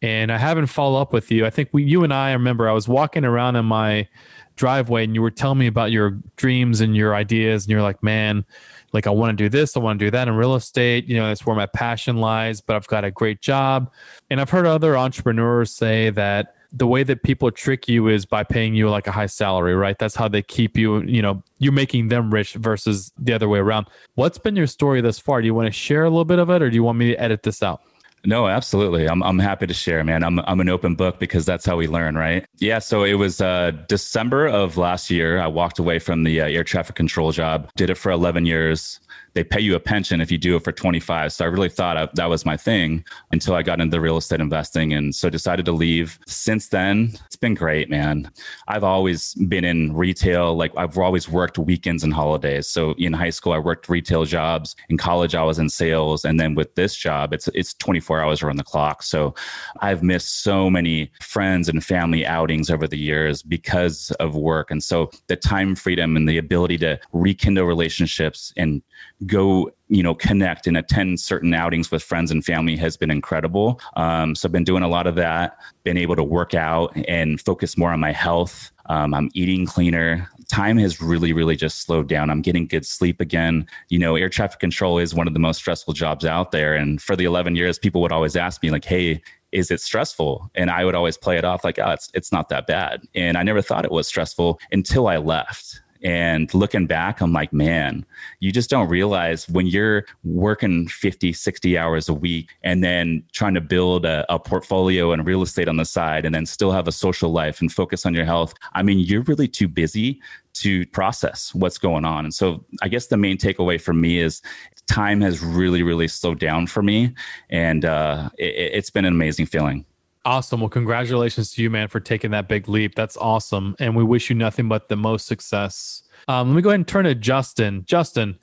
and 0.02 0.32
I 0.32 0.38
haven't 0.38 0.66
followed 0.66 1.00
up 1.00 1.12
with 1.12 1.30
you. 1.30 1.46
I 1.46 1.50
think 1.50 1.68
we, 1.70 1.84
you 1.84 2.02
and 2.02 2.12
I, 2.12 2.30
I 2.30 2.32
remember 2.32 2.68
I 2.68 2.72
was 2.72 2.88
walking 2.88 3.24
around 3.24 3.54
in 3.54 3.64
my 3.64 4.08
driveway 4.56 5.04
and 5.04 5.14
you 5.14 5.22
were 5.22 5.30
telling 5.30 5.58
me 5.58 5.68
about 5.68 5.92
your 5.92 6.18
dreams 6.36 6.80
and 6.80 6.96
your 6.96 7.14
ideas, 7.14 7.64
and 7.64 7.70
you're 7.70 7.82
like, 7.82 8.02
man, 8.02 8.44
like 8.92 9.06
I 9.06 9.10
want 9.10 9.36
to 9.36 9.44
do 9.44 9.48
this, 9.48 9.76
I 9.76 9.80
want 9.80 9.98
to 9.98 10.06
do 10.06 10.10
that 10.10 10.28
in 10.28 10.34
real 10.34 10.54
estate. 10.54 11.06
You 11.06 11.16
know, 11.16 11.28
that's 11.28 11.46
where 11.46 11.56
my 11.56 11.66
passion 11.66 12.18
lies, 12.18 12.60
but 12.60 12.76
I've 12.76 12.86
got 12.86 13.04
a 13.04 13.10
great 13.10 13.40
job. 13.40 13.90
And 14.30 14.40
I've 14.40 14.50
heard 14.50 14.66
other 14.66 14.96
entrepreneurs 14.96 15.70
say 15.70 16.10
that 16.10 16.54
the 16.72 16.86
way 16.86 17.02
that 17.02 17.22
people 17.22 17.50
trick 17.50 17.86
you 17.86 18.08
is 18.08 18.24
by 18.24 18.42
paying 18.42 18.74
you 18.74 18.88
like 18.88 19.06
a 19.06 19.12
high 19.12 19.26
salary, 19.26 19.74
right? 19.74 19.98
That's 19.98 20.14
how 20.14 20.28
they 20.28 20.42
keep 20.42 20.76
you, 20.76 21.02
you 21.02 21.20
know, 21.20 21.42
you're 21.58 21.72
making 21.72 22.08
them 22.08 22.32
rich 22.32 22.54
versus 22.54 23.12
the 23.18 23.34
other 23.34 23.48
way 23.48 23.58
around. 23.58 23.88
What's 24.14 24.38
been 24.38 24.56
your 24.56 24.66
story 24.66 25.02
thus 25.02 25.18
far? 25.18 25.42
Do 25.42 25.46
you 25.46 25.54
want 25.54 25.66
to 25.66 25.72
share 25.72 26.04
a 26.04 26.08
little 26.08 26.24
bit 26.24 26.38
of 26.38 26.48
it 26.48 26.62
or 26.62 26.70
do 26.70 26.74
you 26.74 26.82
want 26.82 26.98
me 26.98 27.08
to 27.08 27.20
edit 27.20 27.42
this 27.42 27.62
out? 27.62 27.82
No, 28.24 28.46
absolutely. 28.46 29.08
I'm 29.08 29.22
I'm 29.22 29.38
happy 29.38 29.66
to 29.66 29.74
share, 29.74 30.04
man. 30.04 30.22
I'm 30.22 30.38
I'm 30.40 30.60
an 30.60 30.68
open 30.68 30.94
book 30.94 31.18
because 31.18 31.44
that's 31.44 31.66
how 31.66 31.76
we 31.76 31.88
learn, 31.88 32.16
right? 32.16 32.46
Yeah. 32.58 32.78
So 32.78 33.02
it 33.02 33.14
was 33.14 33.40
uh, 33.40 33.72
December 33.88 34.46
of 34.46 34.76
last 34.76 35.10
year. 35.10 35.40
I 35.40 35.48
walked 35.48 35.78
away 35.78 35.98
from 35.98 36.22
the 36.22 36.40
uh, 36.40 36.46
air 36.46 36.64
traffic 36.64 36.94
control 36.94 37.32
job. 37.32 37.68
Did 37.76 37.90
it 37.90 37.96
for 37.96 38.12
11 38.12 38.46
years 38.46 39.00
they 39.34 39.44
pay 39.44 39.60
you 39.60 39.74
a 39.74 39.80
pension 39.80 40.20
if 40.20 40.30
you 40.30 40.38
do 40.38 40.56
it 40.56 40.64
for 40.64 40.72
25. 40.72 41.32
So 41.32 41.44
I 41.44 41.48
really 41.48 41.68
thought 41.68 41.96
I, 41.96 42.08
that 42.14 42.28
was 42.28 42.44
my 42.44 42.56
thing 42.56 43.04
until 43.30 43.54
I 43.54 43.62
got 43.62 43.80
into 43.80 44.00
real 44.00 44.16
estate 44.16 44.40
investing. 44.40 44.92
And 44.92 45.14
so 45.14 45.30
decided 45.30 45.64
to 45.66 45.72
leave. 45.72 46.18
Since 46.26 46.68
then, 46.68 47.12
it's 47.26 47.36
been 47.36 47.54
great, 47.54 47.88
man. 47.88 48.30
I've 48.68 48.84
always 48.84 49.34
been 49.34 49.64
in 49.64 49.94
retail. 49.94 50.54
Like 50.54 50.72
I've 50.76 50.98
always 50.98 51.28
worked 51.28 51.58
weekends 51.58 52.04
and 52.04 52.12
holidays. 52.12 52.66
So 52.66 52.92
in 52.98 53.12
high 53.12 53.30
school, 53.30 53.52
I 53.52 53.58
worked 53.58 53.88
retail 53.88 54.24
jobs. 54.24 54.76
In 54.88 54.98
college, 54.98 55.34
I 55.34 55.42
was 55.42 55.58
in 55.58 55.68
sales. 55.68 56.24
And 56.24 56.38
then 56.38 56.54
with 56.54 56.74
this 56.74 56.94
job, 56.94 57.32
it's, 57.32 57.48
it's 57.54 57.74
24 57.74 58.20
hours 58.20 58.42
around 58.42 58.56
the 58.56 58.64
clock. 58.64 59.02
So 59.02 59.34
I've 59.80 60.02
missed 60.02 60.42
so 60.42 60.68
many 60.68 61.10
friends 61.20 61.68
and 61.68 61.84
family 61.84 62.26
outings 62.26 62.70
over 62.70 62.86
the 62.86 62.98
years 62.98 63.42
because 63.42 64.10
of 64.20 64.36
work. 64.36 64.70
And 64.70 64.82
so 64.82 65.10
the 65.26 65.36
time 65.36 65.74
freedom 65.74 66.16
and 66.16 66.28
the 66.28 66.38
ability 66.38 66.78
to 66.78 66.98
rekindle 67.12 67.64
relationships 67.64 68.52
and 68.56 68.82
go 69.26 69.70
you 69.88 70.02
know 70.02 70.14
connect 70.14 70.66
and 70.66 70.76
attend 70.76 71.20
certain 71.20 71.52
outings 71.54 71.90
with 71.90 72.02
friends 72.02 72.30
and 72.30 72.44
family 72.44 72.76
has 72.76 72.96
been 72.96 73.10
incredible 73.10 73.80
um, 73.96 74.34
so 74.34 74.46
i've 74.46 74.52
been 74.52 74.64
doing 74.64 74.82
a 74.82 74.88
lot 74.88 75.06
of 75.06 75.14
that 75.14 75.56
been 75.84 75.98
able 75.98 76.16
to 76.16 76.24
work 76.24 76.54
out 76.54 76.94
and 77.08 77.40
focus 77.40 77.76
more 77.76 77.90
on 77.90 78.00
my 78.00 78.12
health 78.12 78.72
um, 78.86 79.14
i'm 79.14 79.28
eating 79.34 79.66
cleaner 79.66 80.28
time 80.48 80.76
has 80.76 81.00
really 81.00 81.32
really 81.32 81.56
just 81.56 81.80
slowed 81.80 82.08
down 82.08 82.30
i'm 82.30 82.42
getting 82.42 82.66
good 82.66 82.86
sleep 82.86 83.20
again 83.20 83.66
you 83.88 83.98
know 83.98 84.16
air 84.16 84.28
traffic 84.28 84.60
control 84.60 84.98
is 84.98 85.14
one 85.14 85.26
of 85.26 85.34
the 85.34 85.40
most 85.40 85.58
stressful 85.58 85.94
jobs 85.94 86.24
out 86.24 86.50
there 86.52 86.74
and 86.74 87.00
for 87.00 87.14
the 87.14 87.24
11 87.24 87.56
years 87.56 87.78
people 87.78 88.00
would 88.00 88.12
always 88.12 88.36
ask 88.36 88.62
me 88.62 88.70
like 88.70 88.84
hey 88.84 89.20
is 89.52 89.70
it 89.70 89.80
stressful? 89.80 90.50
And 90.54 90.70
I 90.70 90.84
would 90.84 90.94
always 90.94 91.16
play 91.18 91.36
it 91.36 91.44
off 91.44 91.62
like, 91.62 91.78
oh, 91.78 91.90
it's, 91.90 92.10
it's 92.14 92.32
not 92.32 92.48
that 92.48 92.66
bad. 92.66 93.02
And 93.14 93.36
I 93.36 93.42
never 93.42 93.62
thought 93.62 93.84
it 93.84 93.92
was 93.92 94.08
stressful 94.08 94.58
until 94.72 95.06
I 95.06 95.18
left. 95.18 95.81
And 96.02 96.52
looking 96.52 96.86
back, 96.86 97.20
I'm 97.20 97.32
like, 97.32 97.52
man, 97.52 98.04
you 98.40 98.50
just 98.50 98.68
don't 98.68 98.88
realize 98.88 99.48
when 99.48 99.66
you're 99.66 100.04
working 100.24 100.88
50, 100.88 101.32
60 101.32 101.78
hours 101.78 102.08
a 102.08 102.14
week 102.14 102.50
and 102.64 102.82
then 102.82 103.22
trying 103.32 103.54
to 103.54 103.60
build 103.60 104.04
a, 104.04 104.26
a, 104.32 104.38
portfolio 104.38 105.12
and 105.12 105.24
real 105.24 105.42
estate 105.42 105.68
on 105.68 105.76
the 105.76 105.84
side 105.84 106.24
and 106.24 106.34
then 106.34 106.44
still 106.44 106.72
have 106.72 106.88
a 106.88 106.92
social 106.92 107.30
life 107.30 107.60
and 107.60 107.72
focus 107.72 108.04
on 108.04 108.14
your 108.14 108.24
health. 108.24 108.54
I 108.72 108.82
mean, 108.82 108.98
you're 108.98 109.22
really 109.22 109.46
too 109.46 109.68
busy 109.68 110.20
to 110.54 110.84
process 110.86 111.54
what's 111.54 111.78
going 111.78 112.04
on. 112.04 112.24
And 112.24 112.34
so 112.34 112.64
I 112.82 112.88
guess 112.88 113.06
the 113.06 113.16
main 113.16 113.38
takeaway 113.38 113.80
for 113.80 113.92
me 113.92 114.18
is 114.18 114.42
time 114.86 115.20
has 115.20 115.42
really, 115.42 115.82
really 115.82 116.08
slowed 116.08 116.40
down 116.40 116.66
for 116.66 116.82
me. 116.82 117.14
And 117.50 117.84
uh, 117.84 118.30
it, 118.38 118.72
it's 118.74 118.90
been 118.90 119.04
an 119.04 119.12
amazing 119.12 119.46
feeling. 119.46 119.86
Awesome. 120.24 120.60
Well, 120.60 120.68
congratulations 120.68 121.52
to 121.52 121.62
you, 121.62 121.70
man, 121.70 121.88
for 121.88 121.98
taking 121.98 122.30
that 122.30 122.48
big 122.48 122.68
leap. 122.68 122.94
That's 122.94 123.16
awesome. 123.16 123.74
And 123.80 123.96
we 123.96 124.04
wish 124.04 124.30
you 124.30 124.36
nothing 124.36 124.68
but 124.68 124.88
the 124.88 124.96
most 124.96 125.26
success. 125.26 126.04
Um, 126.28 126.50
let 126.50 126.56
me 126.56 126.62
go 126.62 126.70
ahead 126.70 126.80
and 126.80 126.88
turn 126.88 127.04
to 127.06 127.14
Justin. 127.14 127.84
Justin, 127.86 128.38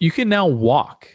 you 0.00 0.10
can 0.10 0.28
now 0.28 0.46
walk 0.48 1.08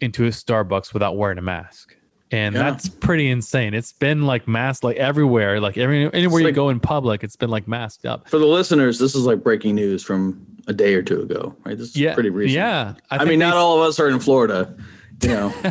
into 0.00 0.26
a 0.26 0.28
Starbucks 0.28 0.92
without 0.92 1.16
wearing 1.16 1.38
a 1.38 1.42
mask. 1.42 1.96
And 2.32 2.54
yeah. 2.54 2.64
that's 2.64 2.88
pretty 2.88 3.30
insane. 3.30 3.72
It's 3.72 3.92
been 3.92 4.26
like 4.26 4.46
masked 4.48 4.84
like 4.84 4.96
everywhere, 4.96 5.60
like 5.60 5.78
every 5.78 6.12
anywhere 6.12 6.42
like, 6.42 6.50
you 6.50 6.54
go 6.54 6.68
in 6.70 6.80
public, 6.80 7.22
it's 7.22 7.36
been 7.36 7.50
like 7.50 7.68
masked 7.68 8.04
up. 8.04 8.28
For 8.28 8.38
the 8.38 8.46
listeners, 8.46 8.98
this 8.98 9.14
is 9.14 9.24
like 9.24 9.42
breaking 9.42 9.76
news 9.76 10.02
from 10.02 10.44
a 10.66 10.72
day 10.72 10.94
or 10.94 11.02
two 11.02 11.22
ago, 11.22 11.54
right? 11.64 11.78
This 11.78 11.90
is 11.90 11.96
yeah, 11.96 12.14
pretty 12.14 12.30
recent. 12.30 12.56
Yeah. 12.56 12.94
I, 13.10 13.18
I 13.18 13.24
mean, 13.24 13.38
not 13.38 13.54
all 13.54 13.80
of 13.80 13.88
us 13.88 14.00
are 14.00 14.08
in 14.08 14.18
Florida 14.18 14.76
you 15.22 15.28
know. 15.28 15.54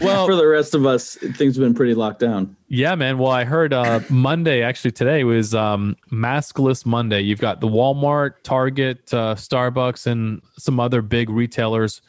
Well 0.00 0.26
for 0.26 0.34
the 0.34 0.46
rest 0.46 0.74
of 0.74 0.86
us 0.86 1.16
things 1.16 1.56
have 1.56 1.64
been 1.64 1.74
pretty 1.74 1.94
locked 1.94 2.20
down. 2.20 2.56
Yeah 2.68 2.94
man. 2.94 3.18
Well 3.18 3.32
i 3.32 3.44
heard 3.44 3.72
uh 3.72 4.00
monday 4.10 4.62
actually 4.62 4.92
today 4.92 5.24
was 5.24 5.54
um 5.54 5.96
maskless 6.10 6.84
monday. 6.84 7.20
You've 7.20 7.40
got 7.40 7.60
the 7.60 7.68
walmart 7.68 8.34
target 8.42 9.12
uh, 9.12 9.34
starbucks 9.34 10.06
and 10.06 10.42
some 10.58 10.80
other 10.80 11.02
big 11.02 11.30
retailers 11.30 12.02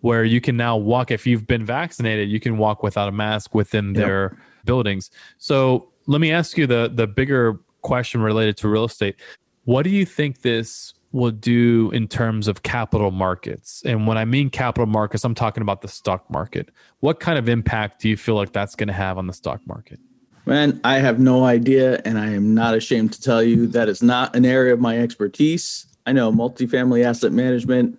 where 0.00 0.24
you 0.24 0.40
can 0.40 0.56
now 0.56 0.76
walk. 0.76 1.10
If 1.10 1.26
you've 1.26 1.46
been 1.46 1.64
vaccinated 1.64 2.28
you 2.28 2.40
can 2.40 2.58
walk 2.58 2.82
without 2.82 3.08
a 3.08 3.12
mask 3.12 3.54
within 3.54 3.94
yep. 3.94 3.96
their 3.96 4.38
buildings. 4.64 5.10
So 5.38 5.90
let 6.06 6.20
me 6.20 6.32
ask 6.32 6.56
you 6.56 6.66
the 6.66 6.90
the 6.92 7.06
bigger 7.06 7.58
question 7.82 8.20
related 8.20 8.56
to 8.58 8.68
real 8.68 8.84
estate. 8.84 9.16
What 9.64 9.82
do 9.82 9.90
you 9.90 10.04
think 10.04 10.42
this 10.42 10.94
will 11.14 11.30
do 11.30 11.90
in 11.92 12.08
terms 12.08 12.48
of 12.48 12.64
capital 12.64 13.10
markets? 13.10 13.82
And 13.86 14.06
when 14.06 14.18
I 14.18 14.24
mean 14.24 14.50
capital 14.50 14.86
markets, 14.86 15.24
I'm 15.24 15.34
talking 15.34 15.62
about 15.62 15.80
the 15.80 15.88
stock 15.88 16.28
market. 16.28 16.70
What 17.00 17.20
kind 17.20 17.38
of 17.38 17.48
impact 17.48 18.02
do 18.02 18.08
you 18.08 18.16
feel 18.16 18.34
like 18.34 18.52
that's 18.52 18.74
going 18.74 18.88
to 18.88 18.94
have 18.94 19.16
on 19.16 19.26
the 19.28 19.32
stock 19.32 19.60
market? 19.66 20.00
Man, 20.44 20.80
I 20.84 20.98
have 20.98 21.18
no 21.18 21.44
idea, 21.44 22.02
and 22.04 22.18
I 22.18 22.30
am 22.32 22.52
not 22.52 22.74
ashamed 22.74 23.14
to 23.14 23.22
tell 23.22 23.42
you 23.42 23.66
that 23.68 23.88
is 23.88 24.02
not 24.02 24.36
an 24.36 24.44
area 24.44 24.74
of 24.74 24.80
my 24.80 24.98
expertise. 24.98 25.86
I 26.04 26.12
know 26.12 26.30
multifamily 26.30 27.02
asset 27.04 27.32
management. 27.32 27.98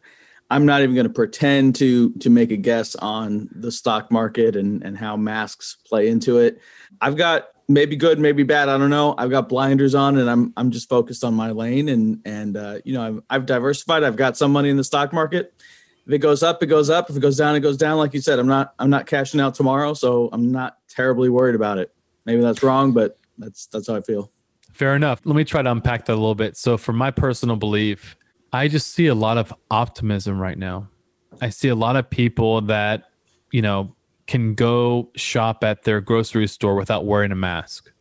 I'm 0.51 0.65
not 0.65 0.83
even 0.83 0.93
going 0.93 1.07
to 1.07 1.13
pretend 1.13 1.75
to 1.77 2.11
to 2.13 2.29
make 2.29 2.51
a 2.51 2.57
guess 2.57 2.95
on 2.97 3.49
the 3.51 3.71
stock 3.71 4.11
market 4.11 4.55
and 4.55 4.83
and 4.83 4.95
how 4.95 5.17
masks 5.17 5.77
play 5.87 6.07
into 6.07 6.37
it. 6.37 6.59
I've 7.01 7.17
got 7.17 7.47
maybe 7.67 7.95
good, 7.95 8.19
maybe 8.19 8.43
bad. 8.43 8.69
I 8.69 8.77
don't 8.77 8.89
know. 8.89 9.15
I've 9.17 9.29
got 9.29 9.49
blinders 9.49 9.95
on, 9.95 10.17
and 10.17 10.29
I'm 10.29 10.53
I'm 10.57 10.71
just 10.71 10.89
focused 10.89 11.23
on 11.23 11.33
my 11.33 11.51
lane, 11.51 11.89
and 11.89 12.21
and 12.25 12.57
uh, 12.57 12.79
you 12.83 12.93
know 12.93 13.03
I've 13.03 13.21
I've 13.29 13.45
diversified. 13.45 14.03
I've 14.03 14.15
got 14.15 14.37
some 14.37 14.51
money 14.51 14.69
in 14.69 14.77
the 14.77 14.83
stock 14.83 15.13
market. 15.13 15.53
If 16.05 16.13
it 16.13 16.19
goes 16.19 16.43
up, 16.43 16.61
it 16.61 16.67
goes 16.67 16.89
up. 16.89 17.09
If 17.09 17.15
it 17.15 17.19
goes 17.19 17.37
down, 17.37 17.55
it 17.55 17.61
goes 17.61 17.77
down. 17.77 17.97
Like 17.97 18.13
you 18.13 18.21
said, 18.21 18.39
I'm 18.39 18.47
not 18.47 18.73
I'm 18.79 18.89
not 18.89 19.07
cashing 19.07 19.39
out 19.39 19.55
tomorrow, 19.55 19.93
so 19.93 20.29
I'm 20.31 20.51
not 20.51 20.77
terribly 20.87 21.29
worried 21.29 21.55
about 21.55 21.77
it. 21.77 21.93
Maybe 22.25 22.41
that's 22.41 22.63
wrong, 22.63 22.91
but 22.91 23.17
that's 23.37 23.67
that's 23.67 23.87
how 23.87 23.95
I 23.95 24.01
feel. 24.01 24.31
Fair 24.71 24.95
enough. 24.95 25.21
Let 25.23 25.35
me 25.35 25.45
try 25.45 25.61
to 25.61 25.71
unpack 25.71 26.05
that 26.05 26.13
a 26.13 26.15
little 26.15 26.35
bit. 26.35 26.57
So, 26.57 26.77
for 26.77 26.91
my 26.93 27.09
personal 27.09 27.55
belief, 27.55 28.17
I 28.51 28.67
just 28.67 28.91
see 28.91 29.07
a 29.07 29.15
lot 29.15 29.37
of 29.37 29.53
optimism 29.71 30.39
right 30.39 30.57
now. 30.57 30.89
I 31.41 31.49
see 31.49 31.69
a 31.69 31.75
lot 31.75 31.95
of 31.95 32.09
people 32.09 32.61
that 32.61 33.05
you 33.51 33.61
know 33.61 33.94
can 34.27 34.55
go 34.55 35.11
shop 35.15 35.63
at 35.63 35.83
their 35.83 36.01
grocery 36.01 36.47
store 36.47 36.75
without 36.75 37.05
wearing 37.05 37.31
a 37.31 37.35
mask, 37.35 37.91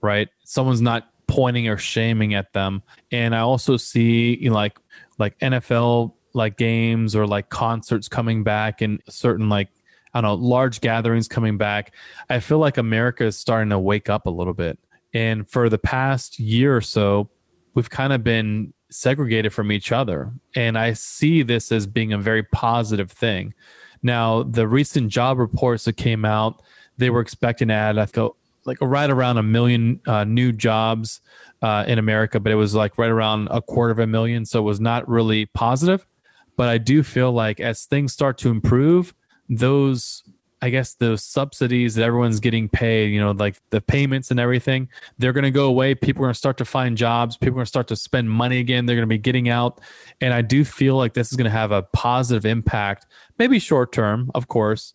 right? 0.00 0.28
Someone's 0.44 0.80
not 0.80 1.10
pointing 1.26 1.68
or 1.68 1.76
shaming 1.76 2.34
at 2.34 2.52
them. 2.52 2.82
And 3.12 3.34
I 3.34 3.40
also 3.40 3.76
see 3.76 4.36
you 4.40 4.50
know, 4.50 4.56
like 4.56 4.78
like 5.18 5.38
NFL 5.40 6.14
like 6.34 6.56
games 6.56 7.14
or 7.14 7.26
like 7.26 7.48
concerts 7.50 8.08
coming 8.08 8.44
back 8.44 8.80
and 8.80 9.00
certain 9.08 9.48
like 9.48 9.68
I 10.14 10.20
don't 10.20 10.30
know 10.40 10.46
large 10.46 10.80
gatherings 10.80 11.28
coming 11.28 11.58
back. 11.58 11.94
I 12.30 12.40
feel 12.40 12.58
like 12.58 12.78
America 12.78 13.24
is 13.24 13.38
starting 13.38 13.70
to 13.70 13.78
wake 13.78 14.08
up 14.08 14.26
a 14.26 14.30
little 14.30 14.54
bit. 14.54 14.78
And 15.14 15.48
for 15.48 15.68
the 15.68 15.78
past 15.78 16.38
year 16.38 16.76
or 16.76 16.80
so, 16.80 17.30
we've 17.74 17.90
kind 17.90 18.12
of 18.12 18.24
been 18.24 18.72
segregated 18.90 19.52
from 19.52 19.70
each 19.70 19.92
other. 19.92 20.32
And 20.54 20.78
I 20.78 20.94
see 20.94 21.42
this 21.42 21.70
as 21.72 21.86
being 21.86 22.12
a 22.12 22.18
very 22.18 22.42
positive 22.42 23.10
thing. 23.10 23.54
Now, 24.02 24.42
the 24.42 24.66
recent 24.68 25.08
job 25.08 25.38
reports 25.38 25.84
that 25.84 25.96
came 25.96 26.24
out, 26.24 26.62
they 26.96 27.10
were 27.10 27.20
expecting 27.20 27.68
to 27.68 27.74
add, 27.74 27.98
I 27.98 28.06
like 28.64 28.78
right 28.80 29.10
around 29.10 29.38
a 29.38 29.42
million 29.42 30.00
uh, 30.06 30.24
new 30.24 30.52
jobs 30.52 31.20
uh, 31.62 31.84
in 31.88 31.98
America, 31.98 32.38
but 32.38 32.52
it 32.52 32.56
was 32.56 32.74
like 32.74 32.98
right 32.98 33.10
around 33.10 33.48
a 33.50 33.62
quarter 33.62 33.90
of 33.90 33.98
a 33.98 34.06
million. 34.06 34.44
So 34.44 34.60
it 34.60 34.62
was 34.62 34.80
not 34.80 35.08
really 35.08 35.46
positive. 35.46 36.06
But 36.56 36.68
I 36.68 36.78
do 36.78 37.02
feel 37.02 37.32
like 37.32 37.60
as 37.60 37.84
things 37.84 38.12
start 38.12 38.36
to 38.38 38.50
improve, 38.50 39.14
those 39.48 40.22
I 40.60 40.70
guess 40.70 40.94
those 40.94 41.22
subsidies 41.22 41.94
that 41.94 42.04
everyone's 42.04 42.40
getting 42.40 42.68
paid, 42.68 43.12
you 43.12 43.20
know, 43.20 43.30
like 43.30 43.56
the 43.70 43.80
payments 43.80 44.30
and 44.30 44.40
everything, 44.40 44.88
they're 45.18 45.32
going 45.32 45.44
to 45.44 45.52
go 45.52 45.66
away. 45.66 45.94
People 45.94 46.22
are 46.22 46.26
going 46.26 46.34
to 46.34 46.38
start 46.38 46.56
to 46.58 46.64
find 46.64 46.96
jobs. 46.96 47.36
People 47.36 47.50
are 47.50 47.58
going 47.58 47.64
to 47.64 47.68
start 47.68 47.86
to 47.88 47.96
spend 47.96 48.28
money 48.28 48.58
again. 48.58 48.84
They're 48.84 48.96
going 48.96 49.08
to 49.08 49.14
be 49.14 49.18
getting 49.18 49.48
out. 49.48 49.80
And 50.20 50.34
I 50.34 50.42
do 50.42 50.64
feel 50.64 50.96
like 50.96 51.14
this 51.14 51.30
is 51.30 51.36
going 51.36 51.44
to 51.44 51.50
have 51.50 51.70
a 51.70 51.82
positive 51.82 52.44
impact, 52.44 53.06
maybe 53.38 53.58
short 53.58 53.92
term, 53.92 54.30
of 54.34 54.48
course, 54.48 54.94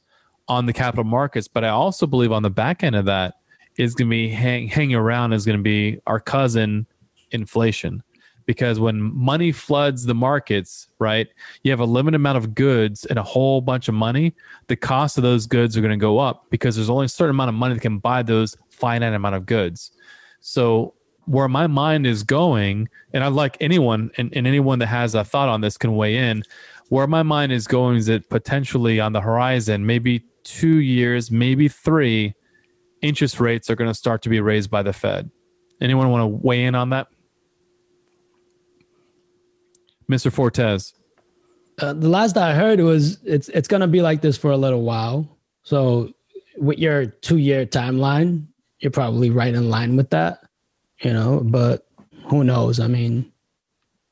on 0.49 0.65
the 0.65 0.73
capital 0.73 1.06
markets. 1.06 1.48
But 1.48 1.64
I 1.64 1.69
also 1.69 2.07
believe 2.07 2.34
on 2.34 2.44
the 2.44 2.49
back 2.49 2.84
end 2.84 2.95
of 2.95 3.06
that 3.06 3.35
is 3.77 3.95
going 3.95 4.10
to 4.10 4.11
be 4.11 4.30
hang, 4.30 4.68
hanging 4.68 4.95
around 4.95 5.31
is 5.31 5.45
going 5.45 5.57
to 5.57 5.64
be 5.64 5.99
our 6.07 6.19
cousin 6.19 6.85
inflation 7.31 8.03
because 8.45 8.79
when 8.79 9.01
money 9.01 9.51
floods 9.51 10.05
the 10.05 10.15
markets, 10.15 10.87
right, 10.99 11.27
you 11.63 11.71
have 11.71 11.79
a 11.79 11.85
limited 11.85 12.15
amount 12.15 12.37
of 12.37 12.55
goods 12.55 13.05
and 13.05 13.17
a 13.17 13.23
whole 13.23 13.61
bunch 13.61 13.87
of 13.87 13.95
money, 13.95 14.33
the 14.67 14.75
cost 14.75 15.17
of 15.17 15.23
those 15.23 15.45
goods 15.45 15.77
are 15.77 15.81
going 15.81 15.91
to 15.91 15.97
go 15.97 16.19
up 16.19 16.45
because 16.49 16.75
there's 16.75 16.89
only 16.89 17.05
a 17.05 17.09
certain 17.09 17.31
amount 17.35 17.49
of 17.49 17.55
money 17.55 17.73
that 17.73 17.81
can 17.81 17.99
buy 17.99 18.23
those 18.23 18.55
finite 18.69 19.13
amount 19.13 19.35
of 19.35 19.45
goods. 19.45 19.91
So 20.41 20.93
where 21.25 21.47
my 21.47 21.67
mind 21.67 22.05
is 22.05 22.23
going, 22.23 22.89
and 23.13 23.23
I'd 23.23 23.33
like 23.33 23.57
anyone 23.61 24.11
and, 24.17 24.35
and 24.35 24.45
anyone 24.45 24.79
that 24.79 24.87
has 24.87 25.15
a 25.15 25.23
thought 25.23 25.49
on 25.49 25.61
this 25.61 25.77
can 25.77 25.95
weigh 25.95 26.17
in, 26.17 26.43
where 26.89 27.07
my 27.07 27.23
mind 27.23 27.51
is 27.51 27.65
going 27.65 27.97
is 27.97 28.07
that 28.07 28.29
potentially 28.29 28.99
on 28.99 29.13
the 29.13 29.21
horizon, 29.21 29.85
maybe 29.85 30.25
two 30.43 30.79
years, 30.79 31.31
maybe 31.31 31.67
three, 31.67 32.35
interest 33.01 33.39
rates 33.39 33.69
are 33.69 33.75
going 33.75 33.89
to 33.89 33.93
start 33.93 34.21
to 34.23 34.29
be 34.29 34.41
raised 34.41 34.69
by 34.69 34.83
the 34.83 34.93
Fed. 34.93 35.29
Anyone 35.81 36.09
want 36.09 36.21
to 36.21 36.27
weigh 36.27 36.65
in 36.65 36.75
on 36.75 36.89
that? 36.91 37.07
Mr. 40.14 40.31
Fortes? 40.31 40.94
Uh, 41.80 41.94
the 41.94 42.10
last 42.10 42.38
I 42.38 42.53
heard 42.53 42.80
was 42.80 43.18
it's 43.23 43.49
it's 43.49 43.68
gonna 43.68 43.88
be 43.88 44.02
like 44.02 44.22
this 44.22 44.38
for 44.38 44.52
a 44.52 44.57
little 44.57 44.84
while. 44.84 45.27
So 45.64 46.14
with 46.57 46.77
your 46.77 47.07
two 47.07 47.38
year 47.38 47.65
timeline, 47.65 48.45
you're 48.80 48.91
probably 48.91 49.30
right 49.30 49.53
in 49.53 49.69
line 49.69 49.95
with 49.95 50.10
that, 50.11 50.44
you 51.02 51.14
know. 51.14 51.41
But 51.44 51.88
who 52.30 52.44
knows? 52.44 52.80
I 52.80 52.88
mean, 52.88 53.31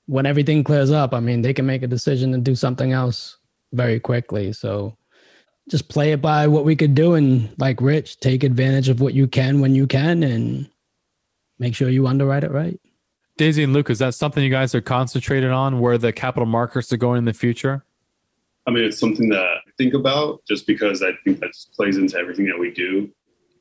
when 0.07 0.25
everything 0.25 0.63
clears 0.63 0.91
up, 0.91 1.13
I 1.13 1.19
mean, 1.19 1.41
they 1.41 1.53
can 1.53 1.65
make 1.65 1.83
a 1.83 1.87
decision 1.87 2.33
and 2.33 2.43
do 2.43 2.55
something 2.55 2.91
else 2.93 3.37
very 3.73 3.99
quickly. 3.99 4.53
So 4.53 4.97
just 5.69 5.87
play 5.87 6.11
it 6.11 6.21
by 6.21 6.47
what 6.47 6.65
we 6.65 6.75
could 6.75 6.95
do 6.95 7.13
and 7.13 7.53
like 7.59 7.79
Rich, 7.79 8.19
take 8.19 8.43
advantage 8.43 8.89
of 8.89 8.99
what 8.99 9.13
you 9.13 9.27
can 9.27 9.61
when 9.61 9.75
you 9.75 9.87
can 9.87 10.23
and 10.23 10.69
make 11.59 11.75
sure 11.75 11.89
you 11.89 12.07
underwrite 12.07 12.43
it 12.43 12.51
right. 12.51 12.79
Daisy 13.37 13.63
and 13.63 13.73
Luke, 13.73 13.89
is 13.89 13.99
that 13.99 14.13
something 14.13 14.43
you 14.43 14.49
guys 14.49 14.75
are 14.75 14.81
concentrated 14.81 15.51
on 15.51 15.79
where 15.79 15.97
the 15.97 16.13
capital 16.13 16.45
markets 16.45 16.91
are 16.93 16.97
going 16.97 17.17
in 17.17 17.25
the 17.25 17.33
future? 17.33 17.83
I 18.67 18.71
mean, 18.71 18.83
it's 18.83 18.99
something 18.99 19.29
that 19.29 19.39
I 19.39 19.71
think 19.77 19.93
about 19.93 20.45
just 20.47 20.67
because 20.67 21.01
I 21.01 21.11
think 21.23 21.39
that 21.39 21.47
just 21.47 21.73
plays 21.73 21.97
into 21.97 22.17
everything 22.17 22.45
that 22.45 22.59
we 22.59 22.71
do. 22.71 23.09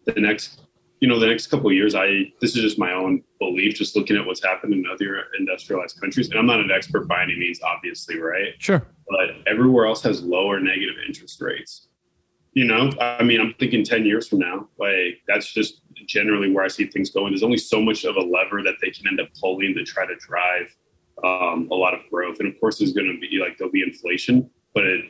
The 0.05 0.21
next, 0.21 0.61
you 1.01 1.09
know, 1.09 1.19
the 1.19 1.27
next 1.27 1.47
couple 1.47 1.73
years, 1.73 1.95
I 1.95 2.33
this 2.41 2.57
is 2.57 2.63
just 2.63 2.79
my 2.79 2.93
own 2.93 3.23
belief, 3.39 3.75
just 3.75 3.97
looking 3.97 4.17
at 4.17 4.27
what's 4.27 4.45
happened 4.45 4.75
in 4.75 4.85
other 4.93 5.25
industrialized 5.39 5.99
countries. 6.01 6.29
And 6.29 6.39
I'm 6.39 6.47
not 6.47 6.61
an 6.61 6.71
expert 6.71 7.09
by 7.09 7.23
any 7.23 7.37
means, 7.39 7.61
obviously, 7.63 8.19
right? 8.19 8.55
Sure. 8.59 8.87
But 9.09 9.31
everywhere 9.47 9.87
else 9.87 10.03
has 10.03 10.23
lower 10.23 10.61
negative 10.61 10.97
interest 11.07 11.41
rates. 11.41 11.89
You 12.53 12.65
know, 12.65 12.91
I 13.01 13.23
mean, 13.23 13.41
I'm 13.41 13.55
thinking 13.59 13.85
10 13.85 14.05
years 14.05 14.29
from 14.29 14.41
now, 14.41 14.69
like 14.79 15.23
that's 15.27 15.53
just 15.53 15.83
generally 16.07 16.51
where 16.53 16.65
I 16.65 16.69
see 16.69 16.87
things 16.87 17.11
going. 17.11 17.33
There's 17.33 17.43
only 17.43 17.59
so 17.59 17.81
much 17.81 18.05
of 18.05 18.17
a 18.17 18.21
lever 18.21 18.63
that 18.63 18.75
they 18.81 18.91
can 18.91 19.09
end 19.09 19.21
up 19.21 19.29
pulling 19.41 19.75
to 19.75 19.85
try 19.85 20.07
to 20.07 20.15
drive 20.17 20.75
um, 21.25 21.69
a 21.71 21.75
lot 21.75 21.95
of 21.95 22.01
growth. 22.11 22.41
And 22.41 22.53
of 22.53 22.59
course, 22.61 22.79
there's 22.79 22.93
going 22.93 23.07
to 23.07 23.19
be 23.21 23.39
like 23.39 23.59
there'll 23.59 23.73
be 23.73 23.83
inflation, 23.83 24.51
but 24.75 24.85
it, 24.85 25.05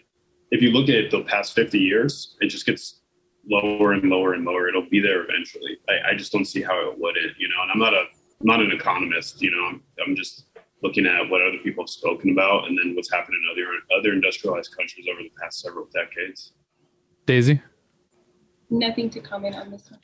if 0.51 0.63
you 0.63 0.71
look 0.71 0.89
at 0.89 1.11
the 1.11 1.23
past 1.23 1.55
50 1.55 1.79
years, 1.79 2.37
it 2.41 2.49
just 2.49 2.67
gets 2.67 3.03
lower 3.49 3.93
and 3.93 4.11
lower 4.11 4.35
and 4.35 4.45
lower. 4.45 4.69
It'll 4.69 4.89
be 4.89 5.01
there 5.01 5.25
eventually. 5.25 5.79
I, 5.89 6.11
I 6.11 6.15
just 6.15 6.33
don't 6.33 6.45
see 6.45 6.63
how 6.63 6.91
it 6.91 6.99
wouldn't, 6.99 7.39
you 7.39 7.49
know. 7.49 7.63
And 7.63 7.71
I'm 7.73 7.79
not 7.79 7.95
a 7.95 8.05
I'm 8.41 8.47
not 8.47 8.61
an 8.61 8.73
economist, 8.73 9.43
you 9.43 9.51
know. 9.51 9.65
I'm, 9.67 9.83
I'm 10.07 10.17
just 10.17 10.47
looking 10.83 11.07
at 11.07 11.29
what 11.29 11.43
other 11.43 11.59
people 11.63 11.85
have 11.85 11.91
spoken 11.91 12.31
about 12.31 12.67
and 12.67 12.79
then 12.79 12.95
what's 12.97 13.13
happened 13.13 13.37
in 13.37 13.51
other 13.51 13.99
other 13.99 14.13
industrialized 14.13 14.75
countries 14.77 15.07
over 15.13 15.23
the 15.23 15.31
past 15.41 15.61
several 15.61 15.87
decades. 15.93 16.53
Daisy? 17.27 17.61
Nothing 18.71 19.11
to 19.11 19.21
comment 19.21 19.57
on 19.57 19.71
this 19.71 19.91
one. 19.91 20.01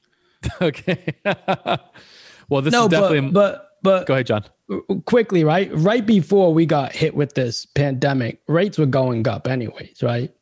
okay. 0.63 1.15
well, 2.49 2.63
this 2.63 2.73
no, 2.73 2.85
is 2.85 2.91
definitely. 2.91 3.31
but, 3.31 3.33
but 3.33 3.67
but 3.83 4.07
go 4.07 4.15
ahead, 4.15 4.27
John. 4.27 4.45
Quickly, 5.05 5.45
right? 5.45 5.71
Right 5.73 6.05
before 6.05 6.53
we 6.53 6.67
got 6.67 6.93
hit 6.93 7.15
with 7.15 7.35
this 7.35 7.67
pandemic, 7.67 8.41
rates 8.49 8.79
were 8.79 8.87
going 8.87 9.29
up, 9.29 9.47
anyways, 9.47 10.03
right? 10.03 10.35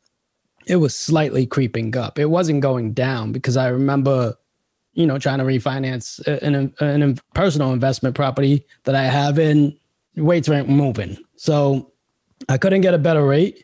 It 0.65 0.77
was 0.77 0.95
slightly 0.95 1.45
creeping 1.45 1.95
up. 1.95 2.17
It 2.17 2.25
wasn't 2.25 2.61
going 2.61 2.93
down 2.93 3.31
because 3.31 3.55
I 3.55 3.67
remember, 3.67 4.33
you 4.93 5.05
know, 5.05 5.19
trying 5.19 5.37
to 5.37 5.43
refinance 5.43 6.25
an, 6.25 6.55
an, 6.55 6.73
an 6.79 7.19
personal 7.35 7.71
investment 7.71 8.15
property 8.15 8.65
that 8.85 8.95
I 8.95 9.03
have, 9.03 9.37
and 9.37 9.77
rates 10.15 10.49
weren't 10.49 10.69
moving. 10.69 11.15
So 11.35 11.91
I 12.49 12.57
couldn't 12.57 12.81
get 12.81 12.95
a 12.95 12.97
better 12.97 13.25
rate. 13.25 13.63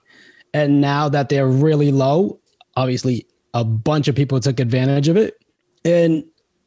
And 0.53 0.79
now 0.79 1.09
that 1.09 1.29
they're 1.29 1.47
really 1.47 1.91
low, 1.91 2.39
obviously 2.75 3.25
a 3.53 3.63
bunch 3.63 4.07
of 4.07 4.15
people 4.15 4.39
took 4.39 4.59
advantage 4.59 5.07
of 5.07 5.17
it. 5.17 5.43
And 5.83 6.23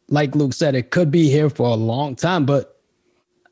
like 0.09 0.35
Luke 0.35 0.53
said, 0.53 0.75
it 0.75 0.91
could 0.91 1.11
be 1.11 1.31
here 1.31 1.51
for 1.51 1.69
a 1.69 1.75
long 1.75 2.17
time, 2.17 2.47
but 2.47 2.81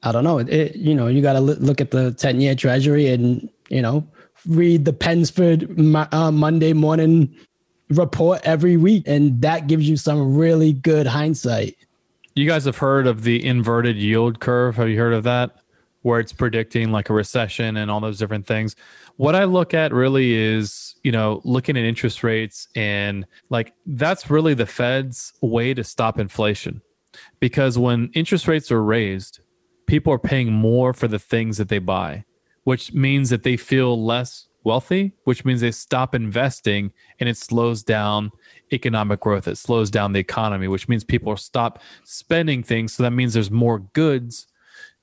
I 0.03 0.13
don't 0.13 0.25
know. 0.25 0.39
It, 0.39 0.49
it 0.49 0.77
you 0.77 0.95
know, 0.95 1.07
you 1.07 1.23
got 1.23 1.35
to 1.35 1.41
look 1.41 1.81
at 1.81 1.91
the 1.91 2.13
10 2.13 2.41
year 2.41 2.55
treasury 2.55 3.09
and, 3.09 3.49
you 3.69 3.83
know, 3.83 4.07
read 4.47 4.85
the 4.85 4.93
Pensford 4.93 5.79
uh, 6.13 6.33
Monday 6.33 6.73
morning 6.73 7.35
report 7.91 8.41
every 8.45 8.77
week. 8.77 9.05
And 9.07 9.41
that 9.43 9.67
gives 9.67 9.89
you 9.89 9.97
some 9.97 10.37
really 10.37 10.73
good 10.73 11.07
hindsight. 11.07 11.77
You 12.35 12.47
guys 12.47 12.65
have 12.65 12.79
heard 12.79 13.07
of 13.07 13.23
the 13.23 13.45
inverted 13.45 13.97
yield 13.97 14.41
curve. 14.41 14.77
Have 14.77 14.89
you 14.89 14.99
heard 14.99 15.13
of 15.13 15.25
that? 15.25 15.57
Where 16.03 16.21
it's 16.21 16.33
predicting 16.33 16.91
like 16.91 17.11
a 17.11 17.15
recession 17.15 17.77
and 17.77 17.91
all 17.91 18.01
those 18.01 18.19
different 18.19 18.47
things. 18.47 18.77
What 19.17 19.35
I 19.35 19.45
look 19.45 19.73
at 19.73 19.93
really 19.93 20.35
is, 20.35 20.97
you 21.03 21.13
know, 21.13 21.41
looking 21.45 21.77
at 21.77 21.85
interest 21.85 22.25
rates 22.25 22.69
and 22.75 23.27
like 23.51 23.73
that's 23.87 24.31
really 24.31 24.55
the 24.55 24.67
Fed's 24.67 25.33
way 25.41 25.75
to 25.75 25.85
stop 25.85 26.19
inflation. 26.19 26.83
Because 27.41 27.79
when 27.79 28.11
interest 28.15 28.49
rates 28.49 28.73
are 28.73 28.83
raised, 28.83 29.41
people 29.87 30.13
are 30.13 30.19
paying 30.19 30.53
more 30.53 30.93
for 30.93 31.09
the 31.09 31.19
things 31.19 31.59
that 31.59 31.69
they 31.69 31.79
buy, 31.79 32.25
which 32.65 32.93
means 32.93 33.31
that 33.31 33.43
they 33.43 33.57
feel 33.57 34.03
less 34.03 34.49
wealthy, 34.65 35.13
which 35.25 35.45
means 35.45 35.61
they 35.61 35.71
stop 35.71 36.15
investing 36.15 36.93
and 37.21 37.29
it 37.29 37.37
slows 37.37 37.83
down 37.83 38.31
economic 38.73 39.21
growth. 39.21 39.49
It 39.49 39.59
slows 39.59 39.91
down 39.91 40.13
the 40.13 40.21
economy, 40.21 40.69
which 40.69 40.89
means 40.89 41.05
people 41.05 41.37
stop 41.37 41.81
spending 42.05 42.63
things. 42.63 42.93
So 42.95 43.03
that 43.03 43.11
means 43.11 43.35
there's 43.35 43.51
more 43.51 43.81
goods 43.81 44.47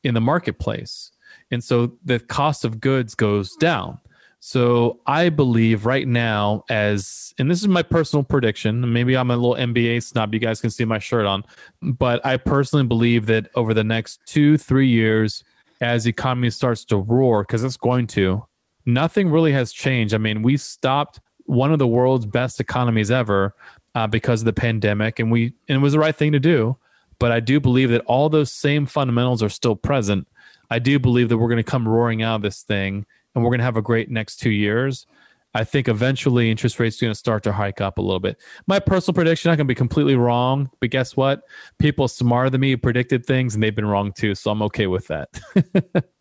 in 0.04 0.14
the 0.14 0.22
marketplace. 0.22 1.12
And 1.52 1.64
so 1.64 1.94
the 2.04 2.20
cost 2.20 2.66
of 2.66 2.80
goods 2.80 3.16
goes 3.16 3.56
down. 3.56 4.00
So 4.42 5.00
I 5.06 5.30
believe 5.30 5.86
right 5.86 6.08
now, 6.08 6.64
as 6.70 7.34
and 7.38 7.52
this 7.52 7.60
is 7.62 7.68
my 7.68 7.84
personal 7.84 8.24
prediction, 8.24 8.92
maybe 8.94 9.18
I'm 9.18 9.32
a 9.32 9.36
little 9.36 9.56
MBA 9.56 10.02
snob. 10.02 10.34
You 10.34 10.40
guys 10.40 10.62
can 10.62 10.70
see 10.70 10.86
my 10.86 11.00
shirt 11.00 11.26
on, 11.26 11.44
but 11.82 12.26
I 12.26 12.38
personally 12.38 12.86
believe 12.86 13.26
that 13.26 13.50
over 13.56 13.74
the 13.74 13.84
next 13.84 14.22
two, 14.26 14.58
three 14.58 14.88
years, 14.88 15.44
as 15.82 16.06
the 16.06 16.10
economy 16.10 16.50
starts 16.50 16.86
to 16.86 16.98
roar, 16.98 17.44
because 17.44 17.64
it's 17.64 17.78
going 17.78 18.08
to, 18.08 18.46
nothing 18.86 19.30
really 19.30 19.52
has 19.52 19.74
changed. 19.74 20.14
I 20.14 20.18
mean, 20.18 20.42
we 20.42 20.56
stopped 20.56 21.20
one 21.46 21.74
of 21.74 21.80
the 21.80 21.88
world's 21.88 22.26
best 22.26 22.62
economies 22.62 23.12
ever 23.12 23.56
uh, 23.96 24.08
because 24.08 24.42
of 24.42 24.46
the 24.46 24.54
pandemic, 24.54 25.20
and 25.20 25.32
we 25.32 25.54
and 25.68 25.78
it 25.78 25.82
was 25.82 25.94
the 25.94 26.00
right 26.00 26.16
thing 26.16 26.32
to 26.32 26.40
do. 26.40 26.78
But 27.20 27.32
I 27.32 27.40
do 27.40 27.60
believe 27.60 27.90
that 27.90 28.02
all 28.06 28.30
those 28.30 28.52
same 28.52 28.86
fundamentals 28.86 29.44
are 29.44 29.50
still 29.50 29.76
present 29.76 30.28
I 30.70 30.80
do 30.80 31.00
believe 31.00 31.30
that 31.30 31.38
we're 31.38 31.50
going 31.50 31.58
to 31.58 31.64
come 31.64 31.88
roaring 31.88 32.22
out 32.22 32.36
of 32.36 32.41
this 32.41 32.62
thing 32.62 33.06
and 33.34 33.44
we're 33.44 33.50
going 33.50 33.60
to 33.60 33.66
have 33.66 33.78
a 33.78 33.82
great 33.82 34.10
next 34.10 34.38
two 34.38 34.52
years. 34.52 35.06
I 35.56 35.64
think 35.64 35.88
eventually 35.88 36.52
interest 36.52 36.80
rates 36.80 37.02
are 37.02 37.06
going 37.06 37.12
to 37.12 37.20
start 37.20 37.41
to 37.44 37.52
hike 37.52 37.82
up 37.82 37.98
a 37.98 38.02
little 38.02 38.20
bit. 38.20 38.38
My 38.68 38.80
personal 38.80 39.16
prediction, 39.16 39.50
I 39.50 39.56
can 39.56 39.66
be 39.66 39.74
completely 39.74 40.16
wrong, 40.16 40.70
but 40.80 40.91
guess 40.91 41.18
what? 41.18 41.41
People 41.80 42.08
smarter 42.08 42.52
than 42.52 42.62
me 42.62 42.76
predicted 42.76 43.26
things 43.26 43.56
and 43.56 43.64
they've 43.64 43.76
been 43.76 43.88
wrong 43.88 44.12
too. 44.14 44.36
So 44.36 44.52
I'm 44.52 44.62
okay 44.64 44.86
with 44.86 45.08
that. 45.08 45.40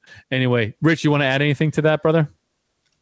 anyway, 0.31 0.75
Rich, 0.81 1.05
you 1.05 1.11
want 1.11 1.21
to 1.21 1.27
add 1.27 1.43
anything 1.43 1.71
to 1.73 1.83
that, 1.83 2.03
brother? 2.03 2.31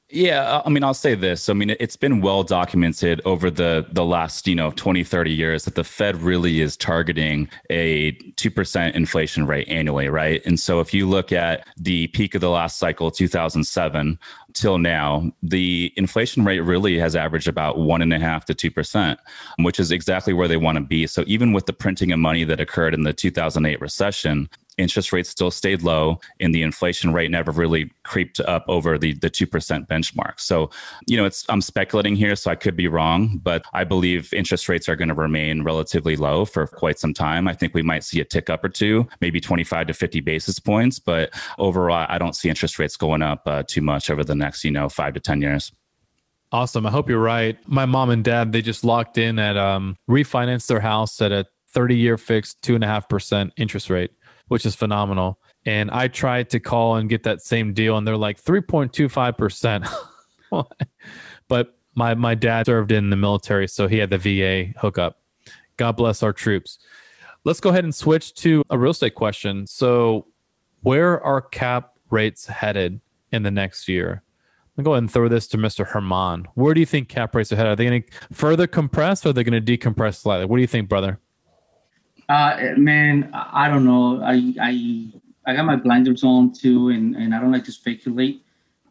Yeah, 0.09 0.43
uh, 0.43 0.63
I 0.65 0.71
mean, 0.71 0.85
I'll 0.85 0.95
say 0.95 1.17
this. 1.17 1.49
I 1.49 1.53
mean, 1.53 1.75
it's 1.81 1.97
been 1.97 2.21
well 2.21 2.45
documented 2.45 3.21
over 3.25 3.51
the 3.51 3.87
the 3.91 4.05
last, 4.05 4.47
you 4.47 4.55
know, 4.55 4.71
20, 4.71 5.03
30 5.03 5.33
years 5.33 5.65
that 5.65 5.75
the 5.75 5.83
Fed 5.83 6.23
really 6.23 6.61
is 6.61 6.77
targeting 6.77 7.49
a 7.71 8.13
2% 8.13 8.95
inflation 8.95 9.49
rate 9.49 9.67
annually, 9.67 10.09
right? 10.09 10.41
And 10.47 10.61
so 10.61 10.79
if 10.79 10.95
you 10.95 11.09
look 11.09 11.33
at 11.33 11.67
the 11.77 12.07
peak 12.09 12.37
of 12.37 12.41
the 12.41 12.51
last 12.51 12.79
cycle, 12.79 13.11
2007, 13.11 14.17
till 14.53 14.79
now, 14.79 15.29
the 15.43 15.93
inflation 15.97 16.45
rate 16.45 16.61
really 16.61 16.99
has 17.01 17.17
averaged 17.17 17.49
about 17.49 17.79
one 17.79 18.01
and 18.01 18.13
a 18.13 18.21
half 18.21 18.45
to 18.45 18.55
two 18.55 18.71
percent, 18.71 19.19
which 19.59 19.81
is 19.81 19.91
exactly 19.91 20.33
where 20.33 20.47
they 20.47 20.57
want 20.57 20.77
to 20.79 20.85
be. 20.85 21.09
So 21.09 21.25
even 21.27 21.53
with 21.53 21.67
the 21.67 21.73
printing 21.73 22.13
of 22.13 22.21
money 22.21 22.45
that 22.45 22.61
occurred 22.61 22.95
in 22.95 23.03
the 23.03 23.13
2008 23.13 23.81
recession, 23.81 24.49
interest 24.79 25.13
rates 25.13 25.31
still 25.31 25.51
stayed 25.51 25.83
low 25.83 26.21
and 26.41 26.55
the 26.55 26.63
inflation 26.63 27.13
rate 27.13 27.31
never 27.31 27.51
really 27.51 27.91
creeped 28.05 28.41
up 28.41 28.65
over 28.69 28.99
the, 28.99 29.15
the 29.15 29.31
2% 29.31 29.87
benchmark. 29.87 30.39
So, 30.39 30.71
you 31.07 31.17
know, 31.17 31.25
it's 31.25 31.45
I'm 31.49 31.61
speculating 31.61 32.17
here, 32.17 32.37
so 32.37 32.51
I 32.51 32.55
could 32.55 32.77
be 32.77 32.89
wrong, 32.89 33.41
but 33.43 33.65
I 33.73 33.85
believe 33.85 34.33
interest 34.33 34.69
rates 34.69 34.89
are 34.89 34.97
going 34.97 35.09
to 35.09 35.15
remain 35.15 35.63
relatively 35.63 36.17
low 36.17 36.45
for 36.45 36.67
quite 36.67 36.99
some 36.99 37.15
time. 37.15 37.49
I 37.49 37.55
think 37.55 37.75
we 37.75 37.83
might 37.83 38.05
see 38.05 38.21
a 38.21 38.25
tick 38.25 38.51
up 38.51 38.65
or 38.65 38.69
two, 38.69 39.09
maybe 39.21 39.41
25 39.41 39.89
to 39.89 39.95
50 39.95 40.21
basis 40.21 40.59
points, 40.59 40.99
but 40.99 41.31
overall, 41.59 42.07
I 42.09 42.19
don't 42.19 42.35
see 42.35 42.49
interest 42.49 42.79
rates 42.79 42.97
going 42.97 43.23
up 43.23 43.43
uh, 43.47 43.63
too 43.67 43.81
much 43.81 44.11
over 44.11 44.25
the 44.25 44.35
next, 44.35 44.65
you 44.65 44.71
know, 44.71 44.89
five 44.89 45.15
to 45.15 45.21
10 45.21 45.41
years. 45.41 45.73
Awesome. 46.53 46.87
I 46.87 46.91
hope 46.91 47.09
you're 47.09 47.19
right. 47.19 47.59
My 47.67 47.87
mom 47.87 48.11
and 48.11 48.23
dad, 48.23 48.53
they 48.53 48.63
just 48.63 48.85
locked 48.85 49.19
in 49.19 49.39
at 49.39 49.57
um 49.57 49.97
refinanced 50.09 50.69
their 50.69 50.81
house 50.81 51.21
at 51.21 51.33
a 51.33 51.47
30 51.71 51.97
year 51.97 52.17
fixed 52.17 52.63
two 52.63 52.75
and 52.75 52.85
a 52.85 52.87
half 52.87 53.09
percent 53.09 53.53
interest 53.57 53.91
rate 53.91 54.13
which 54.49 54.67
is 54.67 54.75
phenomenal. 54.75 55.39
And 55.65 55.91
I 55.91 56.09
tried 56.09 56.51
to 56.51 56.61
call 56.61 56.97
and 56.97 57.09
get 57.09 57.25
that 57.25 57.43
same 57.43 57.73
deal, 57.73 57.97
and 57.97 58.07
they're 58.07 58.17
like 58.17 58.43
3.25%. 58.43 59.89
but 61.49 61.79
my, 61.95 62.15
my 62.15 62.35
dad 62.35 62.67
served 62.67 62.93
in 62.93 63.11
the 63.11 63.17
military, 63.17 63.67
so 63.67 63.89
he 63.89 63.99
had 63.99 64.11
the 64.11 64.19
VA 64.19 64.79
hookup. 64.79 65.21
God 65.77 65.93
bless 65.93 66.23
our 66.23 66.33
troops. 66.33 66.79
Let's 67.45 67.61
go 67.61 67.71
ahead 67.71 67.85
and 67.85 67.95
switch 67.95 68.35
to 68.35 68.63
a 68.71 68.79
real 68.79 68.91
estate 68.91 69.15
question. 69.15 69.67
So, 69.67 70.27
where 70.83 71.23
are 71.23 71.41
cap 71.41 71.95
rates 72.11 72.47
headed 72.47 73.01
in 73.33 73.43
the 73.43 73.51
next 73.51 73.89
year? 73.89 74.23
I'm 74.77 74.85
go 74.85 74.93
ahead 74.93 75.05
and 75.05 75.11
throw 75.11 75.29
this 75.29 75.47
to 75.49 75.57
Mr. 75.57 75.87
Herman. 75.87 76.47
Where 76.55 76.75
do 76.75 76.81
you 76.81 76.87
think 76.87 77.09
cap 77.09 77.35
rates 77.35 77.51
are 77.51 77.57
headed? 77.57 77.73
Are 77.73 77.77
they 77.77 77.87
going 77.87 78.03
to 78.03 78.35
further 78.35 78.67
compress 78.67 79.25
or 79.25 79.31
are 79.31 79.33
they 79.33 79.43
going 79.43 79.65
to 79.65 79.79
decompress 79.79 80.17
slightly? 80.17 80.45
What 80.45 80.57
do 80.57 80.61
you 80.61 80.67
think, 80.67 80.89
brother? 80.89 81.19
Uh, 82.29 82.75
man, 82.77 83.31
I 83.33 83.69
don't 83.69 83.85
know. 83.85 84.21
I 84.23 84.55
I 84.61 85.13
I 85.47 85.55
got 85.55 85.65
my 85.65 85.77
blinders 85.77 86.25
on 86.25 86.53
too, 86.53 86.89
and 86.89 87.15
and 87.15 87.35
I 87.35 87.41
don't 87.41 87.53
like 87.53 87.65
to 87.65 87.73
speculate. 87.73 88.43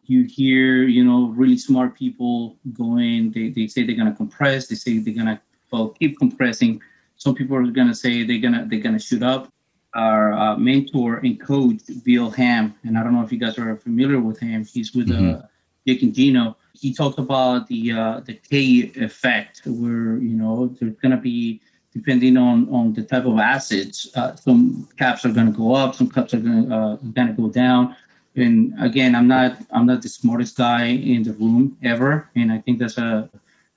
You 0.06 0.22
hear, 0.24 0.84
you 0.84 1.04
know, 1.04 1.28
really 1.36 1.58
smart 1.58 1.94
people 1.94 2.56
going. 2.72 3.32
They 3.32 3.50
they 3.50 3.66
say 3.66 3.84
they're 3.84 3.96
gonna 3.96 4.14
compress. 4.14 4.68
They 4.68 4.74
say 4.76 4.98
they're 4.98 5.14
gonna 5.14 5.40
well 5.70 5.88
keep 5.90 6.18
compressing. 6.18 6.80
Some 7.16 7.34
people 7.34 7.56
are 7.56 7.66
gonna 7.66 7.94
say 7.94 8.24
they're 8.24 8.40
gonna 8.40 8.66
they're 8.68 8.80
gonna 8.80 8.98
shoot 8.98 9.22
up. 9.22 9.52
Our 9.94 10.32
uh, 10.34 10.56
mentor 10.58 11.16
and 11.18 11.40
coach 11.40 11.80
Bill 12.04 12.30
Ham, 12.30 12.74
and 12.84 12.98
I 12.98 13.02
don't 13.02 13.14
know 13.14 13.22
if 13.22 13.32
you 13.32 13.38
guys 13.38 13.58
are 13.58 13.76
familiar 13.76 14.20
with 14.20 14.38
him. 14.38 14.64
He's 14.64 14.94
with 14.94 15.08
mm-hmm. 15.08 15.40
uh, 15.40 15.46
Jake 15.86 16.02
and 16.02 16.14
Gino. 16.14 16.56
He 16.74 16.92
talked 16.92 17.18
about 17.18 17.66
the 17.66 17.92
uh, 17.92 18.20
the 18.20 18.34
K 18.34 18.92
effect, 18.96 19.62
where 19.64 20.18
you 20.18 20.36
know 20.36 20.66
there's 20.78 20.96
gonna 20.96 21.16
be 21.16 21.62
depending 21.96 22.36
on 22.36 22.56
on 22.68 22.92
the 22.92 23.02
type 23.02 23.26
of 23.32 23.38
assets. 23.38 23.96
Uh, 24.14 24.34
some 24.36 24.88
caps 25.00 25.24
are 25.24 25.34
going 25.36 25.50
to 25.52 25.56
go 25.64 25.74
up, 25.74 25.94
some 25.94 26.10
caps 26.16 26.34
are 26.34 26.42
going 26.48 26.70
uh, 26.70 26.96
to 26.96 27.32
go 27.42 27.48
down. 27.48 27.96
And 28.36 28.56
again, 28.88 29.14
I'm 29.14 29.28
not 29.36 29.50
I'm 29.74 29.86
not 29.90 30.02
the 30.02 30.08
smartest 30.08 30.56
guy 30.56 30.84
in 30.86 31.22
the 31.22 31.32
room 31.32 31.76
ever, 31.82 32.28
and 32.36 32.52
I 32.52 32.58
think 32.58 32.78
that's 32.80 32.98
a 32.98 33.30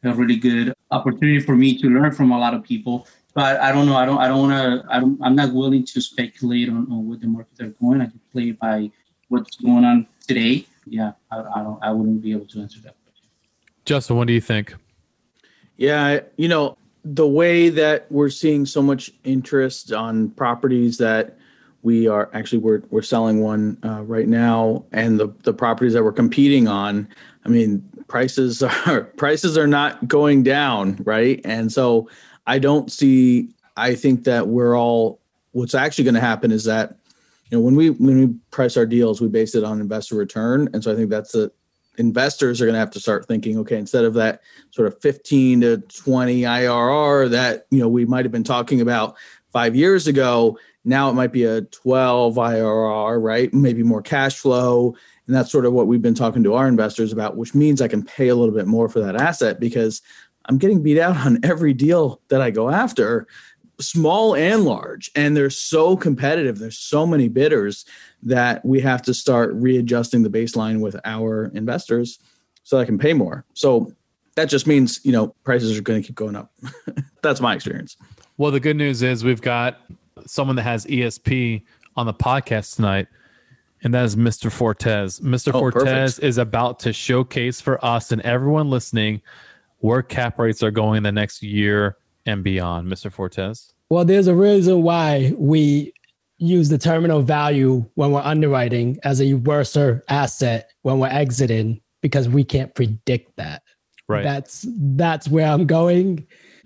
a 0.04 0.14
really 0.14 0.38
good 0.38 0.74
opportunity 0.92 1.40
for 1.40 1.56
me 1.56 1.78
to 1.82 1.88
learn 1.90 2.12
from 2.12 2.32
a 2.32 2.40
lot 2.40 2.54
of 2.54 2.64
people. 2.64 3.08
But 3.34 3.60
I 3.60 3.72
don't 3.72 3.86
know. 3.86 3.96
I 3.96 4.06
don't. 4.06 4.20
I 4.24 4.28
don't 4.28 4.42
want 4.46 4.56
to. 4.60 4.94
I 4.94 5.00
don't. 5.00 5.18
I'm 5.22 5.36
not 5.36 5.54
willing 5.54 5.86
to 5.86 6.02
speculate 6.02 6.68
on, 6.70 6.88
on 6.92 7.08
what 7.08 7.22
the 7.22 7.28
markets 7.28 7.62
are 7.62 7.74
going. 7.82 8.02
I 8.02 8.08
can 8.08 8.20
play 8.34 8.52
by 8.52 8.92
what's 9.30 9.56
going 9.58 9.86
on 9.86 10.08
today. 10.28 10.66
Yeah, 10.86 11.12
I, 11.32 11.38
I 11.56 11.64
don't. 11.64 11.80
I 11.82 11.92
wouldn't 11.92 12.22
be 12.22 12.32
able 12.32 12.48
to 12.48 12.62
answer 12.62 12.80
that 12.82 12.96
question. 13.04 13.28
Justin, 13.86 14.18
what 14.18 14.28
do 14.28 14.34
you 14.34 14.42
think? 14.42 14.76
Yeah, 15.78 16.20
you 16.36 16.50
know, 16.50 16.78
the 17.04 17.28
way 17.28 17.70
that 17.70 18.12
we're 18.12 18.30
seeing 18.30 18.66
so 18.66 18.82
much 18.82 19.12
interest 19.24 19.92
on 19.94 20.30
properties 20.32 20.98
that 20.98 21.38
we 21.82 22.08
are 22.08 22.30
actually 22.34 22.60
we're 22.60 22.84
we're 22.90 23.02
selling 23.02 23.42
one 23.42 23.78
uh, 23.84 24.04
right 24.04 24.28
now, 24.28 24.84
and 24.92 25.20
the 25.20 25.34
the 25.44 25.54
properties 25.54 25.94
that 25.94 26.04
we're 26.04 26.12
competing 26.12 26.68
on. 26.68 27.08
I 27.46 27.50
mean, 27.50 27.88
prices 28.08 28.62
are 28.88 29.04
prices 29.16 29.58
are 29.58 29.68
not 29.68 30.08
going 30.08 30.44
down, 30.44 30.98
right? 31.06 31.40
And 31.46 31.72
so 31.72 32.10
I 32.48 32.60
don't 32.60 32.92
see. 32.92 33.50
I 33.78 33.96
think 33.96 34.26
that 34.26 34.48
we're 34.48 34.78
all. 34.78 35.20
What's 35.52 35.74
actually 35.74 36.04
going 36.04 36.16
to 36.16 36.22
happen 36.22 36.52
is 36.52 36.66
that 36.66 36.98
you 37.50 37.58
know 37.58 37.64
when 37.64 37.76
we 37.76 37.92
when 37.92 38.20
we 38.20 38.34
price 38.52 38.76
our 38.76 38.86
deals, 38.86 39.22
we 39.22 39.30
base 39.30 39.56
it 39.56 39.64
on 39.64 39.80
investor 39.80 40.16
return, 40.16 40.70
and 40.74 40.84
so 40.84 40.92
I 40.92 40.96
think 40.96 41.10
that's 41.10 41.34
a 41.34 41.50
investors 42.00 42.62
are 42.62 42.66
going 42.66 42.74
to 42.74 42.80
have 42.80 42.92
to 42.92 43.00
start 43.00 43.28
thinking 43.28 43.58
okay 43.60 43.78
instead 43.78 44.06
of 44.06 44.14
that 44.14 44.42
sort 44.72 44.88
of 44.88 45.00
15 45.02 45.62
to 45.62 45.78
20 45.78 46.42
IRR 46.42 47.30
that 47.30 47.66
you 47.70 47.80
know 47.80 47.88
we 47.88 48.06
might 48.06 48.26
have 48.26 48.32
been 48.32 48.44
talking 48.44 48.82
about 48.82 49.16
5 49.52 49.76
years 49.76 50.08
ago 50.08 50.58
now 50.86 51.10
it 51.10 51.14
might 51.14 51.32
be 51.32 51.44
a 51.44 51.62
12 51.62 52.36
IRR 52.36 53.22
right? 53.22 53.54
Maybe 53.54 53.84
more 53.84 54.02
cash 54.02 54.38
flow. 54.38 54.96
And 55.28 55.36
that's 55.36 55.52
sort 55.52 55.66
of 55.66 55.74
what 55.74 55.86
we've 55.88 56.02
been 56.02 56.16
talking 56.16 56.44
to 56.44 56.56
our 56.56 56.68
investors 56.68 57.12
about 57.12 57.38
which 57.38 57.54
means 57.54 57.82
I 57.82 57.88
can 57.88 58.04
pay 58.04 58.30
a 58.30 58.36
little 58.36 58.56
bit 58.56 58.66
more 58.66 58.90
for 58.90 59.00
that 59.02 59.16
asset 59.16 59.60
because 59.60 60.02
I'm 60.46 60.58
getting 60.58 60.82
beat 60.82 61.00
out 61.00 61.18
on 61.18 61.40
every 61.44 61.74
deal 61.74 62.22
that 62.30 62.42
I 62.42 62.50
go 62.50 62.70
after 62.70 63.28
small 63.80 64.36
and 64.36 64.66
large. 64.66 65.10
And 65.16 65.36
they're 65.36 65.50
so 65.50 65.96
competitive. 65.96 66.60
There's 66.60 66.78
so 66.78 67.06
many 67.06 67.28
bidders 67.30 67.86
that 68.24 68.64
we 68.66 68.80
have 68.82 69.02
to 69.04 69.14
start 69.14 69.54
readjusting 69.54 70.24
the 70.24 70.30
baseline 70.30 70.80
with 70.80 70.96
our 71.06 71.46
investors 71.54 72.20
so 72.64 72.78
I 72.78 72.86
can 72.86 72.98
pay 72.98 73.14
more. 73.14 73.46
So 73.54 73.94
that 74.36 74.46
just 74.46 74.68
means, 74.68 75.00
you 75.04 75.12
know, 75.12 75.34
prices 75.44 75.78
are 75.78 75.82
going 75.82 76.02
to 76.02 76.08
keep 76.08 76.16
going 76.16 76.36
up. 76.36 76.52
That's 77.22 77.42
my 77.42 77.56
experience. 77.56 77.98
Well, 78.38 78.52
the 78.52 78.60
good 78.60 78.78
news 78.78 79.02
is 79.02 79.24
we've 79.24 79.42
got 79.42 79.82
someone 80.26 80.56
that 80.58 80.64
has 80.64 80.86
ESP 80.86 81.64
on 81.96 82.06
the 82.06 82.14
podcast 82.14 82.76
tonight, 82.76 83.08
and 83.84 83.94
that 83.94 84.06
is 84.06 84.16
Mr. 84.16 84.52
Fortes. 84.52 85.20
Mr. 85.20 85.54
Oh, 85.54 85.60
Fortes 85.60 85.84
perfect. 85.84 86.24
is 86.24 86.38
about 86.38 86.80
to 86.82 86.94
showcase 86.94 87.60
for 87.60 87.84
us 87.84 88.12
and 88.12 88.22
everyone 88.22 88.70
listening 88.70 89.22
where 89.80 90.02
cap 90.02 90.38
rates 90.40 90.62
are 90.62 90.72
going 90.72 91.04
the 91.04 91.12
next 91.12 91.42
year 91.42 91.98
and 92.26 92.44
beyond. 92.44 92.88
Mr. 92.88 93.12
Fortes. 93.12 93.74
Well, 93.90 94.06
there's 94.06 94.28
a 94.28 94.36
reason 94.36 94.84
why 94.84 95.34
we 95.38 95.94
use 96.40 96.70
the 96.70 96.78
terminal 96.78 97.22
value 97.22 97.86
when 97.96 98.12
we're 98.12 98.22
underwriting 98.22 98.98
as 99.04 99.22
a 99.22 99.34
worser 99.34 100.04
asset 100.10 100.72
when 100.82 100.98
we're 101.00 101.08
exiting 101.08 101.82
because 102.02 102.28
we 102.30 102.44
can't 102.44 102.74
predict 102.74 103.36
that. 103.36 103.62
Right. 104.08 104.24
That's 104.24 104.66
that's 104.70 105.28
where 105.28 105.48
I'm 105.48 105.68
going. 105.68 106.26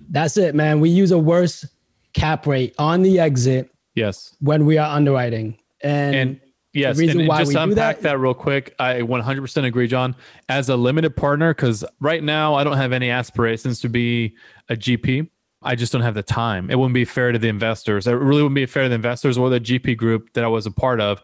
That's 0.10 0.38
it, 0.38 0.56
man. 0.56 0.80
We 0.80 0.90
use 0.90 1.12
a 1.12 1.18
worse 1.18 1.66
cap 2.14 2.48
rate 2.48 2.76
on 2.78 3.02
the 3.02 3.20
exit. 3.20 3.70
Yes. 3.96 4.36
When 4.40 4.66
we 4.66 4.78
are 4.78 4.96
underwriting. 4.96 5.58
And, 5.82 6.16
and 6.16 6.42
yes, 6.74 7.00
and, 7.00 7.10
and 7.10 7.30
just 7.30 7.56
unpack 7.56 7.98
that, 7.98 8.04
that 8.04 8.20
real 8.20 8.34
quick. 8.34 8.74
I 8.80 9.02
100% 9.02 9.66
agree, 9.66 9.88
John. 9.88 10.16
As 10.48 10.70
a 10.70 10.78
limited 10.78 11.16
partner, 11.16 11.54
because 11.54 11.84
right 12.00 12.24
now 12.24 12.56
I 12.56 12.64
don't 12.64 12.78
have 12.78 12.94
any 12.94 13.10
aspirations 13.10 13.82
to 13.82 13.90
be 13.90 14.36
a 14.70 14.76
GP. 14.76 15.30
I 15.64 15.76
just 15.76 15.92
don't 15.92 16.02
have 16.02 16.14
the 16.14 16.24
time. 16.24 16.70
It 16.70 16.78
wouldn't 16.78 16.94
be 16.94 17.06
fair 17.06 17.32
to 17.32 17.40
the 17.40 17.48
investors. 17.48 18.08
It 18.08 18.12
really 18.12 18.42
wouldn't 18.42 18.56
be 18.56 18.66
fair 18.66 18.84
to 18.84 18.90
the 18.90 18.96
investors 18.96 19.38
or 19.38 19.50
the 19.50 19.60
GP 19.60 19.98
group 19.98 20.34
that 20.34 20.44
I 20.44 20.48
was 20.48 20.66
a 20.66 20.72
part 20.72 21.02
of 21.02 21.24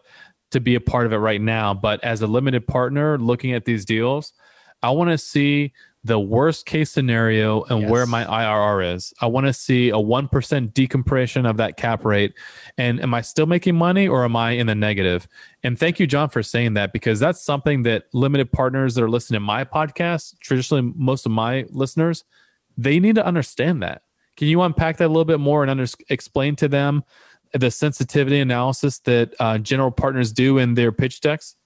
to 0.50 0.60
be 0.60 0.74
a 0.74 0.80
part 0.80 1.06
of 1.06 1.12
it 1.12 1.18
right 1.18 1.40
now. 1.40 1.74
But 1.74 2.02
as 2.02 2.22
a 2.22 2.26
limited 2.26 2.66
partner 2.66 3.18
looking 3.18 3.52
at 3.52 3.64
these 3.64 3.84
deals, 3.84 4.32
I 4.82 4.90
want 4.90 5.10
to 5.10 5.18
see 5.18 5.72
the 6.02 6.18
worst 6.18 6.64
case 6.64 6.90
scenario 6.90 7.62
and 7.64 7.82
yes. 7.82 7.90
where 7.90 8.06
my 8.06 8.24
IRR 8.24 8.94
is. 8.94 9.12
I 9.20 9.26
want 9.26 9.46
to 9.46 9.52
see 9.52 9.90
a 9.90 9.94
1% 9.94 10.72
decompression 10.72 11.44
of 11.44 11.58
that 11.58 11.76
cap 11.76 12.06
rate. 12.06 12.32
And 12.78 13.00
am 13.02 13.12
I 13.12 13.20
still 13.20 13.44
making 13.44 13.76
money 13.76 14.08
or 14.08 14.24
am 14.24 14.34
I 14.34 14.52
in 14.52 14.66
the 14.66 14.74
negative? 14.74 15.28
And 15.62 15.78
thank 15.78 16.00
you, 16.00 16.06
John, 16.06 16.30
for 16.30 16.42
saying 16.42 16.74
that 16.74 16.94
because 16.94 17.20
that's 17.20 17.42
something 17.42 17.82
that 17.82 18.04
limited 18.14 18.50
partners 18.50 18.94
that 18.94 19.04
are 19.04 19.10
listening 19.10 19.36
to 19.36 19.44
my 19.44 19.64
podcast, 19.64 20.38
traditionally, 20.40 20.90
most 20.96 21.26
of 21.26 21.32
my 21.32 21.66
listeners, 21.68 22.24
they 22.78 22.98
need 22.98 23.16
to 23.16 23.26
understand 23.26 23.82
that 23.82 24.02
can 24.40 24.48
you 24.48 24.62
unpack 24.62 24.96
that 24.96 25.04
a 25.04 25.08
little 25.08 25.26
bit 25.26 25.38
more 25.38 25.60
and 25.62 25.70
under, 25.70 25.84
explain 26.08 26.56
to 26.56 26.66
them 26.66 27.04
the 27.52 27.70
sensitivity 27.70 28.40
analysis 28.40 28.98
that 29.00 29.34
uh, 29.38 29.58
general 29.58 29.90
partners 29.90 30.32
do 30.32 30.56
in 30.56 30.72
their 30.72 30.92
pitch 30.92 31.20
decks? 31.20 31.56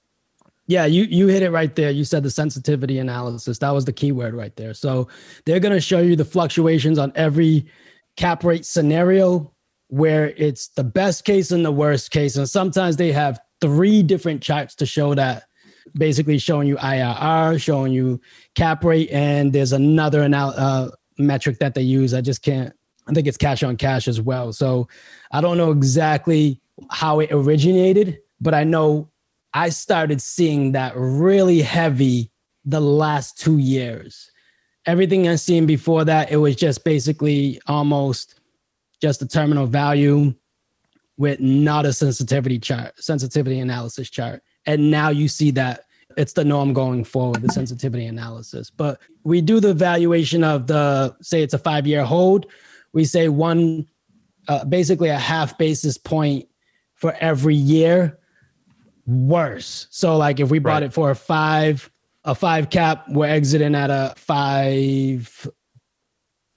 Yeah, 0.67 0.85
you 0.85 1.05
you 1.05 1.29
hit 1.29 1.45
it 1.45 1.53
right 1.53 1.73
there. 1.77 1.93
You 1.93 2.03
said 2.03 2.25
the 2.25 2.33
sensitivity 2.33 2.99
analysis. 2.99 3.59
That 3.59 3.71
was 3.71 3.85
the 3.85 3.93
key 3.93 4.11
word 4.11 4.35
right 4.35 4.57
there. 4.57 4.75
So 4.75 5.07
they're 5.47 5.61
going 5.61 5.73
to 5.73 5.81
show 5.81 6.01
you 6.01 6.17
the 6.17 6.25
fluctuations 6.25 6.99
on 6.99 7.13
every 7.15 7.65
cap 8.17 8.43
rate 8.43 8.67
scenario 8.67 9.53
where 9.87 10.31
it's 10.31 10.67
the 10.71 10.83
best 10.83 11.25
case 11.25 11.53
and 11.53 11.65
the 11.65 11.71
worst 11.71 12.11
case. 12.11 12.35
And 12.37 12.49
sometimes 12.49 12.97
they 12.97 13.13
have 13.13 13.39
three 13.61 14.03
different 14.03 14.43
charts 14.43 14.75
to 14.77 14.87
show 14.87 15.15
that 15.15 15.45
basically 15.95 16.39
showing 16.39 16.67
you 16.67 16.75
IRR, 16.79 17.63
showing 17.63 17.93
you 17.93 18.21
cap 18.57 18.83
rate, 18.83 19.11
and 19.13 19.53
there's 19.53 19.73
another 19.73 20.25
anal- 20.25 20.55
uh, 20.57 20.91
metric 21.19 21.59
that 21.59 21.75
they 21.75 21.83
use. 21.83 22.15
I 22.15 22.21
just 22.21 22.43
can't. 22.43 22.73
I 23.07 23.13
think 23.13 23.27
it's 23.27 23.37
cash 23.37 23.63
on 23.63 23.77
cash 23.77 24.09
as 24.09 24.21
well. 24.21 24.53
So 24.53 24.89
I 25.31 25.41
don't 25.41 25.59
know 25.59 25.71
exactly 25.71 26.61
how 26.91 27.21
it 27.21 27.31
originated, 27.33 28.19
but 28.41 28.55
I 28.55 28.65
know 28.65 29.11
I 29.53 29.69
started 29.69 30.21
seeing 30.21 30.73
that 30.73 30.95
really 30.97 31.61
heavy 31.61 32.31
the 32.65 32.81
last 32.81 33.39
two 33.39 33.59
years. 33.59 34.31
Everything 34.87 35.29
I've 35.29 35.41
seen 35.41 35.67
before 35.67 36.05
that, 36.05 36.31
it 36.31 36.37
was 36.37 36.57
just 36.57 36.85
basically 36.85 37.61
almost 37.67 38.41
just 39.01 39.23
a 39.23 39.29
terminal 39.29 39.67
value 39.67 40.35
with 41.17 41.41
not 41.41 41.87
a 41.87 41.93
sensitivity 41.93 42.59
chart, 42.59 42.93
sensitivity 43.03 43.61
analysis 43.61 44.11
chart. 44.11 44.43
And 44.67 44.91
now 44.91 45.11
you 45.11 45.29
see 45.29 45.51
that 45.53 45.84
it's 46.17 46.33
the 46.33 46.45
norm 46.45 46.73
going 46.73 47.05
forward, 47.05 47.43
the 47.43 47.53
sensitivity 47.53 48.07
analysis. 48.07 48.71
But 48.71 49.01
we 49.23 49.41
do 49.41 49.61
the 49.61 49.75
valuation 49.75 50.45
of 50.45 50.67
the, 50.67 51.15
say 51.21 51.43
it's 51.43 51.55
a 51.55 51.59
five 51.59 51.87
year 51.87 52.05
hold. 52.05 52.47
We 52.93 53.05
say 53.05 53.29
one, 53.29 53.87
uh, 54.49 54.65
basically 54.65 55.09
a 55.09 55.19
half 55.19 55.57
basis 55.59 55.99
point 55.99 56.49
for 56.95 57.15
every 57.21 57.55
year 57.55 58.19
worse. 59.07 59.87
So 59.91 60.17
like 60.17 60.41
if 60.41 60.51
we 60.51 60.59
bought 60.59 60.75
right. 60.75 60.83
it 60.85 60.93
for 60.93 61.11
a 61.11 61.17
five, 61.17 61.91
a 62.25 62.35
five 62.35 62.71
cap, 62.71 63.05
we're 63.09 63.27
exiting 63.27 63.75
at 63.75 63.91
a 63.91 64.15
five, 64.17 65.49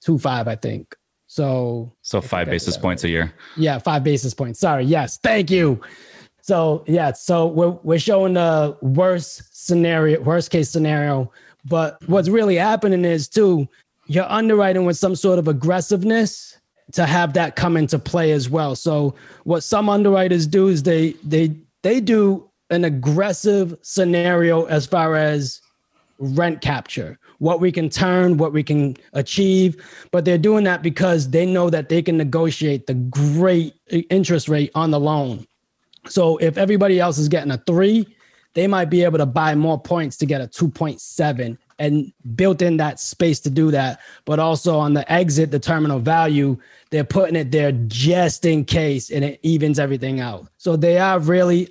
two 0.00 0.18
five, 0.18 0.48
I 0.48 0.56
think. 0.56 0.94
So 1.26 1.92
so 2.00 2.20
five 2.22 2.48
basis 2.48 2.76
points 2.78 3.04
a 3.04 3.08
year. 3.08 3.34
Yeah, 3.56 3.78
five 3.78 4.02
basis 4.02 4.32
points. 4.32 4.58
Sorry. 4.58 4.84
Yes, 4.84 5.18
thank 5.18 5.50
you. 5.50 5.80
So 6.40 6.84
yeah, 6.86 7.12
so 7.12 7.46
we're 7.46 7.76
we're 7.82 7.98
showing 7.98 8.32
the 8.32 8.76
worst 8.80 9.47
scenario, 9.58 10.20
worst 10.20 10.50
case 10.50 10.70
scenario. 10.70 11.30
But 11.64 11.98
what's 12.08 12.28
really 12.28 12.54
happening 12.54 13.04
is 13.04 13.28
too, 13.28 13.68
you're 14.06 14.30
underwriting 14.30 14.84
with 14.84 14.96
some 14.96 15.16
sort 15.16 15.38
of 15.38 15.48
aggressiveness 15.48 16.56
to 16.92 17.04
have 17.04 17.32
that 17.34 17.56
come 17.56 17.76
into 17.76 17.98
play 17.98 18.30
as 18.30 18.48
well. 18.48 18.76
So 18.76 19.14
what 19.44 19.62
some 19.62 19.88
underwriters 19.88 20.46
do 20.46 20.68
is 20.68 20.84
they 20.84 21.12
they 21.24 21.54
they 21.82 22.00
do 22.00 22.48
an 22.70 22.84
aggressive 22.84 23.76
scenario 23.82 24.64
as 24.66 24.86
far 24.86 25.16
as 25.16 25.60
rent 26.18 26.60
capture 26.60 27.18
what 27.38 27.60
we 27.60 27.70
can 27.70 27.88
turn, 27.88 28.36
what 28.36 28.52
we 28.52 28.62
can 28.62 28.96
achieve. 29.12 29.76
But 30.10 30.24
they're 30.24 30.38
doing 30.38 30.64
that 30.64 30.82
because 30.82 31.30
they 31.30 31.46
know 31.46 31.70
that 31.70 31.88
they 31.88 32.02
can 32.02 32.16
negotiate 32.16 32.86
the 32.86 32.94
great 32.94 33.74
interest 34.10 34.48
rate 34.48 34.70
on 34.74 34.90
the 34.90 35.00
loan. 35.00 35.46
So 36.08 36.36
if 36.38 36.58
everybody 36.58 36.98
else 36.98 37.18
is 37.18 37.28
getting 37.28 37.52
a 37.52 37.58
three, 37.58 38.06
they 38.54 38.66
might 38.66 38.86
be 38.86 39.04
able 39.04 39.18
to 39.18 39.26
buy 39.26 39.54
more 39.54 39.80
points 39.80 40.16
to 40.18 40.26
get 40.26 40.40
a 40.40 40.46
2.7 40.46 41.58
and 41.78 42.12
built 42.34 42.60
in 42.60 42.76
that 42.78 42.98
space 42.98 43.40
to 43.40 43.50
do 43.50 43.70
that. 43.70 44.00
But 44.24 44.38
also 44.38 44.78
on 44.78 44.94
the 44.94 45.10
exit, 45.10 45.50
the 45.50 45.60
terminal 45.60 46.00
value, 46.00 46.58
they're 46.90 47.04
putting 47.04 47.36
it 47.36 47.50
there 47.50 47.72
just 47.72 48.44
in 48.44 48.64
case 48.64 49.10
and 49.10 49.24
it 49.24 49.40
evens 49.42 49.78
everything 49.78 50.20
out. 50.20 50.48
So 50.56 50.76
they 50.76 50.98
are 50.98 51.18
really 51.20 51.68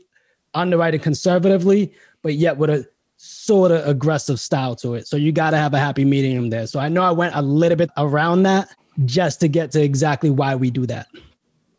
underwriting 0.53 1.01
conservatively, 1.01 1.93
but 2.21 2.35
yet 2.35 2.57
with 2.57 2.69
a 2.69 2.87
sort 3.17 3.71
of 3.71 3.85
aggressive 3.87 4.39
style 4.39 4.75
to 4.77 4.93
it. 4.93 5.07
So 5.07 5.17
you 5.17 5.31
got 5.31 5.51
to 5.51 5.57
have 5.57 5.73
a 5.73 5.79
happy 5.79 6.05
medium 6.05 6.49
there. 6.49 6.67
So 6.67 6.79
I 6.79 6.87
know 6.87 7.03
I 7.03 7.11
went 7.11 7.35
a 7.35 7.41
little 7.41 7.75
bit 7.75 7.89
around 7.97 8.43
that 8.43 8.69
just 9.05 9.39
to 9.41 9.47
get 9.47 9.71
to 9.71 9.81
exactly 9.81 10.29
why 10.29 10.55
we 10.55 10.71
do 10.71 10.85
that. 10.85 11.07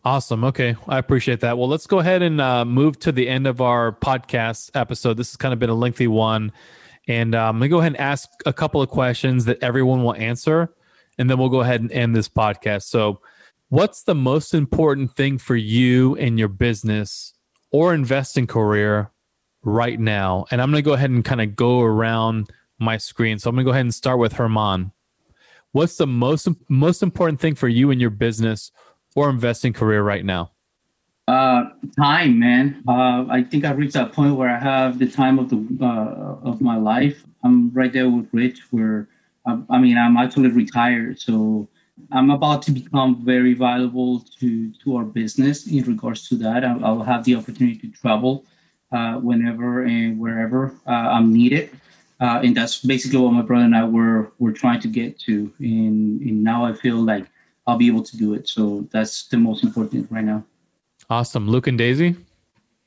Awesome. 0.05 0.45
Okay. 0.45 0.77
I 0.87 0.99
appreciate 0.99 1.41
that. 1.41 1.59
Well, 1.59 1.69
let's 1.69 1.87
go 1.87 1.99
ahead 1.99 2.23
and 2.23 2.41
uh, 2.41 2.65
move 2.65 2.99
to 3.01 3.13
the 3.13 3.29
end 3.29 3.47
of 3.47 3.61
our 3.61 3.93
podcast 3.93 4.71
episode. 4.75 5.17
This 5.17 5.31
has 5.31 5.37
kind 5.37 5.53
of 5.53 5.59
been 5.59 5.71
a 5.71 5.75
lengthy 5.75 6.07
one. 6.07 6.53
And 7.09 7.35
uh, 7.35 7.49
I'm 7.49 7.59
going 7.59 7.63
to 7.63 7.69
go 7.69 7.79
ahead 7.79 7.93
and 7.93 8.01
ask 8.01 8.29
a 8.47 8.53
couple 8.53 8.81
of 8.81 8.89
questions 8.89 9.45
that 9.47 9.63
everyone 9.63 10.05
will 10.05 10.15
answer. 10.15 10.75
And 11.19 11.29
then 11.29 11.39
we'll 11.39 11.49
go 11.49 11.61
ahead 11.61 11.81
and 11.81 11.91
end 11.91 12.15
this 12.15 12.29
podcast. 12.29 12.85
So, 12.85 13.21
what's 13.71 14.03
the 14.03 14.15
most 14.15 14.55
important 14.55 15.15
thing 15.15 15.37
for 15.37 15.57
you 15.57 16.15
in 16.15 16.39
your 16.39 16.49
business 16.49 17.35
or 17.71 17.93
investing 17.93 18.47
career 18.47 19.11
right 19.63 19.99
now. 19.99 20.47
And 20.51 20.61
I'm 20.61 20.71
going 20.71 20.83
to 20.83 20.89
go 20.89 20.95
ahead 20.95 21.11
and 21.11 21.25
kind 21.25 21.41
of 21.41 21.57
go 21.57 21.81
around 21.81 22.51
my 22.79 22.97
screen. 22.97 23.39
So 23.39 23.51
I'm 23.51 23.57
going 23.57 23.65
to 23.65 23.69
go 23.69 23.73
ahead 23.73 23.85
and 23.85 23.95
start 23.95 24.19
with 24.19 24.33
Herman. 24.33 24.93
What's 25.73 25.97
the 25.97 26.07
most 26.07 26.49
most 26.69 27.03
important 27.03 27.41
thing 27.41 27.55
for 27.55 27.69
you 27.69 27.91
in 27.91 28.01
your 28.01 28.11
business 28.11 28.73
or 29.19 29.31
investing 29.31 29.73
career 29.73 30.03
right 30.03 30.25
now? 30.25 30.53
Uh, 31.27 31.65
time, 31.99 32.39
man. 32.39 32.83
Uh, 32.89 33.27
I 33.29 33.43
think 33.43 33.65
I've 33.65 33.77
reached 33.77 33.95
that 33.95 34.13
point 34.13 34.37
where 34.37 34.49
I 34.49 34.59
have 34.59 34.99
the 34.99 35.11
time 35.11 35.39
of 35.39 35.51
the 35.51 35.59
uh, 35.85 36.49
of 36.51 36.61
my 36.61 36.77
life. 36.77 37.25
I'm 37.45 37.71
right 37.73 37.93
there 37.93 38.09
with 38.09 38.29
Rich, 38.33 38.61
where 38.71 39.09
I, 39.45 39.59
I 39.69 39.79
mean 39.79 39.99
I'm 39.99 40.17
actually 40.17 40.49
retired, 40.49 41.21
so 41.21 41.69
I'm 42.13 42.31
about 42.31 42.63
to 42.63 42.71
become 42.71 43.25
very 43.25 43.55
valuable 43.55 44.21
to 44.41 44.73
to 44.83 44.97
our 44.97 45.05
business 45.05 45.67
in 45.67 45.83
regards 45.85 46.29
to 46.29 46.37
that. 46.37 46.65
I'll, 46.65 46.85
I'll 46.85 47.03
have 47.03 47.25
the 47.25 47.35
opportunity 47.35 47.79
to 47.79 47.89
travel 47.89 48.45
uh, 48.93 49.15
whenever 49.15 49.85
and 49.85 50.19
wherever 50.19 50.73
uh, 50.87 51.17
I'm 51.17 51.33
needed. 51.33 51.71
Uh, 52.21 52.41
and 52.43 52.57
that's 52.57 52.81
basically 52.81 53.19
what 53.19 53.33
my 53.33 53.43
brother 53.43 53.65
and 53.65 53.77
I 53.77 53.85
were 53.85 54.33
were 54.39 54.53
trying 54.53 54.81
to 54.81 54.89
get 54.89 55.19
to. 55.27 55.53
And, 55.59 56.21
and 56.23 56.43
now 56.43 56.65
I 56.65 56.73
feel 56.73 56.97
like 56.97 57.27
I'll 57.69 57.77
be 57.77 57.87
able 57.87 58.03
to 58.03 58.17
do 58.17 58.33
it. 58.33 58.49
So 58.49 58.89
that's 58.91 59.29
the 59.29 59.37
most 59.37 59.63
important 59.63 60.11
right 60.11 60.25
now. 60.25 60.43
Awesome, 61.11 61.49
Luke 61.49 61.67
and 61.67 61.77
Daisy. 61.77 62.17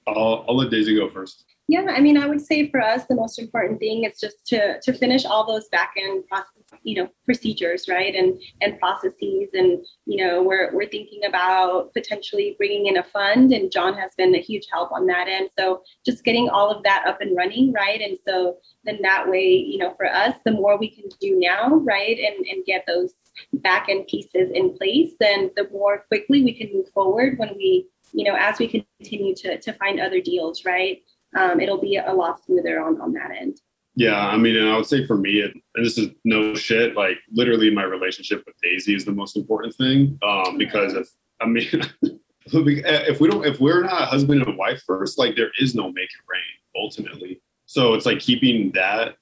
I'll, 0.08 0.44
I'll 0.50 0.58
let 0.58 0.72
Daisy 0.72 0.96
go 0.96 1.08
first. 1.08 1.46
Yeah, 1.68 1.86
I 1.90 2.02
mean, 2.02 2.18
I 2.18 2.28
would 2.28 2.42
say 2.42 2.70
for 2.70 2.82
us, 2.82 3.06
the 3.06 3.16
most 3.16 3.40
important 3.40 3.80
thing 3.80 4.04
is 4.04 4.20
just 4.20 4.46
to 4.48 4.82
to 4.82 4.92
finish 4.92 5.24
all 5.24 5.48
those 5.48 5.70
back 5.70 5.94
end 5.96 6.28
process, 6.28 6.64
you 6.84 7.02
know, 7.02 7.10
procedures, 7.24 7.88
right, 7.88 8.14
and 8.14 8.42
and 8.62 8.78
processes, 8.80 9.52
and 9.54 9.86
you 10.06 10.18
know, 10.26 10.44
we're 10.44 10.74
we're 10.74 10.90
thinking 10.90 11.22
about 11.26 11.94
potentially 11.94 12.56
bringing 12.58 12.88
in 12.88 12.98
a 12.98 13.04
fund, 13.04 13.54
and 13.54 13.72
John 13.72 13.94
has 13.94 14.12
been 14.18 14.36
a 14.36 14.42
huge 14.42 14.68
help 14.72 14.92
on 14.92 15.06
that 15.08 15.30
end. 15.30 15.50
So 15.58 15.84
just 16.06 16.26
getting 16.26 16.50
all 16.50 16.70
of 16.70 16.84
that 16.84 17.06
up 17.08 17.22
and 17.22 17.38
running, 17.38 17.72
right, 17.72 18.02
and 18.02 18.18
so 18.28 18.58
then 18.84 19.00
that 19.04 19.30
way, 19.30 19.48
you 19.52 19.78
know, 19.78 19.94
for 19.94 20.08
us, 20.08 20.36
the 20.44 20.52
more 20.52 20.78
we 20.78 20.90
can 20.90 21.06
do 21.22 21.40
now, 21.40 21.76
right, 21.76 22.18
and 22.20 22.46
and 22.48 22.66
get 22.66 22.84
those 22.86 23.14
back 23.54 23.88
end 23.88 24.08
pieces 24.08 24.52
in 24.54 24.76
place, 24.78 25.12
then 25.22 25.52
the 25.56 25.70
more 25.72 26.04
quickly 26.10 26.44
we 26.44 26.54
can 26.54 26.74
move 26.74 26.90
forward 26.90 27.40
when 27.40 27.56
we 27.56 27.88
you 28.14 28.26
know, 28.26 28.36
as 28.38 28.60
we 28.60 28.86
continue 29.00 29.36
to, 29.36 29.58
to 29.60 29.74
find 29.74 30.00
other 30.00 30.20
deals, 30.20 30.66
right? 30.66 31.02
Um, 31.38 31.60
it'll 31.60 31.82
be 31.82 31.98
a 31.98 32.14
lot 32.14 32.44
smoother 32.46 32.82
on, 32.84 33.00
on 33.02 33.14
that 33.14 33.32
end. 33.32 33.60
Yeah, 33.96 34.28
I 34.28 34.38
mean, 34.38 34.56
and 34.56 34.70
I 34.70 34.78
would 34.78 34.86
say 34.86 35.06
for 35.06 35.18
me, 35.18 35.40
it, 35.42 35.54
and 35.76 35.86
this 35.86 35.98
is 35.98 36.10
no 36.24 36.56
shit, 36.56 36.96
like 36.96 37.18
literally 37.32 37.70
my 37.74 37.84
relationship 37.84 38.44
with 38.46 38.56
Daisy 38.62 38.96
is 38.96 39.04
the 39.04 39.12
most 39.12 39.36
important 39.36 39.76
thing. 39.76 40.18
Um, 40.24 40.58
because 40.58 40.94
if, 40.94 41.10
I 41.42 41.46
mean, 41.46 41.68
if 42.46 43.20
we 43.20 43.28
don't, 43.30 43.46
if 43.46 43.60
we're 43.60 43.84
not 43.84 44.08
husband 44.08 44.44
and 44.44 44.58
wife 44.58 44.82
first, 44.88 45.18
like 45.18 45.36
there 45.36 45.52
is 45.60 45.76
no 45.76 45.92
make 45.92 46.06
it 46.06 46.24
rain 46.30 46.42
ultimately. 46.76 47.42
So 47.66 47.94
it's 47.94 48.06
like 48.06 48.20
keeping 48.20 48.72
that, 48.74 49.16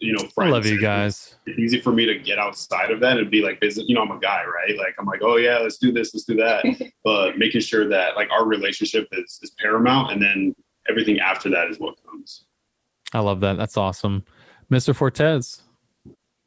you 0.00 0.12
know, 0.12 0.24
Friends. 0.34 0.48
I 0.48 0.50
love 0.50 0.66
you 0.66 0.80
guys. 0.80 1.36
It's 1.46 1.58
easy 1.58 1.80
for 1.80 1.92
me 1.92 2.04
to 2.06 2.18
get 2.18 2.38
outside 2.38 2.90
of 2.90 3.00
that 3.00 3.18
and 3.18 3.30
be 3.30 3.42
like 3.42 3.60
business. 3.60 3.86
You 3.88 3.94
know, 3.94 4.02
I'm 4.02 4.10
a 4.10 4.18
guy, 4.18 4.44
right? 4.44 4.76
Like 4.76 4.96
I'm 4.98 5.06
like, 5.06 5.20
oh 5.22 5.36
yeah, 5.36 5.58
let's 5.58 5.78
do 5.78 5.92
this, 5.92 6.12
let's 6.14 6.24
do 6.24 6.34
that. 6.36 6.64
but 7.04 7.38
making 7.38 7.60
sure 7.60 7.88
that 7.88 8.16
like 8.16 8.30
our 8.30 8.44
relationship 8.44 9.08
is 9.12 9.38
is 9.40 9.52
paramount, 9.60 10.12
and 10.12 10.20
then 10.20 10.54
everything 10.88 11.20
after 11.20 11.50
that 11.50 11.68
is 11.70 11.78
what 11.78 11.96
comes. 12.04 12.44
I 13.12 13.20
love 13.20 13.40
that. 13.40 13.56
That's 13.56 13.76
awesome. 13.76 14.24
Mr. 14.70 14.94
Fortes. 14.94 15.62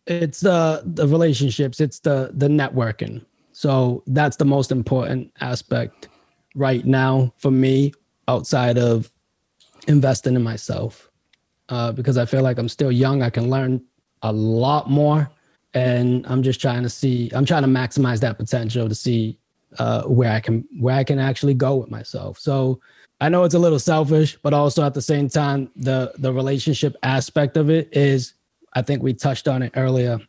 It's 0.07 0.39
the 0.39 0.81
the 0.85 1.07
relationships, 1.07 1.79
it's 1.79 1.99
the 1.99 2.31
the 2.33 2.47
networking. 2.47 3.25
So 3.51 4.03
that's 4.07 4.37
the 4.37 4.45
most 4.45 4.71
important 4.71 5.31
aspect 5.41 6.07
right 6.55 6.85
now 6.85 7.33
for 7.37 7.51
me 7.51 7.93
outside 8.27 8.77
of 8.77 9.11
investing 9.87 10.35
in 10.35 10.43
myself. 10.43 11.09
Uh, 11.67 11.91
because 11.91 12.17
I 12.17 12.25
feel 12.25 12.41
like 12.41 12.57
I'm 12.57 12.69
still 12.69 12.91
young, 12.91 13.21
I 13.21 13.29
can 13.29 13.49
learn 13.49 13.83
a 14.23 14.31
lot 14.33 14.89
more. 14.89 15.29
And 15.75 16.25
I'm 16.25 16.41
just 16.41 16.59
trying 16.59 16.81
to 16.81 16.89
see, 16.89 17.29
I'm 17.33 17.45
trying 17.45 17.61
to 17.61 17.67
maximize 17.67 18.19
that 18.21 18.37
potential 18.37 18.89
to 18.89 18.95
see 18.95 19.37
uh, 19.77 20.03
where 20.03 20.31
I 20.31 20.39
can 20.39 20.67
where 20.79 20.95
I 20.95 21.03
can 21.03 21.19
actually 21.19 21.53
go 21.53 21.75
with 21.75 21.91
myself. 21.91 22.39
So 22.39 22.79
I 23.21 23.29
know 23.29 23.43
it's 23.43 23.55
a 23.55 23.59
little 23.59 23.79
selfish, 23.79 24.37
but 24.41 24.53
also 24.53 24.83
at 24.85 24.93
the 24.93 25.01
same 25.01 25.29
time, 25.29 25.69
the 25.75 26.13
the 26.17 26.31
relationship 26.31 26.95
aspect 27.03 27.57
of 27.57 27.69
it 27.69 27.89
is, 27.91 28.33
I 28.73 28.81
think 28.81 29.03
we 29.03 29.13
touched 29.13 29.47
on 29.47 29.61
it 29.61 29.73
earlier. 29.75 30.19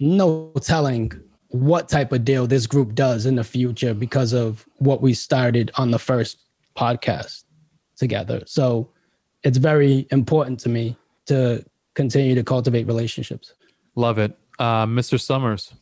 No 0.00 0.52
telling 0.60 1.12
what 1.48 1.88
type 1.88 2.12
of 2.12 2.24
deal 2.24 2.46
this 2.46 2.66
group 2.66 2.94
does 2.94 3.26
in 3.26 3.34
the 3.34 3.44
future 3.44 3.94
because 3.94 4.32
of 4.32 4.66
what 4.76 5.00
we 5.00 5.14
started 5.14 5.70
on 5.76 5.90
the 5.90 5.98
first 5.98 6.38
podcast 6.76 7.44
together. 7.96 8.42
So 8.46 8.90
it's 9.42 9.58
very 9.58 10.06
important 10.10 10.60
to 10.60 10.68
me 10.68 10.96
to 11.26 11.64
continue 11.94 12.34
to 12.34 12.44
cultivate 12.44 12.86
relationships. 12.86 13.54
Love 13.94 14.18
it. 14.18 14.36
Uh, 14.58 14.86
Mr. 14.86 15.20
Somers. 15.20 15.72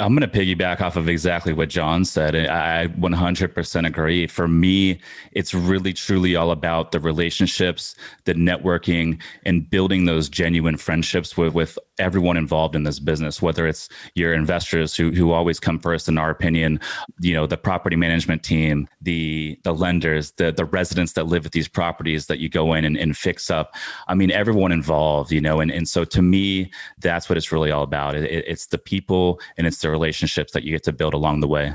I'm 0.00 0.14
going 0.14 0.28
to 0.28 0.38
piggyback 0.38 0.80
off 0.80 0.96
of 0.96 1.08
exactly 1.08 1.52
what 1.52 1.68
John 1.68 2.04
said. 2.04 2.36
I 2.36 2.86
100% 2.86 3.86
agree. 3.86 4.26
For 4.28 4.46
me, 4.46 5.00
it's 5.32 5.52
really 5.52 5.92
truly 5.92 6.36
all 6.36 6.52
about 6.52 6.92
the 6.92 7.00
relationships, 7.00 7.96
the 8.24 8.34
networking, 8.34 9.20
and 9.44 9.68
building 9.68 10.04
those 10.04 10.28
genuine 10.28 10.76
friendships 10.76 11.36
with, 11.36 11.52
with 11.54 11.78
everyone 11.98 12.36
involved 12.36 12.74
in 12.74 12.84
this 12.84 12.98
business, 12.98 13.42
whether 13.42 13.66
it's 13.66 13.88
your 14.14 14.32
investors 14.32 14.94
who 14.94 15.10
who 15.10 15.32
always 15.32 15.60
come 15.60 15.78
first, 15.78 16.08
in 16.08 16.18
our 16.18 16.30
opinion, 16.30 16.80
you 17.20 17.34
know, 17.34 17.46
the 17.46 17.56
property 17.56 17.96
management 17.96 18.42
team, 18.42 18.88
the 19.02 19.58
the 19.64 19.74
lenders, 19.74 20.32
the 20.32 20.52
the 20.52 20.64
residents 20.64 21.12
that 21.14 21.26
live 21.26 21.46
at 21.46 21.52
these 21.52 21.68
properties 21.68 22.26
that 22.26 22.38
you 22.38 22.48
go 22.48 22.74
in 22.74 22.84
and, 22.84 22.96
and 22.96 23.16
fix 23.16 23.50
up. 23.50 23.74
I 24.06 24.14
mean, 24.14 24.30
everyone 24.30 24.72
involved, 24.72 25.32
you 25.32 25.40
know, 25.40 25.60
and 25.60 25.70
and 25.70 25.88
so 25.88 26.04
to 26.04 26.22
me, 26.22 26.70
that's 26.98 27.28
what 27.28 27.36
it's 27.36 27.52
really 27.52 27.70
all 27.70 27.82
about. 27.82 28.14
It, 28.14 28.24
it, 28.24 28.44
it's 28.46 28.66
the 28.66 28.78
people 28.78 29.40
and 29.56 29.66
it's 29.66 29.78
the 29.78 29.90
relationships 29.90 30.52
that 30.52 30.64
you 30.64 30.70
get 30.72 30.82
to 30.84 30.92
build 30.92 31.14
along 31.14 31.40
the 31.40 31.48
way. 31.48 31.74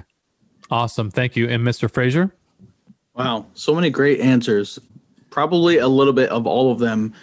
Awesome, 0.71 1.11
thank 1.11 1.35
you. 1.35 1.47
And 1.47 1.65
Mr. 1.65 1.91
Frazier. 1.91 2.33
Wow, 3.15 3.45
so 3.53 3.75
many 3.75 3.89
great 3.89 4.19
answers. 4.19 4.79
Probably 5.29 5.77
a 5.77 5.87
little 5.87 6.13
bit 6.13 6.29
of 6.29 6.47
all 6.47 6.71
of 6.71 6.79
them, 6.79 7.13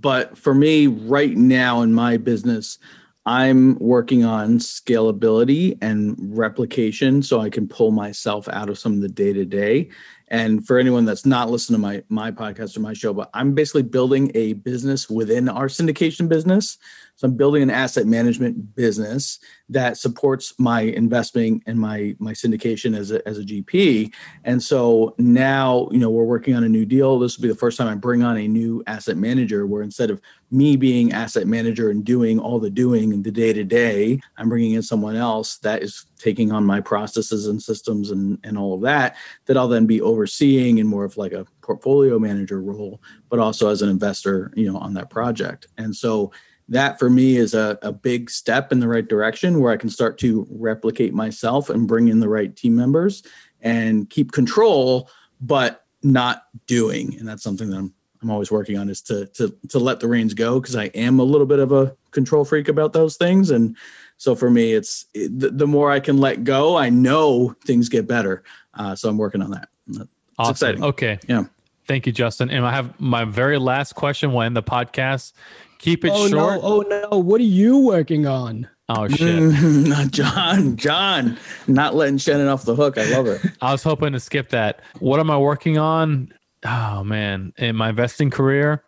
but 0.00 0.36
for 0.36 0.54
me 0.54 0.86
right 0.86 1.36
now 1.36 1.82
in 1.82 1.92
my 1.92 2.16
business, 2.16 2.78
I'm 3.24 3.76
working 3.80 4.24
on 4.24 4.58
scalability 4.58 5.76
and 5.82 6.14
replication 6.18 7.22
so 7.22 7.40
I 7.40 7.50
can 7.50 7.66
pull 7.66 7.90
myself 7.90 8.48
out 8.48 8.70
of 8.70 8.78
some 8.78 8.94
of 8.94 9.00
the 9.00 9.08
day 9.08 9.32
to 9.32 9.44
day. 9.44 9.88
And 10.28 10.66
for 10.66 10.78
anyone 10.78 11.04
that's 11.04 11.24
not 11.24 11.50
listening 11.50 11.80
to 11.80 11.82
my 11.82 12.02
my 12.08 12.30
podcast 12.30 12.76
or 12.76 12.80
my 12.80 12.92
show, 12.92 13.12
but 13.12 13.30
I'm 13.32 13.54
basically 13.54 13.82
building 13.82 14.32
a 14.34 14.54
business 14.54 15.08
within 15.08 15.48
our 15.48 15.66
syndication 15.66 16.28
business. 16.28 16.78
So 17.14 17.26
I'm 17.26 17.36
building 17.36 17.62
an 17.62 17.70
asset 17.70 18.06
management 18.06 18.74
business 18.74 19.38
that 19.70 19.96
supports 19.96 20.52
my 20.58 20.82
investing 20.82 21.62
and 21.66 21.78
my 21.78 22.14
my 22.18 22.32
syndication 22.32 22.96
as 22.96 23.10
a 23.10 23.26
as 23.26 23.38
a 23.38 23.42
GP. 23.42 24.12
And 24.44 24.62
so 24.62 25.14
now, 25.18 25.88
you 25.92 25.98
know, 25.98 26.10
we're 26.10 26.24
working 26.24 26.54
on 26.54 26.64
a 26.64 26.68
new 26.68 26.84
deal. 26.84 27.18
This 27.18 27.36
will 27.36 27.42
be 27.42 27.48
the 27.48 27.54
first 27.54 27.78
time 27.78 27.88
I 27.88 27.94
bring 27.94 28.22
on 28.22 28.36
a 28.36 28.48
new 28.48 28.82
asset 28.86 29.16
manager 29.16 29.66
where 29.66 29.82
instead 29.82 30.10
of 30.10 30.20
me 30.50 30.76
being 30.76 31.12
asset 31.12 31.46
manager 31.46 31.90
and 31.90 32.04
doing 32.04 32.38
all 32.38 32.60
the 32.60 32.70
doing 32.70 33.12
in 33.12 33.22
the 33.22 33.30
day 33.30 33.52
to 33.52 33.64
day, 33.64 34.20
I'm 34.36 34.48
bringing 34.48 34.72
in 34.72 34.82
someone 34.82 35.16
else 35.16 35.58
that 35.58 35.82
is 35.82 36.06
taking 36.18 36.52
on 36.52 36.64
my 36.64 36.80
processes 36.80 37.46
and 37.46 37.60
systems 37.60 38.10
and, 38.10 38.38
and 38.44 38.56
all 38.56 38.74
of 38.74 38.80
that, 38.82 39.16
that 39.46 39.56
I'll 39.56 39.68
then 39.68 39.86
be 39.86 40.00
overseeing 40.00 40.78
in 40.78 40.86
more 40.86 41.04
of 41.04 41.16
like 41.16 41.32
a 41.32 41.46
portfolio 41.62 42.18
manager 42.18 42.62
role, 42.62 43.02
but 43.28 43.40
also 43.40 43.68
as 43.68 43.82
an 43.82 43.88
investor, 43.88 44.52
you 44.54 44.70
know, 44.70 44.78
on 44.78 44.94
that 44.94 45.10
project. 45.10 45.66
And 45.78 45.94
so 45.94 46.30
that 46.68 46.98
for 46.98 47.10
me 47.10 47.36
is 47.36 47.54
a, 47.54 47.78
a 47.82 47.92
big 47.92 48.30
step 48.30 48.72
in 48.72 48.80
the 48.80 48.88
right 48.88 49.06
direction 49.06 49.60
where 49.60 49.72
I 49.72 49.76
can 49.76 49.90
start 49.90 50.18
to 50.18 50.46
replicate 50.50 51.14
myself 51.14 51.70
and 51.70 51.88
bring 51.88 52.08
in 52.08 52.20
the 52.20 52.28
right 52.28 52.54
team 52.54 52.74
members 52.74 53.22
and 53.60 54.08
keep 54.10 54.32
control, 54.32 55.10
but 55.40 55.84
not 56.02 56.44
doing. 56.66 57.16
And 57.18 57.26
that's 57.26 57.42
something 57.42 57.70
that 57.70 57.76
I'm 57.76 57.94
I'm 58.26 58.32
always 58.32 58.50
working 58.50 58.76
on 58.76 58.88
is 58.88 59.00
to 59.02 59.26
to 59.26 59.54
to 59.68 59.78
let 59.78 60.00
the 60.00 60.08
reins 60.08 60.34
go 60.34 60.58
because 60.58 60.74
I 60.74 60.86
am 60.86 61.20
a 61.20 61.22
little 61.22 61.46
bit 61.46 61.60
of 61.60 61.70
a 61.70 61.94
control 62.10 62.44
freak 62.44 62.66
about 62.66 62.92
those 62.92 63.16
things. 63.16 63.52
And 63.52 63.76
so 64.16 64.34
for 64.34 64.50
me, 64.50 64.72
it's 64.72 65.06
it, 65.14 65.38
the, 65.38 65.50
the, 65.50 65.66
more 65.66 65.92
I 65.92 66.00
can 66.00 66.18
let 66.18 66.42
go, 66.42 66.76
I 66.76 66.90
know 66.90 67.54
things 67.64 67.88
get 67.88 68.08
better. 68.08 68.42
Uh, 68.74 68.96
so 68.96 69.08
I'm 69.08 69.16
working 69.16 69.42
on 69.42 69.52
that. 69.52 69.68
It's 69.86 70.00
awesome. 70.38 70.50
exciting. 70.50 70.84
Okay. 70.84 71.20
Yeah. 71.28 71.44
Thank 71.86 72.06
you, 72.06 72.12
Justin. 72.12 72.50
And 72.50 72.66
I 72.66 72.72
have 72.72 72.98
my 72.98 73.24
very 73.24 73.58
last 73.58 73.94
question. 73.94 74.32
We'll 74.32 74.42
end 74.42 74.56
the 74.56 74.62
podcast. 74.62 75.32
Keep 75.78 76.04
it 76.04 76.10
oh, 76.12 76.26
short. 76.26 76.32
No, 76.32 76.60
oh 76.62 77.08
no! 77.12 77.18
What 77.18 77.40
are 77.40 77.44
you 77.44 77.78
working 77.78 78.26
on? 78.26 78.68
Oh 78.88 79.06
shit! 79.16 79.40
not 79.62 80.10
John. 80.10 80.76
John, 80.76 81.38
not 81.68 81.94
letting 81.94 82.18
Shannon 82.18 82.48
off 82.48 82.64
the 82.64 82.74
hook. 82.74 82.98
I 82.98 83.04
love 83.10 83.28
it. 83.28 83.40
I 83.60 83.70
was 83.70 83.84
hoping 83.84 84.14
to 84.14 84.20
skip 84.20 84.48
that. 84.48 84.80
What 84.98 85.20
am 85.20 85.30
I 85.30 85.38
working 85.38 85.78
on? 85.78 86.32
Oh 86.66 87.04
man, 87.04 87.52
in 87.58 87.76
my 87.76 87.90
investing 87.90 88.30
career, 88.30 88.84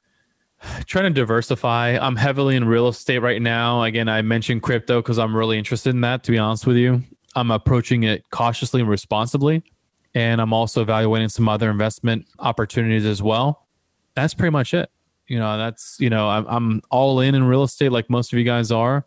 trying 0.87 1.05
to 1.05 1.11
diversify. 1.11 1.99
I'm 2.01 2.17
heavily 2.17 2.57
in 2.57 2.67
real 2.67 2.89
estate 2.89 3.19
right 3.19 3.41
now. 3.41 3.83
Again, 3.83 4.09
I 4.09 4.23
mentioned 4.23 4.63
crypto 4.63 5.01
because 5.01 5.19
I'm 5.19 5.37
really 5.37 5.59
interested 5.59 5.91
in 5.91 6.01
that. 6.01 6.25
To 6.25 6.33
be 6.33 6.39
honest 6.39 6.67
with 6.67 6.77
you, 6.77 7.03
I'm 7.37 7.51
approaching 7.51 8.03
it 8.03 8.29
cautiously 8.31 8.81
and 8.81 8.91
responsibly, 8.91 9.63
and 10.15 10.41
I'm 10.41 10.53
also 10.53 10.83
evaluating 10.83 11.29
some 11.29 11.49
other 11.49 11.71
investment 11.71 12.27
opportunities 12.39 13.07
as 13.07 13.23
well. 13.23 13.69
That's 14.15 14.35
pretty 14.35 14.51
much 14.51 14.75
it 14.75 14.91
you 15.29 15.39
know 15.39 15.57
that's 15.57 15.97
you 16.01 16.11
know 16.11 16.29
I'm, 16.29 16.47
I'm 16.49 16.83
all 16.91 17.21
in 17.21 17.35
in 17.35 17.45
real 17.45 17.63
estate 17.63 17.93
like 17.93 18.11
most 18.11 18.33
of 18.33 18.39
you 18.39 18.45
guys 18.45 18.73
are 18.73 19.05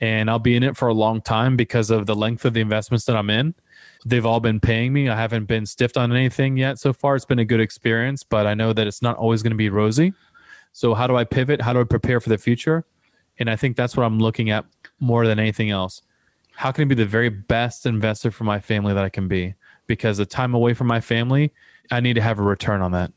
and 0.00 0.30
i'll 0.30 0.38
be 0.38 0.54
in 0.54 0.62
it 0.62 0.76
for 0.76 0.88
a 0.88 0.94
long 0.94 1.20
time 1.20 1.56
because 1.56 1.90
of 1.90 2.06
the 2.06 2.14
length 2.14 2.44
of 2.44 2.52
the 2.52 2.60
investments 2.60 3.06
that 3.06 3.16
i'm 3.16 3.30
in 3.30 3.54
they've 4.04 4.26
all 4.26 4.40
been 4.40 4.60
paying 4.60 4.92
me. 4.92 5.08
I 5.08 5.16
haven't 5.16 5.44
been 5.44 5.66
stiffed 5.66 5.96
on 5.96 6.12
anything 6.12 6.56
yet 6.56 6.78
so 6.78 6.92
far. 6.92 7.16
It's 7.16 7.24
been 7.24 7.38
a 7.38 7.44
good 7.44 7.60
experience 7.60 8.22
but 8.22 8.46
i 8.46 8.54
know 8.54 8.72
that 8.72 8.86
it's 8.86 9.02
not 9.02 9.16
always 9.16 9.42
going 9.42 9.52
to 9.52 9.56
be 9.56 9.68
rosy. 9.68 10.12
So 10.72 10.94
how 10.94 11.06
do 11.06 11.16
i 11.16 11.24
pivot? 11.24 11.60
How 11.60 11.72
do 11.72 11.80
i 11.80 11.84
prepare 11.84 12.20
for 12.20 12.28
the 12.28 12.38
future? 12.38 12.84
And 13.38 13.48
i 13.50 13.56
think 13.56 13.76
that's 13.76 13.96
what 13.96 14.04
i'm 14.04 14.18
looking 14.18 14.50
at 14.50 14.64
more 15.00 15.26
than 15.26 15.38
anything 15.38 15.70
else. 15.70 16.02
How 16.54 16.72
can 16.72 16.82
i 16.82 16.84
be 16.86 16.94
the 16.94 17.06
very 17.06 17.28
best 17.28 17.86
investor 17.86 18.30
for 18.30 18.44
my 18.44 18.60
family 18.60 18.94
that 18.94 19.04
i 19.04 19.08
can 19.08 19.28
be? 19.28 19.54
Because 19.86 20.18
the 20.18 20.26
time 20.26 20.54
away 20.54 20.74
from 20.74 20.86
my 20.86 21.00
family 21.00 21.52
i 21.90 22.00
need 22.00 22.14
to 22.14 22.22
have 22.22 22.38
a 22.38 22.42
return 22.42 22.82
on 22.82 22.92
that. 22.92 23.12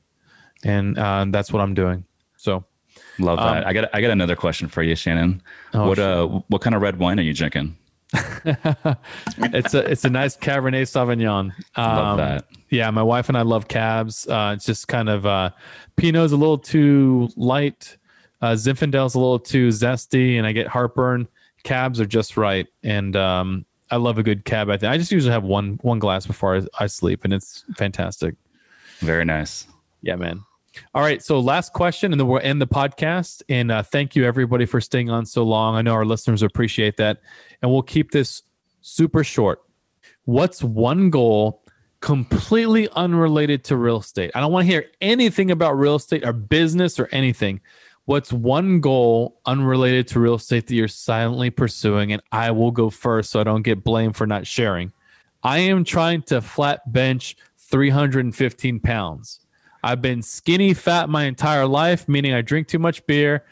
And 0.63 0.97
uh, 0.97 1.25
that's 1.29 1.51
what 1.51 1.61
i'm 1.61 1.73
doing. 1.73 2.05
So 2.37 2.65
love 3.19 3.37
that. 3.37 3.63
Um, 3.63 3.63
I 3.67 3.73
got 3.73 3.89
I 3.93 4.01
got 4.01 4.11
another 4.11 4.35
question 4.35 4.67
for 4.67 4.83
you, 4.83 4.95
Shannon. 4.95 5.41
Oh, 5.73 5.87
what 5.87 5.99
uh 5.99 6.27
what 6.47 6.61
kind 6.61 6.75
of 6.75 6.81
red 6.81 6.99
wine 6.99 7.19
are 7.19 7.23
you 7.23 7.33
drinking? 7.33 7.75
it's 9.37 9.73
a 9.73 9.79
it's 9.91 10.05
a 10.05 10.09
nice 10.09 10.37
Cabernet 10.37 10.83
Sauvignon. 10.83 11.51
Um, 11.75 11.95
love 11.97 12.17
that. 12.17 12.45
Yeah, 12.69 12.89
my 12.91 13.03
wife 13.03 13.29
and 13.29 13.37
I 13.37 13.41
love 13.41 13.67
cabs. 13.67 14.27
Uh, 14.27 14.53
it's 14.55 14.65
just 14.65 14.87
kind 14.87 15.09
of 15.09 15.25
uh, 15.25 15.51
Pinot's 15.97 16.31
a 16.31 16.37
little 16.37 16.57
too 16.57 17.29
light. 17.35 17.97
Uh, 18.41 18.51
Zinfandel's 18.51 19.15
a 19.15 19.19
little 19.19 19.39
too 19.39 19.69
zesty, 19.69 20.37
and 20.37 20.45
I 20.45 20.51
get 20.51 20.67
heartburn. 20.67 21.27
Cabs 21.63 21.99
are 21.99 22.05
just 22.05 22.37
right, 22.37 22.67
and 22.83 23.15
um, 23.15 23.65
I 23.89 23.97
love 23.97 24.17
a 24.17 24.23
good 24.23 24.45
cab. 24.45 24.69
I 24.69 24.77
think 24.77 24.91
I 24.91 24.97
just 24.97 25.11
usually 25.11 25.31
have 25.31 25.43
one 25.43 25.79
one 25.81 25.99
glass 25.99 26.25
before 26.25 26.57
I, 26.57 26.83
I 26.83 26.87
sleep, 26.87 27.23
and 27.23 27.33
it's 27.33 27.63
fantastic. 27.75 28.35
Very 28.99 29.25
nice. 29.25 29.67
Yeah, 30.01 30.15
man. 30.15 30.43
All 30.93 31.01
right. 31.01 31.21
So, 31.23 31.39
last 31.39 31.73
question, 31.73 32.11
and 32.11 32.19
then 32.19 32.27
we'll 32.27 32.41
end 32.41 32.61
the 32.61 32.67
podcast. 32.67 33.41
And 33.49 33.71
uh, 33.71 33.83
thank 33.83 34.15
you, 34.15 34.25
everybody, 34.25 34.65
for 34.65 34.81
staying 34.81 35.09
on 35.09 35.25
so 35.25 35.43
long. 35.43 35.75
I 35.75 35.81
know 35.81 35.93
our 35.93 36.05
listeners 36.05 36.43
appreciate 36.43 36.97
that. 36.97 37.21
And 37.61 37.71
we'll 37.71 37.81
keep 37.81 38.11
this 38.11 38.43
super 38.81 39.23
short. 39.23 39.61
What's 40.25 40.63
one 40.63 41.09
goal 41.09 41.63
completely 42.01 42.89
unrelated 42.89 43.63
to 43.65 43.77
real 43.77 43.99
estate? 43.99 44.31
I 44.35 44.41
don't 44.41 44.51
want 44.51 44.67
to 44.67 44.71
hear 44.71 44.85
anything 45.01 45.51
about 45.51 45.77
real 45.77 45.95
estate 45.95 46.25
or 46.25 46.33
business 46.33 46.99
or 46.99 47.07
anything. 47.11 47.61
What's 48.05 48.31
one 48.31 48.81
goal 48.81 49.39
unrelated 49.47 50.07
to 50.09 50.19
real 50.19 50.35
estate 50.35 50.67
that 50.67 50.75
you're 50.75 50.87
silently 50.87 51.49
pursuing? 51.49 52.11
And 52.11 52.21
I 52.31 52.51
will 52.51 52.71
go 52.71 52.91
first 52.91 53.31
so 53.31 53.39
I 53.39 53.43
don't 53.43 53.63
get 53.63 53.83
blamed 53.83 54.15
for 54.15 54.27
not 54.27 54.45
sharing. 54.45 54.93
I 55.41 55.59
am 55.59 55.83
trying 55.83 56.21
to 56.23 56.41
flat 56.41 56.91
bench 56.91 57.35
315 57.57 58.79
pounds. 58.79 59.39
I've 59.85 60.01
been 60.01 60.23
skinny 60.23 60.73
fat 60.73 61.09
my 61.09 61.25
entire 61.25 61.67
life, 61.67 62.09
meaning 62.09 62.33
I 62.33 62.41
drink 62.41 62.67
too 62.67 62.79
much 62.79 63.05
beer 63.05 63.45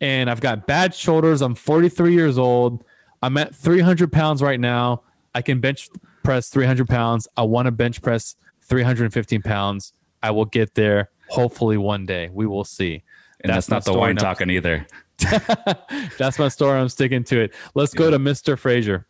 and 0.00 0.30
I've 0.30 0.40
got 0.40 0.64
bad 0.68 0.94
shoulders. 0.94 1.42
I'm 1.42 1.56
43 1.56 2.14
years 2.14 2.38
old. 2.38 2.84
I'm 3.22 3.36
at 3.36 3.56
300 3.56 4.12
pounds 4.12 4.40
right 4.40 4.60
now. 4.60 5.02
I 5.34 5.42
can 5.42 5.58
bench 5.58 5.88
press 6.22 6.48
300 6.48 6.88
pounds. 6.88 7.26
I 7.36 7.42
want 7.42 7.66
to 7.66 7.72
bench 7.72 8.02
press 8.02 8.36
315 8.62 9.42
pounds. 9.42 9.92
I 10.22 10.30
will 10.30 10.44
get 10.44 10.76
there 10.76 11.10
hopefully 11.28 11.76
one 11.76 12.06
day. 12.06 12.30
We 12.32 12.46
will 12.46 12.64
see. 12.64 13.02
And 13.40 13.52
that's, 13.52 13.66
that's 13.66 13.86
not 13.86 13.92
the 13.92 13.98
wine 13.98 14.14
talking 14.14 14.48
either. 14.48 14.86
that's 16.18 16.38
my 16.38 16.46
story. 16.46 16.78
I'm 16.78 16.88
sticking 16.88 17.24
to 17.24 17.40
it. 17.40 17.54
Let's 17.74 17.94
go 17.94 18.12
to 18.12 18.18
Mr. 18.20 18.56
Frazier. 18.56 19.08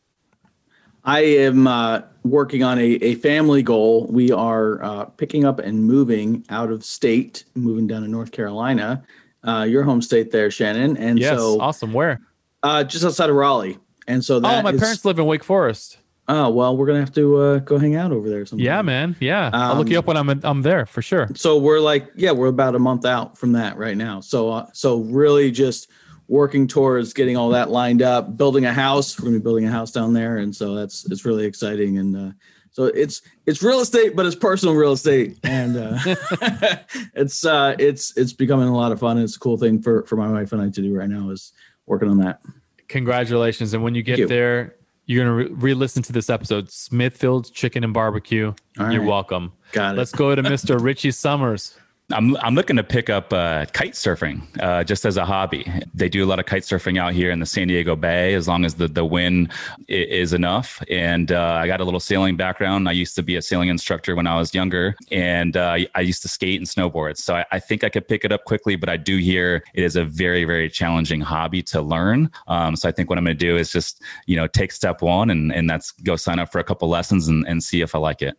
I 1.05 1.21
am 1.21 1.67
uh, 1.67 2.03
working 2.25 2.63
on 2.63 2.79
a, 2.79 2.85
a 2.85 3.15
family 3.17 3.63
goal. 3.63 4.07
We 4.07 4.33
are 4.33 4.83
uh, 4.83 5.05
picking 5.07 5.45
up 5.45 5.59
and 5.59 5.85
moving 5.85 6.45
out 6.51 6.71
of 6.71 6.85
state, 6.85 7.45
moving 7.55 7.87
down 7.87 8.03
to 8.03 8.09
North 8.09 8.33
Carolina, 8.33 9.03
uh, 9.45 9.67
your 9.69 9.83
home 9.83 10.03
state 10.03 10.31
there, 10.31 10.51
Shannon. 10.51 10.97
And 10.97 11.19
yes, 11.19 11.39
so, 11.39 11.61
awesome. 11.61 11.93
Where? 11.93 12.21
Uh, 12.63 12.85
just 12.85 13.05
outside 13.05 13.31
of 13.31 13.37
Raleigh. 13.37 13.79
And 14.07 14.25
so 14.25 14.41
that 14.41 14.59
oh, 14.59 14.63
my 14.63 14.73
is, 14.73 14.81
parents 14.81 15.05
live 15.05 15.19
in 15.19 15.27
Wake 15.27 15.45
Forest. 15.45 15.99
Oh 16.29 16.49
well, 16.49 16.77
we're 16.77 16.87
gonna 16.87 17.01
have 17.01 17.13
to 17.15 17.37
uh, 17.39 17.59
go 17.59 17.77
hang 17.77 17.97
out 17.97 18.13
over 18.13 18.29
there. 18.29 18.47
Sometime. 18.47 18.65
Yeah, 18.65 18.83
man. 18.83 19.17
Yeah, 19.19 19.47
um, 19.47 19.53
I'll 19.55 19.77
look 19.77 19.89
you 19.89 19.99
up 19.99 20.07
when 20.07 20.17
I'm 20.17 20.29
I'm 20.45 20.63
there 20.63 20.87
for 20.87 21.03
sure. 21.03 21.29
So 21.35 21.59
we're 21.59 21.81
like, 21.81 22.09
yeah, 22.15 22.31
we're 22.31 22.49
about 22.49 22.77
a 22.77 22.79
month 22.79 23.05
out 23.05 23.37
from 23.37 23.53
that 23.53 23.77
right 23.77 23.97
now. 23.97 24.21
So 24.21 24.51
uh, 24.51 24.67
so 24.73 24.99
really 24.99 25.51
just 25.51 25.91
working 26.31 26.69
towards 26.69 27.13
getting 27.13 27.37
all 27.37 27.49
that 27.51 27.71
lined 27.71 28.03
up, 28.03 28.37
building 28.37 28.65
a 28.65 28.73
house. 28.73 29.19
We're 29.19 29.27
gonna 29.27 29.39
be 29.39 29.43
building 29.43 29.67
a 29.67 29.71
house 29.71 29.91
down 29.91 30.15
there, 30.15 30.39
and 30.39 30.55
so 30.55 30.75
that's 30.77 31.05
it's 31.11 31.25
really 31.25 31.45
exciting. 31.45 31.99
And 31.99 32.17
uh, 32.17 32.33
so 32.71 32.85
it's 32.85 33.21
it's 33.47 33.63
real 33.63 33.81
estate, 33.81 34.15
but 34.15 34.25
it's 34.25 34.37
personal 34.37 34.77
real 34.77 34.93
estate, 34.93 35.39
and 35.43 35.77
uh, 35.77 35.99
it's 37.15 37.45
uh, 37.45 37.75
it's 37.79 38.17
it's 38.17 38.33
becoming 38.33 38.69
a 38.69 38.75
lot 38.75 38.93
of 38.93 39.01
fun. 39.01 39.19
It's 39.19 39.37
a 39.37 39.41
cool 39.41 39.59
thing 39.59 39.83
for 39.83 40.05
for 40.05 40.17
my 40.17 40.31
wife 40.31 40.53
and 40.53 40.63
I 40.63 40.71
to 40.71 40.81
do 40.81 40.97
right 40.97 41.11
now 41.11 41.31
is 41.31 41.53
working 41.87 42.09
on 42.09 42.19
that. 42.19 42.41
Congratulations! 42.89 43.75
And 43.75 43.83
when 43.83 43.97
you 43.97 44.05
get 44.05 44.21
you. 44.21 44.29
there, 44.29 44.77
you're 45.07 45.25
gonna 45.25 45.53
re 45.57 45.75
listen 45.75 46.01
to 46.05 46.13
this 46.13 46.31
episode, 46.31 46.71
Smithfield's 46.71 47.51
Chicken 47.51 47.83
and 47.83 47.93
Barbecue. 47.93 48.55
You're 48.79 49.03
welcome. 49.03 49.53
Got 49.73 49.97
it. 49.97 49.99
Let's 49.99 50.13
go 50.13 50.33
to 50.35 50.43
Mr. 50.43 50.81
Richie 50.81 51.11
Somers. 51.11 51.77
I'm 52.13 52.37
I'm 52.39 52.55
looking 52.55 52.77
to 52.77 52.85
pick 52.85 53.09
up 53.11 53.33
uh, 53.33 53.67
kite 53.67 53.93
surfing 53.93 54.43
uh, 54.61 54.85
just 54.85 55.05
as 55.05 55.17
a 55.17 55.25
hobby. 55.25 55.71
They 55.95 56.09
do 56.09 56.25
a 56.25 56.27
lot 56.27 56.39
of 56.39 56.47
kite 56.47 56.63
surfing 56.63 56.99
out 56.99 57.13
here 57.13 57.31
in 57.31 57.41
the 57.41 57.47
San 57.47 57.69
Diego 57.69 57.97
Bay, 57.97 58.35
as 58.35 58.49
long 58.49 58.65
as 58.65 58.75
the 58.75 58.89
the 58.89 59.05
wind 59.05 59.53
is 59.89 60.33
enough. 60.33 60.83
And 60.91 61.33
uh, 61.33 61.59
I 61.61 61.67
got 61.67 61.81
a 61.81 61.85
little 61.85 62.01
sailing 62.01 62.37
background. 62.37 62.89
I 62.89 62.93
used 62.93 63.15
to 63.17 63.23
be 63.23 63.37
a 63.37 63.43
sailing 63.43 63.69
instructor 63.69 64.17
when 64.17 64.27
I 64.27 64.37
was 64.37 64.55
younger, 64.55 64.97
and 65.11 65.57
uh, 65.57 65.79
I 65.95 66.01
used 66.01 66.23
to 66.23 66.29
skate 66.29 66.61
and 66.61 66.67
snowboard. 66.67 67.17
So 67.17 67.37
I, 67.37 67.45
I, 67.53 67.59
think 67.61 67.85
I 67.85 67.89
could 67.89 68.09
pick 68.09 68.25
it 68.25 68.33
up 68.33 68.45
quickly. 68.45 68.77
But 68.77 68.89
I 68.89 68.97
do 68.97 69.19
hear 69.19 69.63
it 69.75 69.85
is 69.85 69.97
a 69.97 70.05
very 70.05 70.45
very 70.45 70.69
challenging 70.69 71.21
hobby 71.21 71.63
to 71.65 71.81
learn. 71.81 72.31
Um, 72.49 72.77
so 72.77 72.89
I 72.89 72.93
think 72.93 73.09
what 73.09 73.19
I'm 73.19 73.25
going 73.25 73.37
to 73.37 73.47
do 73.47 73.57
is 73.57 73.71
just 73.71 74.03
you 74.27 74.37
know 74.37 74.47
take 74.47 74.73
step 74.73 75.03
one 75.03 75.31
and 75.31 75.53
and 75.53 75.69
that's 75.69 75.93
go 75.93 76.17
sign 76.17 76.39
up 76.39 76.51
for 76.51 76.59
a 76.59 76.65
couple 76.65 76.89
lessons 76.89 77.29
and, 77.29 77.47
and 77.47 77.63
see 77.63 77.81
if 77.81 77.95
I 77.95 77.99
like 77.99 78.23
it. 78.23 78.37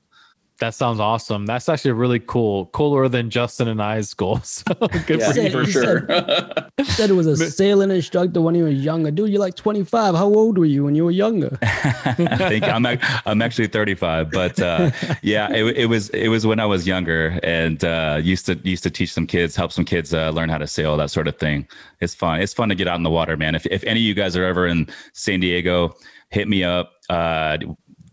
That 0.61 0.75
sounds 0.75 0.99
awesome. 0.99 1.47
That's 1.47 1.67
actually 1.67 1.93
really 1.93 2.19
cool. 2.19 2.67
Cooler 2.67 3.09
than 3.09 3.31
Justin 3.31 3.67
and 3.67 3.81
I's 3.81 4.13
goals. 4.13 4.63
Good 5.07 5.19
yeah, 5.19 5.31
for 5.31 5.39
you 5.39 5.49
for 5.49 5.65
sure. 5.65 6.05
Said, 6.07 6.71
said 6.85 7.09
it 7.09 7.13
was 7.13 7.25
a 7.25 7.49
sailing 7.49 7.89
instructor 7.89 8.41
when 8.41 8.53
he 8.53 8.61
was 8.61 8.75
younger. 8.75 9.09
Dude, 9.09 9.31
you're 9.31 9.39
like 9.39 9.55
25. 9.55 10.13
How 10.13 10.27
old 10.27 10.59
were 10.59 10.65
you 10.65 10.83
when 10.83 10.93
you 10.93 11.03
were 11.03 11.09
younger? 11.09 11.57
I 11.63 12.13
think 12.13 12.63
I'm 12.65 12.85
I'm 13.25 13.41
actually 13.41 13.69
35, 13.69 14.29
but 14.29 14.59
uh, 14.59 14.91
yeah, 15.23 15.51
it, 15.51 15.63
it, 15.75 15.85
was 15.87 16.09
it 16.11 16.27
was 16.27 16.45
when 16.45 16.59
I 16.59 16.67
was 16.67 16.85
younger 16.85 17.39
and 17.41 17.83
uh, 17.83 18.19
used 18.21 18.45
to 18.45 18.53
used 18.63 18.83
to 18.83 18.91
teach 18.91 19.11
some 19.11 19.25
kids, 19.25 19.55
help 19.55 19.71
some 19.71 19.83
kids 19.83 20.13
uh, 20.13 20.29
learn 20.29 20.49
how 20.49 20.59
to 20.59 20.67
sail, 20.67 20.95
that 20.97 21.09
sort 21.09 21.27
of 21.27 21.39
thing. 21.39 21.67
It's 22.01 22.13
fun. 22.13 22.39
It's 22.39 22.53
fun 22.53 22.69
to 22.69 22.75
get 22.75 22.87
out 22.87 22.97
in 22.97 23.03
the 23.03 23.09
water, 23.09 23.35
man. 23.35 23.55
If 23.55 23.65
if 23.65 23.83
any 23.85 23.99
of 24.01 24.03
you 24.03 24.13
guys 24.13 24.37
are 24.37 24.45
ever 24.45 24.67
in 24.67 24.87
San 25.13 25.39
Diego, 25.39 25.95
hit 26.29 26.47
me 26.47 26.63
up. 26.63 26.93
Uh, 27.09 27.57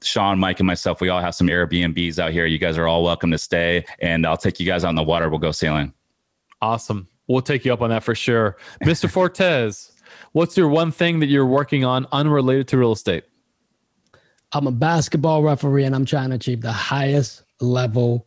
Sean, 0.02 0.38
Mike, 0.38 0.60
and 0.60 0.66
myself, 0.66 1.00
we 1.00 1.08
all 1.08 1.20
have 1.20 1.34
some 1.34 1.48
Airbnbs 1.48 2.18
out 2.18 2.32
here. 2.32 2.46
You 2.46 2.58
guys 2.58 2.78
are 2.78 2.86
all 2.86 3.02
welcome 3.02 3.30
to 3.30 3.38
stay, 3.38 3.84
and 3.98 4.26
I'll 4.26 4.36
take 4.36 4.60
you 4.60 4.66
guys 4.66 4.84
on 4.84 4.94
the 4.94 5.02
water. 5.02 5.28
We'll 5.28 5.38
go 5.38 5.52
sailing. 5.52 5.92
Awesome. 6.60 7.08
We'll 7.26 7.42
take 7.42 7.64
you 7.64 7.72
up 7.72 7.82
on 7.82 7.90
that 7.90 8.02
for 8.02 8.14
sure. 8.14 8.56
Mr. 8.82 9.10
Fortes, 9.12 9.92
what's 10.32 10.56
your 10.56 10.68
one 10.68 10.90
thing 10.90 11.20
that 11.20 11.26
you're 11.26 11.46
working 11.46 11.84
on 11.84 12.06
unrelated 12.12 12.68
to 12.68 12.78
real 12.78 12.92
estate? 12.92 13.24
I'm 14.52 14.66
a 14.66 14.72
basketball 14.72 15.42
referee 15.42 15.84
and 15.84 15.94
I'm 15.94 16.06
trying 16.06 16.30
to 16.30 16.36
achieve 16.36 16.62
the 16.62 16.72
highest 16.72 17.42
level 17.60 18.26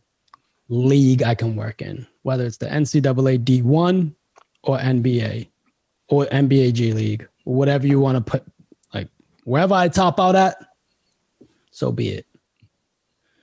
league 0.68 1.22
I 1.22 1.34
can 1.34 1.56
work 1.56 1.82
in, 1.82 2.06
whether 2.22 2.46
it's 2.46 2.58
the 2.58 2.66
NCAA 2.66 3.44
D1 3.44 4.14
or 4.62 4.78
NBA 4.78 5.48
or 6.08 6.26
NBA 6.26 6.74
G 6.74 6.92
League, 6.92 7.28
whatever 7.44 7.86
you 7.86 7.98
want 7.98 8.24
to 8.24 8.30
put, 8.30 8.44
like 8.94 9.08
wherever 9.44 9.74
I 9.74 9.88
top 9.88 10.20
out 10.20 10.36
at, 10.36 10.56
so 11.72 11.90
be 11.90 12.10
it. 12.10 12.26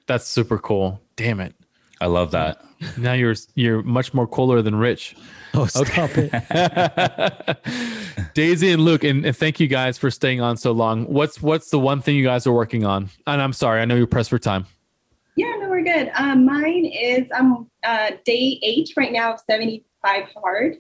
That's 0.08 0.26
super 0.26 0.58
cool. 0.58 1.02
Damn 1.18 1.42
it. 1.42 1.54
I 2.00 2.06
love 2.06 2.32
that. 2.32 2.64
Now 2.98 3.12
you're 3.12 3.36
you're 3.56 3.84
much 3.84 4.14
more 4.14 4.26
cooler 4.26 4.62
than 4.62 4.74
Rich. 4.74 5.18
Oh, 5.54 5.66
stop 5.66 6.12
okay. 6.12 6.30
it. 6.32 7.58
Daisy 8.34 8.72
and 8.72 8.82
Luke, 8.82 9.04
and, 9.04 9.26
and, 9.26 9.36
thank 9.36 9.60
you 9.60 9.68
guys 9.68 9.98
for 9.98 10.10
staying 10.10 10.40
on 10.40 10.56
so 10.56 10.72
long. 10.72 11.04
What's 11.04 11.42
what's 11.42 11.72
the 11.72 11.80
one 11.80 12.02
thing 12.02 12.16
you 12.16 12.24
guys 12.24 12.48
are 12.48 12.54
working 12.54 12.86
on? 12.86 13.10
And 13.28 13.42
I'm 13.42 13.52
sorry, 13.52 13.82
I 13.82 13.86
know 13.86 13.96
you're 13.96 14.08
pressed 14.08 14.30
for 14.30 14.40
time. 14.40 14.66
Yeah, 15.36 15.58
no, 15.60 15.68
we're 15.68 15.84
good. 15.84 16.10
Um, 16.16 16.46
mine 16.46 16.86
is 16.86 17.28
I'm 17.36 17.70
uh, 17.84 18.12
day 18.24 18.62
eight 18.64 18.94
right 18.96 19.12
now 19.12 19.34
of 19.34 19.42
75 19.42 20.24
hard. 20.42 20.78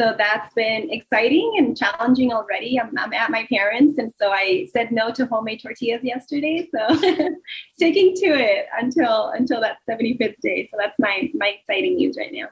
So 0.00 0.14
that's 0.16 0.54
been 0.54 0.90
exciting 0.90 1.56
and 1.58 1.76
challenging 1.76 2.32
already. 2.32 2.80
I'm, 2.80 2.90
I'm, 2.96 3.12
at 3.12 3.30
my 3.30 3.46
parents, 3.50 3.98
and 3.98 4.10
so 4.18 4.30
I 4.30 4.66
said 4.72 4.92
no 4.92 5.12
to 5.12 5.26
homemade 5.26 5.60
tortillas 5.60 6.02
yesterday. 6.02 6.70
So 6.74 6.96
sticking 7.74 8.14
to 8.14 8.26
it 8.28 8.64
until 8.80 9.28
until 9.34 9.60
that 9.60 9.76
75th 9.86 10.36
day. 10.40 10.68
So 10.70 10.78
that's 10.80 10.98
my 10.98 11.30
my 11.34 11.48
exciting 11.48 11.96
news 11.96 12.16
right 12.16 12.32
now. 12.32 12.46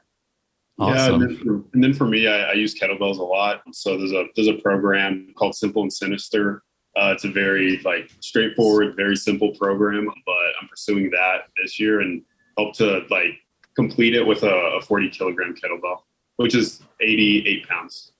Awesome. 0.79 0.95
Yeah, 0.95 1.12
and 1.15 1.23
then, 1.23 1.37
for, 1.39 1.65
and 1.73 1.85
then 1.85 1.95
for 1.95 2.07
me, 2.07 2.29
I, 2.29 2.51
I, 2.51 2.53
use 2.53 2.79
kettlebells 2.79 3.16
a 3.16 3.25
lot. 3.25 3.62
So 3.73 3.97
there's 3.97 4.12
a 4.12 4.27
there's 4.37 4.49
a 4.49 4.61
program 4.61 5.33
called 5.35 5.55
Simple 5.55 5.81
and 5.81 5.93
Sinister. 5.93 6.62
Uh, 6.99 7.12
it's 7.15 7.25
a 7.25 7.31
very 7.31 7.81
like 7.83 8.11
straightforward, 8.20 8.95
very 8.95 9.16
simple 9.16 9.53
program, 9.53 10.05
but 10.27 10.53
I'm 10.61 10.69
pursuing 10.69 11.09
that 11.12 11.45
this 11.62 11.81
year 11.81 12.03
and 12.03 12.23
hope 12.59 12.75
to 12.75 13.07
like 13.09 13.41
complete 13.75 14.15
it 14.15 14.27
with 14.27 14.43
a, 14.43 14.55
a 14.55 14.83
40 14.83 15.09
kilogram 15.09 15.55
kettlebell 15.55 16.01
which 16.39 16.55
is 16.55 16.81
88 17.01 17.69
pounds. 17.69 18.12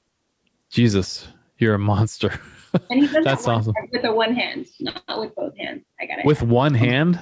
Jesus, 0.71 1.29
you're 1.57 1.75
a 1.75 1.79
monster. 1.79 2.41
And 2.91 3.01
he 3.01 3.07
does 3.07 3.13
That's 3.25 3.45
that 3.47 3.51
awesome. 3.51 3.75
With 3.93 4.05
a 4.05 4.13
one 4.13 4.35
hand, 4.35 4.67
not 4.81 5.21
with 5.21 5.35
both 5.35 5.57
hands. 5.57 5.85
I 6.01 6.07
got 6.07 6.19
it. 6.19 6.27
With 6.27 6.43
one 6.43 6.75
um, 6.75 6.79
hand? 6.79 7.21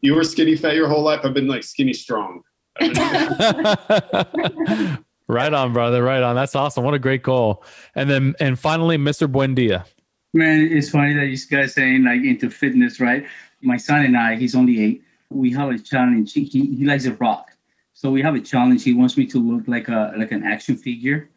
You 0.00 0.14
were 0.14 0.24
skinny 0.24 0.56
fat 0.56 0.74
your 0.74 0.88
whole 0.88 1.02
life. 1.02 1.20
I've 1.24 1.34
been 1.34 1.48
like 1.48 1.64
skinny 1.64 1.92
strong. 1.92 2.42
right 5.28 5.52
on, 5.52 5.72
brother. 5.72 6.02
Right 6.02 6.22
on. 6.22 6.36
That's 6.36 6.54
awesome. 6.54 6.84
What 6.84 6.94
a 6.94 6.98
great 6.98 7.24
goal. 7.24 7.64
And 7.94 8.08
then, 8.08 8.34
and 8.38 8.58
finally, 8.58 8.96
Mr. 8.96 9.30
Buendia. 9.30 9.84
Man, 10.32 10.68
it's 10.70 10.90
funny 10.90 11.14
that 11.14 11.26
you 11.26 11.38
guys 11.50 11.74
saying 11.74 12.04
like 12.04 12.22
into 12.22 12.50
fitness, 12.50 13.00
right? 13.00 13.26
My 13.62 13.78
son 13.78 14.04
and 14.04 14.16
I, 14.16 14.36
he's 14.36 14.54
only 14.54 14.82
eight. 14.82 15.02
We 15.30 15.50
have 15.52 15.70
a 15.70 15.78
challenge. 15.78 16.34
He, 16.34 16.44
he 16.44 16.84
likes 16.84 17.04
to 17.04 17.14
rock. 17.14 17.50
So 17.96 18.10
we 18.10 18.20
have 18.20 18.34
a 18.34 18.40
challenge. 18.40 18.84
He 18.84 18.92
wants 18.92 19.16
me 19.16 19.24
to 19.28 19.38
look 19.38 19.66
like 19.66 19.88
a 19.88 20.12
like 20.18 20.30
an 20.30 20.44
action 20.44 20.76
figure. 20.76 21.30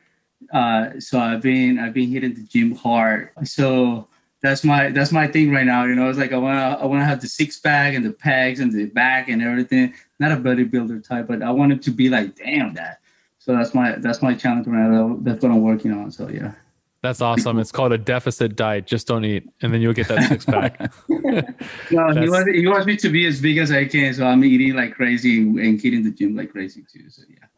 Uh, 0.52 1.00
so 1.00 1.18
I've 1.18 1.42
been 1.42 1.80
I've 1.80 1.94
been 1.94 2.10
hitting 2.10 2.34
the 2.34 2.44
gym 2.44 2.76
hard. 2.76 3.30
So 3.46 4.10
that's 4.42 4.66
my 4.66 4.90
that's 4.90 5.14
my 5.14 5.26
thing 5.26 5.52
right 5.52 5.66
now. 5.66 5.86
You 5.86 5.96
know, 5.96 6.10
it's 6.10 6.20
like 6.20 6.34
I 6.34 6.38
wanna 6.38 6.78
I 6.82 6.86
wanna 6.86 7.06
have 7.06 7.22
the 7.22 7.30
six 7.30 7.58
pack 7.58 7.94
and 7.94 8.06
the 8.06 8.12
pegs 8.12 8.60
and 8.60 8.74
the 8.74 8.88
back 8.88 9.30
and 9.30 9.42
everything. 9.42 9.94
Not 10.20 10.34
a 10.34 10.36
bodybuilder 10.36 11.08
type, 11.08 11.28
but 11.28 11.42
I 11.42 11.50
want 11.50 11.72
it 11.72 11.82
to 11.84 11.92
be 11.92 12.10
like 12.10 12.36
damn 12.36 12.74
that. 12.74 13.00
So 13.38 13.56
that's 13.56 13.74
my 13.74 13.94
that's 13.94 14.22
my 14.22 14.34
challenge 14.34 14.68
right 14.68 14.90
now. 14.90 15.18
That's 15.22 15.42
what 15.42 15.54
I'm 15.54 15.62
working 15.62 15.94
on. 15.94 16.12
So 16.12 16.28
yeah. 16.28 16.52
That's 17.02 17.22
awesome. 17.22 17.60
It's 17.60 17.72
called 17.72 17.94
a 17.94 17.98
deficit 17.98 18.58
diet. 18.58 18.86
Just 18.86 19.08
don't 19.08 19.24
eat, 19.24 19.50
and 19.62 19.74
then 19.74 19.80
you'll 19.82 19.94
get 19.94 20.10
that 20.10 20.28
six 20.28 20.44
pack. 20.44 20.80
no, 21.10 22.22
he 22.22 22.30
wants, 22.30 22.52
he 22.52 22.68
wants 22.68 22.86
me 22.86 22.98
to 22.98 23.10
be 23.10 23.26
as 23.26 23.40
big 23.40 23.58
as 23.58 23.72
I 23.72 23.86
can, 23.86 24.14
so 24.14 24.26
I'm 24.26 24.44
eating 24.44 24.76
like 24.76 24.94
crazy 24.96 25.40
and 25.40 25.82
hitting 25.82 26.04
the 26.04 26.12
gym 26.12 26.36
like 26.36 26.52
crazy 26.52 26.84
too. 26.92 27.10
So 27.10 27.24
yeah. 27.30 27.49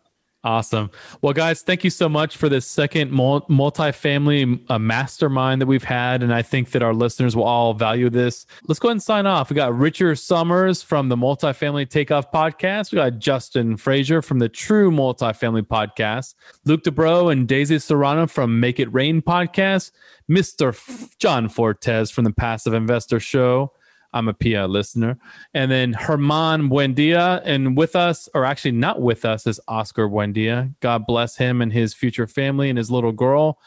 Awesome. 0.43 0.89
Well, 1.21 1.33
guys, 1.33 1.61
thank 1.61 1.83
you 1.83 1.91
so 1.91 2.09
much 2.09 2.35
for 2.35 2.49
this 2.49 2.65
second 2.65 3.11
multi-family 3.11 4.59
uh, 4.69 4.79
mastermind 4.79 5.61
that 5.61 5.67
we've 5.67 5.83
had, 5.83 6.23
and 6.23 6.33
I 6.33 6.41
think 6.41 6.71
that 6.71 6.81
our 6.81 6.95
listeners 6.95 7.35
will 7.35 7.43
all 7.43 7.75
value 7.75 8.09
this. 8.09 8.47
Let's 8.67 8.79
go 8.79 8.87
ahead 8.87 8.93
and 8.93 9.03
sign 9.03 9.27
off. 9.27 9.51
We 9.51 9.55
got 9.55 9.77
Richard 9.77 10.17
Somers 10.17 10.81
from 10.81 11.09
the 11.09 11.15
Multifamily 11.15 11.87
Takeoff 11.89 12.31
Podcast. 12.31 12.91
We 12.91 12.95
got 12.95 13.19
Justin 13.19 13.77
Frazier 13.77 14.23
from 14.23 14.39
the 14.39 14.49
True 14.49 14.89
Multifamily 14.89 15.61
Podcast. 15.61 16.33
Luke 16.65 16.83
Dubrow 16.83 17.31
and 17.31 17.47
Daisy 17.47 17.77
Serrano 17.77 18.25
from 18.25 18.59
Make 18.59 18.79
It 18.79 18.91
Rain 18.91 19.21
Podcast. 19.21 19.91
F- 20.37 21.15
John 21.19 21.49
Fortes 21.49 22.09
from 22.09 22.23
the 22.23 22.33
Passive 22.33 22.73
Investor 22.73 23.19
Show. 23.19 23.73
I'm 24.13 24.27
a 24.27 24.33
PIA 24.33 24.67
listener. 24.67 25.17
And 25.53 25.71
then 25.71 25.93
Herman 25.93 26.69
Buendia, 26.69 27.41
and 27.45 27.77
with 27.77 27.95
us, 27.95 28.27
or 28.33 28.45
actually 28.45 28.73
not 28.73 29.01
with 29.01 29.25
us, 29.25 29.47
is 29.47 29.59
Oscar 29.67 30.07
Buendia. 30.09 30.73
God 30.79 31.05
bless 31.05 31.37
him 31.37 31.61
and 31.61 31.71
his 31.71 31.93
future 31.93 32.27
family 32.27 32.69
and 32.69 32.77
his 32.77 32.91
little 32.91 33.11
girl. 33.11 33.59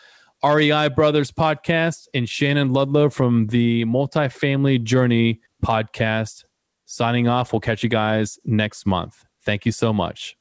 REI 0.44 0.88
Brothers 0.88 1.30
podcast 1.30 2.08
and 2.12 2.28
Shannon 2.28 2.72
Ludlow 2.72 3.08
from 3.08 3.46
the 3.46 3.84
Multifamily 3.86 4.82
Journey 4.82 5.40
podcast. 5.64 6.44
Signing 6.84 7.28
off. 7.28 7.52
We'll 7.52 7.60
catch 7.60 7.82
you 7.82 7.88
guys 7.88 8.38
next 8.44 8.84
month. 8.84 9.24
Thank 9.42 9.64
you 9.64 9.72
so 9.72 9.92
much. 9.92 10.36